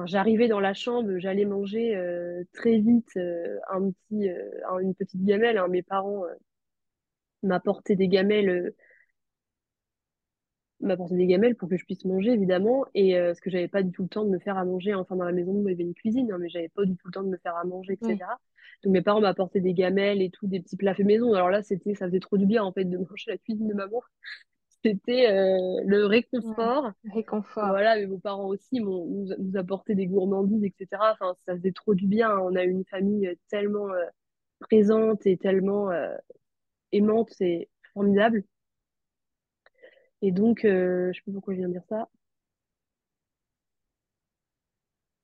J'arrivais 0.06 0.48
dans 0.48 0.60
la 0.60 0.74
chambre, 0.74 1.18
j'allais 1.18 1.44
manger 1.44 1.96
euh, 1.96 2.42
très 2.52 2.78
vite 2.78 3.10
euh, 3.16 3.58
un 3.70 3.90
petit, 3.90 4.28
euh, 4.28 4.50
un- 4.70 4.78
une 4.78 4.94
petite 4.94 5.24
gamelle. 5.24 5.58
hein. 5.58 5.68
Mes 5.68 5.82
parents 5.82 6.24
m'apportaient 7.42 7.96
des 7.96 8.06
gamelles, 8.08 8.72
m'apportaient 10.80 11.16
des 11.16 11.26
gamelles 11.26 11.56
pour 11.56 11.68
que 11.68 11.76
je 11.76 11.84
puisse 11.84 12.04
manger, 12.04 12.30
évidemment. 12.32 12.84
Et 12.94 13.14
parce 13.18 13.40
que 13.40 13.50
j'avais 13.50 13.68
pas 13.68 13.82
du 13.82 13.90
tout 13.92 14.02
le 14.02 14.08
temps 14.08 14.24
de 14.24 14.30
me 14.30 14.38
faire 14.38 14.56
à 14.58 14.64
manger. 14.64 14.94
Enfin, 14.94 15.16
dans 15.16 15.24
la 15.24 15.32
maison, 15.32 15.52
il 15.66 15.70
y 15.70 15.74
avait 15.74 15.82
une 15.82 15.94
cuisine, 15.94 16.30
hein, 16.32 16.38
mais 16.40 16.48
j'avais 16.48 16.68
pas 16.68 16.84
du 16.84 16.96
tout 16.96 17.08
le 17.08 17.12
temps 17.12 17.22
de 17.22 17.28
me 17.28 17.36
faire 17.38 17.56
à 17.56 17.64
manger, 17.64 17.94
etc. 17.94 18.38
Donc 18.84 18.92
mes 18.92 19.02
parents 19.02 19.20
m'apportaient 19.20 19.60
des 19.60 19.74
gamelles 19.74 20.22
et 20.22 20.30
tout, 20.30 20.46
des 20.46 20.60
petits 20.60 20.76
plats 20.76 20.94
maison. 21.00 21.32
Alors 21.34 21.50
là, 21.50 21.62
c'était, 21.62 21.94
ça 21.94 22.06
faisait 22.06 22.20
trop 22.20 22.38
du 22.38 22.46
bien 22.46 22.62
en 22.62 22.72
fait 22.72 22.84
de 22.84 22.96
manger 23.10 23.30
la 23.32 23.38
cuisine 23.38 23.66
de 23.68 23.74
maman. 23.74 24.02
C'était 24.84 25.28
euh, 25.30 25.82
le 25.84 26.06
réconfort. 26.06 26.92
Réconfort. 27.12 27.68
Voilà, 27.68 27.96
mais 27.96 28.06
vos 28.06 28.18
parents 28.18 28.46
aussi 28.46 28.80
m'ont 28.80 29.06
nous, 29.06 29.28
nous 29.38 29.56
apporté 29.56 29.94
des 29.94 30.06
gourmandises, 30.06 30.64
etc. 30.64 31.02
Enfin, 31.12 31.34
ça 31.46 31.56
faisait 31.56 31.72
trop 31.72 31.94
du 31.94 32.06
bien. 32.06 32.36
On 32.38 32.54
a 32.54 32.62
une 32.62 32.84
famille 32.84 33.26
euh, 33.26 33.34
tellement 33.48 33.90
euh, 33.90 34.04
présente 34.60 35.26
et 35.26 35.36
tellement 35.36 35.90
euh, 35.90 36.14
aimante, 36.92 37.30
c'est 37.36 37.68
formidable. 37.92 38.44
Et 40.22 40.32
donc, 40.32 40.64
euh, 40.64 41.12
je 41.12 41.18
sais 41.18 41.24
pas 41.26 41.32
pourquoi 41.32 41.54
je 41.54 41.58
viens 41.58 41.68
de 41.68 41.72
dire 41.74 41.84
ça. 41.88 42.08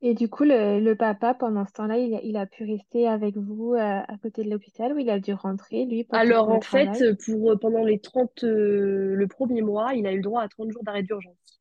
Et 0.04 0.14
du 0.14 0.28
coup, 0.28 0.44
le, 0.44 0.78
le 0.78 0.94
papa, 0.94 1.34
pendant 1.34 1.66
ce 1.66 1.72
temps-là, 1.72 1.98
il 1.98 2.14
a, 2.14 2.20
il 2.22 2.36
a 2.36 2.46
pu 2.46 2.62
rester 2.64 3.08
avec 3.08 3.36
vous 3.36 3.74
euh, 3.74 3.78
à 4.06 4.16
côté 4.22 4.44
de 4.44 4.50
l'hôpital 4.50 4.92
ou 4.92 4.98
il 5.00 5.10
a 5.10 5.18
dû 5.18 5.32
rentrer, 5.32 5.84
lui, 5.84 6.04
pour, 6.04 6.20
Alors, 6.22 6.48
le 6.48 6.58
en 6.58 6.62
fait, 6.62 6.90
travail? 6.92 7.10
pour 7.26 7.50
euh, 7.52 7.56
pendant 7.58 7.84
les 7.84 7.98
30, 8.00 8.42
euh, 8.44 9.14
le 9.14 9.26
premier 9.28 9.60
mois, 9.60 9.92
il 9.94 10.06
a 10.06 10.12
eu 10.12 10.16
le 10.16 10.22
droit 10.22 10.40
à 10.42 10.48
30 10.48 10.70
jours 10.72 10.82
d'arrêt 10.82 11.02
d'urgence. 11.02 11.60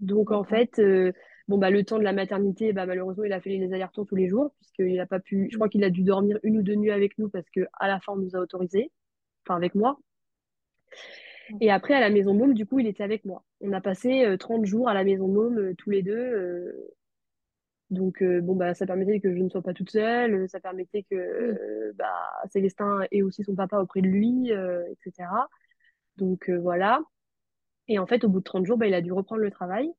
Donc, 0.00 0.30
en 0.32 0.44
D'accord. 0.44 0.44
fait, 0.44 0.78
euh, 0.78 1.12
bon, 1.48 1.58
bah, 1.58 1.70
le 1.70 1.84
temps 1.84 1.98
de 1.98 2.04
la 2.04 2.12
maternité, 2.12 2.72
bah, 2.72 2.86
malheureusement, 2.86 3.24
il 3.24 3.32
a 3.32 3.40
fait 3.40 3.50
les 3.50 3.72
allers-retours 3.72 4.06
tous 4.06 4.16
les 4.16 4.28
jours, 4.28 4.52
puisqu'il 4.58 4.98
a 5.00 5.06
pas 5.06 5.20
pu, 5.20 5.48
je 5.50 5.56
crois 5.56 5.68
qu'il 5.68 5.84
a 5.84 5.90
dû 5.90 6.02
dormir 6.02 6.38
une 6.42 6.58
ou 6.58 6.62
deux 6.62 6.74
nuits 6.74 6.90
avec 6.90 7.18
nous 7.18 7.28
parce 7.28 7.48
que 7.50 7.60
à 7.74 7.88
la 7.88 8.00
fin, 8.00 8.12
on 8.14 8.16
nous 8.16 8.34
a 8.36 8.40
autorisé, 8.40 8.90
enfin, 9.46 9.56
avec 9.56 9.74
moi. 9.74 9.98
Et 11.60 11.70
après, 11.70 11.94
à 11.94 12.00
la 12.00 12.10
maison 12.10 12.34
Môme, 12.34 12.54
du 12.54 12.66
coup, 12.66 12.78
il 12.78 12.86
était 12.86 13.02
avec 13.04 13.24
moi. 13.24 13.44
On 13.60 13.72
a 13.72 13.80
passé 13.80 14.24
euh, 14.24 14.36
30 14.36 14.64
jours 14.66 14.88
à 14.88 14.94
la 14.94 15.04
maison 15.04 15.28
Môme, 15.28 15.58
euh, 15.58 15.74
tous 15.76 15.90
les 15.90 16.02
deux. 16.02 16.12
euh, 16.16 16.72
donc, 17.90 18.22
euh, 18.22 18.40
bon, 18.40 18.54
bah, 18.56 18.74
ça 18.74 18.86
permettait 18.86 19.20
que 19.20 19.34
je 19.34 19.38
ne 19.42 19.48
sois 19.48 19.62
pas 19.62 19.74
toute 19.74 19.90
seule. 19.90 20.48
Ça 20.48 20.60
permettait 20.60 21.02
que 21.04 21.14
Oui. 21.38 21.58
euh, 21.58 21.92
bah, 21.96 22.30
Célestin 22.50 23.00
ait 23.10 23.22
aussi 23.22 23.42
son 23.44 23.54
papa 23.56 23.78
auprès 23.80 24.00
de 24.02 24.06
lui, 24.08 24.52
euh, 24.52 24.84
etc. 24.90 25.48
Donc, 26.16 26.50
euh, 26.50 26.58
voilà. 26.60 27.00
Et 27.88 27.98
en 28.00 28.06
fait, 28.06 28.24
au 28.24 28.30
bout 28.30 28.40
de 28.40 28.44
30 28.44 28.66
jours, 28.66 28.78
bah, 28.78 28.86
il 28.88 28.94
a 28.94 29.02
dû 29.02 29.12
reprendre 29.12 29.42
le 29.42 29.50
travail. 29.52 29.92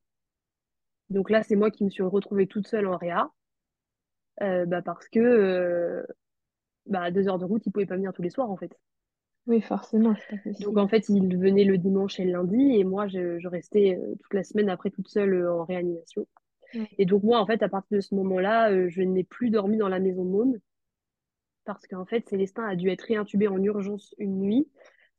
Donc 1.11 1.29
là, 1.29 1.43
c'est 1.43 1.55
moi 1.55 1.69
qui 1.69 1.83
me 1.83 1.91
suis 1.91 2.01
retrouvée 2.01 2.47
toute 2.47 2.65
seule 2.67 2.87
en 2.87 2.97
réa. 2.97 3.29
euh, 4.41 4.65
bah, 4.65 4.81
parce 4.81 5.07
que 5.09 6.05
bah, 6.87 7.03
à 7.03 7.11
deux 7.11 7.27
heures 7.27 7.39
de 7.39 7.45
route, 7.45 7.65
il 7.65 7.71
pouvait 7.71 7.85
pas 7.85 7.95
venir 7.95 8.13
tous 8.13 8.21
les 8.23 8.29
soirs, 8.29 8.51
en 8.51 8.57
fait. 8.57 8.77
Oui, 9.45 9.61
forcément, 9.61 10.15
Donc, 10.59 10.77
en 10.77 10.87
fait, 10.87 11.09
il 11.09 11.37
venait 11.37 11.63
le 11.65 11.77
dimanche 11.77 12.19
et 12.19 12.25
le 12.25 12.31
lundi. 12.31 12.75
Et 12.75 12.83
moi, 12.83 13.07
je, 13.07 13.39
je 13.39 13.47
restais 13.47 13.99
toute 14.21 14.33
la 14.33 14.43
semaine 14.43 14.69
après 14.69 14.91
toute 14.91 15.07
seule 15.09 15.47
en 15.47 15.65
réanimation. 15.65 16.25
Et 16.97 17.05
donc 17.05 17.23
moi, 17.23 17.39
en 17.39 17.45
fait, 17.45 17.63
à 17.63 17.69
partir 17.69 17.97
de 17.97 18.01
ce 18.01 18.15
moment-là, 18.15 18.71
euh, 18.71 18.89
je 18.89 19.01
n'ai 19.01 19.23
plus 19.23 19.49
dormi 19.49 19.77
dans 19.77 19.89
la 19.89 19.99
maison 19.99 20.23
Môme. 20.25 20.59
parce 21.65 21.85
qu'en 21.87 22.05
fait, 22.05 22.27
Célestin 22.29 22.65
a 22.65 22.75
dû 22.75 22.89
être 22.89 23.03
réintubé 23.03 23.47
en 23.47 23.61
urgence 23.61 24.15
une 24.17 24.39
nuit. 24.39 24.67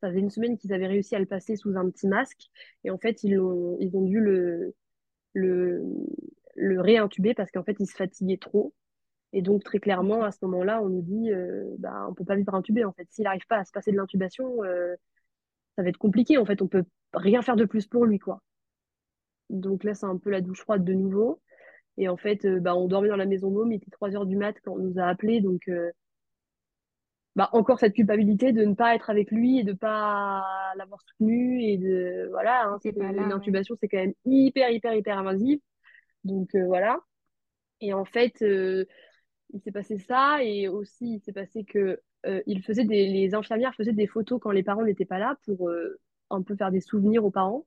Ça 0.00 0.09
faisait 0.09 0.20
une 0.20 0.30
semaine 0.30 0.59
qu'ils 0.59 0.72
avaient 0.72 0.88
réussi 0.88 1.14
à 1.14 1.20
le 1.20 1.26
passer 1.26 1.57
sous 1.57 1.76
un 1.76 1.88
petit 1.90 2.09
masque. 2.09 2.48
Et 2.84 2.90
en 2.90 2.98
fait, 2.98 3.22
ils 3.22 3.38
ont, 3.38 3.76
ils 3.80 3.96
ont 3.96 4.03
dû 4.05 4.18
le, 4.20 4.74
le, 5.34 5.82
le 6.57 6.80
réintuber 6.80 7.34
parce 7.34 7.50
qu'en 7.53 7.64
fait, 7.64 7.76
il 7.80 7.86
se 7.86 7.96
fatiguait 7.96 8.38
trop. 8.38 8.74
Et 9.32 9.42
donc, 9.42 9.64
très 9.64 9.80
clairement, 9.80 10.24
à 10.24 10.32
ce 10.32 10.38
moment-là, 10.44 10.82
on 10.82 10.88
nous 10.90 11.03
dit, 11.03 11.32
euh, 11.32 11.64
bah, 11.78 12.07
on 12.09 12.14
peut 12.14 12.24
pas 12.24 12.36
vivre 12.36 12.55
intubé. 12.55 12.84
En 12.84 12.92
fait, 12.92 13.09
s'il 13.11 13.24
n'arrive 13.24 13.46
pas 13.48 13.59
à 13.59 13.64
se 13.64 13.72
passer 13.72 13.92
de 13.92 13.96
l'intubation, 13.98 14.64
euh, 14.64 14.94
ça 15.76 15.82
va 15.82 15.90
être 15.90 15.98
compliqué. 15.98 16.38
En 16.38 16.46
fait, 16.46 16.62
on 16.62 16.68
peut 16.68 16.84
rien 17.14 17.42
faire 17.42 17.57
de 17.57 17.64
plus 17.66 17.86
pour 17.86 18.07
lui, 18.07 18.18
quoi. 18.18 18.42
Donc 19.53 19.84
là, 19.84 19.94
c'est 19.94 20.07
un 20.07 20.16
peu 20.16 20.30
la 20.30 20.40
douche 20.40 20.62
froide 20.62 20.84
de 20.84 20.94
nouveau. 20.94 21.40
Et 21.98 22.09
en 22.09 22.16
fait, 22.16 22.44
euh, 22.46 22.59
bah, 22.59 22.74
on 22.74 22.88
dormait 22.88 23.09
dans 23.09 23.16
la 23.16 23.26
maison 23.26 23.50
môme, 23.50 23.72
il 23.72 23.76
était 23.76 23.90
3 23.90 24.16
heures 24.16 24.26
du 24.26 24.36
mat 24.36 24.57
quand 24.64 24.72
on 24.72 24.78
nous 24.78 24.98
a 24.98 25.05
appelés. 25.05 25.40
Donc, 25.40 25.68
euh, 25.68 25.90
bah, 27.36 27.50
encore 27.53 27.78
cette 27.78 27.94
culpabilité 27.94 28.53
de 28.53 28.64
ne 28.64 28.74
pas 28.74 28.94
être 28.94 29.11
avec 29.11 29.30
lui 29.30 29.59
et 29.59 29.64
de 29.64 29.72
ne 29.72 29.76
pas 29.76 30.42
l'avoir 30.76 31.00
soutenu. 31.03 31.62
Et 31.62 31.76
de, 31.76 32.28
voilà, 32.30 32.64
hein, 32.64 32.78
là, 32.96 33.36
ouais. 33.36 33.62
c'est 33.78 33.88
quand 33.88 33.98
même 33.98 34.14
hyper, 34.24 34.70
hyper, 34.70 34.94
hyper 34.94 35.18
invasif. 35.18 35.61
Donc, 36.24 36.55
euh, 36.55 36.64
voilà. 36.66 36.98
Et 37.80 37.92
en 37.92 38.05
fait, 38.05 38.40
il 38.40 39.61
s'est 39.61 39.72
passé 39.72 39.98
ça. 39.98 40.42
Et 40.42 40.68
aussi, 40.68 41.16
il 41.16 41.20
s'est 41.20 41.32
passé 41.32 41.64
que 41.64 42.00
il 42.46 42.62
faisait 42.62 42.84
des, 42.84 43.09
les 43.09 43.34
infirmières 43.34 43.74
faisaient 43.74 43.92
des 43.92 44.07
photos 44.07 44.40
quand 44.40 44.53
les 44.53 44.62
parents 44.62 44.84
n'étaient 44.84 45.05
pas 45.05 45.18
là 45.18 45.36
pour 45.44 45.70
un 46.30 46.42
peu 46.42 46.55
faire 46.57 46.70
des 46.70 46.80
souvenirs 46.80 47.24
aux 47.24 47.32
parents. 47.32 47.66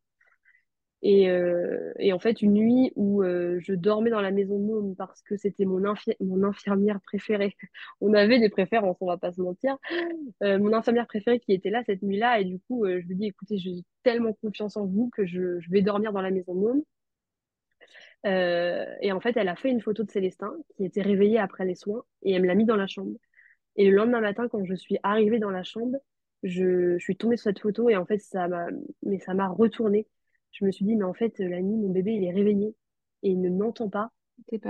Et, 1.01 1.29
euh, 1.29 1.91
et 1.99 2.13
en 2.13 2.19
fait, 2.19 2.41
une 2.41 2.53
nuit 2.53 2.91
où 2.95 3.21
euh, 3.23 3.59
je 3.61 3.73
dormais 3.73 4.09
dans 4.09 4.21
la 4.21 4.31
maison 4.31 4.57
môme 4.57 4.95
parce 4.95 5.21
que 5.21 5.37
c'était 5.37 5.65
mon, 5.65 5.81
infi- 5.81 6.15
mon 6.19 6.43
infirmière 6.43 6.99
préférée. 7.01 7.55
On 8.01 8.13
avait 8.13 8.39
des 8.39 8.49
préférences, 8.49 8.97
on 9.01 9.07
va 9.07 9.17
pas 9.17 9.31
se 9.31 9.41
mentir. 9.41 9.77
Euh, 10.43 10.59
mon 10.59 10.73
infirmière 10.73 11.07
préférée 11.07 11.39
qui 11.39 11.53
était 11.53 11.69
là 11.69 11.83
cette 11.85 12.01
nuit-là. 12.03 12.39
Et 12.41 12.45
du 12.45 12.59
coup, 12.59 12.85
je 12.87 13.05
lui 13.07 13.15
dis, 13.15 13.27
écoutez, 13.27 13.57
j'ai 13.57 13.73
tellement 14.03 14.33
confiance 14.33 14.77
en 14.77 14.85
vous 14.85 15.09
que 15.15 15.25
je, 15.25 15.59
vais 15.69 15.81
dormir 15.81 16.13
dans 16.13 16.21
la 16.21 16.31
maison 16.31 16.53
môme. 16.55 16.83
Euh, 18.25 18.85
et 19.01 19.11
en 19.11 19.19
fait, 19.19 19.37
elle 19.37 19.49
a 19.49 19.55
fait 19.55 19.69
une 19.69 19.81
photo 19.81 20.03
de 20.03 20.11
Célestin 20.11 20.53
qui 20.77 20.85
était 20.85 21.01
réveillé 21.01 21.37
après 21.39 21.65
les 21.65 21.75
soins 21.75 22.03
et 22.23 22.33
elle 22.33 22.41
me 22.41 22.47
l'a 22.47 22.55
mis 22.55 22.65
dans 22.65 22.75
la 22.75 22.87
chambre. 22.87 23.11
Et 23.77 23.89
le 23.89 23.95
lendemain 23.97 24.21
matin, 24.21 24.47
quand 24.49 24.65
je 24.65 24.75
suis 24.75 24.97
arrivée 25.03 25.39
dans 25.39 25.51
la 25.51 25.63
chambre, 25.63 25.97
je, 26.43 26.97
je 26.97 27.03
suis 27.03 27.17
tombée 27.17 27.37
sur 27.37 27.45
cette 27.45 27.59
photo 27.59 27.89
et 27.89 27.95
en 27.97 28.05
fait, 28.05 28.19
ça 28.19 28.47
m'a 28.47 29.47
retournée. 29.49 30.07
Je 30.55 30.65
me 30.65 30.71
suis 30.71 30.85
dit, 30.85 30.97
mais 30.97 31.05
en 31.05 31.13
fait, 31.15 31.39
la 31.39 31.61
nuit, 31.61 31.77
mon 31.77 31.91
bébé, 31.91 32.13
il 32.15 32.25
est 32.25 32.33
réveillé 32.33 32.75
et 33.23 33.31
il 33.31 33.41
ne 33.41 33.51
m'entend 33.51 33.89
pas, 33.89 34.11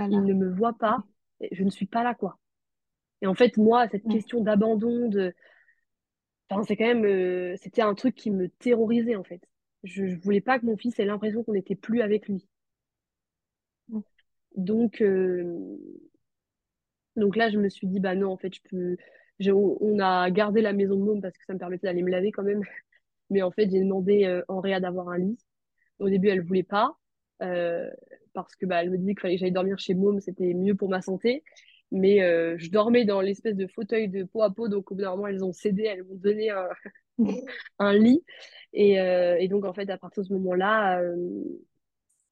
il 0.09 0.25
ne 0.25 0.33
me 0.33 0.49
voit 0.51 0.77
pas, 0.77 1.03
et 1.41 1.55
je 1.55 1.63
ne 1.63 1.71
suis 1.71 1.87
pas 1.87 2.03
là, 2.03 2.15
quoi. 2.15 2.39
Et 3.21 3.27
en 3.27 3.35
fait, 3.35 3.57
moi, 3.57 3.87
cette 3.89 4.07
Ouais. 4.07 4.15
question 4.15 4.41
d'abandon, 4.43 5.09
de, 5.09 5.33
enfin, 6.49 6.63
c'est 6.63 6.75
quand 6.75 6.85
même, 6.85 7.05
euh, 7.05 7.55
c'était 7.61 7.81
un 7.83 7.93
truc 7.95 8.15
qui 8.15 8.31
me 8.31 8.49
terrorisait, 8.49 9.15
en 9.15 9.23
fait. 9.23 9.41
Je, 9.83 10.07
je 10.07 10.15
voulais 10.19 10.41
pas 10.41 10.59
que 10.59 10.65
mon 10.65 10.77
fils 10.77 10.97
ait 10.99 11.05
l'impression 11.05 11.43
qu'on 11.43 11.53
n'était 11.53 11.75
plus 11.75 12.01
avec 12.01 12.27
lui. 12.27 12.47
Ouais. 13.89 14.03
Donc, 14.57 15.01
euh, 15.01 15.77
Donc 17.15 17.35
là, 17.35 17.49
je 17.49 17.57
me 17.57 17.69
suis 17.69 17.87
dit, 17.87 17.99
bah 17.99 18.15
non, 18.15 18.31
en 18.31 18.37
fait, 18.37 18.53
je 18.53 18.61
peux. 18.69 18.97
On 19.53 19.99
a 19.99 20.29
gardé 20.31 20.61
la 20.61 20.73
maison 20.73 20.95
de 20.95 21.03
môme 21.03 21.21
parce 21.21 21.37
que 21.37 21.43
ça 21.45 21.53
me 21.53 21.59
permettait 21.59 21.87
d'aller 21.87 22.03
me 22.03 22.11
laver 22.11 22.31
quand 22.31 22.43
même. 22.43 22.61
Mais 23.29 23.41
en 23.41 23.51
fait, 23.51 23.69
j'ai 23.69 23.79
demandé 23.81 24.25
euh, 24.25 24.43
en 24.47 24.59
réa 24.61 24.79
d'avoir 24.79 25.09
un 25.09 25.17
lit. 25.17 25.37
Au 25.99 26.09
début, 26.09 26.29
elle 26.29 26.41
voulait 26.41 26.63
pas 26.63 26.97
euh, 27.41 27.89
parce 28.33 28.55
que 28.55 28.65
bah, 28.65 28.83
elle 28.83 28.89
me 28.89 28.97
disait 28.97 29.13
qu'il 29.13 29.21
fallait 29.21 29.35
que 29.35 29.39
j'aille 29.39 29.51
dormir 29.51 29.79
chez 29.79 29.93
môme, 29.93 30.19
c'était 30.19 30.53
mieux 30.53 30.75
pour 30.75 30.89
ma 30.89 31.01
santé. 31.01 31.43
Mais 31.91 32.21
euh, 32.23 32.55
je 32.57 32.69
dormais 32.69 33.05
dans 33.05 33.21
l'espèce 33.21 33.55
de 33.55 33.67
fauteuil 33.67 34.09
de 34.09 34.23
peau 34.23 34.41
à 34.41 34.53
peau, 34.53 34.67
donc 34.67 34.91
au 34.91 34.95
bout 34.95 35.01
d'un 35.01 35.11
moment, 35.11 35.27
elles 35.27 35.43
ont 35.43 35.53
cédé, 35.53 35.83
elles 35.83 36.03
m'ont 36.03 36.15
donné 36.15 36.49
un, 36.49 36.67
un 37.79 37.93
lit. 37.93 38.23
Et, 38.73 38.99
euh, 38.99 39.37
et 39.39 39.47
donc, 39.47 39.65
en 39.65 39.73
fait, 39.73 39.89
à 39.89 39.97
partir 39.97 40.23
de 40.23 40.27
ce 40.27 40.33
moment-là, 40.33 41.01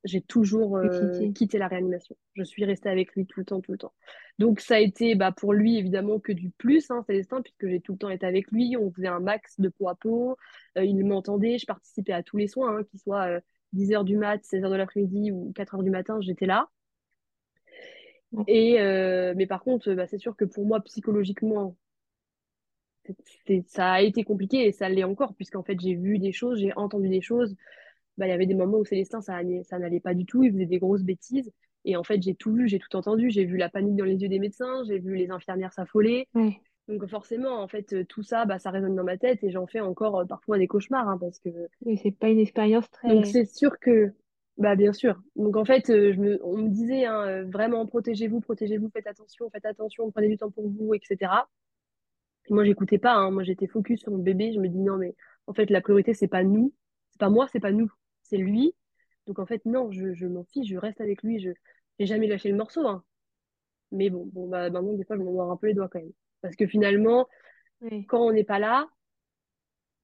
j'ai 0.03 0.21
toujours 0.21 0.77
euh, 0.77 1.31
quitté 1.33 1.57
la 1.57 1.67
réanimation. 1.67 2.15
Je 2.33 2.43
suis 2.43 2.65
restée 2.65 2.89
avec 2.89 3.13
lui 3.13 3.25
tout 3.25 3.39
le 3.39 3.45
temps, 3.45 3.61
tout 3.61 3.71
le 3.71 3.77
temps. 3.77 3.93
Donc 4.37 4.59
ça 4.59 4.75
a 4.75 4.79
été 4.79 5.15
bah, 5.15 5.31
pour 5.31 5.53
lui 5.53 5.77
évidemment 5.77 6.19
que 6.19 6.33
du 6.33 6.49
plus, 6.49 6.91
hein, 6.91 7.03
Célestin, 7.07 7.41
puisque 7.41 7.67
j'ai 7.67 7.79
tout 7.79 7.93
le 7.93 7.97
temps 7.97 8.09
été 8.09 8.25
avec 8.25 8.51
lui. 8.51 8.75
On 8.77 8.91
faisait 8.91 9.07
un 9.07 9.21
max 9.21 9.59
de 9.59 9.69
peau 9.69 9.87
à 9.87 9.95
peau. 9.95 10.37
Euh, 10.77 10.83
il 10.83 11.05
m'entendait, 11.05 11.57
je 11.57 11.65
participais 11.65 12.13
à 12.13 12.23
tous 12.23 12.37
les 12.37 12.47
soins, 12.47 12.77
hein, 12.77 12.83
qu'ils 12.83 12.99
soient 12.99 13.27
euh, 13.27 13.39
10h 13.73 14.03
du 14.03 14.17
mat, 14.17 14.43
16h 14.43 14.69
de 14.69 14.75
l'après-midi 14.75 15.31
ou 15.31 15.51
4h 15.55 15.83
du 15.83 15.89
matin, 15.89 16.19
j'étais 16.21 16.45
là. 16.45 16.69
Et, 18.47 18.79
euh, 18.79 19.33
mais 19.35 19.45
par 19.45 19.63
contre, 19.63 19.93
bah, 19.93 20.07
c'est 20.07 20.17
sûr 20.17 20.35
que 20.35 20.45
pour 20.45 20.65
moi, 20.65 20.81
psychologiquement, 20.81 21.75
ça 23.67 23.91
a 23.91 24.01
été 24.01 24.23
compliqué 24.23 24.65
et 24.65 24.71
ça 24.71 24.89
l'est 24.89 25.03
encore, 25.03 25.35
puisqu'en 25.35 25.63
fait, 25.63 25.79
j'ai 25.79 25.95
vu 25.95 26.19
des 26.19 26.31
choses, 26.31 26.59
j'ai 26.59 26.73
entendu 26.75 27.09
des 27.09 27.21
choses 27.21 27.55
bah, 28.17 28.27
il 28.27 28.29
y 28.29 28.33
avait 28.33 28.45
des 28.45 28.53
moments 28.53 28.77
où 28.77 28.85
Célestin, 28.85 29.21
ça, 29.21 29.39
ça 29.63 29.79
n'allait 29.79 29.99
pas 29.99 30.13
du 30.13 30.25
tout, 30.25 30.43
il 30.43 30.51
faisait 30.51 30.65
des 30.65 30.79
grosses 30.79 31.03
bêtises. 31.03 31.51
Et 31.85 31.97
en 31.97 32.03
fait, 32.03 32.21
j'ai 32.21 32.35
tout 32.35 32.53
vu, 32.53 32.67
j'ai 32.67 32.79
tout 32.79 32.95
entendu, 32.95 33.29
j'ai 33.29 33.43
vu 33.43 33.57
la 33.57 33.69
panique 33.69 33.95
dans 33.95 34.05
les 34.05 34.21
yeux 34.21 34.29
des 34.29 34.39
médecins, 34.39 34.83
j'ai 34.87 34.99
vu 34.99 35.15
les 35.15 35.31
infirmières 35.31 35.73
s'affoler. 35.73 36.27
Donc 36.87 37.05
forcément, 37.07 37.61
en 37.61 37.67
fait, 37.67 38.05
tout 38.07 38.23
ça, 38.23 38.45
bah, 38.45 38.59
ça 38.59 38.69
résonne 38.71 38.95
dans 38.95 39.03
ma 39.03 39.17
tête 39.17 39.43
et 39.43 39.51
j'en 39.51 39.67
fais 39.67 39.79
encore 39.79 40.19
euh, 40.19 40.25
parfois 40.25 40.57
des 40.57 40.67
cauchemars, 40.67 41.07
hein, 41.07 41.17
parce 41.17 41.39
que... 41.39 41.49
Oui, 41.85 41.97
c'est 41.97 42.11
pas 42.11 42.29
une 42.29 42.39
expérience 42.39 42.85
Donc 43.03 43.23
très. 43.23 43.31
c'est 43.31 43.45
sûr 43.45 43.79
que... 43.79 44.11
Bah 44.57 44.75
bien 44.75 44.93
sûr. 44.93 45.19
Donc 45.35 45.55
en 45.55 45.65
fait, 45.65 45.89
euh, 45.89 46.13
je 46.13 46.19
me... 46.19 46.39
on 46.43 46.57
me 46.57 46.69
disait, 46.69 47.05
hein, 47.05 47.21
euh, 47.25 47.43
vraiment, 47.45 47.85
protégez-vous, 47.85 48.39
protégez-vous, 48.41 48.89
faites 48.89 49.07
attention, 49.07 49.49
faites 49.49 49.65
attention, 49.65 50.11
prenez 50.11 50.27
du 50.27 50.37
temps 50.37 50.51
pour 50.51 50.69
vous, 50.69 50.93
etc. 50.93 51.31
Et 52.49 52.53
moi, 52.53 52.63
j'écoutais 52.65 52.97
pas, 52.97 53.13
hein. 53.15 53.31
Moi, 53.31 53.43
j'étais 53.43 53.67
focus 53.67 54.01
sur 54.01 54.11
mon 54.11 54.17
bébé. 54.19 54.53
Je 54.53 54.59
me 54.59 54.67
dis, 54.67 54.79
non, 54.79 54.97
mais 54.97 55.15
en 55.47 55.53
fait, 55.53 55.69
la 55.69 55.81
priorité, 55.81 56.13
c'est 56.13 56.27
pas 56.27 56.43
nous. 56.43 56.73
C'est 57.11 57.19
pas 57.19 57.29
moi, 57.29 57.47
c'est 57.51 57.59
pas 57.59 57.71
nous. 57.71 57.91
C'est 58.23 58.37
lui. 58.37 58.75
Donc, 59.27 59.39
en 59.39 59.45
fait, 59.45 59.65
non, 59.65 59.91
je, 59.91 60.13
je 60.13 60.27
m'en 60.27 60.43
fiche, 60.45 60.67
je 60.69 60.77
reste 60.77 61.01
avec 61.01 61.23
lui. 61.23 61.39
Je 61.39 61.51
n'ai 61.99 62.05
jamais 62.05 62.27
lâché 62.27 62.49
le 62.49 62.57
morceau, 62.57 62.87
hein. 62.87 63.03
Mais 63.91 64.09
bon, 64.09 64.25
bon 64.33 64.49
bah, 64.49 64.69
maintenant, 64.69 64.93
des 64.93 65.05
fois, 65.05 65.17
je 65.17 65.21
m'en 65.23 65.51
un 65.51 65.57
peu 65.57 65.67
les 65.67 65.73
doigts 65.73 65.89
quand 65.89 65.99
même. 65.99 66.11
Parce 66.43 66.57
que 66.57 66.67
finalement, 66.67 67.27
quand 68.07 68.21
on 68.21 68.33
n'est 68.33 68.45
pas 68.45 68.59
là, 68.59 68.87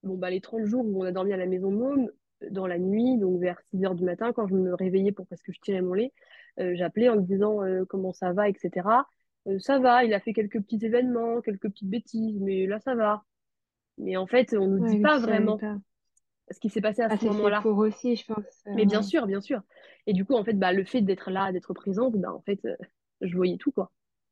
bon, 0.03 0.17
bah, 0.17 0.29
les 0.29 0.41
30 0.41 0.65
jours 0.65 0.85
où 0.85 1.01
on 1.03 1.05
a 1.05 1.11
dormi 1.11 1.33
à 1.33 1.37
la 1.37 1.45
maison 1.45 1.71
môme, 1.71 2.09
dans 2.51 2.67
la 2.67 2.77
nuit, 2.79 3.17
donc 3.17 3.39
vers 3.41 3.59
6 3.69 3.83
heures 3.85 3.95
du 3.95 4.03
matin, 4.05 4.31
quand 4.33 4.47
je 4.47 4.55
me 4.55 4.73
réveillais 4.73 5.11
pour 5.11 5.27
parce 5.27 5.41
que 5.43 5.51
je 5.51 5.59
tirais 5.59 5.81
mon 5.81 5.93
lait, 5.93 6.13
euh, 6.59 6.73
j'appelais 6.75 7.09
en 7.09 7.17
me 7.17 7.21
disant 7.21 7.63
euh, 7.63 7.83
comment 7.85 8.13
ça 8.13 8.31
va, 8.33 8.47
etc. 8.49 9.05
Euh, 9.47 9.59
ça 9.59 9.79
va, 9.79 10.05
il 10.05 10.13
a 10.13 10.19
fait 10.21 10.33
quelques 10.33 10.61
petits 10.61 10.85
événements, 10.85 11.41
quelques 11.41 11.69
petites 11.69 11.89
bêtises, 11.89 12.39
mais 12.39 12.65
là, 12.65 12.79
ça 12.79 12.95
va. 12.95 13.23
Mais 13.97 14.17
en 14.17 14.27
fait, 14.27 14.55
on 14.57 14.67
nous 14.67 14.79
Ouais, 14.79 14.85
dit 14.85 14.99
pas 14.99 15.19
vraiment 15.19 15.57
pas. 15.57 15.77
ce 16.51 16.59
qui 16.59 16.69
s'est 16.69 16.81
passé 16.81 17.01
à 17.03 17.09
Ah, 17.09 17.17
ce 17.17 17.25
moment-là. 17.25 17.63
pour 17.63 17.77
aussi, 17.77 18.15
je 18.15 18.25
pense. 18.25 18.67
euh, 18.67 18.71
Mais 18.73 18.85
bien 18.85 19.01
sûr, 19.01 19.25
bien 19.27 19.41
sûr. 19.41 19.61
Et 20.07 20.13
du 20.13 20.25
coup, 20.25 20.33
en 20.35 20.43
fait, 20.43 20.53
bah, 20.53 20.73
le 20.73 20.85
fait 20.85 21.01
d'être 21.01 21.31
là, 21.31 21.51
d'être 21.51 21.73
présente, 21.73 22.15
bah, 22.17 22.33
en 22.33 22.41
fait, 22.41 22.63
euh, 22.65 22.75
je 23.21 23.35
voyais 23.35 23.57
tout, 23.57 23.71
quoi. 23.71 23.91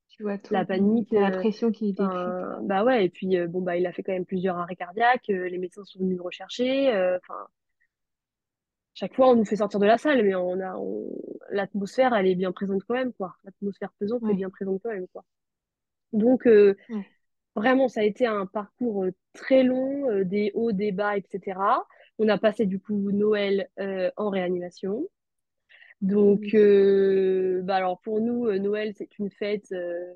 Tu 0.10 0.24
vois 0.24 0.38
La 0.50 0.66
tout. 0.66 0.66
Panique, 0.66 1.14
la 1.14 1.32
euh, 1.32 1.32
pression 1.32 1.72
qui 1.72 1.92
enfin, 1.94 2.60
bah 2.64 2.84
ouais. 2.84 3.06
Et 3.06 3.10
puis, 3.10 3.38
euh, 3.38 3.48
bon, 3.48 3.62
bah, 3.62 3.78
il 3.78 3.86
a 3.86 3.92
fait 3.94 4.04
quand 4.04 4.14
même 4.14 4.26
plusieurs 4.26 4.58
arrêts 4.58 4.76
cardiaques. 4.76 5.30
euh, 5.30 5.48
les 5.50 5.58
médecins 5.58 5.84
sont 5.86 6.00
venus 6.00 6.18
le 6.18 6.24
rechercher. 6.24 6.90
Enfin, 7.22 7.48
chaque 8.94 9.16
fois, 9.16 9.30
on 9.30 9.36
nous 9.36 9.46
fait 9.46 9.58
sortir 9.58 9.80
de 9.80 9.86
la 9.86 9.98
salle, 9.98 10.24
mais 10.24 10.36
on 10.36 10.60
a, 10.60 10.76
on- 10.78 11.12
l'atmosphère, 11.50 12.14
elle 12.16 12.28
est 12.28 12.36
bien 12.36 12.52
présente 12.52 12.84
quand 12.88 12.96
même, 12.96 13.14
quoi. 13.14 13.36
L'atmosphère 13.44 13.92
pesante 14.00 14.28
est 14.28 14.34
bien 14.34 14.50
présente 14.50 14.82
quand 14.84 14.90
même, 14.92 15.08
quoi. 15.10 15.24
Donc, 16.14 16.48
euh, 16.48 16.76
Ouais. 16.90 17.08
Vraiment, 17.56 17.90
ça 17.90 18.02
a 18.02 18.04
été 18.04 18.26
un 18.28 18.46
parcours 18.48 19.06
très 19.34 19.64
long, 19.64 20.10
euh, 20.12 20.24
des 20.26 20.52
hauts, 20.56 20.72
des 20.74 20.92
bas, 20.94 21.18
etc. 21.18 21.86
On 22.20 22.30
a 22.30 22.38
passé 22.38 22.66
du 22.66 22.80
coup 22.80 23.12
Noël 23.12 23.70
euh, 23.80 24.12
en 24.18 24.30
réanimation. 24.30 25.08
Donc, 26.02 26.54
Mm. 26.54 26.58
euh, 26.58 27.62
bah 27.64 27.76
alors 27.76 28.00
pour 28.02 28.22
nous, 28.22 28.46
euh, 28.48 28.60
Noël, 28.60 28.94
c'est 28.98 29.18
une 29.20 29.30
fête, 29.32 29.72
euh, 29.72 30.14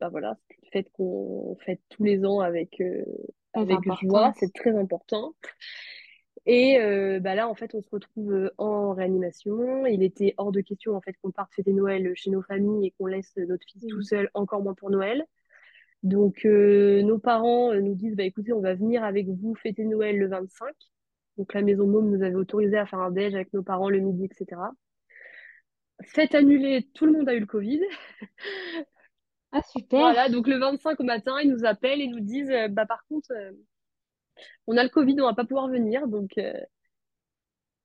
bah 0.00 0.08
voilà, 0.08 0.36
c'est 0.48 0.56
une 0.62 0.70
fête 0.72 0.92
qu'on 0.92 1.56
fête 1.64 1.80
tous 1.90 2.04
les 2.04 2.24
ans 2.24 2.40
avec, 2.40 2.80
euh, 2.80 3.04
Très 3.52 3.60
avec 3.62 3.80
joie, 4.00 4.32
c'est 4.38 4.52
très 4.52 4.76
important. 4.76 5.34
Et 6.46 6.78
euh, 6.80 7.20
bah 7.20 7.34
là, 7.34 7.48
en 7.48 7.54
fait, 7.54 7.74
on 7.74 7.82
se 7.82 7.90
retrouve 7.90 8.32
euh, 8.32 8.50
en 8.58 8.94
réanimation. 8.94 9.86
Il 9.86 10.02
était 10.02 10.34
hors 10.38 10.52
de 10.52 10.60
question 10.62 10.96
en 10.96 11.00
fait 11.00 11.14
qu'on 11.22 11.30
parte 11.30 11.52
fêter 11.54 11.72
Noël 11.72 12.12
chez 12.14 12.30
nos 12.30 12.42
familles 12.42 12.86
et 12.86 12.90
qu'on 12.92 13.06
laisse 13.06 13.36
notre 13.36 13.66
fils 13.66 13.86
tout 13.86 13.98
Mm. 13.98 14.02
seul, 14.02 14.30
encore 14.34 14.62
moins 14.62 14.74
pour 14.74 14.90
Noël. 14.90 15.24
Donc, 16.02 16.44
euh, 16.46 17.02
nos 17.02 17.18
parents 17.18 17.72
euh, 17.72 17.80
nous 17.80 17.94
disent, 17.94 18.16
bah, 18.16 18.24
écoutez, 18.24 18.52
on 18.52 18.60
va 18.60 18.74
venir 18.74 19.04
avec 19.04 19.28
vous 19.28 19.54
fêter 19.54 19.84
Noël 19.84 20.18
le 20.18 20.28
25. 20.28 20.74
Donc, 21.40 21.54
la 21.54 21.62
maison 21.62 21.86
Môme 21.86 22.10
nous 22.10 22.22
avait 22.22 22.34
autorisé 22.34 22.76
à 22.76 22.84
faire 22.84 22.98
un 22.98 23.10
déj 23.10 23.34
avec 23.34 23.50
nos 23.54 23.62
parents 23.62 23.88
le 23.88 23.98
midi, 23.98 24.26
etc. 24.26 24.60
Fête 26.02 26.34
annulée, 26.34 26.86
tout 26.92 27.06
le 27.06 27.12
monde 27.12 27.30
a 27.30 27.34
eu 27.34 27.40
le 27.40 27.46
Covid. 27.46 27.80
Ah, 29.52 29.62
super. 29.62 30.00
Voilà, 30.00 30.28
donc 30.28 30.46
le 30.46 30.58
25 30.58 31.00
au 31.00 31.02
matin, 31.02 31.40
ils 31.42 31.50
nous 31.50 31.64
appellent 31.64 32.00
et 32.00 32.06
nous 32.08 32.20
disent, 32.20 32.50
euh, 32.50 32.68
bah, 32.68 32.86
par 32.86 33.04
contre, 33.08 33.32
euh, 33.32 33.50
on 34.68 34.76
a 34.76 34.84
le 34.84 34.90
Covid, 34.90 35.20
on 35.20 35.24
va 35.26 35.34
pas 35.34 35.44
pouvoir 35.46 35.66
venir. 35.68 36.06
Donc, 36.06 36.38
euh, 36.38 36.52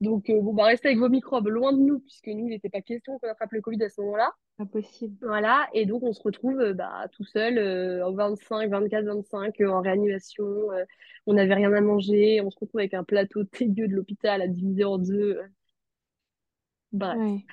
donc 0.01 0.29
euh, 0.29 0.41
bon, 0.41 0.53
bah, 0.53 0.65
restez 0.65 0.89
avec 0.89 0.99
vos 0.99 1.09
microbes 1.09 1.47
loin 1.47 1.73
de 1.73 1.79
nous, 1.79 1.99
puisque 1.99 2.27
nous, 2.27 2.47
il 2.47 2.49
n'était 2.49 2.69
pas 2.69 2.81
question 2.81 3.17
qu'on 3.19 3.29
attrape 3.29 3.51
le 3.53 3.61
Covid 3.61 3.83
à 3.83 3.89
ce 3.89 4.01
moment-là. 4.01 4.31
Impossible. 4.59 5.17
Voilà, 5.21 5.67
et 5.73 5.85
donc 5.85 6.03
on 6.03 6.13
se 6.13 6.21
retrouve 6.21 6.59
euh, 6.59 6.73
bah, 6.73 7.07
tout 7.13 7.23
seul 7.23 7.57
euh, 7.57 8.05
en 8.05 8.13
25, 8.13 8.69
24, 8.69 9.05
25 9.05 9.59
euh, 9.61 9.69
en 9.69 9.81
réanimation. 9.81 10.45
euh, 10.71 10.85
on 11.25 11.33
n'avait 11.33 11.55
rien 11.55 11.73
à 11.73 11.81
manger, 11.81 12.41
on 12.41 12.51
se 12.51 12.59
retrouve 12.59 12.79
avec 12.79 12.93
un 12.93 13.03
plateau 13.03 13.43
dégueu 13.59 13.87
de 13.87 13.93
l'hôpital 13.95 14.41
à 14.41 14.47
diviser 14.47 14.83
en 14.83 14.97
deux. 14.99 15.37
euh, 15.37 15.47
Bref, 16.91 17.17
Ouais. 17.17 17.45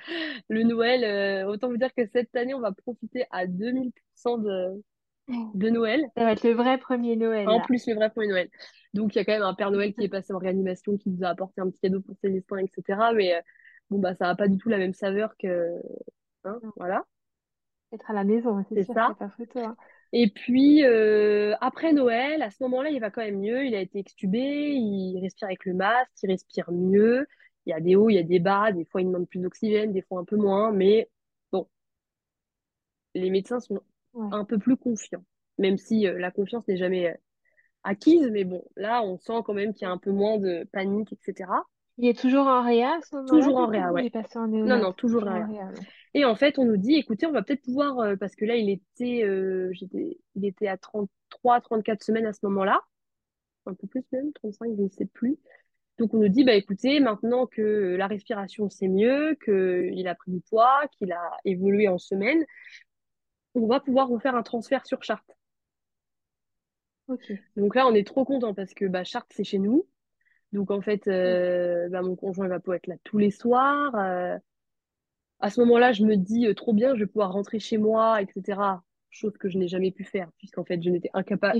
le 0.49 0.63
Noël, 0.63 1.03
euh, 1.03 1.47
autant 1.51 1.69
vous 1.69 1.77
dire 1.77 1.93
que 1.95 2.05
cette 2.07 2.35
année, 2.35 2.53
on 2.53 2.59
va 2.61 2.71
profiter 2.71 3.25
à 3.31 3.47
2000% 3.47 4.37
de, 4.37 4.83
de 5.27 5.69
Noël. 5.69 6.05
Ça 6.17 6.23
va 6.25 6.31
être 6.33 6.43
le 6.43 6.51
vrai 6.53 6.77
premier 6.77 7.15
Noël, 7.15 7.47
En 7.47 7.57
là. 7.57 7.63
plus, 7.65 7.87
le 7.87 7.95
vrai 7.95 8.09
premier 8.09 8.27
Noël. 8.27 8.49
Donc, 8.93 9.15
il 9.15 9.17
y 9.17 9.21
a 9.21 9.25
quand 9.25 9.31
même 9.33 9.41
un 9.41 9.53
Père 9.53 9.71
Noël 9.71 9.93
qui 9.93 10.03
est 10.05 10.09
passé 10.09 10.33
en 10.33 10.37
réanimation, 10.37 10.97
qui 10.97 11.09
nous 11.09 11.23
a 11.23 11.29
apporté 11.29 11.61
un 11.61 11.69
petit 11.69 11.79
cadeau 11.79 12.01
pour 12.01 12.15
Célestin, 12.21 12.57
etc. 12.57 12.99
Mais 13.15 13.35
euh, 13.35 13.41
bon, 13.89 13.99
bah, 13.99 14.15
ça 14.15 14.25
n'a 14.25 14.35
pas 14.35 14.47
du 14.47 14.57
tout 14.57 14.69
la 14.69 14.77
même 14.77 14.93
saveur 14.93 15.35
que. 15.37 15.71
Hein, 16.45 16.59
voilà, 16.75 17.05
Être 17.93 18.11
à 18.11 18.13
la 18.13 18.23
maison, 18.23 18.63
c'est 18.73 18.83
ça. 18.83 19.07
c'est 19.09 19.17
pas 19.19 19.29
photo. 19.37 19.59
hein. 19.59 19.75
Et 20.11 20.29
puis, 20.29 20.83
euh, 20.83 21.55
après 21.61 21.93
Noël, 21.93 22.41
à 22.41 22.51
ce 22.51 22.61
moment-là, 22.63 22.89
il 22.89 22.99
va 22.99 23.09
quand 23.09 23.21
même 23.21 23.39
mieux. 23.39 23.65
Il 23.65 23.73
a 23.75 23.79
été 23.81 23.99
extubé, 23.99 24.73
il 24.73 25.19
respire 25.21 25.47
avec 25.47 25.65
le 25.65 25.73
masque, 25.73 26.11
il 26.21 26.29
respire 26.29 26.71
mieux. 26.71 27.25
Il 27.65 27.69
y 27.71 27.73
a 27.73 27.79
des 27.79 27.95
hauts, 27.95 28.09
il 28.09 28.15
y 28.15 28.19
a 28.19 28.23
des 28.23 28.39
bas. 28.39 28.71
Des 28.73 28.85
fois, 28.85 29.01
il 29.01 29.07
demande 29.07 29.27
plus 29.27 29.39
d'oxygène, 29.39 29.93
des 29.93 30.01
fois 30.01 30.19
un 30.19 30.25
peu 30.25 30.35
moins. 30.35 30.71
Mais 30.71 31.09
bon, 31.51 31.67
les 33.15 33.29
médecins 33.29 33.59
sont 33.59 33.81
Ouais. 34.13 34.29
un 34.31 34.45
peu 34.45 34.57
plus 34.59 34.77
confiants. 34.77 35.23
Même 35.59 35.77
si 35.77 36.07
euh, 36.07 36.17
la 36.19 36.31
confiance 36.31 36.67
n'est 36.67 36.77
jamais 36.77 37.09
euh, 37.09 37.13
acquise. 37.83 38.29
Mais 38.31 38.43
bon, 38.43 38.63
là, 38.75 39.03
on 39.03 39.17
sent 39.19 39.41
quand 39.45 39.53
même 39.53 39.73
qu'il 39.73 39.83
y 39.83 39.89
a 39.89 39.91
un 39.91 39.97
peu 39.97 40.11
moins 40.11 40.37
de 40.39 40.65
panique, 40.71 41.13
etc. 41.13 41.49
Il 41.97 42.07
est 42.07 42.19
toujours 42.19 42.47
en 42.47 42.63
réa 42.63 42.99
ce 43.03 43.15
Toujours 43.25 43.57
en 43.57 43.67
réa, 43.67 43.91
ou 43.91 43.97
il 43.97 44.03
ouais. 44.03 44.07
est 44.07 44.09
passé 44.11 44.37
en 44.39 44.47
Non, 44.63 44.77
néonat? 44.77 44.79
non, 44.79 44.93
toujours 44.93 45.23
en 45.23 45.25
Toujours 45.25 45.33
en 45.33 45.33
réa. 45.33 45.47
réa, 45.47 45.65
ouais. 45.73 45.87
Et 46.13 46.25
en 46.25 46.35
fait, 46.35 46.59
on 46.59 46.65
nous 46.65 46.77
dit, 46.77 46.95
écoutez, 46.95 47.25
on 47.25 47.31
va 47.31 47.41
peut-être 47.43 47.63
pouvoir, 47.63 47.99
euh, 47.99 48.15
parce 48.15 48.35
que 48.35 48.45
là, 48.45 48.55
il 48.55 48.69
était, 48.69 49.23
euh, 49.23 49.69
j'étais, 49.73 50.17
il 50.35 50.45
était 50.45 50.67
à 50.67 50.77
33, 50.77 51.61
34 51.61 52.03
semaines 52.03 52.25
à 52.25 52.33
ce 52.33 52.45
moment-là. 52.45 52.81
un 53.65 53.73
peu 53.75 53.87
plus 53.87 54.03
même, 54.11 54.31
35, 54.33 54.71
je 54.77 54.83
ne 54.83 54.89
sais 54.89 55.05
plus. 55.05 55.37
Donc 55.99 56.13
on 56.13 56.19
nous 56.19 56.29
dit, 56.29 56.43
bah 56.43 56.55
écoutez, 56.55 56.99
maintenant 56.99 57.47
que 57.47 57.95
la 57.97 58.07
respiration 58.07 58.69
c'est 58.69 58.87
mieux, 58.89 59.37
qu'il 59.45 60.07
a 60.07 60.15
pris 60.15 60.31
du 60.31 60.41
poids, 60.41 60.81
qu'il 60.97 61.11
a 61.13 61.31
évolué 61.45 61.87
en 61.87 61.97
semaine, 61.99 62.45
on 63.55 63.67
va 63.67 63.79
pouvoir 63.79 64.07
vous 64.07 64.19
faire 64.19 64.35
un 64.35 64.43
transfert 64.43 64.85
sur 64.85 65.03
Chartres. 65.03 65.37
Ok. 67.07 67.33
Donc 67.57 67.75
là, 67.75 67.87
on 67.87 67.93
est 67.93 68.07
trop 68.07 68.25
content 68.25 68.53
parce 68.53 68.73
que 68.73 68.85
bah, 68.85 69.03
Chartres, 69.03 69.33
c'est 69.35 69.43
chez 69.43 69.59
nous. 69.59 69.85
Donc 70.51 70.71
en 70.71 70.81
fait, 70.81 71.07
euh, 71.07 71.89
bah, 71.89 72.01
mon 72.01 72.15
conjoint 72.15 72.45
il 72.45 72.49
va 72.49 72.59
pouvoir 72.59 72.77
être 72.77 72.87
là 72.87 72.95
tous 73.03 73.17
les 73.17 73.31
soirs. 73.31 73.95
Euh, 73.95 74.37
à 75.39 75.49
ce 75.49 75.59
moment-là, 75.61 75.91
je 75.91 76.03
me 76.03 76.15
dis, 76.15 76.47
euh, 76.47 76.53
trop 76.53 76.73
bien, 76.73 76.95
je 76.95 77.01
vais 77.01 77.07
pouvoir 77.07 77.33
rentrer 77.33 77.59
chez 77.59 77.77
moi, 77.77 78.21
etc. 78.21 78.59
Chose 79.09 79.37
que 79.37 79.49
je 79.49 79.57
n'ai 79.57 79.67
jamais 79.67 79.91
pu 79.91 80.03
faire, 80.03 80.29
puisqu'en 80.37 80.63
fait, 80.63 80.81
je 80.81 80.89
n'étais 80.89 81.09
incapable 81.13 81.59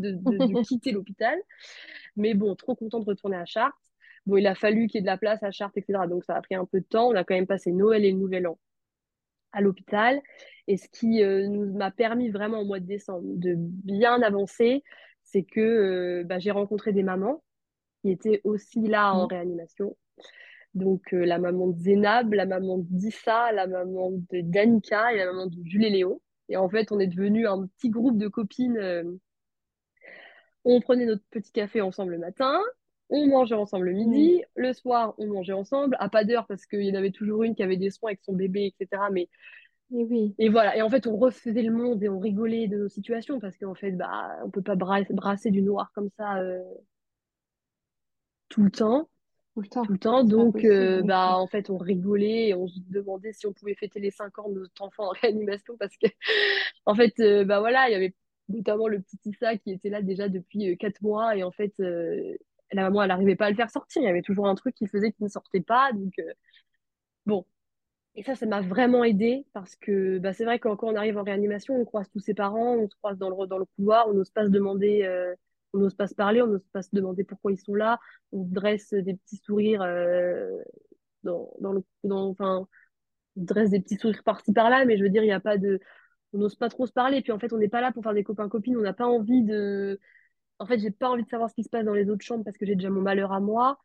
de, 0.00 0.12
de, 0.12 0.36
de 0.38 0.62
quitter 0.66 0.92
l'hôpital. 0.92 1.36
Mais 2.16 2.34
bon, 2.34 2.54
trop 2.54 2.74
content 2.74 3.00
de 3.00 3.04
retourner 3.04 3.36
à 3.36 3.44
Chartres. 3.44 3.76
Bon, 4.26 4.36
il 4.36 4.46
a 4.46 4.54
fallu 4.54 4.86
qu'il 4.86 4.98
y 4.98 5.00
ait 5.00 5.02
de 5.02 5.06
la 5.06 5.18
place 5.18 5.42
à 5.42 5.50
Chartres, 5.50 5.76
etc. 5.78 6.06
Donc 6.08 6.24
ça 6.24 6.36
a 6.36 6.40
pris 6.40 6.54
un 6.54 6.64
peu 6.64 6.80
de 6.80 6.86
temps. 6.86 7.08
On 7.08 7.14
a 7.16 7.24
quand 7.24 7.34
même 7.34 7.46
passé 7.46 7.72
Noël 7.72 8.04
et 8.04 8.12
le 8.12 8.18
Nouvel 8.18 8.46
An 8.46 8.58
à 9.54 9.62
l'hôpital. 9.62 10.20
Et 10.68 10.76
ce 10.76 10.88
qui 10.88 11.22
euh, 11.22 11.46
nous 11.48 11.72
m'a 11.74 11.90
permis 11.90 12.30
vraiment 12.30 12.60
au 12.60 12.64
mois 12.66 12.80
de 12.80 12.86
décembre 12.86 13.24
de 13.26 13.54
bien 13.56 14.22
avancer, 14.22 14.82
c'est 15.22 15.44
que 15.44 15.60
euh, 15.60 16.24
bah, 16.24 16.38
j'ai 16.38 16.50
rencontré 16.50 16.92
des 16.92 17.02
mamans 17.02 17.42
qui 18.02 18.10
étaient 18.10 18.40
aussi 18.44 18.80
là 18.88 19.14
en 19.14 19.24
Mhm. 19.24 19.28
réanimation. 19.28 19.96
Donc 20.74 21.14
euh, 21.14 21.24
la 21.24 21.38
maman 21.38 21.68
de 21.68 21.78
Zénab, 21.78 22.32
la 22.34 22.46
maman 22.46 22.78
d'Issa, 22.78 23.52
la 23.52 23.66
maman 23.66 24.10
de 24.12 24.40
Danica 24.42 25.12
et 25.12 25.18
la 25.18 25.26
maman 25.26 25.46
de 25.46 25.56
Jules 25.64 25.84
et 25.84 25.90
Léo. 25.90 26.22
Et 26.48 26.56
en 26.56 26.68
fait, 26.68 26.92
on 26.92 27.00
est 27.00 27.06
devenu 27.06 27.46
un 27.46 27.66
petit 27.66 27.90
groupe 27.90 28.18
de 28.18 28.28
copines. 28.28 28.78
on 30.64 30.80
prenait 30.80 31.06
notre 31.06 31.24
petit 31.30 31.52
café 31.52 31.80
ensemble 31.80 32.12
le 32.12 32.18
matin, 32.18 32.60
on 33.10 33.26
mangeait 33.28 33.54
ensemble 33.54 33.86
le 33.86 33.92
Ouais. 34.04 34.32
midi, 34.32 34.42
le 34.56 34.72
soir, 34.72 35.14
on 35.18 35.26
mangeait 35.28 35.52
ensemble, 35.52 35.96
à 36.00 36.08
pas 36.08 36.24
d'heure 36.24 36.46
parce 36.46 36.66
qu'il 36.66 36.82
y 36.82 36.90
en 36.92 36.94
avait 36.94 37.10
toujours 37.12 37.42
une 37.44 37.54
qui 37.54 37.62
avait 37.62 37.76
des 37.76 37.90
soins 37.90 38.10
avec 38.10 38.22
son 38.24 38.34
bébé, 38.34 38.66
etc. 38.78 39.10
Mais 39.10 39.28
Et 39.90 40.04
oui. 40.04 40.36
et 40.38 40.48
voilà. 40.48 40.76
Et 40.76 40.82
en 40.82 40.90
fait, 40.90 41.06
on 41.06 41.16
refaisait 41.16 41.62
le 41.62 41.72
monde 41.72 42.02
et 42.02 42.08
on 42.08 42.18
rigolait 42.18 42.66
de 42.68 42.76
nos 42.78 42.88
situations 42.88 43.38
parce 43.40 43.56
qu'en 43.56 43.74
fait, 43.74 43.92
bah, 43.92 44.36
on 44.44 44.50
peut 44.50 44.62
pas 44.62 44.74
bra- 44.76 45.02
brasser 45.10 45.50
du 45.50 45.62
noir 45.62 45.90
comme 45.94 46.10
ça 46.16 46.38
euh, 46.38 46.60
tout 48.48 48.62
le 48.62 48.70
temps. 48.70 49.08
Tout 49.54 49.60
le 49.62 49.68
temps. 49.68 49.86
tout 49.86 49.92
le 49.92 49.98
temps. 49.98 50.24
C'est 50.26 50.34
pas 50.34 50.46
Donc, 50.46 50.64
possible, 50.64 50.98
euh, 50.98 51.02
bah, 51.02 51.36
en 51.38 51.48
fait, 51.48 51.70
on 51.70 51.78
rigolait 51.78 52.48
et 52.48 52.54
on 52.54 52.68
se 52.68 52.80
demandait 52.90 53.32
si 53.32 53.46
on 53.46 53.52
pouvait 53.52 53.74
fêter 53.76 54.00
les 54.00 54.10
5 54.10 54.38
ans 54.38 54.50
de 54.50 54.60
notre 54.60 54.82
enfant 54.82 55.06
en 55.08 55.12
réanimation 55.22 55.76
parce 55.78 55.96
que, 55.98 56.08
en 56.86 56.94
fait, 56.94 57.14
euh, 57.20 57.44
bah 57.44 57.60
voilà, 57.60 57.88
il 57.88 57.92
y 57.92 57.96
avait 57.96 58.14
notamment 58.48 58.88
le 58.88 59.00
petit 59.02 59.18
Issa 59.26 59.56
qui 59.58 59.72
était 59.72 59.90
là 59.90 60.02
déjà 60.02 60.28
depuis 60.28 60.70
euh, 60.72 60.76
4 60.76 61.02
mois 61.02 61.36
et 61.36 61.44
en 61.44 61.52
fait, 61.52 61.74
la 62.74 62.84
maman, 62.84 63.02
elle 63.02 63.08
n'arrivait 63.08 63.36
pas 63.36 63.46
à 63.46 63.50
le 63.50 63.56
faire 63.56 63.70
sortir. 63.70 64.02
Il 64.02 64.06
y 64.06 64.08
avait 64.08 64.22
toujours 64.22 64.48
un 64.48 64.54
truc 64.54 64.74
qui 64.74 64.86
faisait 64.86 65.12
qu'il 65.12 65.24
ne 65.24 65.30
sortait 65.30 65.60
pas. 65.60 65.92
Donc, 65.92 66.12
euh, 66.18 66.32
bon. 67.26 67.46
Et 68.16 68.22
ça, 68.22 68.34
ça 68.36 68.46
m'a 68.46 68.60
vraiment 68.60 69.04
aidé 69.04 69.46
parce 69.52 69.76
que 69.76 70.18
bah, 70.18 70.32
c'est 70.32 70.44
vrai 70.44 70.58
que 70.58 70.68
quand 70.68 70.84
on 70.84 70.96
arrive 70.96 71.18
en 71.18 71.24
réanimation, 71.24 71.76
on 71.76 71.84
croise 71.84 72.08
tous 72.10 72.20
ses 72.20 72.34
parents, 72.34 72.76
on 72.76 72.88
se 72.88 72.96
croise 72.96 73.18
dans 73.18 73.30
le, 73.30 73.46
dans 73.46 73.58
le 73.58 73.64
couloir, 73.76 74.08
on 74.08 74.14
n'ose 74.14 74.30
pas 74.30 74.44
se 74.46 74.50
demander, 74.50 75.02
euh, 75.04 75.34
on 75.72 75.78
n'ose 75.78 75.94
pas 75.94 76.06
se 76.06 76.14
parler, 76.14 76.40
on 76.42 76.46
n'ose 76.46 76.66
pas 76.72 76.82
se 76.82 76.90
demander 76.92 77.24
pourquoi 77.24 77.52
ils 77.52 77.58
sont 77.58 77.74
là, 77.74 77.98
on 78.32 78.44
se 78.44 78.52
dresse 78.52 78.94
des 78.94 79.14
petits 79.16 79.38
sourires 79.38 79.82
euh, 79.82 80.48
dans, 81.24 81.52
dans 81.60 81.72
le, 81.72 81.84
enfin, 82.04 82.68
on 83.36 83.40
se 83.40 83.46
dresse 83.46 83.70
des 83.70 83.80
petits 83.80 83.96
sourires 83.96 84.22
par-ci 84.24 84.52
par-là, 84.52 84.84
mais 84.84 84.96
je 84.96 85.02
veux 85.02 85.10
dire, 85.10 85.24
il 85.24 85.26
n'y 85.26 85.32
a 85.32 85.40
pas 85.40 85.58
de, 85.58 85.80
on 86.34 86.38
n'ose 86.38 86.56
pas 86.56 86.68
trop 86.68 86.86
se 86.86 86.92
parler. 86.92 87.22
Puis 87.22 87.32
en 87.32 87.38
fait, 87.38 87.52
on 87.52 87.58
n'est 87.58 87.68
pas 87.68 87.80
là 87.80 87.92
pour 87.92 88.04
faire 88.04 88.14
des 88.14 88.24
copains-copines, 88.24 88.76
on 88.76 88.82
n'a 88.82 88.92
pas 88.92 89.06
envie 89.06 89.42
de, 89.42 89.98
en 90.58 90.66
fait, 90.66 90.78
j'ai 90.78 90.90
pas 90.90 91.08
envie 91.10 91.24
de 91.24 91.28
savoir 91.28 91.50
ce 91.50 91.54
qui 91.54 91.64
se 91.64 91.68
passe 91.68 91.84
dans 91.84 91.94
les 91.94 92.10
autres 92.10 92.24
chambres 92.24 92.44
parce 92.44 92.56
que 92.56 92.66
j'ai 92.66 92.74
déjà 92.76 92.90
mon 92.90 93.02
malheur 93.02 93.32
à 93.32 93.40
moi. 93.40 93.78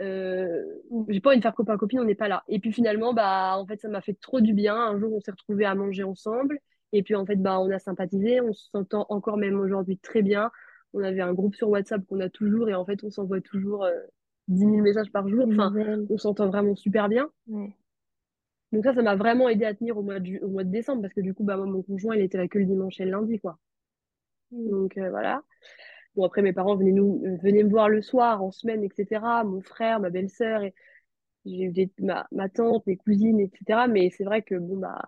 Euh, 0.00 0.64
j'ai 1.08 1.20
pas 1.20 1.30
envie 1.30 1.38
de 1.38 1.42
faire 1.42 1.54
copain 1.54 1.76
copine, 1.76 2.00
on 2.00 2.04
n'est 2.04 2.14
pas 2.14 2.28
là. 2.28 2.44
Et 2.48 2.58
puis 2.60 2.72
finalement, 2.72 3.12
bah 3.14 3.56
en 3.58 3.66
fait, 3.66 3.80
ça 3.80 3.88
m'a 3.88 4.00
fait 4.00 4.14
trop 4.20 4.40
du 4.40 4.54
bien. 4.54 4.74
Un 4.76 4.98
jour, 4.98 5.12
on 5.14 5.20
s'est 5.20 5.30
retrouvés 5.32 5.64
à 5.66 5.74
manger 5.74 6.04
ensemble. 6.04 6.58
Et 6.92 7.02
puis 7.02 7.14
en 7.14 7.26
fait, 7.26 7.36
bah 7.36 7.60
on 7.60 7.70
a 7.70 7.78
sympathisé. 7.78 8.40
On 8.40 8.52
s'entend 8.52 9.06
encore 9.10 9.36
même 9.36 9.58
aujourd'hui 9.60 9.98
très 9.98 10.22
bien. 10.22 10.50
On 10.94 11.02
avait 11.04 11.20
un 11.20 11.34
groupe 11.34 11.54
sur 11.54 11.68
WhatsApp 11.70 12.04
qu'on 12.06 12.20
a 12.20 12.28
toujours 12.30 12.68
et 12.68 12.74
en 12.74 12.84
fait, 12.84 13.04
on 13.04 13.10
s'envoie 13.10 13.40
toujours 13.40 13.84
euh, 13.84 13.92
10 14.48 14.66
000 14.66 14.82
messages 14.82 15.10
par 15.12 15.28
jour. 15.28 15.46
Enfin, 15.50 15.72
on 16.10 16.18
s'entend 16.18 16.48
vraiment 16.48 16.74
super 16.76 17.08
bien. 17.08 17.30
Donc 18.72 18.84
ça, 18.84 18.94
ça 18.94 19.02
m'a 19.02 19.14
vraiment 19.16 19.48
aidé 19.48 19.64
à 19.64 19.74
tenir 19.74 19.96
au 19.98 20.02
mois 20.02 20.18
de, 20.20 20.26
ju- 20.26 20.40
au 20.40 20.48
mois 20.48 20.64
de 20.64 20.70
décembre 20.70 21.02
parce 21.02 21.14
que 21.14 21.20
du 21.20 21.34
coup, 21.34 21.44
bah 21.44 21.56
moi, 21.56 21.66
mon 21.66 21.82
conjoint, 21.82 22.14
il 22.16 22.22
était 22.22 22.38
là 22.38 22.48
que 22.48 22.58
le 22.58 22.64
dimanche 22.66 23.00
et 23.00 23.04
le 23.04 23.10
lundi, 23.12 23.38
quoi. 23.40 23.58
Donc 24.52 24.96
euh, 24.98 25.10
voilà. 25.10 25.42
Bon, 26.16 26.24
après, 26.24 26.42
mes 26.42 26.52
parents 26.52 26.76
venaient, 26.76 26.92
nous, 26.92 27.22
euh, 27.26 27.36
venaient 27.42 27.62
me 27.64 27.70
voir 27.70 27.88
le 27.88 28.02
soir, 28.02 28.42
en 28.42 28.50
semaine, 28.50 28.84
etc. 28.84 29.44
Mon 29.44 29.60
frère, 29.62 30.00
ma 30.00 30.10
belle-sœur, 30.10 30.62
et 30.64 30.74
j'ai 31.46 31.64
eu 31.64 31.72
des- 31.72 31.92
ma, 32.00 32.26
ma 32.32 32.48
tante, 32.50 32.86
mes 32.86 32.96
cousines, 32.98 33.40
etc. 33.40 33.88
Mais 33.88 34.10
c'est 34.10 34.24
vrai 34.24 34.42
que, 34.42 34.56
bon, 34.56 34.78
bah, 34.78 35.02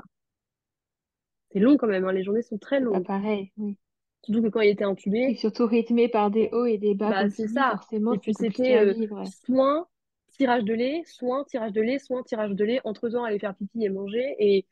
c'est 1.52 1.60
long 1.60 1.76
quand 1.76 1.86
même, 1.86 2.04
hein, 2.04 2.12
Les 2.12 2.24
journées 2.24 2.42
sont 2.42 2.58
très 2.58 2.80
longues. 2.80 3.06
pareil, 3.06 3.52
oui. 3.56 3.78
Surtout 4.24 4.42
que 4.42 4.48
quand 4.48 4.60
il 4.62 4.70
était 4.70 4.84
Et 5.26 5.34
intubé, 5.34 5.34
surtout 5.34 5.66
rythmé 5.66 6.08
par 6.08 6.30
des 6.30 6.48
hauts 6.52 6.66
et 6.66 6.78
des 6.78 6.94
bas, 6.94 7.14
bah, 7.14 7.28
c'est 7.28 7.48
ça. 7.48 7.80
forcément, 7.80 8.10
Et 8.10 8.18
puis, 8.18 8.34
c'était 8.34 8.76
euh, 8.76 8.94
ouais. 9.10 9.32
soin, 9.46 9.86
tirage 10.32 10.64
de 10.64 10.74
lait, 10.74 11.02
soin, 11.06 11.44
tirage 11.44 11.72
de 11.72 11.80
lait, 11.80 11.98
soin, 11.98 12.22
tirage 12.22 12.52
de 12.52 12.64
lait, 12.64 12.80
entre-temps, 12.84 13.24
aller 13.24 13.38
faire 13.38 13.54
pipi 13.56 13.84
et 13.84 13.88
manger. 13.88 14.36
Et, 14.38 14.66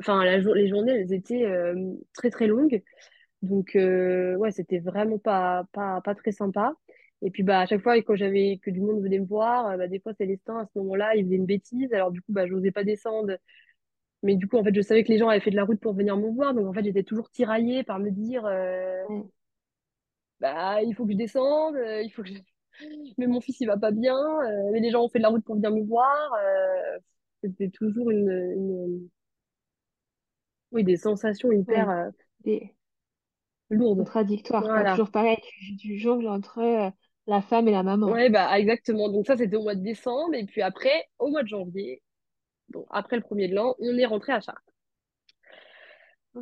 enfin, 0.00 0.24
la 0.24 0.38
les 0.38 0.68
journées, 0.68 0.92
elles 0.92 1.12
étaient 1.14 1.44
euh, 1.46 1.94
très, 2.14 2.30
très 2.30 2.46
longues. 2.48 2.82
Donc, 3.42 3.74
euh, 3.76 4.36
ouais, 4.36 4.50
c'était 4.52 4.78
vraiment 4.80 5.18
pas, 5.18 5.64
pas, 5.72 6.00
pas 6.02 6.14
très 6.14 6.32
sympa. 6.32 6.74
Et 7.22 7.30
puis, 7.30 7.42
bah, 7.42 7.60
à 7.60 7.66
chaque 7.66 7.82
fois, 7.82 7.96
quand 8.02 8.14
j'avais 8.16 8.58
que 8.62 8.70
du 8.70 8.80
monde 8.80 9.02
venait 9.02 9.18
me 9.18 9.26
voir, 9.26 9.66
euh, 9.68 9.76
bah, 9.76 9.88
des 9.88 10.00
fois, 10.00 10.12
Célestin, 10.14 10.58
à 10.58 10.66
ce 10.66 10.78
moment-là, 10.78 11.14
il 11.16 11.24
faisait 11.24 11.36
une 11.36 11.46
bêtise. 11.46 11.92
Alors, 11.92 12.10
du 12.10 12.20
coup, 12.22 12.32
bah, 12.32 12.46
j'osais 12.46 12.70
pas 12.72 12.84
descendre. 12.84 13.32
Mais 14.22 14.36
du 14.36 14.48
coup, 14.48 14.58
en 14.58 14.64
fait, 14.64 14.74
je 14.74 14.82
savais 14.82 15.04
que 15.04 15.10
les 15.12 15.18
gens 15.18 15.28
avaient 15.28 15.40
fait 15.40 15.50
de 15.52 15.56
la 15.56 15.64
route 15.64 15.80
pour 15.80 15.94
venir 15.94 16.16
me 16.16 16.30
voir. 16.30 16.54
Donc, 16.54 16.66
en 16.66 16.72
fait, 16.74 16.84
j'étais 16.84 17.04
toujours 17.04 17.30
tiraillée 17.30 17.84
par 17.84 17.98
me 18.00 18.10
dire, 18.10 18.46
euh, 18.46 19.04
bah, 20.40 20.82
il 20.82 20.94
faut 20.94 21.04
que 21.06 21.12
je 21.12 21.16
descende, 21.16 21.76
euh, 21.76 22.02
il 22.02 22.10
faut 22.10 22.22
que 22.22 22.28
je... 22.28 22.34
Mais 23.18 23.26
mon 23.26 23.40
fils, 23.40 23.60
il 23.60 23.66
va 23.66 23.76
pas 23.78 23.90
bien. 23.90 24.16
euh, 24.16 24.70
mais 24.72 24.80
les 24.80 24.90
gens 24.90 25.02
ont 25.04 25.08
fait 25.08 25.18
de 25.18 25.22
la 25.24 25.28
route 25.28 25.44
pour 25.44 25.56
venir 25.56 25.70
me 25.70 25.84
voir. 25.84 26.32
euh, 26.34 26.98
c'était 27.42 27.68
toujours 27.70 28.10
une, 28.10 28.30
une- 28.30 29.08
oui, 30.72 30.84
des 30.84 30.96
sensations 30.96 31.52
hyper 31.52 31.88
Ouais. 31.88 31.90
euh, 31.90 32.10
Des 32.44 32.74
quoi. 34.42 34.60
Voilà. 34.60 34.90
Toujours 34.92 35.10
pareil, 35.10 35.38
tu, 35.42 35.76
tu 35.76 35.98
jongles 35.98 36.28
entre 36.28 36.58
euh, 36.58 36.90
la 37.26 37.40
femme 37.40 37.68
et 37.68 37.72
la 37.72 37.82
maman. 37.82 38.08
Ouais, 38.08 38.30
bah, 38.30 38.58
exactement. 38.58 39.08
Donc, 39.08 39.26
ça, 39.26 39.36
c'était 39.36 39.56
au 39.56 39.62
mois 39.62 39.74
de 39.74 39.82
décembre. 39.82 40.34
Et 40.34 40.44
puis 40.44 40.62
après, 40.62 41.06
au 41.18 41.28
mois 41.28 41.42
de 41.42 41.48
janvier, 41.48 42.02
après 42.90 43.16
le 43.16 43.22
premier 43.22 43.48
de 43.48 43.54
l'an, 43.54 43.74
on 43.78 43.96
est 43.96 44.06
rentré 44.06 44.32
à 44.32 44.40
Chartres. 44.40 44.62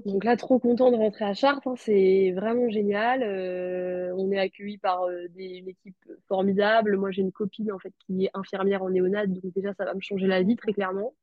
Donc 0.05 0.25
là, 0.25 0.37
trop 0.37 0.59
content 0.59 0.91
de 0.91 0.97
rentrer 0.97 1.25
à 1.25 1.33
Chartres, 1.33 1.67
hein, 1.67 1.75
c'est 1.79 2.33
vraiment 2.33 2.69
génial. 2.69 3.23
Euh, 3.23 4.13
on 4.19 4.31
est 4.31 4.39
accueillis 4.39 4.77
par 4.77 5.05
euh, 5.05 5.29
des, 5.31 5.45
une 5.45 5.69
équipe 5.69 5.97
formidable. 6.29 6.99
Moi, 6.99 7.11
j'ai 7.11 7.23
une 7.23 7.33
copine 7.33 7.73
en 7.73 7.79
fait 7.79 7.95
qui 8.05 8.27
est 8.27 8.31
infirmière 8.35 8.83
en 8.83 8.91
néonat, 8.91 9.27
donc 9.27 9.43
déjà 9.55 9.73
ça 9.73 9.87
va 9.87 9.95
me 9.95 10.01
changer 10.01 10.27
la 10.27 10.43
vie 10.43 10.57
très 10.57 10.75
clairement. 10.75 11.15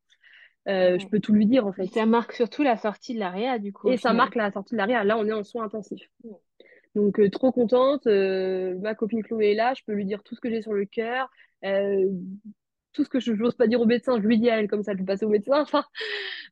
Euh, 0.68 0.98
je 0.98 1.08
peux 1.08 1.20
tout 1.20 1.34
lui 1.34 1.46
dire 1.46 1.66
en 1.68 1.72
Et 1.72 1.88
fait. 1.88 1.88
ça 1.88 2.06
marque 2.06 2.34
surtout 2.34 2.64
la 2.64 2.78
sortie 2.78 3.14
de 3.14 3.20
l'AREA, 3.20 3.60
du 3.60 3.72
coup, 3.72 3.90
Et 3.90 3.98
ça 3.98 4.14
marque 4.14 4.36
la 4.36 4.52
sortie 4.52 4.74
de 4.74 4.78
l'arrière. 4.78 5.04
Là, 5.04 5.18
on 5.18 5.26
est 5.26 5.32
en 5.34 5.44
soins 5.44 5.66
intensifs. 5.66 6.10
Donc, 6.96 7.20
euh, 7.20 7.30
trop 7.30 7.52
contente. 7.52 8.08
euh, 8.08 8.76
ma 8.80 8.96
copine 8.96 9.22
Chloé 9.24 9.52
est 9.52 9.56
là. 9.56 9.74
Je 9.78 9.84
peux 9.86 9.94
lui 9.94 10.06
dire 10.06 10.24
tout 10.24 10.34
ce 10.36 10.42
que 10.42 10.50
j'ai 10.50 10.62
sur 10.62 10.74
le 10.74 10.86
cœur. 10.86 11.30
tout 12.94 13.04
ce 13.04 13.10
que 13.10 13.20
je 13.20 13.34
n'ose 13.34 13.56
pas 13.56 13.68
dire 13.68 13.82
au 13.82 13.86
médecin, 13.86 14.20
je 14.22 14.26
lui 14.26 14.40
dis 14.40 14.50
à 14.50 14.58
elle, 14.60 14.68
comme 14.70 14.84
ça, 14.84 14.94
je 14.94 14.98
lui 15.00 15.06
passe 15.06 15.24
au 15.24 15.30
médecin. 15.30 15.62
Enfin, 15.62 15.84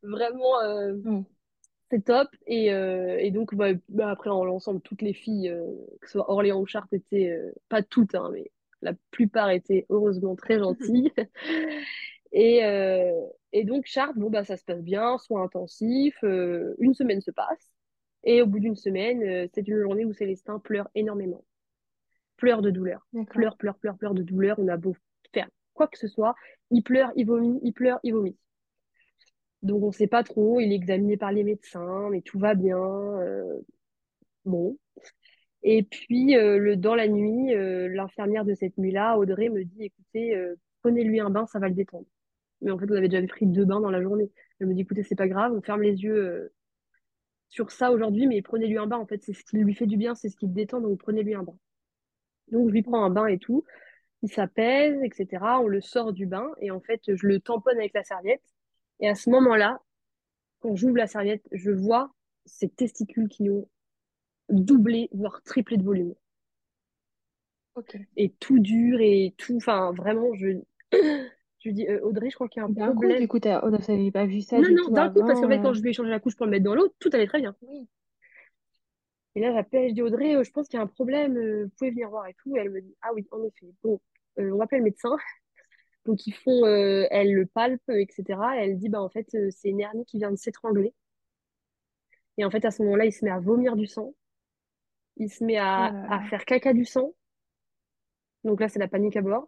vraiment, 0.03 0.53
Mm. 1.05 1.21
c'est 1.89 2.03
top. 2.05 2.27
Et, 2.47 2.67
et 2.67 3.31
donc, 3.31 3.55
bah, 3.55 3.69
bah, 3.89 4.09
après, 4.09 4.29
en 4.29 4.43
l'ensemble, 4.45 4.81
toutes 4.81 5.01
les 5.01 5.13
filles, 5.13 5.53
que 6.01 6.07
ce 6.07 6.13
soit 6.13 6.29
Orléans 6.29 6.59
ou 6.59 6.65
Chartres, 6.65 6.93
étaient, 6.93 7.35
pas 7.69 7.83
toutes, 7.83 8.15
hein, 8.15 8.29
mais 8.33 8.51
la 8.81 8.93
plupart 9.11 9.49
étaient 9.49 9.85
heureusement 9.89 10.35
très 10.35 10.59
gentilles. 10.59 11.11
Et, 12.33 12.61
et 13.53 13.63
donc, 13.63 13.85
Chartres, 13.85 14.17
bon, 14.17 14.29
bah, 14.29 14.43
ça 14.43 14.57
se 14.57 14.65
passe 14.65 14.81
bien, 14.81 15.17
soins 15.19 15.43
intensifs. 15.43 16.17
euh, 16.23 16.75
une 16.79 16.93
semaine 16.95 17.21
se 17.21 17.31
passe. 17.31 17.71
Et 18.23 18.41
au 18.41 18.47
bout 18.47 18.59
d'une 18.59 18.75
semaine, 18.75 19.21
euh, 19.23 19.47
c'est 19.53 19.67
une 19.67 19.79
journée 19.79 20.05
où 20.05 20.13
Célestin 20.13 20.59
pleure 20.59 20.89
énormément. 20.95 21.45
Pleure 22.37 22.61
de 22.63 22.71
douleur. 22.71 23.07
Pleure, 23.29 23.55
pleure, 23.57 23.77
pleure, 23.77 23.97
pleure 23.97 24.13
de 24.15 24.23
douleur. 24.23 24.57
On 24.59 24.67
a 24.67 24.77
beau 24.77 24.95
faire 25.33 25.47
quoi 25.73 25.87
que 25.87 25.99
ce 25.99 26.07
soit. 26.07 26.35
Il 26.71 26.81
pleure, 26.83 27.11
il 27.15 27.25
vomit, 27.25 27.59
il 27.63 27.73
pleure, 27.73 27.99
il 28.03 28.13
vomit. 28.13 28.35
Donc, 29.61 29.83
on 29.83 29.91
sait 29.91 30.07
pas 30.07 30.23
trop. 30.23 30.59
Il 30.59 30.71
est 30.71 30.75
examiné 30.75 31.15
par 31.15 31.31
les 31.31 31.43
médecins, 31.43 32.09
mais 32.09 32.21
tout 32.21 32.39
va 32.39 32.55
bien. 32.55 32.77
euh, 32.77 33.61
bon. 34.45 34.77
Et 35.61 35.83
puis, 35.83 36.33
le, 36.33 36.75
dans 36.75 36.95
la 36.95 37.07
nuit, 37.07 37.53
l'infirmière 37.93 38.45
de 38.45 38.55
cette 38.55 38.77
nuit-là, 38.77 39.17
Audrey, 39.17 39.49
me 39.49 39.63
dit, 39.63 39.85
écoutez, 39.85 40.37
prenez-lui 40.81 41.19
un 41.21 41.29
bain, 41.29 41.45
ça 41.45 41.59
va 41.59 41.69
le 41.69 41.75
détendre. 41.75 42.05
Mais 42.63 42.71
en 42.71 42.79
fait, 42.79 42.89
on 42.89 42.95
avait 42.95 43.09
déjà 43.09 43.25
pris 43.27 43.45
deux 43.45 43.65
bains 43.65 43.81
dans 43.81 43.91
la 43.91 44.01
journée. 44.01 44.31
Elle 44.59 44.67
me 44.67 44.73
dit, 44.73 44.81
écoutez, 44.81 45.03
c'est 45.03 45.15
pas 45.15 45.27
grave, 45.27 45.53
on 45.53 45.61
ferme 45.61 45.81
les 45.81 46.01
yeux 46.01 46.15
euh, 46.15 46.53
sur 47.49 47.71
ça 47.71 47.91
aujourd'hui, 47.91 48.27
mais 48.27 48.41
prenez-lui 48.41 48.77
un 48.77 48.87
bain. 48.87 48.97
En 48.97 49.05
fait, 49.05 49.21
c'est 49.21 49.33
ce 49.33 49.43
qui 49.43 49.57
lui 49.57 49.75
fait 49.75 49.85
du 49.85 49.97
bien, 49.97 50.15
c'est 50.15 50.29
ce 50.29 50.37
qui 50.37 50.47
le 50.47 50.53
détend, 50.53 50.81
donc 50.81 50.99
prenez-lui 50.99 51.35
un 51.35 51.43
bain. 51.43 51.57
Donc, 52.51 52.69
je 52.69 52.73
lui 52.73 52.81
prends 52.81 53.03
un 53.03 53.09
bain 53.09 53.27
et 53.27 53.37
tout. 53.37 53.63
Il 54.21 54.31
s'apaise, 54.31 54.97
etc. 55.03 55.43
On 55.61 55.67
le 55.67 55.81
sort 55.81 56.13
du 56.13 56.25
bain 56.25 56.49
et 56.61 56.71
en 56.71 56.79
fait, 56.79 57.01
je 57.13 57.27
le 57.27 57.39
tamponne 57.39 57.77
avec 57.77 57.93
la 57.93 58.03
serviette. 58.03 58.43
Et 58.99 59.09
à 59.09 59.15
ce 59.15 59.29
moment-là, 59.29 59.81
quand 60.59 60.75
j'ouvre 60.75 60.97
la 60.97 61.07
serviette, 61.07 61.45
je 61.51 61.71
vois 61.71 62.13
ses 62.45 62.69
testicules 62.69 63.27
qui 63.27 63.49
ont 63.49 63.67
doublé, 64.49 65.09
voire 65.11 65.41
triplé 65.43 65.77
de 65.77 65.83
volume. 65.83 66.13
Et 68.15 68.29
tout 68.39 68.59
dur 68.59 68.99
et 69.01 69.33
tout. 69.37 69.57
Enfin, 69.57 69.91
vraiment, 69.91 70.33
je, 70.35 70.61
je 71.63 71.69
lui 71.69 71.75
dis, 71.75 71.87
euh, 71.87 72.01
Audrey, 72.01 72.29
je 72.29 72.35
crois 72.35 72.49
qu'il 72.49 72.59
y 72.59 72.63
a 72.63 72.67
un 72.67 72.69
D'un 72.69 72.87
coup, 72.89 72.95
problème. 72.95 73.21
du 73.21 73.27
coup, 73.29 73.39
t'as... 73.39 73.61
Oh, 73.63 73.69
non, 73.69 73.79
ça 73.79 73.95
n'avait 73.95 74.11
pas 74.11 74.25
vu 74.25 74.41
ça 74.41 74.57
Non, 74.57 74.67
du 74.67 74.73
non, 74.73 74.89
d'un 74.89 75.09
coup, 75.09 75.21
parce 75.25 75.39
qu'en 75.39 75.47
fait, 75.47 75.61
quand 75.61 75.73
je 75.73 75.81
lui 75.81 75.91
ai 75.91 75.93
changé 75.93 76.09
la 76.09 76.19
couche 76.19 76.35
pour 76.35 76.45
le 76.45 76.51
mettre 76.51 76.65
dans 76.65 76.75
l'eau, 76.75 76.93
tout 76.99 77.09
allait 77.13 77.25
très 77.27 77.39
bien. 77.39 77.55
Oui. 77.61 77.87
Et 79.35 79.39
là, 79.39 79.53
j'appelle, 79.53 79.89
je 79.89 79.93
dis 79.93 80.01
Audrey, 80.01 80.35
euh, 80.35 80.43
je 80.43 80.51
pense 80.51 80.67
qu'il 80.67 80.77
y 80.77 80.81
a 80.81 80.83
un 80.83 80.87
problème, 80.87 81.37
euh, 81.37 81.63
vous 81.63 81.71
pouvez 81.77 81.91
venir 81.91 82.09
voir 82.09 82.27
et 82.27 82.33
tout. 82.33 82.53
Et 82.57 82.59
elle 82.59 82.69
me 82.69 82.81
dit, 82.81 82.93
ah 83.01 83.11
oui, 83.13 83.25
en 83.31 83.41
effet. 83.43 83.73
Bon, 83.81 84.01
on 84.35 84.59
appelle 84.59 84.79
le 84.79 84.85
médecin. 84.85 85.15
Donc, 86.05 86.27
ils 86.27 86.33
font, 86.33 86.65
elle 86.65 87.33
le 87.33 87.45
palpe, 87.45 87.81
etc. 87.87 88.23
Et 88.57 88.63
elle 88.65 88.77
dit, 88.77 88.89
bah, 88.89 89.01
en 89.01 89.09
fait, 89.09 89.25
c'est 89.51 89.69
une 89.69 89.79
hernie 89.79 90.03
qui 90.05 90.17
vient 90.17 90.31
de 90.31 90.35
s'étrangler. 90.35 90.93
Et 92.37 92.43
en 92.43 92.51
fait, 92.51 92.65
à 92.65 92.71
ce 92.71 92.83
moment-là, 92.83 93.05
il 93.05 93.13
se 93.13 93.23
met 93.23 93.31
à 93.31 93.39
vomir 93.39 93.77
du 93.77 93.85
sang. 93.87 94.13
Il 95.15 95.31
se 95.31 95.45
met 95.45 95.55
à, 95.57 95.91
là 95.91 96.07
à 96.09 96.19
faire 96.23 96.43
caca 96.43 96.73
du 96.73 96.83
sang. 96.83 97.13
Donc 98.43 98.59
là, 98.59 98.67
c'est 98.67 98.79
la 98.79 98.89
panique 98.89 99.15
à 99.15 99.21
bord. 99.21 99.47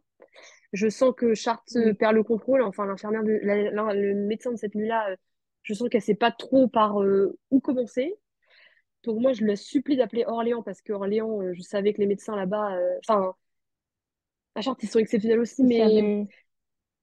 Je 0.73 0.89
sens 0.89 1.13
que 1.15 1.33
Charte 1.33 1.69
euh, 1.75 1.87
Oui. 1.87 1.93
perd 1.93 2.15
le 2.15 2.23
contrôle. 2.23 2.61
Enfin, 2.61 2.85
l'infirmière, 2.85 3.23
de, 3.23 3.39
la- 3.43 3.71
la- 3.71 3.93
le 3.93 4.15
médecin 4.15 4.51
de 4.51 4.57
cette 4.57 4.75
nuit-là, 4.75 5.11
euh, 5.11 5.15
je 5.63 5.73
sens 5.73 5.89
qu'elle 5.89 6.01
sait 6.01 6.15
pas 6.15 6.31
trop 6.31 6.67
par 6.67 7.01
euh, 7.01 7.37
où 7.51 7.59
commencer. 7.59 8.15
Donc 9.03 9.19
moi, 9.21 9.33
je 9.33 9.45
la 9.45 9.55
supplie 9.55 9.97
d'appeler 9.97 10.25
Orléans 10.25 10.63
parce 10.63 10.81
que 10.81 10.93
Orléans, 10.93 11.41
euh, 11.41 11.53
je 11.53 11.61
savais 11.61 11.93
que 11.93 11.99
les 12.01 12.07
médecins 12.07 12.35
là-bas, 12.35 12.75
euh, 12.75 12.97
enfin, 13.07 13.35
à 14.55 14.61
Chartres, 14.61 14.83
ils 14.83 14.89
sont 14.89 14.99
exceptionnels 14.99 15.39
aussi, 15.39 15.63
mais 15.63 16.27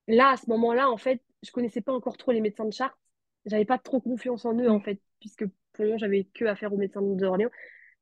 là, 0.08 0.30
à 0.30 0.36
ce 0.36 0.48
moment-là, 0.50 0.90
en 0.90 0.96
fait, 0.96 1.22
je 1.42 1.50
connaissais 1.50 1.80
pas 1.80 1.92
encore 1.92 2.16
trop 2.16 2.32
les 2.32 2.40
médecins 2.40 2.64
de 2.64 2.72
Chartres. 2.72 2.98
J'avais 3.46 3.64
pas 3.64 3.78
trop 3.78 4.00
confiance 4.00 4.44
en 4.44 4.54
eux, 4.58 4.70
en 4.70 4.80
fait, 4.80 5.00
puisque 5.20 5.46
pour 5.46 5.84
le 5.84 5.86
moment, 5.86 5.98
j'avais 5.98 6.24
que 6.34 6.44
affaire 6.44 6.72
aux 6.72 6.76
médecins 6.76 7.02
d'Orléans. 7.02 7.50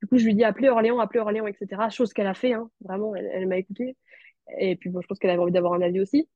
Du 0.02 0.08
coup, 0.08 0.18
je 0.18 0.24
lui 0.24 0.34
dis 0.34 0.44
appelez 0.44 0.68
Orléans, 0.68 0.98
appelez 0.98 1.20
Orléans, 1.20 1.46
etc. 1.46 1.90
Chose 1.90 2.12
qu'elle 2.12 2.26
a 2.26 2.34
fait, 2.34 2.52
hein. 2.54 2.70
Vraiment, 2.80 3.14
elle, 3.14 3.30
elle 3.32 3.46
m'a 3.46 3.58
écouté. 3.58 3.96
Et 4.58 4.76
puis, 4.76 4.90
bon, 4.90 5.00
je 5.00 5.06
pense 5.06 5.18
qu'elle 5.18 5.30
avait 5.30 5.40
envie 5.40 5.52
d'avoir 5.52 5.74
un 5.74 5.82
avis 5.82 6.00
aussi. 6.00 6.28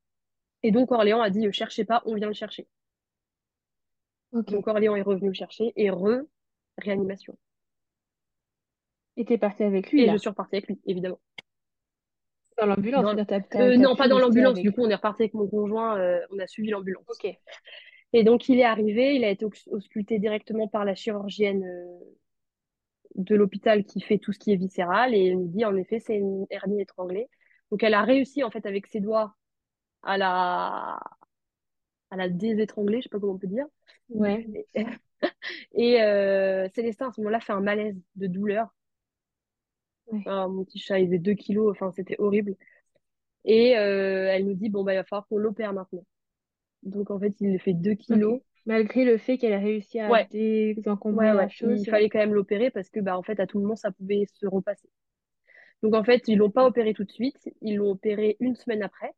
Et 0.63 0.71
donc, 0.71 0.91
Orléans 0.91 1.21
a 1.21 1.29
dit, 1.29 1.45
euh, 1.45 1.51
cherchez 1.51 1.85
pas, 1.85 2.01
on 2.05 2.15
vient 2.15 2.27
le 2.27 2.33
chercher. 2.33 2.67
Donc, 4.31 4.67
Orléans 4.67 4.95
est 4.95 5.01
revenu 5.01 5.27
le 5.27 5.33
chercher 5.33 5.73
et 5.75 5.89
re, 5.89 6.21
réanimation. 6.77 7.37
Et 9.17 9.25
t'es 9.25 9.37
partie 9.37 9.63
avec 9.63 9.91
lui, 9.91 10.03
Et 10.03 10.11
je 10.11 10.17
suis 10.17 10.29
repartie 10.29 10.55
avec 10.57 10.67
lui, 10.67 10.79
évidemment. 10.85 11.19
dans 12.57 12.65
l'ambulance. 12.65 13.03
Dans... 13.03 13.61
Euh, 13.61 13.77
non, 13.77 13.95
pas 13.95 14.07
dans 14.07 14.19
l'ambulance. 14.19 14.59
Du 14.59 14.71
coup, 14.71 14.81
on 14.81 14.89
est 14.89 14.95
reparti 14.95 15.23
avec 15.23 15.33
mon 15.33 15.47
conjoint, 15.47 15.97
euh, 15.97 16.19
on 16.31 16.39
a 16.39 16.47
suivi 16.47 16.69
l'ambulance. 16.69 17.05
Ok. 17.07 17.33
Et 18.13 18.23
donc, 18.23 18.49
il 18.49 18.59
est 18.59 18.65
arrivé, 18.65 19.15
il 19.15 19.23
a 19.23 19.29
été 19.29 19.45
ausculté 19.67 20.19
directement 20.19 20.67
par 20.67 20.85
la 20.85 20.95
chirurgienne 20.95 21.63
euh, 21.63 21.99
de 23.15 23.35
l'hôpital 23.35 23.85
qui 23.85 24.01
fait 24.01 24.17
tout 24.17 24.31
ce 24.31 24.39
qui 24.39 24.51
est 24.51 24.57
viscéral 24.57 25.13
et 25.13 25.27
elle 25.27 25.37
nous 25.37 25.47
dit, 25.47 25.65
en 25.65 25.75
effet, 25.75 25.99
c'est 25.99 26.15
une 26.15 26.45
hernie 26.49 26.81
étranglée. 26.81 27.29
Donc, 27.75 27.83
elle 27.83 27.93
a 27.93 28.03
réussi, 28.03 28.41
en 28.41 28.49
fait, 28.49 28.65
avec 28.65 28.87
ses 28.87 29.01
doigts 29.01 29.35
à 30.01 30.17
la, 30.17 30.97
à 32.09 32.15
la 32.15 32.29
désétrangler, 32.29 32.99
je 32.99 33.03
sais 33.03 33.09
pas 33.09 33.19
comment 33.19 33.33
on 33.33 33.37
peut 33.37 33.47
dire. 33.47 33.65
Ouais. 34.09 34.47
Et, 35.73 36.01
euh, 36.01 36.69
Célestin, 36.73 37.09
à 37.09 37.11
ce 37.11 37.19
moment-là, 37.19 37.41
fait 37.41 37.51
un 37.51 37.59
malaise 37.59 37.97
de 38.15 38.27
douleur. 38.27 38.73
Ouais. 40.07 40.23
Ah, 40.25 40.47
mon 40.47 40.63
petit 40.63 40.79
chat, 40.79 40.99
il 40.99 41.07
faisait 41.07 41.19
2 41.19 41.33
kilos, 41.33 41.69
enfin, 41.69 41.91
c'était 41.91 42.15
horrible. 42.17 42.55
Et 43.43 43.77
euh, 43.77 44.29
elle 44.31 44.45
nous 44.45 44.53
dit, 44.53 44.69
bon, 44.69 44.85
bah, 44.85 44.93
il 44.93 44.95
va 44.95 45.03
falloir 45.03 45.27
qu'on 45.27 45.37
l'opère 45.37 45.73
maintenant. 45.73 46.05
Donc, 46.83 47.11
en 47.11 47.19
fait, 47.19 47.33
il 47.41 47.59
fait 47.59 47.73
2 47.73 47.91
Ok. 47.91 47.97
kilos. 47.97 48.39
Malgré 48.65 49.03
le 49.03 49.17
fait 49.17 49.37
qu'elle 49.37 49.51
a 49.51 49.59
réussi 49.59 49.99
à 49.99 50.09
Ouais, 50.09 50.29
désencombrer 50.31 51.25
ouais, 51.25 51.33
la 51.33 51.49
chose. 51.49 51.81
Il 51.81 51.89
fallait 51.89 52.07
quand 52.07 52.19
même 52.19 52.33
l'opérer 52.33 52.71
parce 52.71 52.89
que, 52.89 53.01
bah, 53.01 53.17
en 53.17 53.21
fait, 53.21 53.41
à 53.41 53.47
tout 53.47 53.59
moment, 53.59 53.75
ça 53.75 53.91
pouvait 53.91 54.25
se 54.33 54.47
repasser. 54.47 54.87
Donc, 55.83 55.93
en 55.93 56.03
fait, 56.03 56.23
ils 56.27 56.37
l'ont 56.37 56.49
pas 56.51 56.65
opéré 56.65 56.93
tout 56.93 57.03
de 57.03 57.11
suite. 57.11 57.49
Ils 57.61 57.75
l'ont 57.77 57.91
opéré 57.91 58.37
une 58.39 58.55
semaine 58.55 58.81
après. 58.83 59.11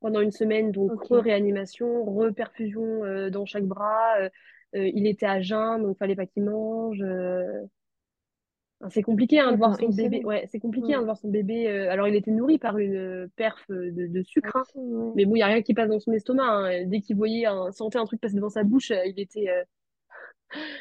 Pendant 0.00 0.20
une 0.20 0.32
semaine, 0.32 0.72
donc, 0.72 0.90
re-réanimation, 1.04 2.04
re-perfusion 2.04 3.04
euh, 3.04 3.30
dans 3.30 3.46
chaque 3.46 3.64
bras. 3.64 4.18
Euh, 4.18 4.28
euh, 4.74 4.90
il 4.94 5.06
était 5.06 5.26
à 5.26 5.40
jeun, 5.40 5.82
donc, 5.82 5.96
fallait 5.98 6.16
pas 6.16 6.26
qu'il 6.26 6.42
mange. 6.44 7.02
C'est 8.90 9.02
compliqué 9.02 9.38
hein, 9.38 9.52
de 9.52 9.58
voir 9.58 9.76
son 9.78 9.88
bébé. 9.90 10.16
semaine. 10.16 10.26
Ouais, 10.26 10.48
c'est 10.50 10.58
compliqué 10.58 10.94
hein, 10.94 10.96
de 10.96 10.98
Ouais. 11.02 11.04
voir 11.04 11.16
son 11.16 11.28
bébé. 11.28 11.68
Alors, 11.68 12.08
il 12.08 12.16
était 12.16 12.32
nourri 12.32 12.58
par 12.58 12.78
une 12.78 13.28
perf 13.36 13.64
de, 13.68 14.08
de 14.08 14.22
sucre, 14.24 14.56
hein. 14.56 14.64
Mais 15.14 15.24
bon, 15.24 15.36
il 15.36 15.38
n'y 15.38 15.42
a 15.42 15.46
rien 15.46 15.62
qui 15.62 15.72
passe 15.72 15.88
dans 15.88 16.00
son 16.00 16.12
estomac. 16.12 16.42
hein. 16.48 16.84
Dès 16.86 17.00
qu'il 17.00 17.14
voyait 17.16 17.46
un, 17.46 17.70
sentait 17.70 17.98
un 17.98 18.04
truc 18.06 18.20
passer 18.20 18.34
devant 18.34 18.48
sa 18.48 18.64
bouche, 18.64 18.90
il 18.90 19.20
était. 19.20 19.46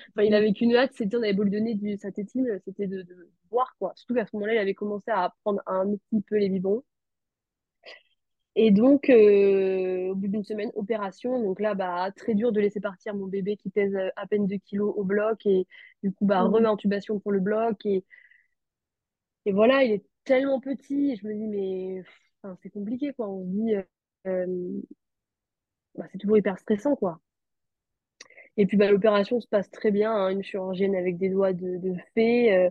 Enfin, 0.10 0.24
il 0.24 0.34
avait 0.34 0.54
qu'une 0.54 0.76
hâte, 0.76 0.94
c'était 0.94 1.16
on 1.18 1.24
avait 1.24 1.34
beau 1.34 1.44
lui 1.44 1.52
donner 1.52 1.76
du, 1.76 1.98
sa 1.98 2.12
tétine, 2.12 2.60
c'était 2.66 2.88
de, 2.88 3.02
de 3.04 3.30
boire, 3.50 3.76
quoi. 3.80 3.94
Surtout 3.96 4.16
qu'à 4.16 4.26
ce 4.26 4.36
moment-là, 4.36 4.56
il 4.56 4.60
avait 4.60 4.74
commencé 4.76 5.12
à 5.12 5.34
prendre 5.44 5.62
un 5.68 5.86
petit 5.96 6.22
peu 6.22 6.38
les 6.38 6.50
biberons. 6.50 6.84
Et 8.56 8.72
donc, 8.72 9.10
euh, 9.10 10.10
au 10.12 10.16
bout 10.16 10.28
d'une 10.28 10.44
semaine, 10.44 10.72
opération. 10.76 11.42
Donc 11.42 11.60
là, 11.62 11.74
bah, 11.74 12.12
très 12.16 12.34
dur 12.36 12.52
de 12.52 12.60
laisser 12.60 12.82
partir 12.82 13.16
mon 13.16 13.28
bébé 13.28 13.56
qui 13.58 13.70
pèse 13.70 13.96
euh, 13.96 14.10
à 14.18 14.28
peine 14.28 14.46
2 14.48 14.58
kilos 14.58 14.94
au 14.98 15.04
bloc. 15.06 15.46
Et 15.46 15.68
du 16.04 16.12
coup, 16.12 16.26
bah, 16.26 16.44
Mhm. 16.44 16.52
re-intubation 16.66 17.20
pour 17.20 17.32
le 17.32 17.40
bloc. 17.40 17.86
Et, 17.86 18.04
et 19.46 19.52
voilà, 19.54 19.84
il 19.84 19.92
est 19.92 20.06
tellement 20.24 20.60
petit. 20.60 21.12
Et 21.12 21.16
je 21.16 21.26
me 21.28 21.34
dis, 21.34 21.48
mais 21.48 22.04
enfin, 22.44 22.58
c'est 22.62 22.70
compliqué, 22.70 23.14
quoi. 23.14 23.30
On 23.30 23.44
se 23.44 23.50
dit, 23.50 23.74
euh, 24.28 24.82
bah, 25.96 26.06
c'est 26.12 26.18
toujours 26.18 26.38
hyper 26.38 26.58
stressant, 26.60 26.96
quoi. 26.98 27.22
Et 28.58 28.66
puis, 28.66 28.78
bah, 28.78 28.92
l'opération 28.92 29.40
se 29.40 29.48
passe 29.48 29.70
très 29.72 29.92
bien. 29.92 30.12
hein, 30.14 30.30
une 30.30 30.44
chirurgienne 30.44 30.96
avec 30.96 31.18
des 31.18 31.30
doigts 31.30 31.54
de, 31.54 31.78
de 31.78 31.96
fée. 32.14 32.54
euh, 32.54 32.70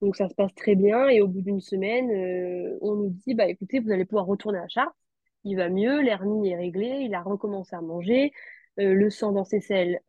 donc, 0.00 0.16
ça 0.16 0.28
se 0.28 0.34
passe 0.34 0.54
très 0.54 0.74
bien. 0.74 1.08
Et 1.08 1.20
au 1.22 1.28
bout 1.28 1.42
d'une 1.42 1.60
semaine, 1.60 2.10
euh, 2.10 2.78
on 2.82 2.94
nous 2.96 3.10
dit, 3.10 3.34
bah, 3.34 3.46
écoutez, 3.48 3.80
vous 3.80 3.92
allez 3.92 4.04
pouvoir 4.04 4.26
retourner 4.26 4.58
à 4.58 4.68
Chartres. 4.68 4.96
Il 5.44 5.56
va 5.56 5.68
mieux, 5.68 6.00
l'hernie 6.02 6.50
est 6.50 6.56
réglée, 6.56 7.00
il 7.02 7.14
a 7.14 7.22
recommencé 7.22 7.74
à 7.76 7.80
manger. 7.80 8.32
euh, 8.80 8.94
le 8.94 9.10
sang 9.10 9.32
dans 9.32 9.44
ses 9.44 9.60
selles, 9.60 10.00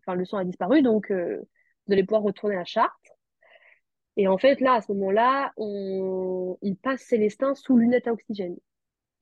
enfin, 0.00 0.14
le 0.16 0.24
sang 0.24 0.38
a 0.38 0.44
disparu. 0.44 0.82
Donc, 0.82 1.10
euh, 1.10 1.40
vous 1.86 1.92
allez 1.92 2.04
pouvoir 2.04 2.22
retourner 2.22 2.56
à 2.56 2.64
Chartres. 2.64 2.94
Et 4.16 4.28
en 4.28 4.38
fait, 4.38 4.60
là, 4.60 4.74
à 4.74 4.80
ce 4.80 4.92
moment-là, 4.92 5.52
on... 5.56 6.56
il 6.62 6.76
passe 6.76 7.02
Célestin 7.02 7.54
sous 7.54 7.76
lunettes 7.76 8.06
à 8.06 8.12
oxygène. 8.12 8.56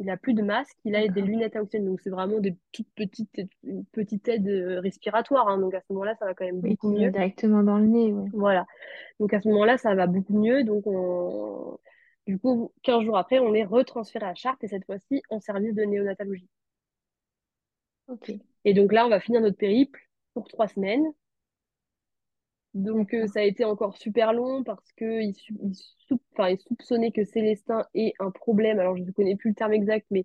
Il 0.02 0.10
a 0.10 0.16
plus 0.16 0.34
de 0.34 0.42
masque, 0.42 0.76
il 0.84 0.96
a 0.96 1.06
des 1.06 1.22
lunettes 1.22 1.54
à 1.54 1.62
oxygène. 1.62 1.86
Donc, 1.86 2.00
c'est 2.00 2.10
vraiment 2.10 2.40
des 2.40 2.56
toutes 2.72 2.90
petites, 2.96 3.40
une 3.62 3.84
petite 3.86 4.26
aide 4.26 4.48
euh, 4.48 4.80
respiratoire. 4.80 5.46
hein. 5.48 5.58
Donc, 5.58 5.74
à 5.74 5.80
ce 5.80 5.92
moment-là, 5.92 6.16
ça 6.16 6.26
va 6.26 6.34
quand 6.34 6.44
même 6.44 6.60
beaucoup 6.60 6.90
mieux. 6.90 7.10
directement 7.10 7.62
dans 7.62 7.78
le 7.78 7.86
nez, 7.86 8.12
ouais. 8.12 8.28
Voilà. 8.32 8.66
Donc, 9.20 9.32
à 9.32 9.40
ce 9.40 9.46
moment-là, 9.48 9.78
ça 9.78 9.94
va 9.94 10.08
beaucoup 10.08 10.36
mieux. 10.36 10.64
Donc, 10.64 10.82
on... 10.86 11.78
du 12.26 12.36
coup, 12.38 12.72
15 12.82 13.04
jours 13.04 13.16
après, 13.16 13.38
on 13.38 13.54
est 13.54 13.64
retransféré 13.64 14.26
à 14.26 14.34
Chartres 14.34 14.64
et 14.64 14.68
cette 14.68 14.84
fois-ci 14.86 15.22
en 15.30 15.38
service 15.38 15.74
de 15.74 15.82
néonatologie. 15.84 16.48
Ok. 18.08 18.32
Et 18.64 18.74
donc 18.74 18.92
là, 18.92 19.06
on 19.06 19.08
va 19.08 19.20
finir 19.20 19.40
notre 19.40 19.56
périple 19.56 20.00
pour 20.34 20.48
trois 20.48 20.66
semaines. 20.68 21.04
Donc 22.74 23.12
euh, 23.14 23.26
ça 23.26 23.40
a 23.40 23.42
été 23.42 23.64
encore 23.64 23.96
super 23.98 24.32
long 24.32 24.64
parce 24.64 24.92
que 24.96 25.22
il, 25.22 25.34
sou- 25.34 25.58
il 25.62 25.74
sou- 25.74 26.20
enfin, 26.32 26.48
il 26.50 26.58
soupçonnait 26.58 27.12
que 27.12 27.24
Célestin 27.24 27.84
ait 27.94 28.14
un 28.18 28.30
problème. 28.30 28.78
Alors 28.78 28.96
je 28.96 29.02
ne 29.02 29.10
connais 29.10 29.36
plus 29.36 29.50
le 29.50 29.54
terme 29.54 29.72
exact, 29.74 30.06
mais 30.10 30.24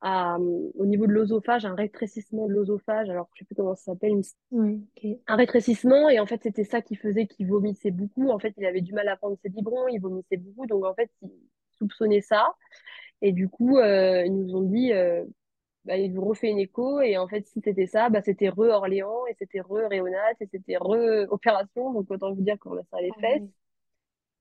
à, 0.00 0.36
euh, 0.36 0.70
au 0.76 0.86
niveau 0.86 1.06
de 1.06 1.12
l'œsophage, 1.12 1.64
un 1.64 1.74
rétrécissement 1.74 2.46
de 2.46 2.52
l'œsophage. 2.54 3.10
Alors 3.10 3.28
je 3.34 3.40
sais 3.40 3.44
plus 3.46 3.54
comment 3.56 3.74
ça 3.74 3.92
s'appelle, 3.92 4.10
une- 4.12 4.22
Oui, 4.50 4.86
ok. 4.96 5.18
un 5.28 5.36
rétrécissement. 5.36 6.08
Et 6.10 6.20
en 6.20 6.26
fait, 6.26 6.42
c'était 6.42 6.64
ça 6.64 6.82
qui 6.82 6.96
faisait 6.96 7.26
qu'il 7.26 7.46
vomissait 7.48 7.90
beaucoup. 7.90 8.30
En 8.30 8.38
fait, 8.38 8.54
il 8.58 8.66
avait 8.66 8.82
du 8.82 8.92
mal 8.94 9.08
à 9.08 9.16
prendre 9.16 9.38
ses 9.42 9.48
biberons, 9.50 9.88
il 9.88 10.00
vomissait 10.00 10.36
beaucoup. 10.36 10.66
Donc 10.66 10.84
en 10.84 10.94
fait, 10.94 11.10
il 11.22 11.30
soupçonnait 11.78 12.20
ça. 12.22 12.54
Et 13.22 13.32
du 13.32 13.48
coup, 13.48 13.78
euh, 13.78 14.24
ils 14.26 14.34
nous 14.34 14.54
ont 14.56 14.62
dit, 14.62 14.92
bah, 15.88 15.96
ils 15.96 16.12
nous 16.12 16.24
refait 16.24 16.50
une 16.50 16.58
écho. 16.58 17.00
Et 17.00 17.16
en 17.16 17.26
fait, 17.26 17.46
si 17.46 17.62
c'était 17.62 17.86
ça, 17.86 18.10
bah, 18.10 18.20
c'était 18.22 18.50
re-Orléans 18.50 19.26
et 19.26 19.34
c'était 19.38 19.60
re-Réonat 19.60 20.32
et 20.38 20.46
c'était 20.46 20.76
re-opération. 20.76 21.94
Donc 21.94 22.10
autant 22.10 22.32
vous 22.34 22.42
dire 22.42 22.58
qu'on 22.58 22.76
a 22.76 22.84
ça 22.90 23.00
les 23.00 23.10
Ah 23.16 23.20
fesses. 23.20 23.42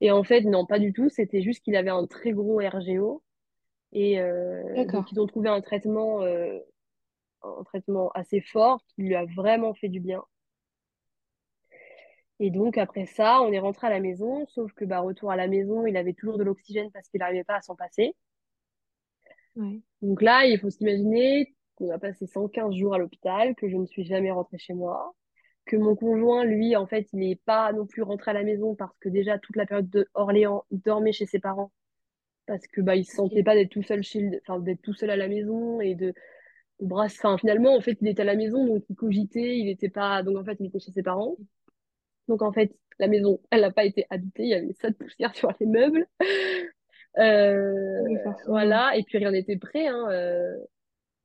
Et 0.01 0.11
en 0.11 0.23
fait, 0.23 0.41
non, 0.41 0.65
pas 0.65 0.77
du 0.77 0.91
tout. 0.91 1.09
C'était 1.09 1.41
juste 1.41 1.63
qu'il 1.63 1.77
avait 1.77 1.89
un 1.89 2.05
très 2.05 2.33
gros 2.33 2.59
RGO. 2.59 3.23
Et 3.93 4.19
euh, 4.19 4.85
donc, 4.85 5.09
ils 5.11 5.19
ont 5.21 5.25
trouvé 5.25 5.47
un 5.47 5.61
traitement, 5.61 6.21
euh, 6.21 6.59
un 7.43 7.63
traitement 7.63 8.11
assez 8.11 8.41
fort 8.41 8.83
qui 8.89 9.03
lui 9.03 9.15
a 9.15 9.25
vraiment 9.25 9.73
fait 9.73 9.89
du 9.89 10.01
bien. 10.01 10.23
Et 12.39 12.51
donc, 12.51 12.77
après 12.77 13.05
ça, 13.05 13.41
on 13.41 13.53
est 13.53 13.59
rentré 13.59 13.87
à 13.87 13.89
la 13.89 14.01
maison. 14.01 14.45
Sauf 14.47 14.73
que, 14.73 14.83
bah, 14.83 14.99
retour 14.99 15.31
à 15.31 15.37
la 15.37 15.47
maison, 15.47 15.87
il 15.87 15.95
avait 15.95 16.13
toujours 16.13 16.37
de 16.37 16.43
l'oxygène 16.43 16.91
parce 16.91 17.07
qu'il 17.07 17.19
n'arrivait 17.19 17.45
pas 17.45 17.55
à 17.55 17.61
s'en 17.61 17.75
passer. 17.75 18.13
Ouais. 19.57 19.81
Donc 20.01 20.21
là, 20.21 20.45
il 20.45 20.59
faut 20.59 20.69
s'imaginer 20.69 21.53
qu'on 21.75 21.89
a 21.91 21.99
passé 21.99 22.27
115 22.27 22.73
jours 22.75 22.93
à 22.93 22.97
l'hôpital, 22.97 23.55
que 23.55 23.67
je 23.69 23.75
ne 23.75 23.85
suis 23.85 24.05
jamais 24.05 24.31
rentrée 24.31 24.57
chez 24.57 24.73
moi, 24.73 25.13
que 25.65 25.75
mon 25.75 25.95
conjoint, 25.95 26.45
lui, 26.45 26.75
en 26.75 26.87
fait, 26.87 27.07
il 27.13 27.19
n'est 27.19 27.35
pas 27.35 27.73
non 27.73 27.85
plus 27.85 28.01
rentré 28.03 28.31
à 28.31 28.33
la 28.33 28.43
maison 28.43 28.75
parce 28.75 28.97
que 28.99 29.09
déjà, 29.09 29.37
toute 29.39 29.55
la 29.55 29.65
période 29.65 29.89
de 29.89 30.07
Orléans, 30.13 30.63
il 30.71 30.79
dormait 30.79 31.11
chez 31.11 31.25
ses 31.25 31.39
parents 31.39 31.71
parce 32.47 32.65
que 32.67 32.81
bah 32.81 32.95
il 32.95 33.05
se 33.05 33.15
sentait 33.15 33.43
pas 33.43 33.53
d'être 33.55 33.69
tout 33.69 33.83
seul 33.83 34.01
chez 34.01 34.39
enfin 34.41 34.59
d'être 34.59 34.81
tout 34.81 34.93
seul 34.93 35.09
à 35.11 35.17
la 35.17 35.27
maison 35.27 35.81
et 35.81 35.95
de, 35.95 36.13
de 36.79 36.85
brasser 36.85 37.19
enfin 37.23 37.37
finalement 37.37 37.75
en 37.75 37.81
fait 37.81 37.97
il 38.01 38.07
était 38.07 38.21
à 38.21 38.25
la 38.25 38.35
maison 38.35 38.65
donc 38.65 38.83
il 38.89 38.95
cogitait 38.95 39.59
il 39.59 39.69
était 39.69 39.89
pas 39.89 40.23
donc 40.23 40.37
en 40.37 40.43
fait 40.45 40.57
il 40.59 40.67
était 40.67 40.79
chez 40.79 40.91
ses 40.91 41.03
parents. 41.03 41.35
Donc 42.27 42.41
en 42.41 42.51
fait 42.51 42.73
la 42.99 43.07
maison 43.07 43.39
elle 43.51 43.61
n'a 43.61 43.71
pas 43.71 43.85
été 43.85 44.05
habitée 44.09 44.43
il 44.43 44.49
y 44.49 44.53
avait 44.53 44.73
ça 44.73 44.89
de 44.89 44.95
poussière 44.95 45.35
sur 45.35 45.51
les 45.59 45.67
meubles 45.67 46.07
Oui, 47.19 48.17
forcément. 48.23 48.49
voilà 48.49 48.95
et 48.95 49.03
puis 49.03 49.17
rien 49.17 49.31
n'était 49.31 49.57
prêt 49.57 49.87
hein, 49.87 50.07
euh, 50.11 50.55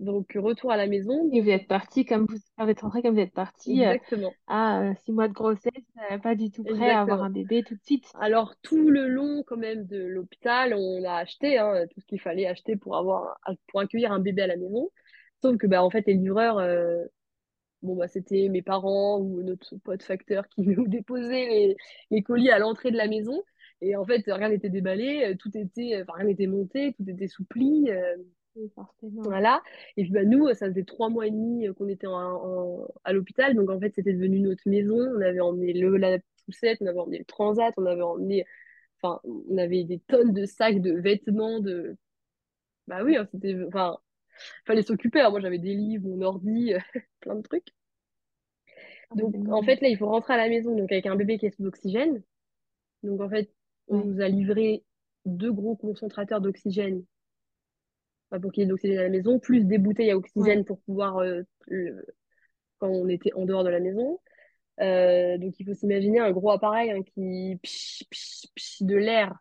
donc 0.01 0.33
retour 0.35 0.73
à 0.73 0.77
la 0.77 0.87
maison 0.87 1.31
Et 1.33 1.41
vous 1.41 1.49
êtes 1.49 1.69
parti 1.69 2.05
comme 2.05 2.27
vous, 2.29 2.69
êtes 2.69 2.81
rentré 2.81 3.03
comme 3.03 3.15
vous 3.15 3.21
êtes 3.21 3.33
parti 3.33 3.85
euh, 3.85 3.93
exactement 3.93 4.33
à 4.49 4.83
euh, 4.83 4.95
six 5.05 5.13
mois 5.13 5.29
de 5.29 5.33
grossesse, 5.33 5.73
euh, 6.11 6.19
pas 6.19 6.35
du 6.35 6.51
tout 6.51 6.65
prêt 6.65 6.91
à 6.91 7.03
avoir 7.03 7.23
un 7.23 7.31
bébé 7.31 7.63
tout 7.63 7.75
de 7.75 7.83
suite. 7.85 8.07
alors 8.21 8.55
tout 8.63 8.91
le 8.91 9.07
long 9.07 9.45
quand 9.47 9.57
même 9.57 9.87
de 9.87 10.03
l'hôpital 10.03 10.75
on 10.75 11.05
a 11.05 11.15
acheté 11.15 11.59
hein, 11.59 11.85
tout 11.93 12.01
ce 12.01 12.07
qu'il 12.07 12.21
fallait 12.21 12.47
acheter 12.47 12.77
pour 12.77 12.97
avoir 12.97 13.39
pour 13.69 13.81
accueillir 13.81 14.13
un 14.13 14.19
bébé 14.19 14.43
à 14.43 14.47
la 14.49 14.57
maison 14.57 14.91
sauf 15.41 15.57
que 15.57 15.67
bah 15.67 15.83
en 15.85 15.91
fait 15.91 16.07
les 16.07 16.15
livreurs 16.15 16.59
euh, 16.59 17.05
Bon, 17.83 17.97
bah, 17.97 18.07
c'était 18.07 18.49
mes 18.49 18.63
parents 18.63 19.19
ou 19.19 19.43
notre 19.43 19.77
pote 19.79 20.05
facteur 20.05 20.47
qui 20.49 20.63
nous 20.69 20.87
déposait 20.87 21.47
les, 21.49 21.77
les 22.13 22.23
colis 22.23 22.51
à 22.51 22.61
l'entrée 22.61 22.93
de 22.93 22.97
la 22.97 23.09
maison. 23.09 23.43
Et 23.83 23.97
en 23.97 24.07
fait, 24.07 24.25
rien 24.29 24.51
n'était 24.51 24.71
déballé, 24.71 25.25
euh, 25.33 25.37
tout 25.39 25.57
était, 25.59 26.03
enfin, 26.03 26.15
rien 26.19 26.27
n'était 26.27 26.49
monté, 26.49 26.95
tout 26.95 27.09
était 27.11 27.29
soupli. 27.29 27.91
euh, 27.91 28.17
Oui, 28.57 28.71
voilà. 29.03 29.63
Et 29.97 30.05
puis, 30.05 30.13
bah, 30.13 30.25
nous, 30.25 30.49
ça 30.55 30.69
faisait 30.69 30.85
trois 30.85 31.11
mois 31.11 31.27
et 31.27 31.31
demi 31.33 31.67
euh, 31.69 31.75
qu'on 31.75 31.89
était 31.89 32.07
en, 32.09 32.15
en- 32.15 32.89
à 33.05 33.13
l'hôpital. 33.13 33.55
Donc, 33.57 33.71
en 33.71 33.81
fait, 33.81 33.93
c'était 33.95 34.15
devenu 34.15 34.41
notre 34.41 34.69
maison. 34.69 34.97
On 34.99 35.21
avait 35.23 35.41
emmené 35.41 35.73
le, 35.75 35.97
la 35.97 36.19
poussette, 36.47 36.79
on 36.83 36.87
avait 36.87 36.99
emmené 37.01 37.19
le 37.21 37.25
transat, 37.27 37.75
on 37.79 37.87
avait 37.87 38.03
emmené, 38.03 38.47
enfin, 39.03 39.21
on 39.25 39.59
avait 39.59 39.85
des 39.85 40.01
tonnes 40.01 40.33
de 40.35 40.47
sacs 40.47 40.81
de 40.83 40.93
vêtements, 40.93 41.61
de, 41.61 41.97
bah 42.89 43.05
oui, 43.05 43.17
hein, 43.17 43.29
c'était, 43.33 43.57
enfin, 43.69 43.99
fallait 44.67 44.83
s'occuper. 44.83 45.23
Moi, 45.31 45.41
j'avais 45.41 45.59
des 45.61 45.75
livres, 45.77 46.09
mon 46.09 46.23
ordi, 46.23 46.75
plein 47.21 47.37
de 47.37 47.43
trucs. 47.43 47.69
Donc, 49.15 49.37
en 49.51 49.63
fait, 49.63 49.81
là, 49.81 49.89
il 49.89 49.97
faut 49.99 50.09
rentrer 50.09 50.35
à 50.35 50.37
la 50.39 50.49
maison 50.49 50.77
donc 50.77 50.91
avec 50.93 51.07
un 51.07 51.17
bébé 51.17 51.39
qui 51.39 51.47
est 51.47 51.51
sous 51.57 51.65
oxygène. 51.67 52.23
Donc, 53.05 53.21
en 53.23 53.31
fait, 53.31 53.53
on 53.89 53.99
Ouais. 53.99 54.05
nous 54.05 54.21
a 54.21 54.29
livré 54.29 54.85
deux 55.27 55.53
gros 55.53 55.77
concentrateurs 55.77 56.41
d'oxygène 56.41 57.05
enfin, 58.31 58.41
pour 58.41 58.53
qu'il 58.53 58.63
y 58.63 58.65
ait 58.65 58.67
de 58.67 58.71
l'oxygène 58.73 58.99
à 58.99 59.03
la 59.05 59.09
maison, 59.11 59.39
plus 59.39 59.65
des 59.65 59.79
bouteilles 59.79 60.11
à 60.11 60.17
Ouais. 60.17 60.19
oxygène 60.19 60.65
pour 60.65 60.81
pouvoir, 60.83 61.19
euh, 61.19 61.43
le- 61.67 62.05
quand 62.79 62.89
on 62.89 63.09
était 63.09 63.33
en 63.35 63.45
dehors 63.45 63.65
de 63.65 63.71
la 63.71 63.81
maison. 63.81 64.21
Euh, 64.81 65.39
donc, 65.39 65.55
il 65.61 65.67
faut 65.67 65.75
s'imaginer 65.75 66.21
un 66.21 66.33
gros 66.33 66.51
appareil 66.51 66.91
hein, 66.91 67.03
qui 67.03 67.59
psh, 67.63 68.05
psh, 68.11 68.47
psh, 68.55 68.83
de 68.83 68.97
l'air 68.97 69.35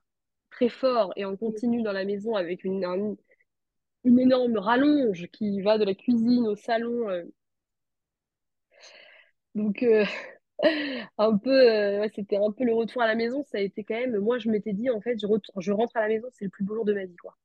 très 0.52 0.70
fort 0.70 1.14
et 1.16 1.26
en 1.26 1.36
continu 1.38 1.82
dans 1.84 1.94
la 1.94 2.06
maison 2.06 2.36
avec 2.36 2.64
une, 2.66 2.86
un- 2.86 3.16
une 4.04 4.20
énorme 4.20 4.58
rallonge 4.58 5.28
qui 5.32 5.62
va 5.62 5.78
de 5.78 5.86
la 5.86 5.96
cuisine 5.96 6.48
au 6.48 6.56
salon. 6.56 7.10
euh. 7.10 7.24
Donc, 9.56 9.84
un 11.18 11.38
peu, 11.38 11.50
euh, 11.52 12.00
ouais, 12.02 12.10
c'était 12.16 12.38
un 12.38 12.52
peu 12.52 12.64
le 12.66 12.74
retour 12.74 13.02
à 13.02 13.08
la 13.08 13.16
maison. 13.16 13.44
Ça 13.44 13.58
a 13.58 13.62
été 13.62 13.84
quand 13.84 13.96
même, 13.96 14.18
moi, 14.20 14.38
je 14.40 14.50
m'étais 14.50 14.74
dit, 14.74 14.90
en 14.90 15.02
fait, 15.02 15.20
je, 15.20 15.28
retourne, 15.28 15.62
je 15.62 15.72
rentre 15.72 15.96
à 15.98 16.02
la 16.02 16.08
maison, 16.10 16.28
c'est 16.34 16.46
le 16.46 16.52
plus 16.52 16.64
beau 16.66 16.76
jour 16.76 16.86
de 16.86 16.94
ma 16.94 17.06
vie, 17.06 17.16
quoi. 17.18 17.38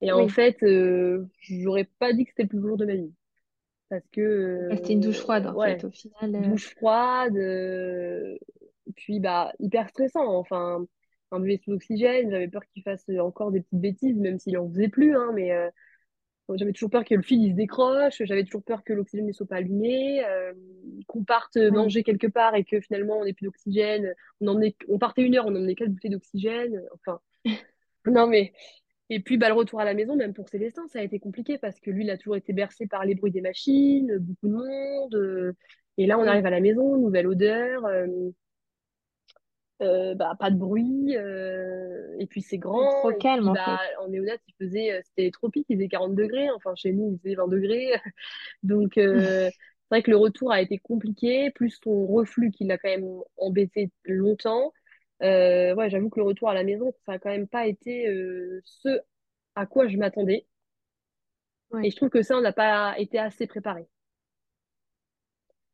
Et 0.00 0.12
en 0.12 0.26
Oui. 0.26 0.32
fait, 0.32 0.62
euh, 0.62 1.26
j'aurais 1.40 1.84
pas 1.98 2.12
dit 2.12 2.24
que 2.24 2.30
c'était 2.30 2.42
le 2.44 2.48
plus 2.48 2.60
beau 2.60 2.68
jour 2.68 2.76
de 2.76 2.86
ma 2.86 2.94
vie. 2.94 3.12
Parce 3.88 4.06
que, 4.12 4.70
C'était 4.70 4.92
une 4.92 5.00
douche 5.00 5.20
froide 5.20 5.46
en 5.46 5.58
fait, 5.58 5.84
au 5.84 5.90
final. 5.90 6.34
euh, 6.34 6.40
douche 6.50 6.74
froide, 6.74 7.36
euh, 7.36 8.36
puis, 8.96 9.20
bah, 9.20 9.52
hyper 9.60 9.88
stressant. 9.88 10.26
Enfin, 10.38 10.86
un 11.30 11.40
bébé 11.40 11.60
sous 11.64 11.72
oxygène, 11.72 12.30
j'avais 12.30 12.48
peur 12.48 12.62
qu'il 12.72 12.82
fasse 12.82 13.04
encore 13.20 13.50
des 13.52 13.60
petites 13.62 13.80
bêtises, 13.80 14.16
même 14.18 14.38
s'il 14.38 14.58
en 14.58 14.68
faisait 14.68 14.88
plus, 14.88 15.16
hein, 15.16 15.32
mais 15.34 15.52
euh, 15.52 15.70
j'avais 16.56 16.72
toujours 16.72 16.90
peur 16.90 17.04
que 17.04 17.14
le 17.14 17.22
fil 17.22 17.42
il 17.42 17.50
se 17.52 17.56
décroche, 17.56 18.22
j'avais 18.24 18.44
toujours 18.44 18.62
peur 18.64 18.84
que 18.84 18.92
l'oxygène 18.92 19.26
ne 19.26 19.32
soit 19.32 19.46
pas 19.46 19.56
allumé, 19.56 20.24
euh, 20.26 20.52
qu'on 21.06 21.24
parte 21.24 21.56
Ouais. 21.56 21.70
manger 21.70 22.02
quelque 22.02 22.26
part 22.26 22.54
et 22.54 22.64
que 22.64 22.80
finalement 22.80 23.18
on 23.18 23.24
n'ait 23.24 23.32
plus 23.32 23.46
d'oxygène. 23.46 24.14
On 24.40 24.48
emmenait, 24.48 24.76
on 24.88 24.98
partait 24.98 25.22
une 25.22 25.36
heure, 25.36 25.46
on 25.46 25.54
emmenait 25.54 25.74
quatre 25.74 25.90
bouteilles 25.90 26.10
d'oxygène. 26.10 26.82
Enfin, 26.94 27.20
non 28.06 28.26
mais. 28.26 28.52
Et 29.10 29.20
puis 29.20 29.36
bah, 29.38 29.48
le 29.48 29.54
retour 29.54 29.80
à 29.80 29.84
la 29.84 29.94
maison, 29.94 30.16
même 30.16 30.34
pour 30.34 30.48
Célestin, 30.48 30.86
ça 30.88 30.98
a 31.00 31.02
été 31.02 31.18
compliqué 31.18 31.58
parce 31.58 31.78
que 31.80 31.90
lui, 31.90 32.04
il 32.04 32.10
a 32.10 32.16
toujours 32.18 32.36
été 32.36 32.52
bercé 32.54 32.86
par 32.86 33.04
les 33.04 33.14
bruits 33.14 33.32
des 33.32 33.42
machines, 33.42 34.16
beaucoup 34.18 34.48
de 34.48 34.54
monde. 34.54 35.14
euh, 35.14 35.52
et 35.98 36.06
là, 36.06 36.18
on 36.18 36.26
arrive 36.26 36.46
à 36.46 36.50
la 36.50 36.60
maison, 36.60 36.96
nouvelle 36.98 37.26
odeur, 37.28 37.84
euh, 37.86 38.06
euh, 39.82 40.14
bah, 40.14 40.34
pas 40.38 40.50
de 40.50 40.56
bruit. 40.56 41.16
Et 42.18 42.26
puis 42.26 42.42
c'est 42.42 42.58
grand. 42.58 43.00
trop 43.00 43.12
calme 43.12 43.42
puis 43.42 43.50
en 43.50 43.52
bah, 43.52 43.78
fait. 43.78 43.96
en 43.96 44.08
néonat, 44.08 44.36
il 44.48 44.54
faisait, 44.66 44.92
euh, 44.92 45.00
c'était 45.04 45.30
tropique, 45.30 45.66
il 45.68 45.76
faisait 45.76 45.88
40 45.88 46.14
degrés. 46.14 46.50
Enfin, 46.50 46.74
chez 46.74 46.92
nous, 46.92 47.12
il 47.12 47.18
faisait 47.18 47.34
20 47.34 47.48
degrés. 47.48 47.92
Donc, 48.62 48.98
euh, 48.98 49.50
c'est 49.50 49.88
vrai 49.90 50.02
que 50.02 50.10
le 50.10 50.16
retour 50.16 50.52
a 50.52 50.60
été 50.60 50.78
compliqué, 50.78 51.50
plus 51.50 51.78
son 51.82 52.06
reflux 52.06 52.50
qui 52.50 52.64
l'a 52.64 52.78
quand 52.78 52.88
même 52.88 53.08
embêté 53.36 53.90
longtemps. 54.04 54.72
Euh, 55.22 55.74
ouais, 55.74 55.90
j'avoue 55.90 56.10
que 56.10 56.20
le 56.20 56.26
retour 56.26 56.50
à 56.50 56.54
la 56.54 56.64
maison, 56.64 56.92
ça 57.06 57.12
a 57.12 57.18
quand 57.18 57.30
même 57.30 57.48
pas 57.48 57.66
été 57.66 58.08
euh, 58.08 58.60
ce 58.64 59.00
à 59.54 59.66
quoi 59.66 59.86
je 59.88 59.96
m'attendais. 59.96 60.46
Et 61.82 61.90
je 61.90 61.96
trouve 61.96 62.10
que 62.10 62.22
ça, 62.22 62.36
on 62.36 62.40
n'a 62.40 62.52
pas 62.52 62.94
été 62.98 63.18
assez 63.18 63.46
préparé. 63.46 63.88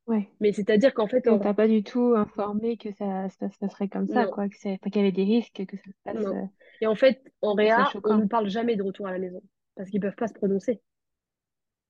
Ouais. 0.07 0.27
Mais 0.39 0.51
c'est-à-dire 0.51 0.93
qu'en 0.93 1.07
fait, 1.07 1.27
on 1.27 1.39
t'a 1.39 1.53
pas 1.53 1.67
du 1.67 1.83
tout 1.83 2.13
informé 2.15 2.77
que 2.77 2.91
ça, 2.93 3.29
ça 3.29 3.49
se 3.49 3.57
passerait 3.57 3.87
comme 3.87 4.07
ça, 4.07 4.25
non, 4.25 4.31
quoi, 4.31 4.49
que 4.49 4.55
c'est, 4.57 4.73
enfin, 4.73 4.89
qu'il 4.89 4.97
y 5.01 5.03
avait 5.03 5.11
des 5.11 5.23
risques, 5.23 5.65
que 5.65 5.77
ça 5.77 5.83
se 5.83 5.91
passe, 6.03 6.15
non. 6.15 6.35
euh, 6.35 6.45
Et 6.81 6.87
en 6.87 6.95
fait, 6.95 7.21
en 7.41 7.53
réa, 7.53 7.91
on 8.03 8.15
nous 8.17 8.27
parle 8.27 8.49
jamais 8.49 8.75
de 8.75 8.83
retour 8.83 9.07
à 9.07 9.11
la 9.11 9.19
maison 9.19 9.41
parce 9.75 9.89
qu'ils 9.89 10.01
peuvent 10.01 10.15
pas 10.15 10.27
se 10.27 10.33
prononcer. 10.33 10.81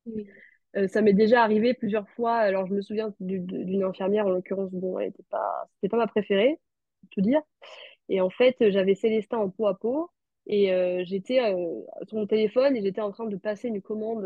Oui. 0.06 0.28
Euh, 0.78 0.88
ça 0.88 1.02
m'est 1.02 1.14
déjà 1.14 1.44
arrivé 1.44 1.74
plusieurs 1.74 2.10
fois. 2.12 2.36
Alors, 2.36 2.66
je 2.68 2.74
me 2.74 2.82
souviens 2.82 3.14
du- 3.20 3.40
d'une 3.40 3.84
infirmière, 3.84 4.26
en 4.26 4.30
l'occurrence, 4.30 4.72
bon, 4.72 5.00
elle 5.00 5.10
était 5.10 5.24
pas, 5.30 5.68
c'était 5.76 5.90
pas 5.90 5.98
ma 5.98 6.08
préférée, 6.08 6.60
pour 7.02 7.10
tout 7.10 7.22
dire. 7.22 7.42
Et 8.10 8.22
en 8.22 8.30
fait, 8.30 8.58
j'avais 8.72 8.96
Célestin 8.96 9.38
en 9.40 9.50
peau 9.50 9.68
à 9.68 9.78
peau 9.78 10.10
et 10.48 10.74
euh, 10.74 11.04
j'étais 11.06 11.42
euh, 11.42 11.82
sur 12.08 12.18
mon 12.18 12.28
téléphone 12.28 12.76
et 12.78 12.84
j'étais 12.84 13.02
en 13.02 13.12
train 13.12 13.28
de 13.28 13.38
passer 13.38 13.70
une 13.70 13.82
commande 13.82 14.26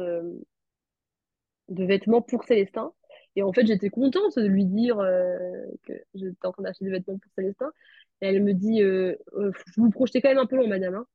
de 1.70 1.86
vêtements 1.86 2.22
pour 2.24 2.44
Célestin. 2.44 2.92
Et 3.36 3.44
en 3.44 3.54
fait, 3.54 3.66
j'étais 3.68 3.90
contente 3.90 4.38
de 4.40 4.48
lui 4.48 4.66
dire 4.66 5.00
euh, 5.00 5.66
que 5.88 5.94
j'étais 6.16 6.48
en 6.48 6.52
train 6.54 6.64
d'acheter 6.64 6.86
des 6.86 6.92
vêtements 6.92 7.18
pour 7.20 7.32
Célestin. 7.36 7.72
Et 8.22 8.28
elle 8.28 8.44
me 8.44 8.54
dit, 8.54 8.82
euh, 8.84 9.16
Euh, 9.36 9.52
vous 9.78 9.86
vous 9.86 9.90
projetez 9.92 10.22
quand 10.22 10.30
même 10.30 10.38
un 10.40 10.46
peu 10.46 10.56
long, 10.58 10.68
madame. 10.68 10.96
hein. 10.96 11.08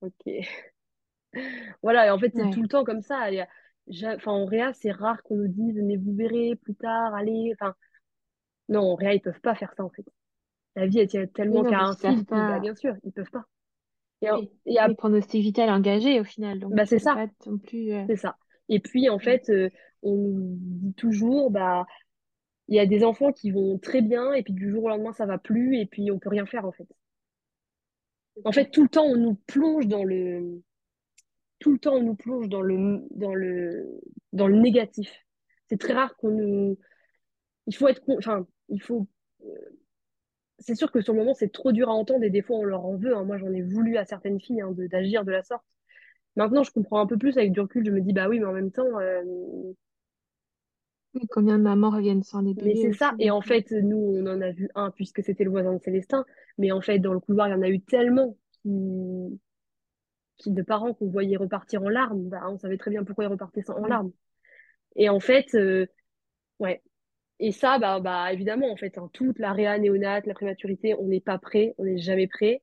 Ok. 0.00 0.22
Voilà, 1.82 2.06
et 2.06 2.10
en 2.10 2.18
fait, 2.18 2.32
c'est 2.36 2.48
tout 2.48 2.62
Ouais. 2.62 2.62
le 2.62 2.68
temps 2.68 2.84
comme 2.84 3.02
ça. 3.02 3.30
Il 3.30 3.34
y 3.36 3.40
a- 3.40 3.48
j'a- 3.88 4.16
Enfin, 4.16 4.32
en 4.32 4.44
réa, 4.46 4.72
c'est 4.74 4.90
rare 4.92 5.22
qu'on 5.22 5.36
nous 5.36 5.48
dise, 5.48 5.80
mais 5.82 5.96
vous 5.96 6.14
verrez 6.14 6.56
plus 6.56 6.74
tard, 6.74 7.14
allez. 7.14 7.52
Enfin, 7.54 7.74
non, 8.68 8.82
en 8.92 8.96
réa, 8.96 9.14
ils 9.14 9.22
peuvent 9.22 9.40
pas 9.42 9.54
faire 9.56 9.74
ça, 9.76 9.84
en 9.84 9.90
fait. 9.90 10.04
La 10.76 10.86
vie, 10.88 11.00
elle 11.00 11.08
tient 11.08 11.26
Oui, 11.44 11.60
tellement 11.60 11.64
non, 11.64 11.74
qu'à 11.74 11.76
parce 11.76 11.88
un 11.88 11.94
qu'ils 11.94 12.00
savent 12.00 12.24
fil, 12.30 12.44
bah, 12.44 12.58
pas. 12.58 12.60
bien 12.60 12.74
sûr, 12.76 12.96
ils 13.04 13.12
peuvent 13.12 13.30
pas. 13.30 13.46
Et, 14.22 14.30
en- 14.30 14.40
Oui. 14.40 14.50
et 14.66 14.78
à- 14.78 14.88
Oui, 14.88 14.96
pronostic 14.96 15.42
vital 15.42 15.68
engagé 15.70 16.18
au 16.20 16.24
final, 16.24 16.58
donc 16.60 16.76
bah, 16.76 16.86
tu 16.86 16.86
c'est 16.86 16.98
peux 16.98 17.06
ça, 17.06 17.12
pas 17.12 17.26
non 17.46 17.58
plus. 17.58 17.92
euh, 17.92 18.06
c'est 18.08 18.16
ça. 18.16 18.38
Et 18.68 18.80
puis, 18.80 19.08
en 19.10 19.18
fait, 19.18 19.48
euh, 19.50 19.70
on 20.02 20.16
nous 20.16 20.56
dit 20.58 20.94
toujours, 20.94 21.50
bah, 21.50 21.86
il 22.68 22.76
y 22.76 22.80
a 22.80 22.86
des 22.86 23.04
enfants 23.04 23.32
qui 23.32 23.50
vont 23.52 23.78
très 23.78 24.02
bien, 24.02 24.32
et 24.34 24.42
puis 24.44 24.54
du 24.54 24.70
jour 24.70 24.84
au 24.84 24.88
lendemain, 24.90 25.12
ça 25.14 25.26
va 25.26 25.38
plus, 25.38 25.78
et 25.78 25.86
puis 25.86 26.10
on 26.12 26.18
peut 26.18 26.30
rien 26.30 26.46
faire, 26.46 26.66
en 26.66 26.72
fait. 26.72 26.88
En 28.44 28.52
fait, 28.52 28.70
tout 28.70 28.82
le 28.82 28.88
temps, 28.88 29.04
on 29.04 29.16
nous 29.16 29.34
plonge 29.46 29.86
dans 29.88 30.04
le, 30.04 30.62
tout 31.58 31.72
le 31.72 31.78
temps, 31.78 31.94
on 31.96 32.02
nous 32.02 32.14
plonge 32.16 32.48
dans 32.48 32.62
le, 32.62 33.02
dans 33.12 33.34
le, 33.34 34.00
dans 34.32 34.48
le 34.48 34.56
négatif. 34.60 35.10
C'est 35.68 35.78
très 35.80 35.92
rare 35.94 36.16
qu'on 36.16 36.30
nous, 36.30 36.78
il 37.66 37.76
faut 37.76 37.88
être, 37.88 38.02
enfin, 38.18 38.46
il 38.70 38.82
faut, 38.82 39.08
euh, 39.44 39.78
c'est 40.58 40.74
sûr 40.76 40.90
que 40.90 41.02
sur 41.02 41.12
le 41.12 41.18
moment, 41.20 41.34
c'est 41.34 41.52
trop 41.52 41.72
dur 41.72 41.90
à 41.90 41.92
entendre 41.92 42.24
et 42.24 42.30
des 42.30 42.42
fois, 42.42 42.56
on 42.58 42.64
leur 42.64 42.86
en 42.86 42.96
veut. 42.96 43.14
hein. 43.16 43.24
Moi, 43.24 43.36
j'en 43.38 43.52
ai 43.52 43.62
voulu 43.62 43.96
à 43.98 44.04
certaines 44.06 44.40
filles 44.40 44.62
hein, 44.62 44.72
de- 44.72 44.86
d'agir 44.86 45.24
de 45.24 45.32
la 45.32 45.42
sorte. 45.42 45.64
Maintenant, 46.36 46.62
je 46.64 46.72
comprends 46.72 47.00
un 47.00 47.06
peu 47.06 47.18
plus 47.18 47.36
avec 47.38 47.52
du 47.52 47.60
recul. 47.60 47.84
Je 47.86 47.90
me 47.90 48.00
dis, 48.00 48.12
bah 48.12 48.28
oui, 48.28 48.38
mais 48.40 48.46
en 48.46 48.52
même 48.52 48.70
temps, 48.72 48.98
euh, 49.00 49.22
Oui, 51.14 51.22
combien 51.30 51.56
de 51.58 51.62
mamans 51.62 51.88
reviennent 51.90 52.22
sans 52.22 52.42
les 52.42 52.52
mais 52.56 52.74
bébés 52.74 52.76
c'est 52.76 52.92
ça. 52.92 53.14
aussi, 53.14 53.18
Et 53.18 53.30
en 53.30 53.40
euh, 53.46 53.52
fait, 53.52 53.70
nous, 53.72 53.96
on 53.96 54.26
en 54.26 54.40
a 54.40 54.50
vu 54.52 54.68
un 54.74 54.90
puisque 54.90 55.22
c'était 55.22 55.44
le 55.44 55.50
voisin 55.50 55.72
de 55.74 55.80
Célestin. 55.82 56.24
Mais 56.58 56.72
en 56.72 56.80
fait, 56.80 56.98
dans 56.98 57.12
le 57.14 57.20
couloir, 57.20 57.48
il 57.48 57.52
y 57.52 57.54
en 57.54 57.62
a 57.62 57.68
eu 57.68 57.80
tellement 57.80 58.36
qui, 58.62 59.40
qui 60.38 60.50
de 60.52 60.62
parents 60.62 60.94
qu'on 60.94 61.08
voyait 61.10 61.36
repartir 61.36 61.82
en 61.82 61.88
larmes. 61.88 62.28
Bah, 62.28 62.42
on 62.48 62.58
savait 62.58 62.78
très 62.78 62.90
bien 62.90 63.04
pourquoi 63.04 63.24
ils 63.24 63.28
repartaient 63.28 63.62
sans- 63.62 63.76
en 63.78 63.86
oui, 63.86 63.86
larmes. 63.86 64.12
Et 64.96 65.08
en 65.10 65.20
fait, 65.20 65.54
euh, 65.56 65.86
ouais. 66.60 66.82
Et 67.40 67.52
ça, 67.52 67.78
bah, 67.78 68.00
bah, 68.00 68.32
évidemment, 68.32 68.72
en 68.72 68.76
fait, 68.76 68.98
hein, 68.98 69.10
toute 69.14 69.38
la 69.40 69.52
réa 69.52 69.78
néonate, 69.78 70.26
la 70.26 70.34
prématurité, 70.34 70.94
on 70.96 71.08
n'est 71.08 71.20
pas 71.20 71.38
prêt, 71.38 71.74
on 71.78 71.84
n'est 71.84 71.98
jamais 71.98 72.28
prêt. 72.28 72.62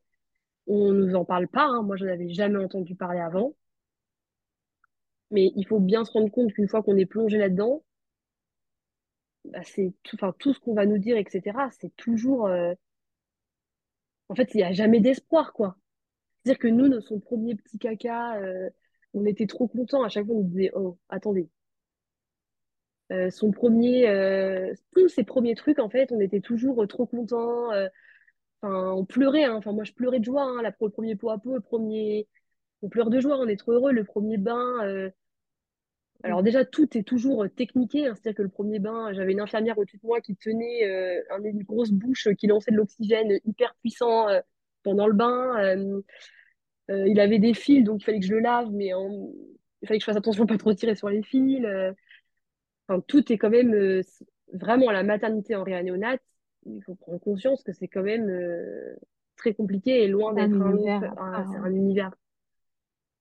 On 0.67 0.93
nous 0.93 1.15
en 1.15 1.25
parle 1.25 1.47
pas, 1.49 1.65
hein. 1.65 1.83
Moi, 1.83 1.97
je 1.97 2.05
n'avais 2.05 2.29
jamais 2.29 2.59
entendu 2.63 2.95
parler 2.95 3.19
avant. 3.21 3.55
Mais 5.31 5.51
il 5.55 5.65
faut 5.65 5.79
bien 5.79 6.05
se 6.05 6.11
rendre 6.11 6.29
compte 6.31 6.53
qu'une 6.53 6.67
fois 6.67 6.83
qu'on 6.83 6.97
est 6.97 7.07
plongé 7.07 7.37
là-dedans, 7.39 7.83
bah, 9.45 9.63
c'est 9.63 9.93
tout, 10.03 10.17
tout 10.39 10.53
ce 10.53 10.59
qu'on 10.59 10.73
va 10.73 10.85
nous 10.85 10.97
dire, 10.97 11.17
etc., 11.17 11.69
c'est 11.79 11.95
toujours. 11.95 12.47
euh, 12.47 12.73
En 14.29 14.33
fait, 14.35 14.53
il 14.53 14.57
n'y 14.57 14.63
a 14.63 14.71
jamais 14.71 14.99
d'espoir, 15.01 15.53
quoi. 15.53 15.77
C'est-à-dire 16.43 16.59
que 16.59 16.67
nous, 16.69 16.87
notre 16.89 17.07
son 17.09 17.19
premier 17.21 17.55
petit 17.55 17.79
caca, 17.79 18.37
euh, 18.41 18.69
on 19.13 19.25
était 19.25 19.47
trop 19.47 19.67
contents. 19.69 20.03
À 20.03 20.09
chaque 20.09 20.25
fois, 20.27 20.35
on 20.35 20.39
nous 20.39 20.49
disait, 20.49 20.71
oh, 20.75 20.97
attendez. 21.09 21.49
Euh, 23.11 23.31
son 23.31 23.51
premier, 23.51 24.05
tous 24.93 25.07
ces 25.09 25.23
premiers 25.23 25.55
trucs, 25.55 25.79
en 25.79 25.89
fait, 25.89 26.11
on 26.11 26.19
était 26.19 26.41
toujours 26.41 26.87
trop 26.87 27.05
contents. 27.07 27.69
Enfin, 28.61 28.91
on 28.93 29.05
pleurait, 29.05 29.45
hein. 29.45 29.55
Enfin, 29.55 29.71
moi, 29.73 29.83
je 29.83 29.93
pleurais 29.93 30.19
de 30.19 30.25
joie, 30.25 30.43
hein, 30.43 30.61
le 30.63 30.89
premier 30.89 31.15
pot 31.15 31.29
à 31.29 31.37
pot, 31.39 31.55
le 31.55 31.61
premier. 31.61 32.27
On 32.83 32.89
pleure 32.89 33.09
de 33.09 33.19
joie, 33.21 33.37
on 33.39 33.47
est 33.47 33.57
trop 33.57 33.73
heureux. 33.73 33.91
Le 33.93 34.03
premier 34.05 34.37
bain. 34.37 34.85
euh, 34.85 35.11
Alors 36.23 36.43
déjà, 36.43 36.65
tout 36.65 36.97
est 36.97 37.03
toujours 37.03 37.43
euh, 37.43 37.47
techniqué, 37.49 38.07
hein. 38.07 38.13
C'est-à-dire 38.15 38.37
que 38.37 38.41
le 38.43 38.49
premier 38.49 38.79
bain, 38.79 39.13
j'avais 39.13 39.31
une 39.31 39.39
infirmière 39.39 39.77
au-dessus 39.77 39.97
de 39.97 40.05
moi 40.05 40.19
qui 40.19 40.35
tenait 40.35 40.85
euh, 40.85 41.21
un- 41.31 41.43
une 41.43 41.63
grosse 41.63 41.91
bouche 41.91 42.27
euh, 42.27 42.33
qui 42.33 42.47
lançait 42.47 42.71
de 42.71 42.75
l'oxygène 42.77 43.39
hyper 43.45 43.73
puissant 43.75 44.27
euh, 44.27 44.41
pendant 44.83 45.07
le 45.07 45.13
bain. 45.13 45.57
Euh, 45.63 46.01
il 46.89 47.19
avait 47.19 47.39
des 47.39 47.53
fils, 47.53 47.83
donc 47.83 48.01
il 48.01 48.05
fallait 48.05 48.19
que 48.19 48.25
je 48.25 48.33
le 48.33 48.39
lave, 48.39 48.69
mais 48.71 48.93
en- 48.93 49.29
il 49.81 49.87
fallait 49.87 49.99
que 49.99 50.03
je 50.03 50.05
fasse 50.05 50.17
attention 50.17 50.43
à 50.43 50.47
pas 50.47 50.57
trop 50.57 50.73
tirer 50.73 50.95
sur 50.95 51.09
les 51.09 51.23
fils. 51.23 51.65
Enfin, 52.87 53.01
tout 53.07 53.31
est 53.31 53.37
quand 53.37 53.51
même 53.51 54.01
vraiment 54.51 54.91
la 54.91 55.03
maternité 55.03 55.55
en 55.55 55.63
réa 55.63 55.83
néonate. 55.83 56.21
Il 56.65 56.83
faut 56.83 56.95
prendre 56.95 57.19
conscience 57.19 57.63
que 57.63 57.71
c'est 57.71 57.87
quand 57.87 58.01
même 58.03 58.29
très 59.37 59.53
compliqué 59.53 60.03
et 60.03 60.07
loin 60.07 60.31
un 60.31 60.35
d'être 60.35 60.61
un 60.61 61.33
hein. 61.33 61.45
un 61.63 61.71
univers 61.73 62.11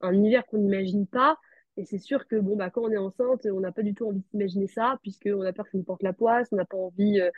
un 0.01 0.12
univers 0.12 0.47
qu'on 0.47 0.59
n'imagine 0.59 1.07
pas. 1.07 1.37
Et 1.78 1.86
c'est 1.86 1.98
sûr 1.98 2.28
que 2.28 2.36
bon, 2.36 2.56
bah, 2.56 2.70
quand 2.70 2.82
on 2.84 2.92
est 2.92 2.98
enceinte, 2.98 3.46
on 3.46 3.60
n'a 3.60 3.72
pas 3.72 3.84
du 3.84 3.94
tout 3.94 4.06
envie 4.09 4.22
d'imaginer 4.32 4.68
ça, 4.68 4.98
puisqu'on 5.02 5.42
a 5.42 5.55
peur 5.55 5.66
que 5.66 5.72
ça 5.72 5.78
nous 5.78 5.84
porte 5.84 6.05
la 6.05 6.14
poisse, 6.14 6.48
on 6.52 6.56
n'a 6.56 6.66
pas 6.66 6.76
envie, 6.78 7.20
euh, 7.20 7.30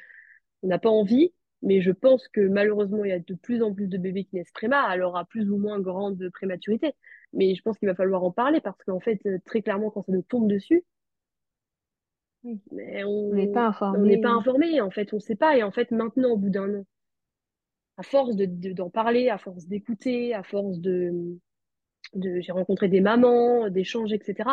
on 0.62 0.68
n'a 0.68 0.78
pas 0.78 0.90
envie. 0.90 1.32
Mais 1.62 1.80
je 1.82 1.92
pense 1.92 2.28
que 2.28 2.40
malheureusement, 2.42 3.04
il 3.04 3.10
y 3.10 3.12
a 3.12 3.20
de 3.20 3.34
plus 3.34 3.62
en 3.62 3.74
plus 3.74 3.88
de 3.88 3.98
bébés 3.98 4.24
qui 4.24 4.36
naissent 4.36 4.52
préma, 4.52 4.82
alors 4.82 5.16
à 5.18 5.24
plus 5.26 5.50
ou 5.50 5.58
moins 5.58 5.80
grande 5.80 6.30
prématurité. 6.32 6.94
Mais 7.34 7.54
je 7.56 7.62
pense 7.62 7.78
qu'il 7.78 7.88
va 7.88 7.94
falloir 7.96 8.24
en 8.24 8.32
parler 8.32 8.60
parce 8.62 8.82
qu'en 8.84 9.00
fait, 9.00 9.20
euh, 9.26 9.38
très 9.46 9.62
clairement, 9.62 9.90
quand 9.90 10.02
ça 10.04 10.12
nous 10.12 10.22
tombe 10.22 10.48
dessus, 10.50 10.84
Oui, 12.44 12.60
mais 12.70 13.02
on 13.04 13.32
n'est 13.32 13.46
pas 13.48 13.66
on 13.92 14.00
on 14.00 14.04
n'est 14.06 14.18
pas 14.18 14.28
informé. 14.28 14.30
informé. 14.30 14.80
En 14.82 14.90
fait, 14.90 15.12
on 15.12 15.16
ne 15.16 15.20
sait 15.22 15.36
pas. 15.36 15.56
Et 15.56 15.62
en 15.62 15.70
fait, 15.70 15.90
maintenant, 15.90 16.30
au 16.32 16.36
bout 16.36 16.50
d'un 16.50 16.74
an, 16.80 16.84
à 17.98 18.02
force 18.02 18.34
de, 18.36 18.46
de- 18.46 18.72
d'en 18.72 18.90
parler, 18.90 19.28
à 19.28 19.38
force 19.38 19.66
d'écouter, 19.66 20.34
à 20.34 20.42
force 20.42 20.78
de, 20.80 21.38
j'ai 22.14 22.52
rencontré 22.52 22.88
des 22.88 23.00
mamans, 23.00 23.68
d'échanges, 23.68 24.12
etc. 24.12 24.50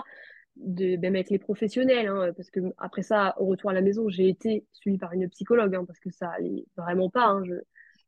De, 0.55 0.97
même 0.97 1.15
avec 1.15 1.29
les 1.29 1.39
professionnels, 1.39 2.07
hein, 2.07 2.31
parce 2.35 2.49
que 2.49 2.59
après 2.77 3.03
ça, 3.03 3.35
au 3.39 3.45
retour 3.45 3.69
à 3.69 3.73
la 3.73 3.81
maison, 3.81 4.09
j'ai 4.09 4.27
été 4.27 4.65
suivie 4.71 4.97
par 4.97 5.13
une 5.13 5.29
psychologue, 5.29 5.75
hein, 5.75 5.85
parce 5.85 5.99
que 5.99 6.09
ça 6.09 6.29
allait 6.29 6.65
vraiment 6.75 7.09
pas, 7.09 7.25
hein, 7.25 7.43
je, 7.45 7.55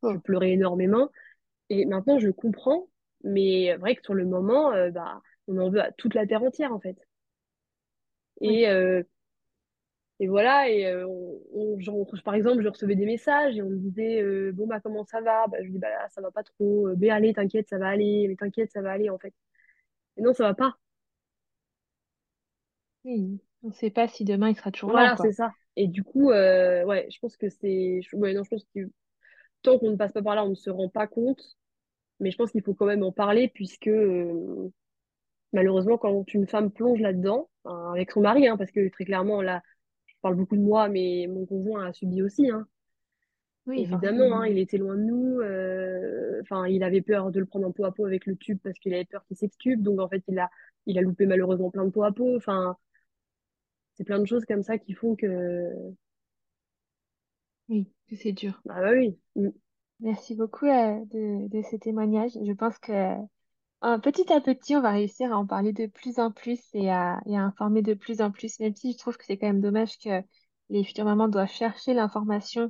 je 0.04 0.18
pleurais 0.18 0.52
énormément. 0.52 1.10
Et 1.70 1.86
maintenant, 1.86 2.20
je 2.20 2.30
comprends, 2.30 2.90
mais 3.24 3.76
vrai 3.76 3.96
que 3.96 4.04
sur 4.04 4.16
le 4.16 4.26
moment, 4.26 4.72
euh, 4.74 4.90
bah, 4.92 5.22
on 5.48 5.58
en 5.58 5.70
veut 5.70 5.82
à 5.82 5.92
toute 5.92 6.16
la 6.16 6.26
terre 6.26 6.44
entière, 6.44 6.74
en 6.74 6.80
fait. 6.80 6.98
Et, 8.42 8.68
euh, 8.70 9.04
et 10.20 10.28
voilà, 10.28 10.70
et 10.70 10.86
euh, 10.88 11.08
on, 11.08 11.40
on- 11.54 11.80
genre, 11.80 12.06
par 12.26 12.36
exemple, 12.36 12.62
je 12.64 12.68
recevais 12.70 12.96
des 12.96 13.06
messages 13.06 13.58
et 13.58 13.62
on 13.62 13.70
me 13.70 13.78
disait, 13.78 14.22
euh, 14.22 14.52
bon, 14.54 14.68
bah, 14.68 14.80
comment 14.82 15.06
ça 15.06 15.22
va? 15.22 15.48
Bah, 15.48 15.58
je 15.64 15.70
dis, 15.70 15.80
bah, 15.80 15.90
là, 15.90 16.08
ça 16.10 16.22
va 16.22 16.32
pas 16.32 16.44
trop. 16.44 16.88
Euh, 16.90 16.96
Mais 17.00 17.10
allez, 17.10 17.34
t'inquiète, 17.34 17.70
ça 17.70 17.78
va 17.78 17.88
aller. 17.90 18.28
Mais 18.28 18.36
t'inquiète, 18.36 18.72
ça 18.72 18.82
va 18.82 18.92
aller, 18.92 19.10
en 19.10 19.18
fait. 19.20 19.34
Et 20.18 20.22
non, 20.24 20.34
ça 20.34 20.44
va 20.46 20.54
pas. 20.56 20.76
oui. 23.04 23.42
On 23.64 23.68
ne 23.70 23.74
sait 23.74 23.90
pas 23.90 24.08
si 24.08 24.24
demain 24.26 24.50
il 24.50 24.56
sera 24.56 24.72
toujours 24.72 24.94
là, 24.94 25.06
Voilà, 25.06 25.18
c'est 25.18 25.32
ça. 25.34 25.54
Et 25.76 25.88
du 25.88 26.04
coup, 26.04 26.32
euh, 26.32 26.84
ouais, 26.86 27.08
je 27.12 27.20
pense 27.20 27.38
que 27.38 27.50
c'est. 27.50 28.02
je- 28.02 28.16
Ouais, 28.16 28.34
non, 28.34 28.44
je 28.44 28.50
pense 28.50 28.66
que 28.76 28.82
tant 29.64 29.80
qu'on 29.80 29.92
ne 29.92 29.98
passe 29.98 30.14
pas 30.14 30.24
par 30.24 30.36
là, 30.36 30.46
on 30.46 30.52
ne 30.52 30.56
se 30.56 30.70
rend 30.72 30.90
pas 30.90 31.08
compte. 31.08 31.58
Mais 32.20 32.32
je 32.32 32.38
pense 32.38 32.52
qu'il 32.52 32.64
faut 32.64 32.74
quand 32.76 32.86
même 32.88 33.04
en 33.04 33.12
parler, 33.14 33.50
puisque 33.50 33.88
euh, 33.88 34.72
malheureusement, 35.54 35.98
quand 35.98 36.34
une 36.34 36.48
femme 36.48 36.72
plonge 36.72 37.00
là-dedans, 37.02 37.50
avec 37.66 38.12
son 38.12 38.22
mari, 38.22 38.48
hein, 38.48 38.58
parce 38.58 38.72
que 38.72 38.90
très 38.90 39.06
clairement, 39.06 39.42
là, 39.42 39.62
parle 40.22 40.36
beaucoup 40.36 40.58
de 40.58 40.62
moi, 40.62 40.90
mais 40.90 41.28
mon 41.30 41.46
conjoint 41.46 41.88
a 41.88 41.94
subi 41.94 42.22
aussi, 42.24 42.50
hein. 42.52 42.68
Oui, 43.66 43.86
Évidemment, 43.86 44.42
hein, 44.42 44.48
il 44.48 44.58
était 44.60 44.78
loin 44.78 44.96
de 44.96 45.02
nous. 45.04 45.40
euh, 45.42 46.40
Enfin, 46.42 46.68
il 46.68 46.84
avait 46.84 47.02
peur 47.02 47.32
de 47.32 47.40
le 47.40 47.46
prendre 47.46 47.68
en 47.68 47.72
peau 47.72 47.86
à 47.86 47.92
peau 47.94 48.06
avec 48.06 48.26
le 48.26 48.36
tube 48.36 48.60
parce 48.64 48.78
qu'il 48.80 48.94
avait 48.94 49.06
peur 49.06 49.24
qu'il 49.28 49.38
s'extube. 49.38 49.82
Donc, 49.82 50.00
en 50.00 50.10
fait, 50.10 50.24
il 50.28 50.38
a, 50.40 50.50
il 50.86 50.98
a 50.98 51.02
loupé 51.02 51.26
malheureusement 51.26 51.70
plein 51.72 51.86
de 51.86 51.92
peau 51.92 52.04
à 52.04 52.12
peau. 52.12 52.36
Enfin, 52.36 52.76
c'est 53.94 54.04
plein 54.04 54.18
de 54.20 54.26
choses 54.26 54.46
comme 54.46 54.64
ça 54.64 54.78
qui 54.80 54.94
font 54.94 55.16
que. 55.16 55.94
Oui, 57.70 57.90
que 58.08 58.16
c'est 58.18 58.34
dur. 58.34 58.62
Ah 58.70 58.82
bah 58.82 58.92
oui. 58.94 59.18
Merci 60.02 60.36
beaucoup 60.36 60.66
euh, 60.66 61.06
de, 61.06 61.48
de 61.48 61.62
ces 61.64 61.80
témoignages. 61.80 62.38
Je 62.44 62.52
pense 62.54 62.78
que 62.80 62.92
euh, 63.84 63.98
petit 63.98 64.32
à 64.34 64.42
petit, 64.42 64.76
on 64.76 64.82
va 64.82 64.92
réussir 64.92 65.32
à 65.34 65.38
en 65.38 65.46
parler 65.46 65.72
de 65.74 65.86
plus 65.88 66.20
en 66.20 66.32
plus 66.32 66.60
et 66.74 66.92
à, 66.92 67.20
et 67.26 67.38
à 67.38 67.42
informer 67.44 67.82
de 67.82 67.94
plus 67.94 68.22
en 68.22 68.32
plus, 68.32 68.60
même 68.60 68.76
si 68.76 68.94
je 68.94 68.98
trouve 68.98 69.18
que 69.18 69.26
c'est 69.26 69.38
quand 69.38 69.48
même 69.48 69.62
dommage 69.62 69.98
que 70.00 70.22
les 70.70 70.84
futures 70.84 71.06
mamans 71.06 71.30
doivent 71.30 71.50
chercher 71.50 71.94
l'information 71.94 72.70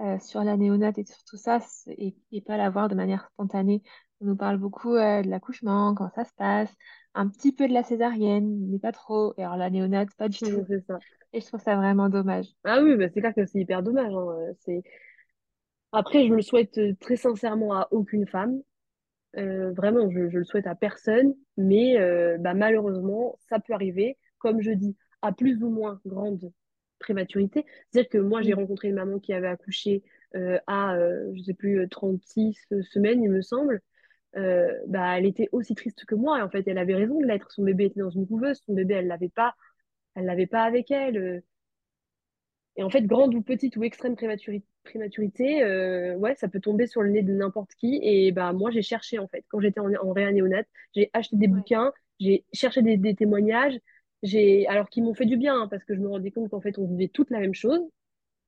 euh, 0.00 0.18
sur 0.20 0.44
la 0.44 0.56
néonate 0.58 0.98
et 0.98 1.04
sur 1.06 1.22
tout 1.24 1.38
ça 1.38 1.60
c- 1.60 1.94
et, 1.98 2.16
et 2.32 2.40
pas 2.42 2.56
l'avoir 2.58 2.88
de 2.88 2.94
manière 2.94 3.28
spontanée. 3.34 3.82
On 4.20 4.26
nous 4.26 4.36
parle 4.36 4.58
beaucoup 4.58 4.94
euh, 4.96 5.22
de 5.22 5.28
l'accouchement, 5.30 5.94
comment 5.94 6.10
ça 6.14 6.24
se 6.24 6.34
passe, 6.36 6.72
un 7.14 7.28
petit 7.28 7.52
peu 7.52 7.68
de 7.68 7.74
la 7.74 7.82
césarienne, 7.84 8.68
mais 8.70 8.78
pas 8.78 8.92
trop. 8.92 9.34
Et 9.38 9.44
alors 9.44 9.56
la 9.58 9.70
néonate, 9.70 10.14
pas 10.16 10.28
du 10.28 10.42
tout. 10.42 10.66
C'est 10.68 10.80
ça. 10.86 11.02
Et 11.32 11.40
je 11.40 11.46
trouve 11.46 11.60
ça 11.62 11.76
vraiment 11.76 12.08
dommage. 12.10 12.46
Ah 12.64 12.82
oui, 12.82 12.96
bah 12.96 13.06
c'est 13.12 13.20
clair 13.20 13.34
que 13.34 13.46
c'est 13.46 13.60
hyper 13.60 13.82
dommage. 13.82 14.12
hein. 14.12 14.26
Euh, 14.38 14.52
C'est... 14.64 14.82
Après, 15.90 16.28
je 16.28 16.32
le 16.32 16.42
souhaite 16.42 16.78
euh, 16.78 16.94
très 17.00 17.16
sincèrement 17.16 17.74
à 17.74 17.88
aucune 17.90 18.24
femme. 18.28 18.62
Euh, 19.36 19.72
vraiment, 19.72 20.10
je, 20.10 20.28
je 20.30 20.38
le 20.38 20.44
souhaite 20.44 20.66
à 20.66 20.74
personne. 20.74 21.34
Mais 21.56 21.98
euh, 22.00 22.38
bah, 22.38 22.54
malheureusement, 22.54 23.38
ça 23.48 23.60
peut 23.60 23.72
arriver, 23.74 24.18
comme 24.38 24.60
je 24.60 24.70
dis, 24.72 24.96
à 25.22 25.32
plus 25.32 25.62
ou 25.62 25.70
moins 25.70 26.00
grande 26.06 26.52
prématurité. 26.98 27.64
C'est-à-dire 27.90 28.10
que 28.10 28.18
moi, 28.18 28.42
j'ai 28.42 28.52
Oui, 28.52 28.54
rencontré 28.54 28.88
une 28.88 28.94
maman 28.94 29.18
qui 29.18 29.32
avait 29.32 29.48
accouché 29.48 30.02
euh, 30.34 30.58
à, 30.66 30.96
je 31.34 31.42
sais 31.42 31.54
plus, 31.54 31.80
euh, 31.80 31.88
36 31.88 32.56
semaines, 32.82 33.22
il 33.22 33.30
me 33.30 33.42
semble. 33.42 33.80
Bah, 34.86 35.18
elle 35.18 35.26
était 35.26 35.48
aussi 35.52 35.74
triste 35.74 36.04
que 36.04 36.14
moi. 36.14 36.38
Et 36.38 36.42
en 36.42 36.50
fait, 36.50 36.66
elle 36.68 36.78
avait 36.78 36.94
raison 36.94 37.20
de 37.20 37.26
l'être. 37.26 37.50
Son 37.50 37.62
bébé 37.64 37.86
était 37.86 38.00
dans 38.00 38.10
une 38.10 38.26
couveuse. 38.26 38.60
Son 38.66 38.74
bébé, 38.74 38.94
elle 38.94 39.06
l'avait 39.06 39.28
pas, 39.30 39.54
elle 40.14 40.26
l'avait 40.26 40.46
pas 40.46 40.64
avec 40.64 40.90
elle. 40.90 41.42
Et 42.76 42.82
en 42.82 42.90
fait, 42.90 43.02
grande 43.02 43.34
ou 43.34 43.42
petite 43.42 43.76
ou 43.76 43.84
extrême 43.84 44.14
prématuri- 44.14 44.62
prématurité, 44.84 45.62
euh, 45.62 46.14
ouais, 46.16 46.34
ça 46.34 46.48
peut 46.48 46.60
tomber 46.60 46.86
sur 46.86 47.02
le 47.02 47.10
nez 47.10 47.22
de 47.22 47.32
n'importe 47.32 47.70
qui. 47.76 47.98
Et 48.02 48.32
bah, 48.32 48.52
moi, 48.52 48.70
j'ai 48.70 48.82
cherché, 48.82 49.18
en 49.18 49.28
fait. 49.28 49.44
Quand 49.48 49.60
j'étais 49.60 49.80
en, 49.80 49.92
en 49.94 50.12
réa 50.12 50.30
néonate, 50.32 50.66
j'ai 50.94 51.10
acheté 51.14 51.36
des 51.36 51.46
ouais, 51.46 51.52
bouquins, 51.54 51.92
j'ai 52.20 52.44
cherché 52.52 52.82
des, 52.82 52.96
des 52.98 53.14
témoignages, 53.14 53.78
j'ai, 54.22 54.66
alors 54.66 54.90
qui 54.90 55.00
m'ont 55.02 55.14
fait 55.14 55.24
du 55.26 55.36
bien, 55.38 55.62
hein, 55.62 55.68
parce 55.68 55.84
que 55.84 55.94
je 55.94 56.00
me 56.00 56.08
rendais 56.08 56.30
compte 56.30 56.50
qu'en 56.50 56.60
fait, 56.60 56.78
on 56.78 56.86
vivait 56.86 57.08
toute 57.08 57.30
la 57.30 57.40
même 57.40 57.54
chose. 57.54 57.80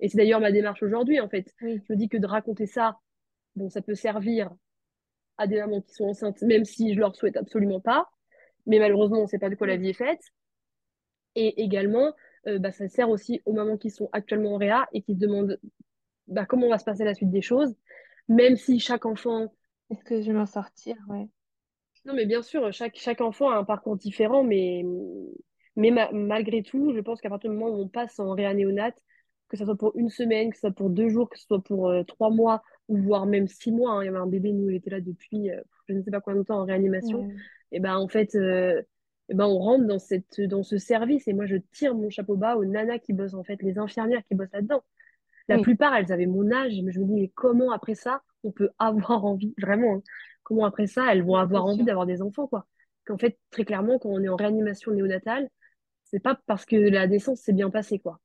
Et 0.00 0.08
c'est 0.08 0.18
d'ailleurs 0.18 0.40
ma 0.40 0.52
démarche 0.52 0.82
aujourd'hui, 0.82 1.20
en 1.20 1.28
fait. 1.28 1.54
oui, 1.62 1.80
Je 1.88 1.92
me 1.92 1.98
dis 1.98 2.08
que 2.08 2.18
de 2.18 2.26
raconter 2.26 2.66
ça, 2.66 2.98
bon, 3.56 3.70
ça 3.70 3.82
peut 3.82 3.94
servir 3.94 4.50
à 5.38 5.46
des 5.46 5.58
mamans 5.58 5.80
qui 5.82 5.94
sont 5.94 6.06
enceintes, 6.06 6.42
même 6.42 6.64
si 6.64 6.94
je 6.94 7.00
leur 7.00 7.16
souhaite 7.16 7.36
absolument 7.36 7.80
pas. 7.80 8.08
Mais 8.66 8.78
malheureusement, 8.78 9.18
on 9.20 9.22
ne 9.22 9.28
sait 9.28 9.38
pas 9.38 9.50
de 9.50 9.54
quoi 9.56 9.66
la 9.66 9.76
vie 9.76 9.90
est 9.90 9.92
faite. 9.94 10.20
Et 11.34 11.62
également, 11.62 12.12
euh, 12.46 12.58
bah, 12.58 12.72
ça 12.72 12.88
sert 12.88 13.10
aussi 13.10 13.40
aux 13.44 13.52
mamans 13.52 13.76
qui 13.76 13.90
sont 13.90 14.08
actuellement 14.12 14.54
en 14.54 14.58
réa 14.58 14.88
et 14.92 15.02
qui 15.02 15.14
se 15.14 15.18
demandent 15.18 15.58
bah, 16.26 16.46
comment 16.46 16.68
va 16.68 16.78
se 16.78 16.84
passer 16.84 17.04
la 17.04 17.14
suite 17.14 17.30
des 17.30 17.42
choses, 17.42 17.74
même 18.28 18.56
si 18.56 18.78
chaque 18.78 19.06
enfant... 19.06 19.52
Est-ce 19.90 20.04
que 20.04 20.20
je 20.20 20.26
vais 20.26 20.38
m'en 20.38 20.46
sortir? 20.46 20.96
Ouais. 21.08 21.28
Non, 22.04 22.14
mais 22.14 22.26
bien 22.26 22.42
sûr, 22.42 22.72
chaque, 22.72 22.96
chaque 22.96 23.20
enfant 23.20 23.50
a 23.50 23.56
un 23.56 23.64
parcours 23.64 23.96
différent, 23.96 24.44
mais, 24.44 24.84
mais 25.76 25.90
malgré 26.12 26.62
tout, 26.62 26.92
je 26.94 27.00
pense 27.00 27.20
qu'à 27.20 27.28
partir 27.28 27.50
du 27.50 27.56
moment 27.56 27.74
où 27.74 27.80
on 27.80 27.88
passe 27.88 28.18
en 28.18 28.32
réa 28.32 28.54
néonate, 28.54 29.02
que 29.48 29.56
ce 29.56 29.64
soit 29.64 29.76
pour 29.76 29.92
une 29.96 30.10
semaine, 30.10 30.50
que 30.50 30.56
ce 30.56 30.60
soit 30.60 30.72
pour 30.72 30.90
deux 30.90 31.08
jours, 31.08 31.28
que 31.28 31.38
ce 31.38 31.46
soit 31.46 31.62
pour 31.62 31.88
euh, 31.88 32.02
trois 32.04 32.30
mois, 32.30 32.62
ou 32.88 32.98
voire 32.98 33.26
même 33.26 33.48
six 33.48 33.72
mois, 33.72 33.92
hein, 33.92 34.02
il 34.02 34.06
y 34.06 34.08
avait 34.08 34.18
un 34.18 34.26
bébé, 34.26 34.52
nous, 34.52 34.70
il 34.70 34.76
était 34.76 34.90
là 34.90 35.00
depuis 35.00 35.50
euh, 35.50 35.60
je 35.88 35.94
ne 35.94 36.02
sais 36.02 36.10
pas 36.10 36.20
combien 36.20 36.40
de 36.40 36.44
temps 36.44 36.60
en 36.60 36.64
réanimation, 36.64 37.28
et 37.72 37.80
ben 37.80 37.96
en 37.96 38.08
fait, 38.08 38.36
et 39.28 39.34
ben, 39.34 39.46
on 39.46 39.58
rentre 39.58 39.86
dans, 39.86 39.98
cette, 39.98 40.40
dans 40.40 40.62
ce 40.62 40.78
service, 40.78 41.28
et 41.28 41.34
moi, 41.34 41.46
je 41.46 41.56
tire 41.72 41.94
mon 41.94 42.08
chapeau 42.10 42.36
bas 42.36 42.56
aux 42.56 42.64
nanas 42.64 42.98
qui 42.98 43.12
bossent, 43.12 43.34
en 43.34 43.44
fait, 43.44 43.62
les 43.62 43.78
infirmières 43.78 44.22
qui 44.26 44.34
bossent 44.34 44.52
là-dedans. 44.52 44.82
La 45.48 45.58
plupart, 45.58 45.94
elles 45.94 46.12
avaient 46.12 46.26
mon 46.26 46.50
âge, 46.50 46.72
et 46.72 46.76
je 46.76 47.00
me 47.00 47.06
dis, 47.06 47.14
mais 47.14 47.32
comment 47.34 47.72
après 47.72 47.94
ça, 47.94 48.22
on 48.44 48.52
peut 48.52 48.70
avoir 48.78 49.24
envie, 49.24 49.54
vraiment, 49.58 49.96
hein, 49.96 50.02
comment 50.42 50.64
après 50.64 50.86
ça, 50.86 51.12
elles 51.12 51.22
vont 51.22 51.36
avoir 51.36 51.64
envie 51.64 51.84
d'avoir 51.84 52.06
des 52.06 52.22
enfants, 52.22 52.46
quoi. 52.46 52.66
Qu'en 53.06 53.18
fait, 53.18 53.38
très 53.50 53.64
clairement, 53.64 53.98
quand 53.98 54.10
on 54.10 54.22
est 54.22 54.28
en 54.28 54.36
réanimation 54.36 54.92
néonatale, 54.92 55.48
c'est 56.04 56.20
pas 56.20 56.38
parce 56.46 56.64
que 56.64 56.76
la 56.76 57.06
naissance 57.06 57.40
s'est 57.40 57.52
bien 57.52 57.70
passée, 57.70 57.98
quoi. 57.98 58.20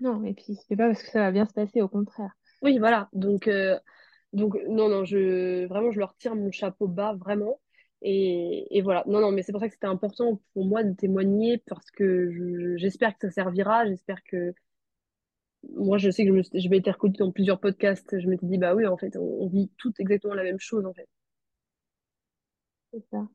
Non, 0.00 0.24
et 0.24 0.34
puis 0.34 0.58
c'est 0.68 0.76
pas 0.76 0.88
parce 0.88 1.02
que 1.02 1.10
ça 1.10 1.20
va 1.20 1.30
bien 1.30 1.46
se 1.46 1.52
passer, 1.52 1.80
au 1.80 1.88
contraire. 1.88 2.32
Oui, 2.62 2.78
voilà. 2.78 3.08
Donc, 3.12 3.48
euh, 3.48 3.78
donc 4.32 4.58
non, 4.68 4.88
non, 4.88 5.04
je 5.04 5.66
vraiment, 5.66 5.90
je 5.92 5.98
leur 5.98 6.16
tire 6.16 6.34
mon 6.34 6.50
chapeau 6.50 6.88
bas, 6.88 7.14
vraiment. 7.14 7.60
Et, 8.02 8.76
et 8.76 8.82
voilà. 8.82 9.02
Non, 9.06 9.20
non, 9.20 9.32
mais 9.32 9.42
c'est 9.42 9.52
pour 9.52 9.60
ça 9.60 9.68
que 9.68 9.74
c'était 9.74 9.86
important 9.86 10.40
pour 10.52 10.66
moi 10.66 10.84
de 10.84 10.92
témoigner 10.94 11.58
parce 11.66 11.90
que 11.90 12.76
j'espère 12.76 13.16
que 13.16 13.28
ça 13.28 13.30
servira. 13.30 13.86
J'espère 13.86 14.22
que 14.24 14.54
moi, 15.72 15.98
je 15.98 16.10
sais 16.10 16.26
que 16.26 16.42
je, 16.42 16.68
m'étais 16.68 16.90
reconnue 16.90 17.16
dans 17.18 17.32
plusieurs 17.32 17.60
podcasts. 17.60 18.18
Je 18.18 18.28
m'étais 18.28 18.46
dit, 18.46 18.58
bah 18.58 18.74
oui, 18.74 18.86
en 18.86 18.96
fait, 18.96 19.16
on, 19.16 19.48
vit 19.48 19.70
toutes 19.78 20.00
exactement 20.00 20.34
la 20.34 20.42
même 20.42 20.58
chose, 20.58 20.84
en 20.86 20.92
fait. 20.92 21.08
C'est 22.92 23.04
ça. 23.10 23.28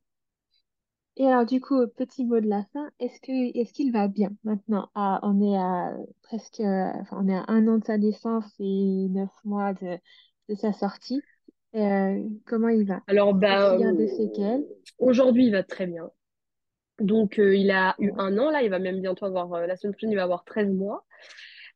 Et 1.17 1.25
alors, 1.25 1.45
du 1.45 1.59
coup, 1.59 1.85
petit 1.97 2.25
mot 2.25 2.39
de 2.39 2.47
la 2.47 2.63
fin, 2.71 2.89
est-ce 2.99 3.19
est-ce 3.29 3.73
qu'il 3.73 3.91
va 3.91 4.07
bien 4.07 4.29
maintenant? 4.43 4.89
Ah, 4.95 5.19
on 5.23 5.41
est 5.41 5.57
à 5.57 5.93
presque, 6.21 6.61
enfin, 6.61 7.17
on 7.19 7.27
est 7.27 7.35
à 7.35 7.43
un 7.47 7.67
an 7.67 7.77
de 7.77 7.83
sa 7.85 7.97
naissance 7.97 8.53
et 8.59 9.07
neuf 9.09 9.31
mois 9.43 9.73
de, 9.73 9.97
de 10.47 10.55
sa 10.55 10.71
sortie. 10.71 11.21
Euh, 11.75 12.23
comment 12.45 12.69
il 12.69 12.85
va? 12.85 13.01
Alors, 13.07 13.33
bah, 13.33 13.75
il 13.77 13.81
y 13.81 13.85
a 13.85 13.91
des 13.91 14.07
séquelles? 14.07 14.65
aujourd'hui, 14.97 15.47
il 15.47 15.51
va 15.51 15.63
très 15.63 15.85
bien. 15.85 16.09
Donc, 16.99 17.39
euh, 17.39 17.55
il 17.55 17.71
a 17.71 17.95
eu 17.99 18.11
un 18.17 18.37
an, 18.37 18.49
là, 18.49 18.61
il 18.61 18.69
va 18.69 18.79
même 18.79 18.99
bientôt 18.99 19.25
avoir, 19.25 19.53
euh, 19.53 19.67
la 19.67 19.77
semaine 19.77 19.93
prochaine, 19.93 20.11
il 20.11 20.15
va 20.15 20.23
avoir 20.23 20.43
13 20.43 20.71
mois. 20.71 21.05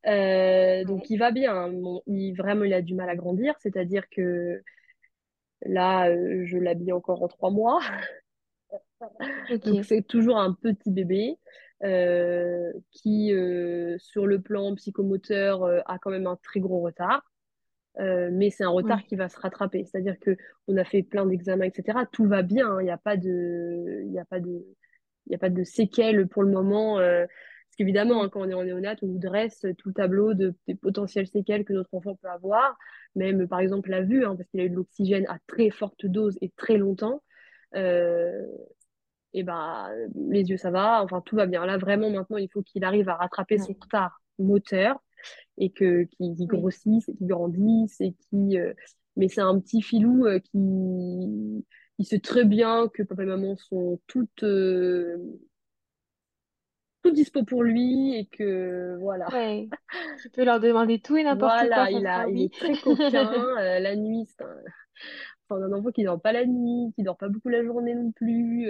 donc, 0.06 1.10
il 1.10 1.18
va 1.18 1.32
bien. 1.32 1.70
Bon, 1.70 2.02
il, 2.08 2.34
vraiment, 2.34 2.64
il 2.64 2.74
a 2.74 2.82
du 2.82 2.96
mal 2.96 3.10
à 3.10 3.16
grandir, 3.16 3.56
c'est-à-dire 3.60 4.10
que 4.10 4.62
là, 5.66 6.14
je 6.44 6.58
l'habille 6.58 6.92
encore 6.92 7.24
en 7.24 7.28
trois 7.28 7.52
mois. 7.52 7.80
Donc, 9.66 9.86
c'est 9.86 10.02
toujours 10.02 10.38
un 10.38 10.54
petit 10.54 10.92
bébé 10.92 11.38
euh, 11.84 12.72
qui, 12.92 13.34
euh, 13.34 13.98
sur 14.00 14.26
le 14.26 14.42
plan 14.42 14.74
psychomoteur, 14.76 15.64
euh, 15.64 15.80
a 15.86 16.00
quand 16.00 16.12
même 16.12 16.28
un 16.28 16.38
très 16.38 16.62
gros 16.62 16.80
retard. 16.80 17.24
Mais 18.00 18.50
c'est 18.50 18.64
un 18.64 18.70
retard 18.70 19.04
qui 19.04 19.16
va 19.16 19.30
se 19.30 19.40
rattraper. 19.40 19.86
C'est-à-dire 19.86 20.20
que 20.20 20.36
on 20.68 20.78
a 20.78 20.84
fait 20.84 21.04
plein 21.04 21.26
d'examens, 21.26 21.66
etc. 21.66 22.00
Tout 22.12 22.26
va 22.26 22.42
bien. 22.42 22.70
Hein. 22.70 22.82
Il 22.82 22.86
n'y 22.86 22.92
a 22.92 22.98
pas 22.98 23.18
de, 23.18 24.04
il 24.06 24.18
a 24.18 24.26
pas 24.26 24.40
de, 24.40 24.66
il 25.28 25.36
a 25.36 25.38
pas 25.38 25.50
de 25.50 25.64
séquelles 25.64 26.28
pour 26.28 26.44
le 26.44 26.52
moment. 26.52 26.98
parce 26.98 27.76
qu'évidemment, 27.78 28.24
hein, 28.24 28.30
quand 28.30 28.42
on 28.42 28.50
est 28.50 28.54
en 28.54 28.64
néonat, 28.64 28.96
on 29.02 29.08
nous 29.08 29.20
dresse 29.20 29.66
tout 29.78 29.90
le 29.90 29.94
tableau 29.94 30.34
de, 30.34 30.56
des 30.68 30.76
potentielles 30.76 31.28
séquelles 31.28 31.66
que 31.66 31.74
notre 31.74 31.94
enfant 31.94 32.16
peut 32.16 32.30
avoir. 32.30 32.78
Même, 33.16 33.48
par 33.48 33.60
exemple, 33.60 33.90
la 33.90 34.02
vue, 34.02 34.26
hein, 34.26 34.36
parce 34.36 34.50
qu'il 34.50 34.60
a 34.60 34.66
eu 34.66 34.70
de 34.70 34.76
l'oxygène 34.76 35.26
à 35.28 35.38
très 35.48 35.70
forte 35.70 36.06
dose 36.06 36.38
et 36.42 36.52
très 36.56 36.78
longtemps. 36.78 37.22
Euh, 37.76 38.46
et 39.34 39.44
ben 39.44 39.90
les 40.16 40.50
yeux 40.50 40.58
ça 40.58 40.72
va, 40.72 41.04
enfin 41.04 41.22
tout 41.22 41.36
va 41.36 41.46
bien. 41.46 41.66
Là 41.66 41.78
vraiment 41.78 42.10
maintenant 42.10 42.38
il 42.38 42.50
faut 42.52 42.62
qu'il 42.62 42.84
arrive 42.84 43.10
à 43.10 43.16
rattraper 43.16 43.58
son 43.58 43.74
retard 43.74 44.22
moteur 44.40 45.02
et 45.58 45.72
que 45.72 46.04
qu'il 46.04 46.48
grossisse 46.48 47.08
et 47.10 47.14
qu'il 47.16 47.28
grandisse 47.28 48.00
et 48.02 48.14
qui 48.14 48.58
euh, 48.58 48.74
mais 49.16 49.28
c'est 49.28 49.42
un 49.42 49.60
petit 49.60 49.82
filou 49.82 50.26
euh, 50.26 50.40
qui 50.40 51.66
il 52.00 52.06
sait 52.06 52.20
très 52.20 52.46
bien 52.46 52.90
que 52.94 53.04
papa 53.04 53.24
et 53.24 53.28
maman 53.28 53.56
sont 53.56 54.00
toutes 54.08 54.44
euh, 54.44 55.18
dispo 57.12 57.44
pour 57.44 57.64
lui 57.64 58.16
et 58.16 58.26
que 58.28 58.98
voilà. 59.02 59.28
Ouais. 59.32 59.68
Tu 60.22 60.30
peux 60.30 60.44
leur 60.44 60.60
demander 60.60 61.00
tout 61.00 61.18
et 61.18 61.24
n'importe 61.24 61.68
quoi. 61.70 61.92
il 61.92 62.08
a, 62.08 62.28
il 62.28 62.44
est 62.44 62.54
très 62.54 62.76
coquin. 62.78 63.30
la 63.80 63.96
nuit, 63.96 64.26
c'est 64.26 64.44
un 64.44 64.56
a 65.50 65.66
un 65.66 65.74
enfant 65.74 65.92
qui 65.92 66.04
dort 66.04 66.22
pas 66.22 66.32
la 66.32 66.46
nuit, 66.46 66.94
qui 66.96 67.04
dort 67.04 67.18
pas 67.18 67.30
beaucoup 67.30 67.50
la 67.50 67.64
journée 67.64 67.94
non 67.94 68.12
plus. 68.12 68.70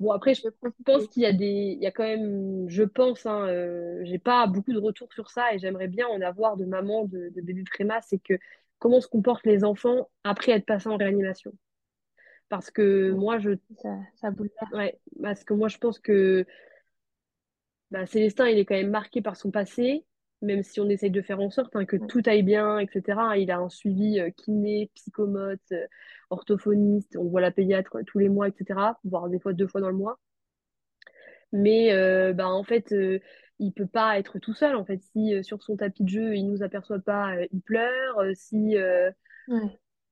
Bon, 0.00 0.12
après, 0.12 0.34
je 0.34 0.42
pense 0.84 1.08
qu'il 1.08 1.22
y 1.22 1.26
a 1.26 1.32
des. 1.32 1.74
Il 1.76 1.82
y 1.82 1.86
a 1.86 1.90
quand 1.90 2.04
même. 2.04 2.68
Je 2.68 2.84
pense, 2.84 3.26
hein, 3.26 3.46
euh, 3.48 4.00
j'ai 4.04 4.18
pas 4.18 4.46
beaucoup 4.46 4.72
de 4.72 4.78
retours 4.78 5.12
sur 5.12 5.30
ça 5.30 5.52
et 5.52 5.58
j'aimerais 5.58 5.88
bien 5.88 6.06
en 6.06 6.20
avoir 6.20 6.56
de 6.56 6.64
maman, 6.64 7.04
de, 7.04 7.30
de 7.34 7.40
bébé 7.40 7.64
préma, 7.64 8.00
c'est 8.02 8.18
que 8.18 8.34
comment 8.78 9.00
se 9.00 9.08
comportent 9.08 9.46
les 9.46 9.64
enfants 9.64 10.08
après 10.22 10.52
être 10.52 10.66
passés 10.66 10.88
en 10.88 10.96
réanimation. 10.96 11.52
Parce 12.48 12.70
que 12.70 13.10
moi, 13.10 13.38
je. 13.38 13.50
Ça, 13.82 13.98
ça 14.14 14.30
Ouais, 14.72 14.98
parce 15.20 15.42
que 15.44 15.52
moi, 15.54 15.68
je 15.68 15.78
pense 15.78 15.98
que 15.98 16.46
bah, 17.90 18.06
Célestin, 18.06 18.48
il 18.48 18.58
est 18.58 18.64
quand 18.64 18.74
même 18.74 18.90
marqué 18.90 19.22
par 19.22 19.36
son 19.36 19.50
passé 19.50 20.04
même 20.42 20.62
si 20.62 20.80
on 20.80 20.88
essaye 20.88 21.10
de 21.10 21.22
faire 21.22 21.40
en 21.40 21.50
sorte 21.50 21.74
hein, 21.74 21.84
que 21.84 21.96
tout 21.96 22.22
aille 22.26 22.42
bien, 22.42 22.78
etc. 22.78 23.20
Il 23.36 23.50
a 23.50 23.58
un 23.58 23.68
suivi 23.68 24.20
euh, 24.20 24.30
kiné, 24.30 24.90
psychomote, 24.94 25.60
euh, 25.72 25.86
orthophoniste, 26.30 27.16
on 27.18 27.24
voit 27.24 27.40
la 27.40 27.50
pédiatre 27.50 27.96
euh, 27.96 28.02
tous 28.06 28.18
les 28.18 28.28
mois, 28.28 28.48
etc., 28.48 28.80
voire 29.04 29.28
des 29.28 29.40
fois 29.40 29.52
deux 29.52 29.66
fois 29.66 29.80
dans 29.80 29.90
le 29.90 29.96
mois. 29.96 30.18
Mais 31.52 31.90
bah, 32.34 32.48
en 32.48 32.62
fait, 32.62 32.94
il 33.58 33.72
peut 33.72 33.86
pas 33.86 34.18
être 34.18 34.38
tout 34.38 34.52
seul. 34.52 34.76
En 34.76 34.84
fait, 34.84 35.00
si 35.02 35.42
sur 35.42 35.62
son 35.62 35.76
tapis 35.76 36.04
de 36.04 36.08
jeu, 36.08 36.36
il 36.36 36.44
nous 36.46 36.62
aperçoit 36.62 36.98
pas, 36.98 37.32
il 37.50 37.62
pleure. 37.62 38.22
si 38.34 38.76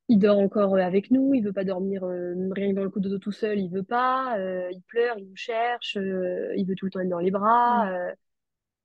il 0.08 0.18
dort 0.18 0.38
encore 0.38 0.78
avec 0.78 1.10
nous, 1.10 1.34
il 1.34 1.44
veut 1.44 1.52
pas 1.52 1.64
dormir 1.64 2.04
rien 2.04 2.72
dans 2.72 2.84
le 2.84 2.88
coup 2.88 3.00
de 3.00 3.10
dos 3.10 3.18
tout 3.18 3.32
seul, 3.32 3.58
il 3.58 3.68
veut 3.68 3.82
pas. 3.82 4.38
il 4.70 4.80
pleure, 4.88 5.18
il 5.18 5.28
nous 5.28 5.36
cherche, 5.36 5.96
il 5.96 6.64
veut 6.66 6.74
tout 6.74 6.86
le 6.86 6.90
temps 6.90 7.00
être 7.00 7.10
dans 7.10 7.18
les 7.18 7.30
bras. 7.30 7.92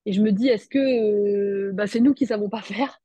Et 0.06 0.14
je 0.14 0.22
me 0.22 0.32
dis, 0.32 0.48
est-ce 0.48 0.68
que 0.68 0.80
euh, 0.80 1.72
bah, 1.74 1.86
c'est 1.86 2.00
nous 2.00 2.14
qui 2.14 2.26
savons 2.26 2.50
pas 2.50 2.62
faire 2.62 3.00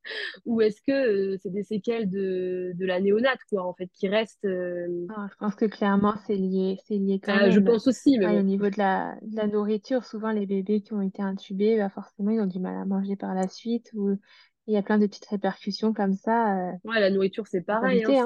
ou 0.45 0.61
est-ce 0.61 0.81
que 0.81 0.91
euh, 0.91 1.37
c'est 1.41 1.51
des 1.51 1.63
séquelles 1.63 2.09
de, 2.09 2.71
de 2.73 2.85
la 2.85 2.99
néonate, 2.99 3.39
quoi, 3.49 3.63
en 3.65 3.73
fait, 3.73 3.87
qui 3.93 4.07
restent. 4.07 4.45
Euh, 4.45 5.05
ah, 5.15 5.27
je 5.31 5.35
pense 5.37 5.55
que 5.55 5.65
clairement, 5.65 6.15
c'est 6.25 6.35
lié, 6.35 6.79
c'est 6.87 6.97
lié 6.97 7.19
quand 7.23 7.33
ah, 7.35 7.43
même. 7.43 7.51
Je 7.51 7.59
pense 7.59 7.87
aussi, 7.87 8.17
mais 8.17 8.27
Au 8.27 8.41
niveau 8.41 8.69
de 8.69 8.77
la, 8.77 9.15
de 9.21 9.35
la 9.35 9.47
nourriture, 9.47 10.03
souvent 10.05 10.31
les 10.31 10.45
bébés 10.45 10.81
qui 10.81 10.93
ont 10.93 11.01
été 11.01 11.21
intubés, 11.21 11.77
bah, 11.77 11.89
forcément, 11.89 12.31
ils 12.31 12.41
ont 12.41 12.47
du 12.47 12.59
mal 12.59 12.75
à 12.77 12.85
manger 12.85 13.15
par 13.15 13.35
la 13.35 13.47
suite 13.47 13.91
ou 13.93 14.17
il 14.65 14.73
y 14.73 14.77
a 14.77 14.83
plein 14.83 14.97
de 14.97 15.05
petites 15.05 15.27
répercussions 15.27 15.93
comme 15.93 16.13
ça. 16.13 16.71
Ouais, 16.83 16.99
la 16.99 17.09
nourriture, 17.09 17.47
c'est 17.47 17.61
pareil. 17.61 18.03
Hein, 18.05 18.25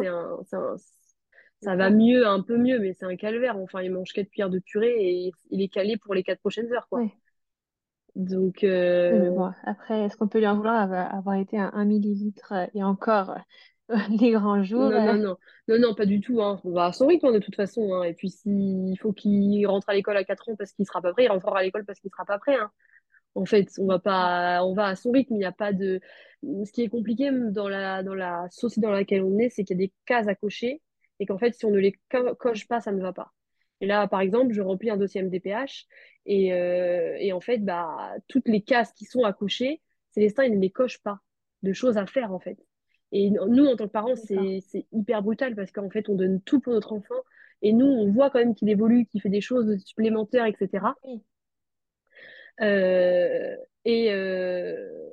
hein. 0.53 0.75
Ça 1.63 1.75
va 1.75 1.91
mieux, 1.91 2.25
un 2.25 2.41
peu 2.41 2.57
mieux, 2.57 2.79
mais 2.79 2.93
c'est 2.93 3.05
un 3.05 3.15
calvaire. 3.15 3.55
Enfin, 3.57 3.83
il 3.83 3.91
mange 3.91 4.13
quatre 4.13 4.29
cuillères 4.29 4.49
de 4.49 4.57
purée 4.57 4.95
et 4.97 5.31
il 5.51 5.61
est 5.61 5.67
calé 5.67 5.97
pour 5.97 6.15
les 6.15 6.23
quatre 6.23 6.39
prochaines 6.39 6.71
heures, 6.73 6.87
quoi. 6.89 7.03
Donc, 8.15 8.63
euh, 8.63 9.31
après, 9.63 10.01
est-ce 10.01 10.17
qu'on 10.17 10.27
peut 10.27 10.39
lui 10.39 10.47
en 10.47 10.55
vouloir 10.55 10.91
avoir, 10.91 11.35
été 11.35 11.57
à 11.57 11.69
1 11.73 11.85
millilitre 11.85 12.53
euh, 12.53 12.65
et 12.73 12.83
encore 12.83 13.31
euh, 13.89 13.95
les 14.19 14.31
grands 14.31 14.63
jours? 14.63 14.89
non, 14.89 15.01
non, 15.01 15.17
non, 15.17 15.37
non, 15.67 15.79
non, 15.79 15.95
pas 15.95 16.05
du 16.05 16.19
tout. 16.19 16.41
Hein. 16.41 16.59
On 16.63 16.71
va 16.71 16.85
à 16.87 16.91
son 16.93 17.07
rythme 17.07 17.31
de 17.31 17.39
toute 17.39 17.55
façon. 17.55 17.93
hein. 17.93 18.03
Et 18.03 18.13
puis, 18.13 18.29
s'il 18.29 18.97
faut 18.99 19.13
qu'il 19.13 19.65
rentre 19.67 19.89
à 19.89 19.93
l'école 19.93 20.17
à 20.17 20.23
4 20.23 20.49
ans 20.49 20.55
parce 20.55 20.73
qu'il 20.73 20.85
sera 20.85 21.01
pas 21.01 21.13
prêt, 21.13 21.25
il 21.25 21.29
rentrera 21.29 21.59
à 21.59 21.63
l'école 21.63 21.85
parce 21.85 21.99
qu'il 21.99 22.11
sera 22.11 22.25
pas 22.25 22.39
prêt. 22.39 22.55
hein. 22.55 22.71
En 23.33 23.45
fait, 23.45 23.69
on 23.79 23.87
va 23.87 23.99
pas, 23.99 24.61
on 24.65 24.73
va 24.73 24.87
à 24.87 24.95
son 24.95 25.11
rythme. 25.11 25.35
Il 25.35 25.39
n'y 25.39 25.45
a 25.45 25.53
pas 25.53 25.71
de. 25.71 26.01
Ce 26.65 26.71
qui 26.71 26.81
est 26.83 26.89
compliqué 26.89 27.31
dans 27.31 27.69
la, 27.69 28.03
dans 28.03 28.15
la 28.15 28.47
société 28.49 28.85
dans 28.85 28.91
laquelle 28.91 29.23
on 29.23 29.37
est, 29.39 29.49
c'est 29.49 29.63
qu'il 29.63 29.77
y 29.79 29.83
a 29.83 29.85
des 29.87 29.93
cases 30.05 30.27
à 30.27 30.35
cocher 30.35 30.81
et 31.19 31.25
qu'en 31.25 31.37
fait, 31.37 31.53
si 31.53 31.65
on 31.65 31.71
ne 31.71 31.77
les 31.79 31.93
coche 32.39 32.67
pas, 32.67 32.81
ça 32.81 32.91
ne 32.91 33.01
va 33.01 33.13
pas. 33.13 33.31
Et 33.81 33.87
là, 33.87 34.07
par 34.07 34.21
exemple, 34.21 34.53
je 34.53 34.61
remplis 34.61 34.91
un 34.91 34.97
dossier 34.97 35.21
MDPH 35.23 35.87
et, 36.25 36.53
euh, 36.53 37.17
et 37.19 37.33
en 37.33 37.41
fait, 37.41 37.57
bah, 37.57 38.13
toutes 38.27 38.47
les 38.47 38.61
cases 38.61 38.93
qui 38.93 39.05
sont 39.05 39.23
à 39.23 39.33
cocher, 39.33 39.81
Célestin, 40.11 40.45
il 40.45 40.55
ne 40.55 40.61
les 40.61 40.69
coche 40.69 40.99
pas 40.99 41.19
de 41.63 41.73
choses 41.73 41.97
à 41.97 42.05
faire, 42.05 42.31
en 42.31 42.39
fait. 42.39 42.57
Et 43.11 43.29
nous, 43.29 43.65
en 43.65 43.75
tant 43.75 43.87
que 43.87 43.91
parents, 43.91 44.15
c'est 44.15 44.85
hyper 44.93 45.21
brutal 45.21 45.55
parce 45.55 45.71
qu'en 45.71 45.89
fait, 45.89 46.07
on 46.07 46.15
donne 46.15 46.41
tout 46.41 46.61
pour 46.61 46.73
notre 46.73 46.93
enfant 46.93 47.15
et 47.61 47.73
nous, 47.73 47.85
on 47.85 48.09
voit 48.11 48.29
quand 48.29 48.39
même 48.39 48.55
qu'il 48.55 48.69
évolue, 48.69 49.05
qu'il 49.05 49.21
fait 49.21 49.29
des 49.29 49.41
choses 49.41 49.77
supplémentaires, 49.83 50.45
etc. 50.45 50.95
Euh, 52.61 53.55
et, 53.83 54.13
euh, 54.13 55.09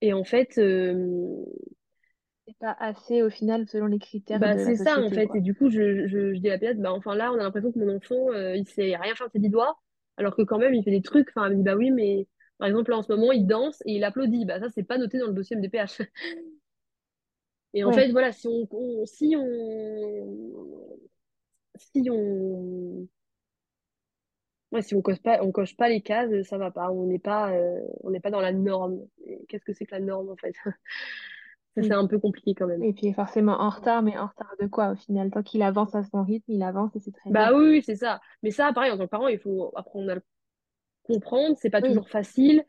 et 0.00 0.12
en 0.12 0.24
fait, 0.24 0.60
pas 2.58 2.72
assez 2.78 3.22
au 3.22 3.30
final 3.30 3.68
selon 3.68 3.86
les 3.86 3.98
critères 3.98 4.40
bah, 4.40 4.56
c'est 4.58 4.76
ça 4.76 5.00
en 5.00 5.10
fait 5.10 5.34
et 5.34 5.40
du 5.40 5.54
coup 5.54 5.70
je, 5.70 6.06
je, 6.06 6.34
je 6.34 6.38
dis 6.40 6.48
à 6.48 6.52
la 6.52 6.58
pédiatre 6.58 6.80
bah 6.80 6.92
enfin 6.92 7.14
là 7.14 7.32
on 7.32 7.34
a 7.34 7.42
l'impression 7.42 7.72
que 7.72 7.78
mon 7.78 7.96
enfant 7.96 8.30
euh, 8.32 8.54
il 8.56 8.66
sait 8.68 8.94
rien 8.96 9.14
faire 9.14 9.26
de 9.26 9.32
ses 9.32 9.38
dix 9.40 9.48
doigts 9.50 9.76
Alors 10.16 10.36
que 10.36 10.42
quand 10.42 10.58
même, 10.58 10.74
il 10.74 10.84
fait 10.84 10.90
des 10.90 11.02
trucs. 11.02 11.28
Enfin, 11.30 11.46
elle 11.46 11.52
me 11.52 11.56
dit, 11.58 11.62
bah 11.64 11.76
oui, 11.76 11.90
mais 11.90 12.28
par 12.58 12.68
exemple, 12.68 12.90
là, 12.90 12.98
en 12.98 13.02
ce 13.02 13.12
moment, 13.12 13.32
il 13.32 13.46
danse 13.46 13.82
et 13.86 13.92
il 13.96 14.04
applaudit. 14.04 14.44
Bah 14.44 14.60
ça, 14.60 14.68
c'est 14.68 14.82
pas 14.84 14.98
noté 14.98 15.18
dans 15.18 15.26
le 15.28 15.32
dossier 15.32 15.56
MDPH. 15.56 16.02
Et 17.74 17.84
en 17.84 17.90
Ouais. 17.90 17.92
fait, 17.92 18.10
voilà, 18.10 18.32
si 18.32 18.46
on, 18.48 18.66
on- 18.72 19.06
si 19.06 19.34
on, 19.36 20.98
si 21.76 22.08
on, 22.10 23.08
ouais, 24.72 24.82
si 24.82 24.94
on 24.94 25.02
coche 25.02 25.20
pas, 25.22 25.42
on 25.42 25.52
coche 25.52 25.76
pas 25.76 25.88
les 25.88 26.02
cases, 26.02 26.30
ça 26.48 26.58
va 26.58 26.70
pas. 26.70 26.90
On 26.90 27.06
n'est 27.06 27.18
pas, 27.18 27.52
euh, 27.52 27.80
on 28.02 28.10
n'est 28.10 28.20
pas 28.20 28.30
dans 28.30 28.40
la 28.40 28.52
norme. 28.52 29.00
Qu'est-ce 29.48 29.64
que 29.64 29.72
c'est 29.72 29.86
que 29.86 29.94
la 29.94 30.00
norme, 30.00 30.30
en 30.30 30.36
fait? 30.36 30.54
Ça, 31.76 31.82
c'est 31.82 31.92
Oui. 31.92 31.94
un 31.94 32.06
peu 32.06 32.18
compliqué 32.20 32.54
quand 32.54 32.66
même. 32.68 32.86
Et 32.88 32.92
puis 32.94 33.12
forcément 33.14 33.60
en 33.60 33.70
retard, 33.70 34.02
mais 34.02 34.18
en 34.18 34.26
retard 34.28 34.54
de 34.60 34.66
quoi 34.66 34.90
au 34.92 34.96
final? 34.96 35.30
Tant 35.30 35.42
qu'il 35.42 35.62
avance 35.62 35.94
à 35.94 36.04
son 36.04 36.24
rythme, 36.24 36.52
il 36.52 36.62
avance 36.62 36.96
et 36.96 37.00
c'est 37.00 37.12
très 37.12 37.30
Bah 37.30 37.52
bien. 37.52 37.54
oui, 37.54 37.64
oui, 37.66 37.82
c'est 37.84 37.96
ça. 37.96 38.20
Mais 38.42 38.50
ça, 38.50 38.72
pareil, 38.72 38.90
en 38.90 38.96
tant 38.98 39.04
que 39.04 39.10
parent, 39.10 39.28
il 39.28 39.38
faut 39.38 39.72
apprendre 39.76 40.10
à 40.10 40.14
le 40.16 40.22
comprendre. 41.04 41.56
C'est 41.60 41.70
pas 41.70 41.82
Oui, 41.82 41.82
toujours 41.82 42.08
facile. 42.10 42.64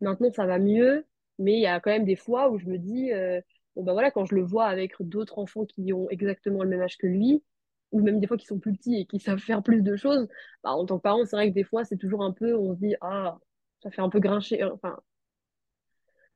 Maintenant, 0.00 0.32
ça 0.32 0.46
va 0.46 0.58
mieux. 0.58 1.06
Mais 1.38 1.54
il 1.54 1.60
y 1.62 1.66
a 1.66 1.80
quand 1.80 1.90
même 1.90 2.04
des 2.06 2.16
fois 2.16 2.50
où 2.50 2.58
je 2.58 2.66
me 2.66 2.78
dis, 2.78 3.12
euh, 3.12 3.40
bon, 3.76 3.84
bah 3.84 3.92
voilà, 3.92 4.10
quand 4.10 4.26
je 4.26 4.34
le 4.34 4.42
vois 4.42 4.66
avec 4.66 4.94
d'autres 5.00 5.38
enfants 5.38 5.66
qui 5.66 5.92
ont 5.92 6.08
exactement 6.10 6.62
le 6.64 6.70
même 6.70 6.82
âge 6.82 6.98
que 6.98 7.06
lui, 7.08 7.42
ou 7.92 8.02
même 8.02 8.20
des 8.20 8.26
fois 8.28 8.36
qui 8.38 8.46
sont 8.46 8.58
plus 8.60 8.74
petits 8.76 8.96
et 8.96 9.06
qui 9.06 9.20
savent 9.20 9.38
faire 9.40 9.62
plus 9.62 9.82
de 9.82 9.96
choses, 9.96 10.28
bah, 10.64 10.72
en 10.72 10.86
tant 10.86 10.98
que 10.98 11.02
parent, 11.02 11.24
c'est 11.26 11.36
vrai 11.36 11.50
que 11.50 11.54
des 11.54 11.64
fois, 11.64 11.84
c'est 11.84 11.96
toujours 11.98 12.24
un 12.24 12.32
peu, 12.32 12.56
on 12.56 12.74
se 12.74 12.80
dit, 12.80 12.96
ah, 13.02 13.38
ça 13.82 13.90
fait 13.90 14.02
un 14.02 14.10
peu 14.10 14.20
grincher. 14.20 14.64
Enfin, 14.64 14.98
oui, 14.98 15.00
c'est 15.00 15.15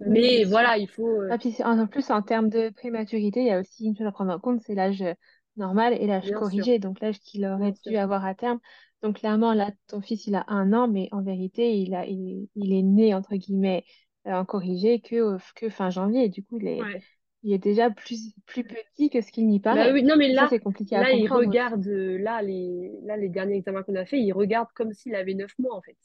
mais 0.06 0.44
voilà, 0.44 0.76
il 0.78 0.88
faut, 0.88 1.20
euh, 1.22 1.32
Ah, 1.32 1.38
puis 1.38 1.54
en 1.64 1.86
plus, 1.86 2.10
en 2.10 2.22
termes 2.22 2.48
de 2.48 2.70
prématurité, 2.70 3.40
il 3.40 3.46
y 3.46 3.50
a 3.50 3.60
aussi 3.60 3.84
une 3.86 3.96
chose 3.96 4.06
à 4.06 4.12
prendre 4.12 4.32
en 4.32 4.40
compte, 4.40 4.60
c'est 4.62 4.74
l'âge 4.74 5.00
euh, 5.02 5.14
normal 5.56 5.94
et 5.94 6.06
l'âge 6.06 6.32
sûr, 6.32 6.32
corrigé, 6.32 6.78
donc 6.78 7.00
l'âge 7.00 7.20
qu'il 7.20 7.44
bien 7.58 7.70
aurait 7.70 7.72
sûr. 7.74 7.92
dû 7.92 7.96
avoir 7.96 8.24
à 8.24 8.34
terme. 8.34 8.58
Donc 9.02 9.18
clairement, 9.20 9.54
là, 9.54 9.70
ton 9.86 10.00
fils, 10.00 10.26
il 10.26 10.34
a 10.34 10.44
un 10.48 10.72
an, 10.72 10.88
mais 10.88 11.08
en 11.12 11.22
vérité, 11.22 11.78
il 11.80 11.94
a, 11.94 12.04
il, 12.06 12.48
il 12.56 12.72
est 12.72 12.82
né, 12.82 13.14
entre 13.14 13.36
guillemets, 13.36 13.84
euh, 14.26 14.32
en 14.32 14.44
corrigé 14.44 15.00
que, 15.00 15.38
que 15.54 15.70
fin 15.70 15.90
janvier. 15.90 16.24
Et 16.24 16.28
du 16.28 16.42
coup, 16.44 16.58
il 16.58 16.66
est, 16.66 16.90
Ouais. 16.94 17.04
il 17.44 17.52
est 17.52 17.58
déjà 17.58 17.90
plus, 17.90 18.34
plus 18.46 18.64
petit 18.64 19.10
que 19.10 19.20
ce 19.22 19.32
qu'il 19.32 19.46
n'y 19.48 19.60
Bah 19.70 19.86
paraît. 19.86 19.92
oui, 19.92 20.02
non, 20.02 20.16
mais 20.16 20.32
là, 20.32 20.48
c'est 20.48 20.60
compliqué 20.60 20.96
là, 20.96 21.12
il 21.12 21.28
comprendre 21.28 21.28
regarde, 21.28 21.86
là, 21.86 22.42
les, 22.42 22.92
là, 23.02 23.16
les 23.16 23.28
derniers 23.28 23.56
examens 23.56 23.82
qu'on 23.82 23.94
a 23.94 24.04
fait, 24.04 24.18
il 24.20 24.32
regarde 24.32 24.68
comme 24.74 24.92
s'il 24.92 25.14
avait 25.14 25.34
neuf 25.34 25.52
mois, 25.58 25.76
en 25.76 25.82
fait. 25.82 25.96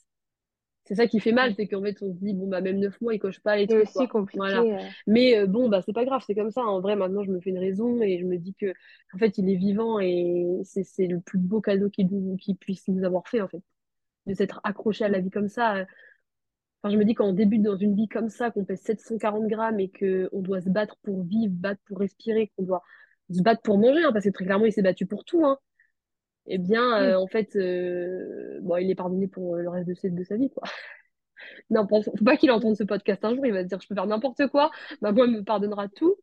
C'est 0.86 0.94
ça 0.94 1.06
qui 1.06 1.20
fait 1.20 1.32
mal, 1.32 1.52
c'est 1.56 1.66
qu'en 1.66 1.82
fait, 1.82 1.96
on 2.02 2.12
se 2.12 2.18
dit, 2.18 2.32
bon, 2.32 2.46
bah, 2.46 2.60
même 2.60 2.78
neuf 2.78 3.00
mois, 3.00 3.12
il 3.14 3.18
coche 3.18 3.40
pas 3.40 3.56
les 3.56 3.66
C'est 3.68 3.84
trucs, 3.84 3.88
aussi. 3.88 4.08
Voilà. 4.34 4.60
compliqué. 4.62 4.74
euh, 4.74 4.88
Mais 5.06 5.36
euh, 5.38 5.46
bon, 5.46 5.68
bah, 5.68 5.82
c'est 5.82 5.92
pas 5.92 6.04
grave, 6.04 6.22
c'est 6.26 6.34
comme 6.34 6.50
ça. 6.50 6.62
En 6.62 6.80
vrai, 6.80 6.94
maintenant, 6.96 7.24
je 7.24 7.30
me 7.30 7.40
fais 7.40 7.50
une 7.50 7.58
raison 7.58 8.00
et 8.02 8.18
je 8.18 8.24
me 8.24 8.36
dis 8.38 8.54
que, 8.54 8.72
en 9.12 9.18
fait, 9.18 9.36
il 9.38 9.50
est 9.50 9.56
vivant 9.56 9.98
et 10.00 10.46
c'est, 10.64 10.84
c'est 10.84 11.06
le 11.06 11.20
plus 11.20 11.38
beau 11.38 11.60
cadeau 11.60 11.90
qu'il 11.90 12.08
qu'il 12.40 12.56
puisse 12.56 12.86
nous 12.88 13.04
avoir 13.04 13.26
fait, 13.28 13.40
en 13.40 13.48
fait. 13.48 13.62
De 14.26 14.34
s'être 14.34 14.60
accroché 14.64 15.04
à 15.04 15.08
la 15.08 15.20
vie 15.20 15.30
comme 15.30 15.48
ça. 15.48 15.86
Enfin, 16.82 16.92
je 16.92 16.98
me 16.98 17.04
dis, 17.04 17.14
quand 17.14 17.26
on 17.26 17.32
débute 17.32 17.62
dans 17.62 17.76
une 17.76 17.94
vie 17.94 18.08
comme 18.08 18.28
ça, 18.28 18.50
qu'on 18.50 18.64
pèse 18.64 18.80
740 18.80 19.46
grammes 19.48 19.80
et 19.80 19.90
qu'on 19.90 20.40
doit 20.40 20.60
se 20.60 20.68
battre 20.70 20.96
pour 21.02 21.24
vivre, 21.24 21.52
battre 21.54 21.80
pour 21.86 21.98
respirer, 21.98 22.52
qu'on 22.56 22.64
doit 22.64 22.82
se 23.30 23.42
battre 23.42 23.62
pour 23.62 23.78
manger, 23.78 24.04
hein, 24.04 24.12
parce 24.12 24.24
que 24.24 24.30
très 24.30 24.44
clairement, 24.44 24.66
il 24.66 24.72
s'est 24.72 24.82
battu 24.82 25.06
pour 25.06 25.24
tout, 25.24 25.44
hein. 25.44 25.58
Eh 26.46 26.58
bien, 26.58 27.02
euh, 27.02 27.16
Oui. 27.16 27.22
en 27.22 27.26
fait, 27.26 27.56
euh, 27.56 28.58
bon, 28.62 28.76
il 28.76 28.90
est 28.90 28.94
pardonné 28.94 29.26
pour 29.28 29.56
euh, 29.56 29.62
le 29.62 29.68
reste 29.68 29.88
de 29.88 29.94
sa, 29.94 30.08
de 30.08 30.24
sa 30.24 30.36
vie, 30.36 30.50
quoi. 30.50 30.62
Non, 31.70 31.86
faut 31.86 32.24
pas 32.24 32.36
qu'il 32.36 32.50
entende 32.50 32.76
ce 32.76 32.84
podcast 32.84 33.24
un 33.24 33.34
jour, 33.34 33.44
il 33.44 33.52
va 33.52 33.62
se 33.62 33.68
dire, 33.68 33.80
je 33.80 33.86
peux 33.86 33.94
faire 33.94 34.06
n'importe 34.06 34.46
quoi, 34.48 34.70
maman 35.00 35.24
elle 35.24 35.32
me 35.32 35.44
pardonnera 35.44 35.88
tout. 35.88 36.16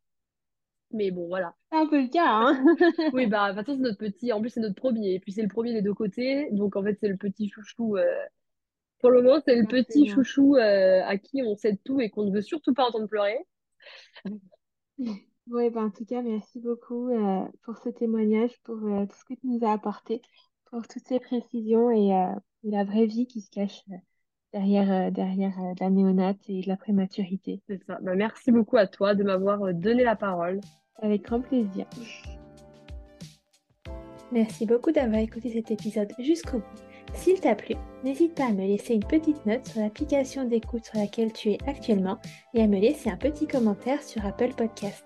Mais 0.91 1.12
bon, 1.12 1.28
voilà. 1.28 1.56
C'est 1.72 1.78
un 1.78 1.88
peu 1.88 2.02
le 2.02 2.08
cas, 2.08 2.28
hein. 2.28 2.66
Oui, 3.14 3.28
bah, 3.28 3.52
de 3.52 3.58
toute 3.58 3.66
façon, 3.66 3.78
c'est 3.78 3.84
notre 3.84 3.98
petit, 4.00 4.34
en 4.34 4.41
plus, 4.41 4.50
c'est 4.50 4.60
notre 4.60 4.76
premier, 4.76 5.14
et 5.14 5.20
puis 5.20 5.32
c'est 5.32 5.41
le 5.41 5.48
premier 5.48 5.74
des 5.74 5.82
deux 5.82 5.94
côtés, 5.94 6.50
donc 6.52 6.76
en 6.76 6.84
fait, 6.84 6.98
c'est 7.00 7.08
le 7.08 7.18
petit 7.18 7.50
chouchou, 7.50 7.98
euh, 7.98 8.06
pour 9.00 9.12
le 9.12 9.22
moment, 9.22 9.41
c'est 9.45 9.56
le 9.56 9.68
petit 9.68 10.08
chouchou 10.08 10.56
euh, 10.56 11.02
à 11.04 11.18
qui 11.18 11.44
on 11.44 11.56
cède 11.56 11.78
tout 11.84 12.00
et 12.00 12.10
qu'on 12.10 12.24
ne 12.24 12.32
veut 12.32 12.41
surtout 12.41 12.74
pas 12.74 12.86
entendre 12.86 13.08
pleurer. 13.08 13.38
Oui, 15.48 15.70
ben, 15.70 15.86
en 15.86 15.90
tout 15.90 16.06
cas, 16.06 16.22
merci 16.22 16.60
beaucoup 16.60 17.10
euh, 17.10 17.45
pour 17.64 17.78
ce 17.78 17.90
témoignage, 17.90 18.52
pour 18.64 18.78
euh, 18.78 19.06
tout 19.06 19.15
ce 19.15 19.26
que 19.26 19.40
tu 19.40 19.48
nous 19.48 19.65
as 19.65 19.74
apporté, 19.74 20.22
pour 20.72 20.88
toutes 20.88 21.06
ces 21.06 21.20
précisions 21.20 21.91
et, 21.91 22.14
euh, 22.14 22.34
et 22.64 22.72
la 22.72 22.84
vraie 22.84 23.06
vie 23.06 23.28
qui 23.28 23.41
se 23.41 23.52
cache 23.52 23.84
derrière, 24.53 24.91
euh, 24.91 25.11
derrière 25.11 25.53
euh, 25.60 25.74
la 25.80 25.90
néonate 25.90 26.38
et 26.48 26.61
de 26.61 26.68
la 26.68 26.78
prématurité. 26.78 27.61
C'est 27.68 27.84
ça. 27.86 27.99
Bah, 28.02 28.15
merci 28.15 28.52
beaucoup 28.52 28.78
à 28.78 28.88
toi 28.88 29.15
de 29.15 29.24
m'avoir 29.24 29.74
donné 29.74 30.03
la 30.03 30.15
parole. 30.15 30.61
Avec 31.02 31.24
grand 31.24 31.41
plaisir. 31.41 31.86
Merci 34.32 34.65
beaucoup 34.65 34.91
d'avoir 34.91 35.20
écouté 35.20 35.52
cet 35.52 35.72
épisode 35.72 36.11
jusqu'au 36.20 36.60
bout. 36.60 37.14
S'il 37.14 37.40
t'a 37.40 37.53
plu, 37.53 37.76
n'hésite 38.03 38.34
pas 38.34 38.48
à 38.48 38.53
me 38.53 38.65
laisser 38.65 38.95
une 38.95 39.03
petite 39.03 39.45
note 39.45 39.68
sur 39.68 39.82
l'application 39.82 40.45
d'écoute 40.45 40.86
sur 40.86 40.98
laquelle 40.98 41.32
tu 41.34 41.52
es 41.52 41.57
actuellement 41.68 42.18
et 42.53 42.64
à 42.64 42.68
me 42.68 42.80
laisser 42.80 43.10
un 43.10 43.18
petit 43.18 43.48
commentaire 43.48 44.02
sur 44.02 44.26
Apple 44.26 44.53
Podcast. 44.56 45.06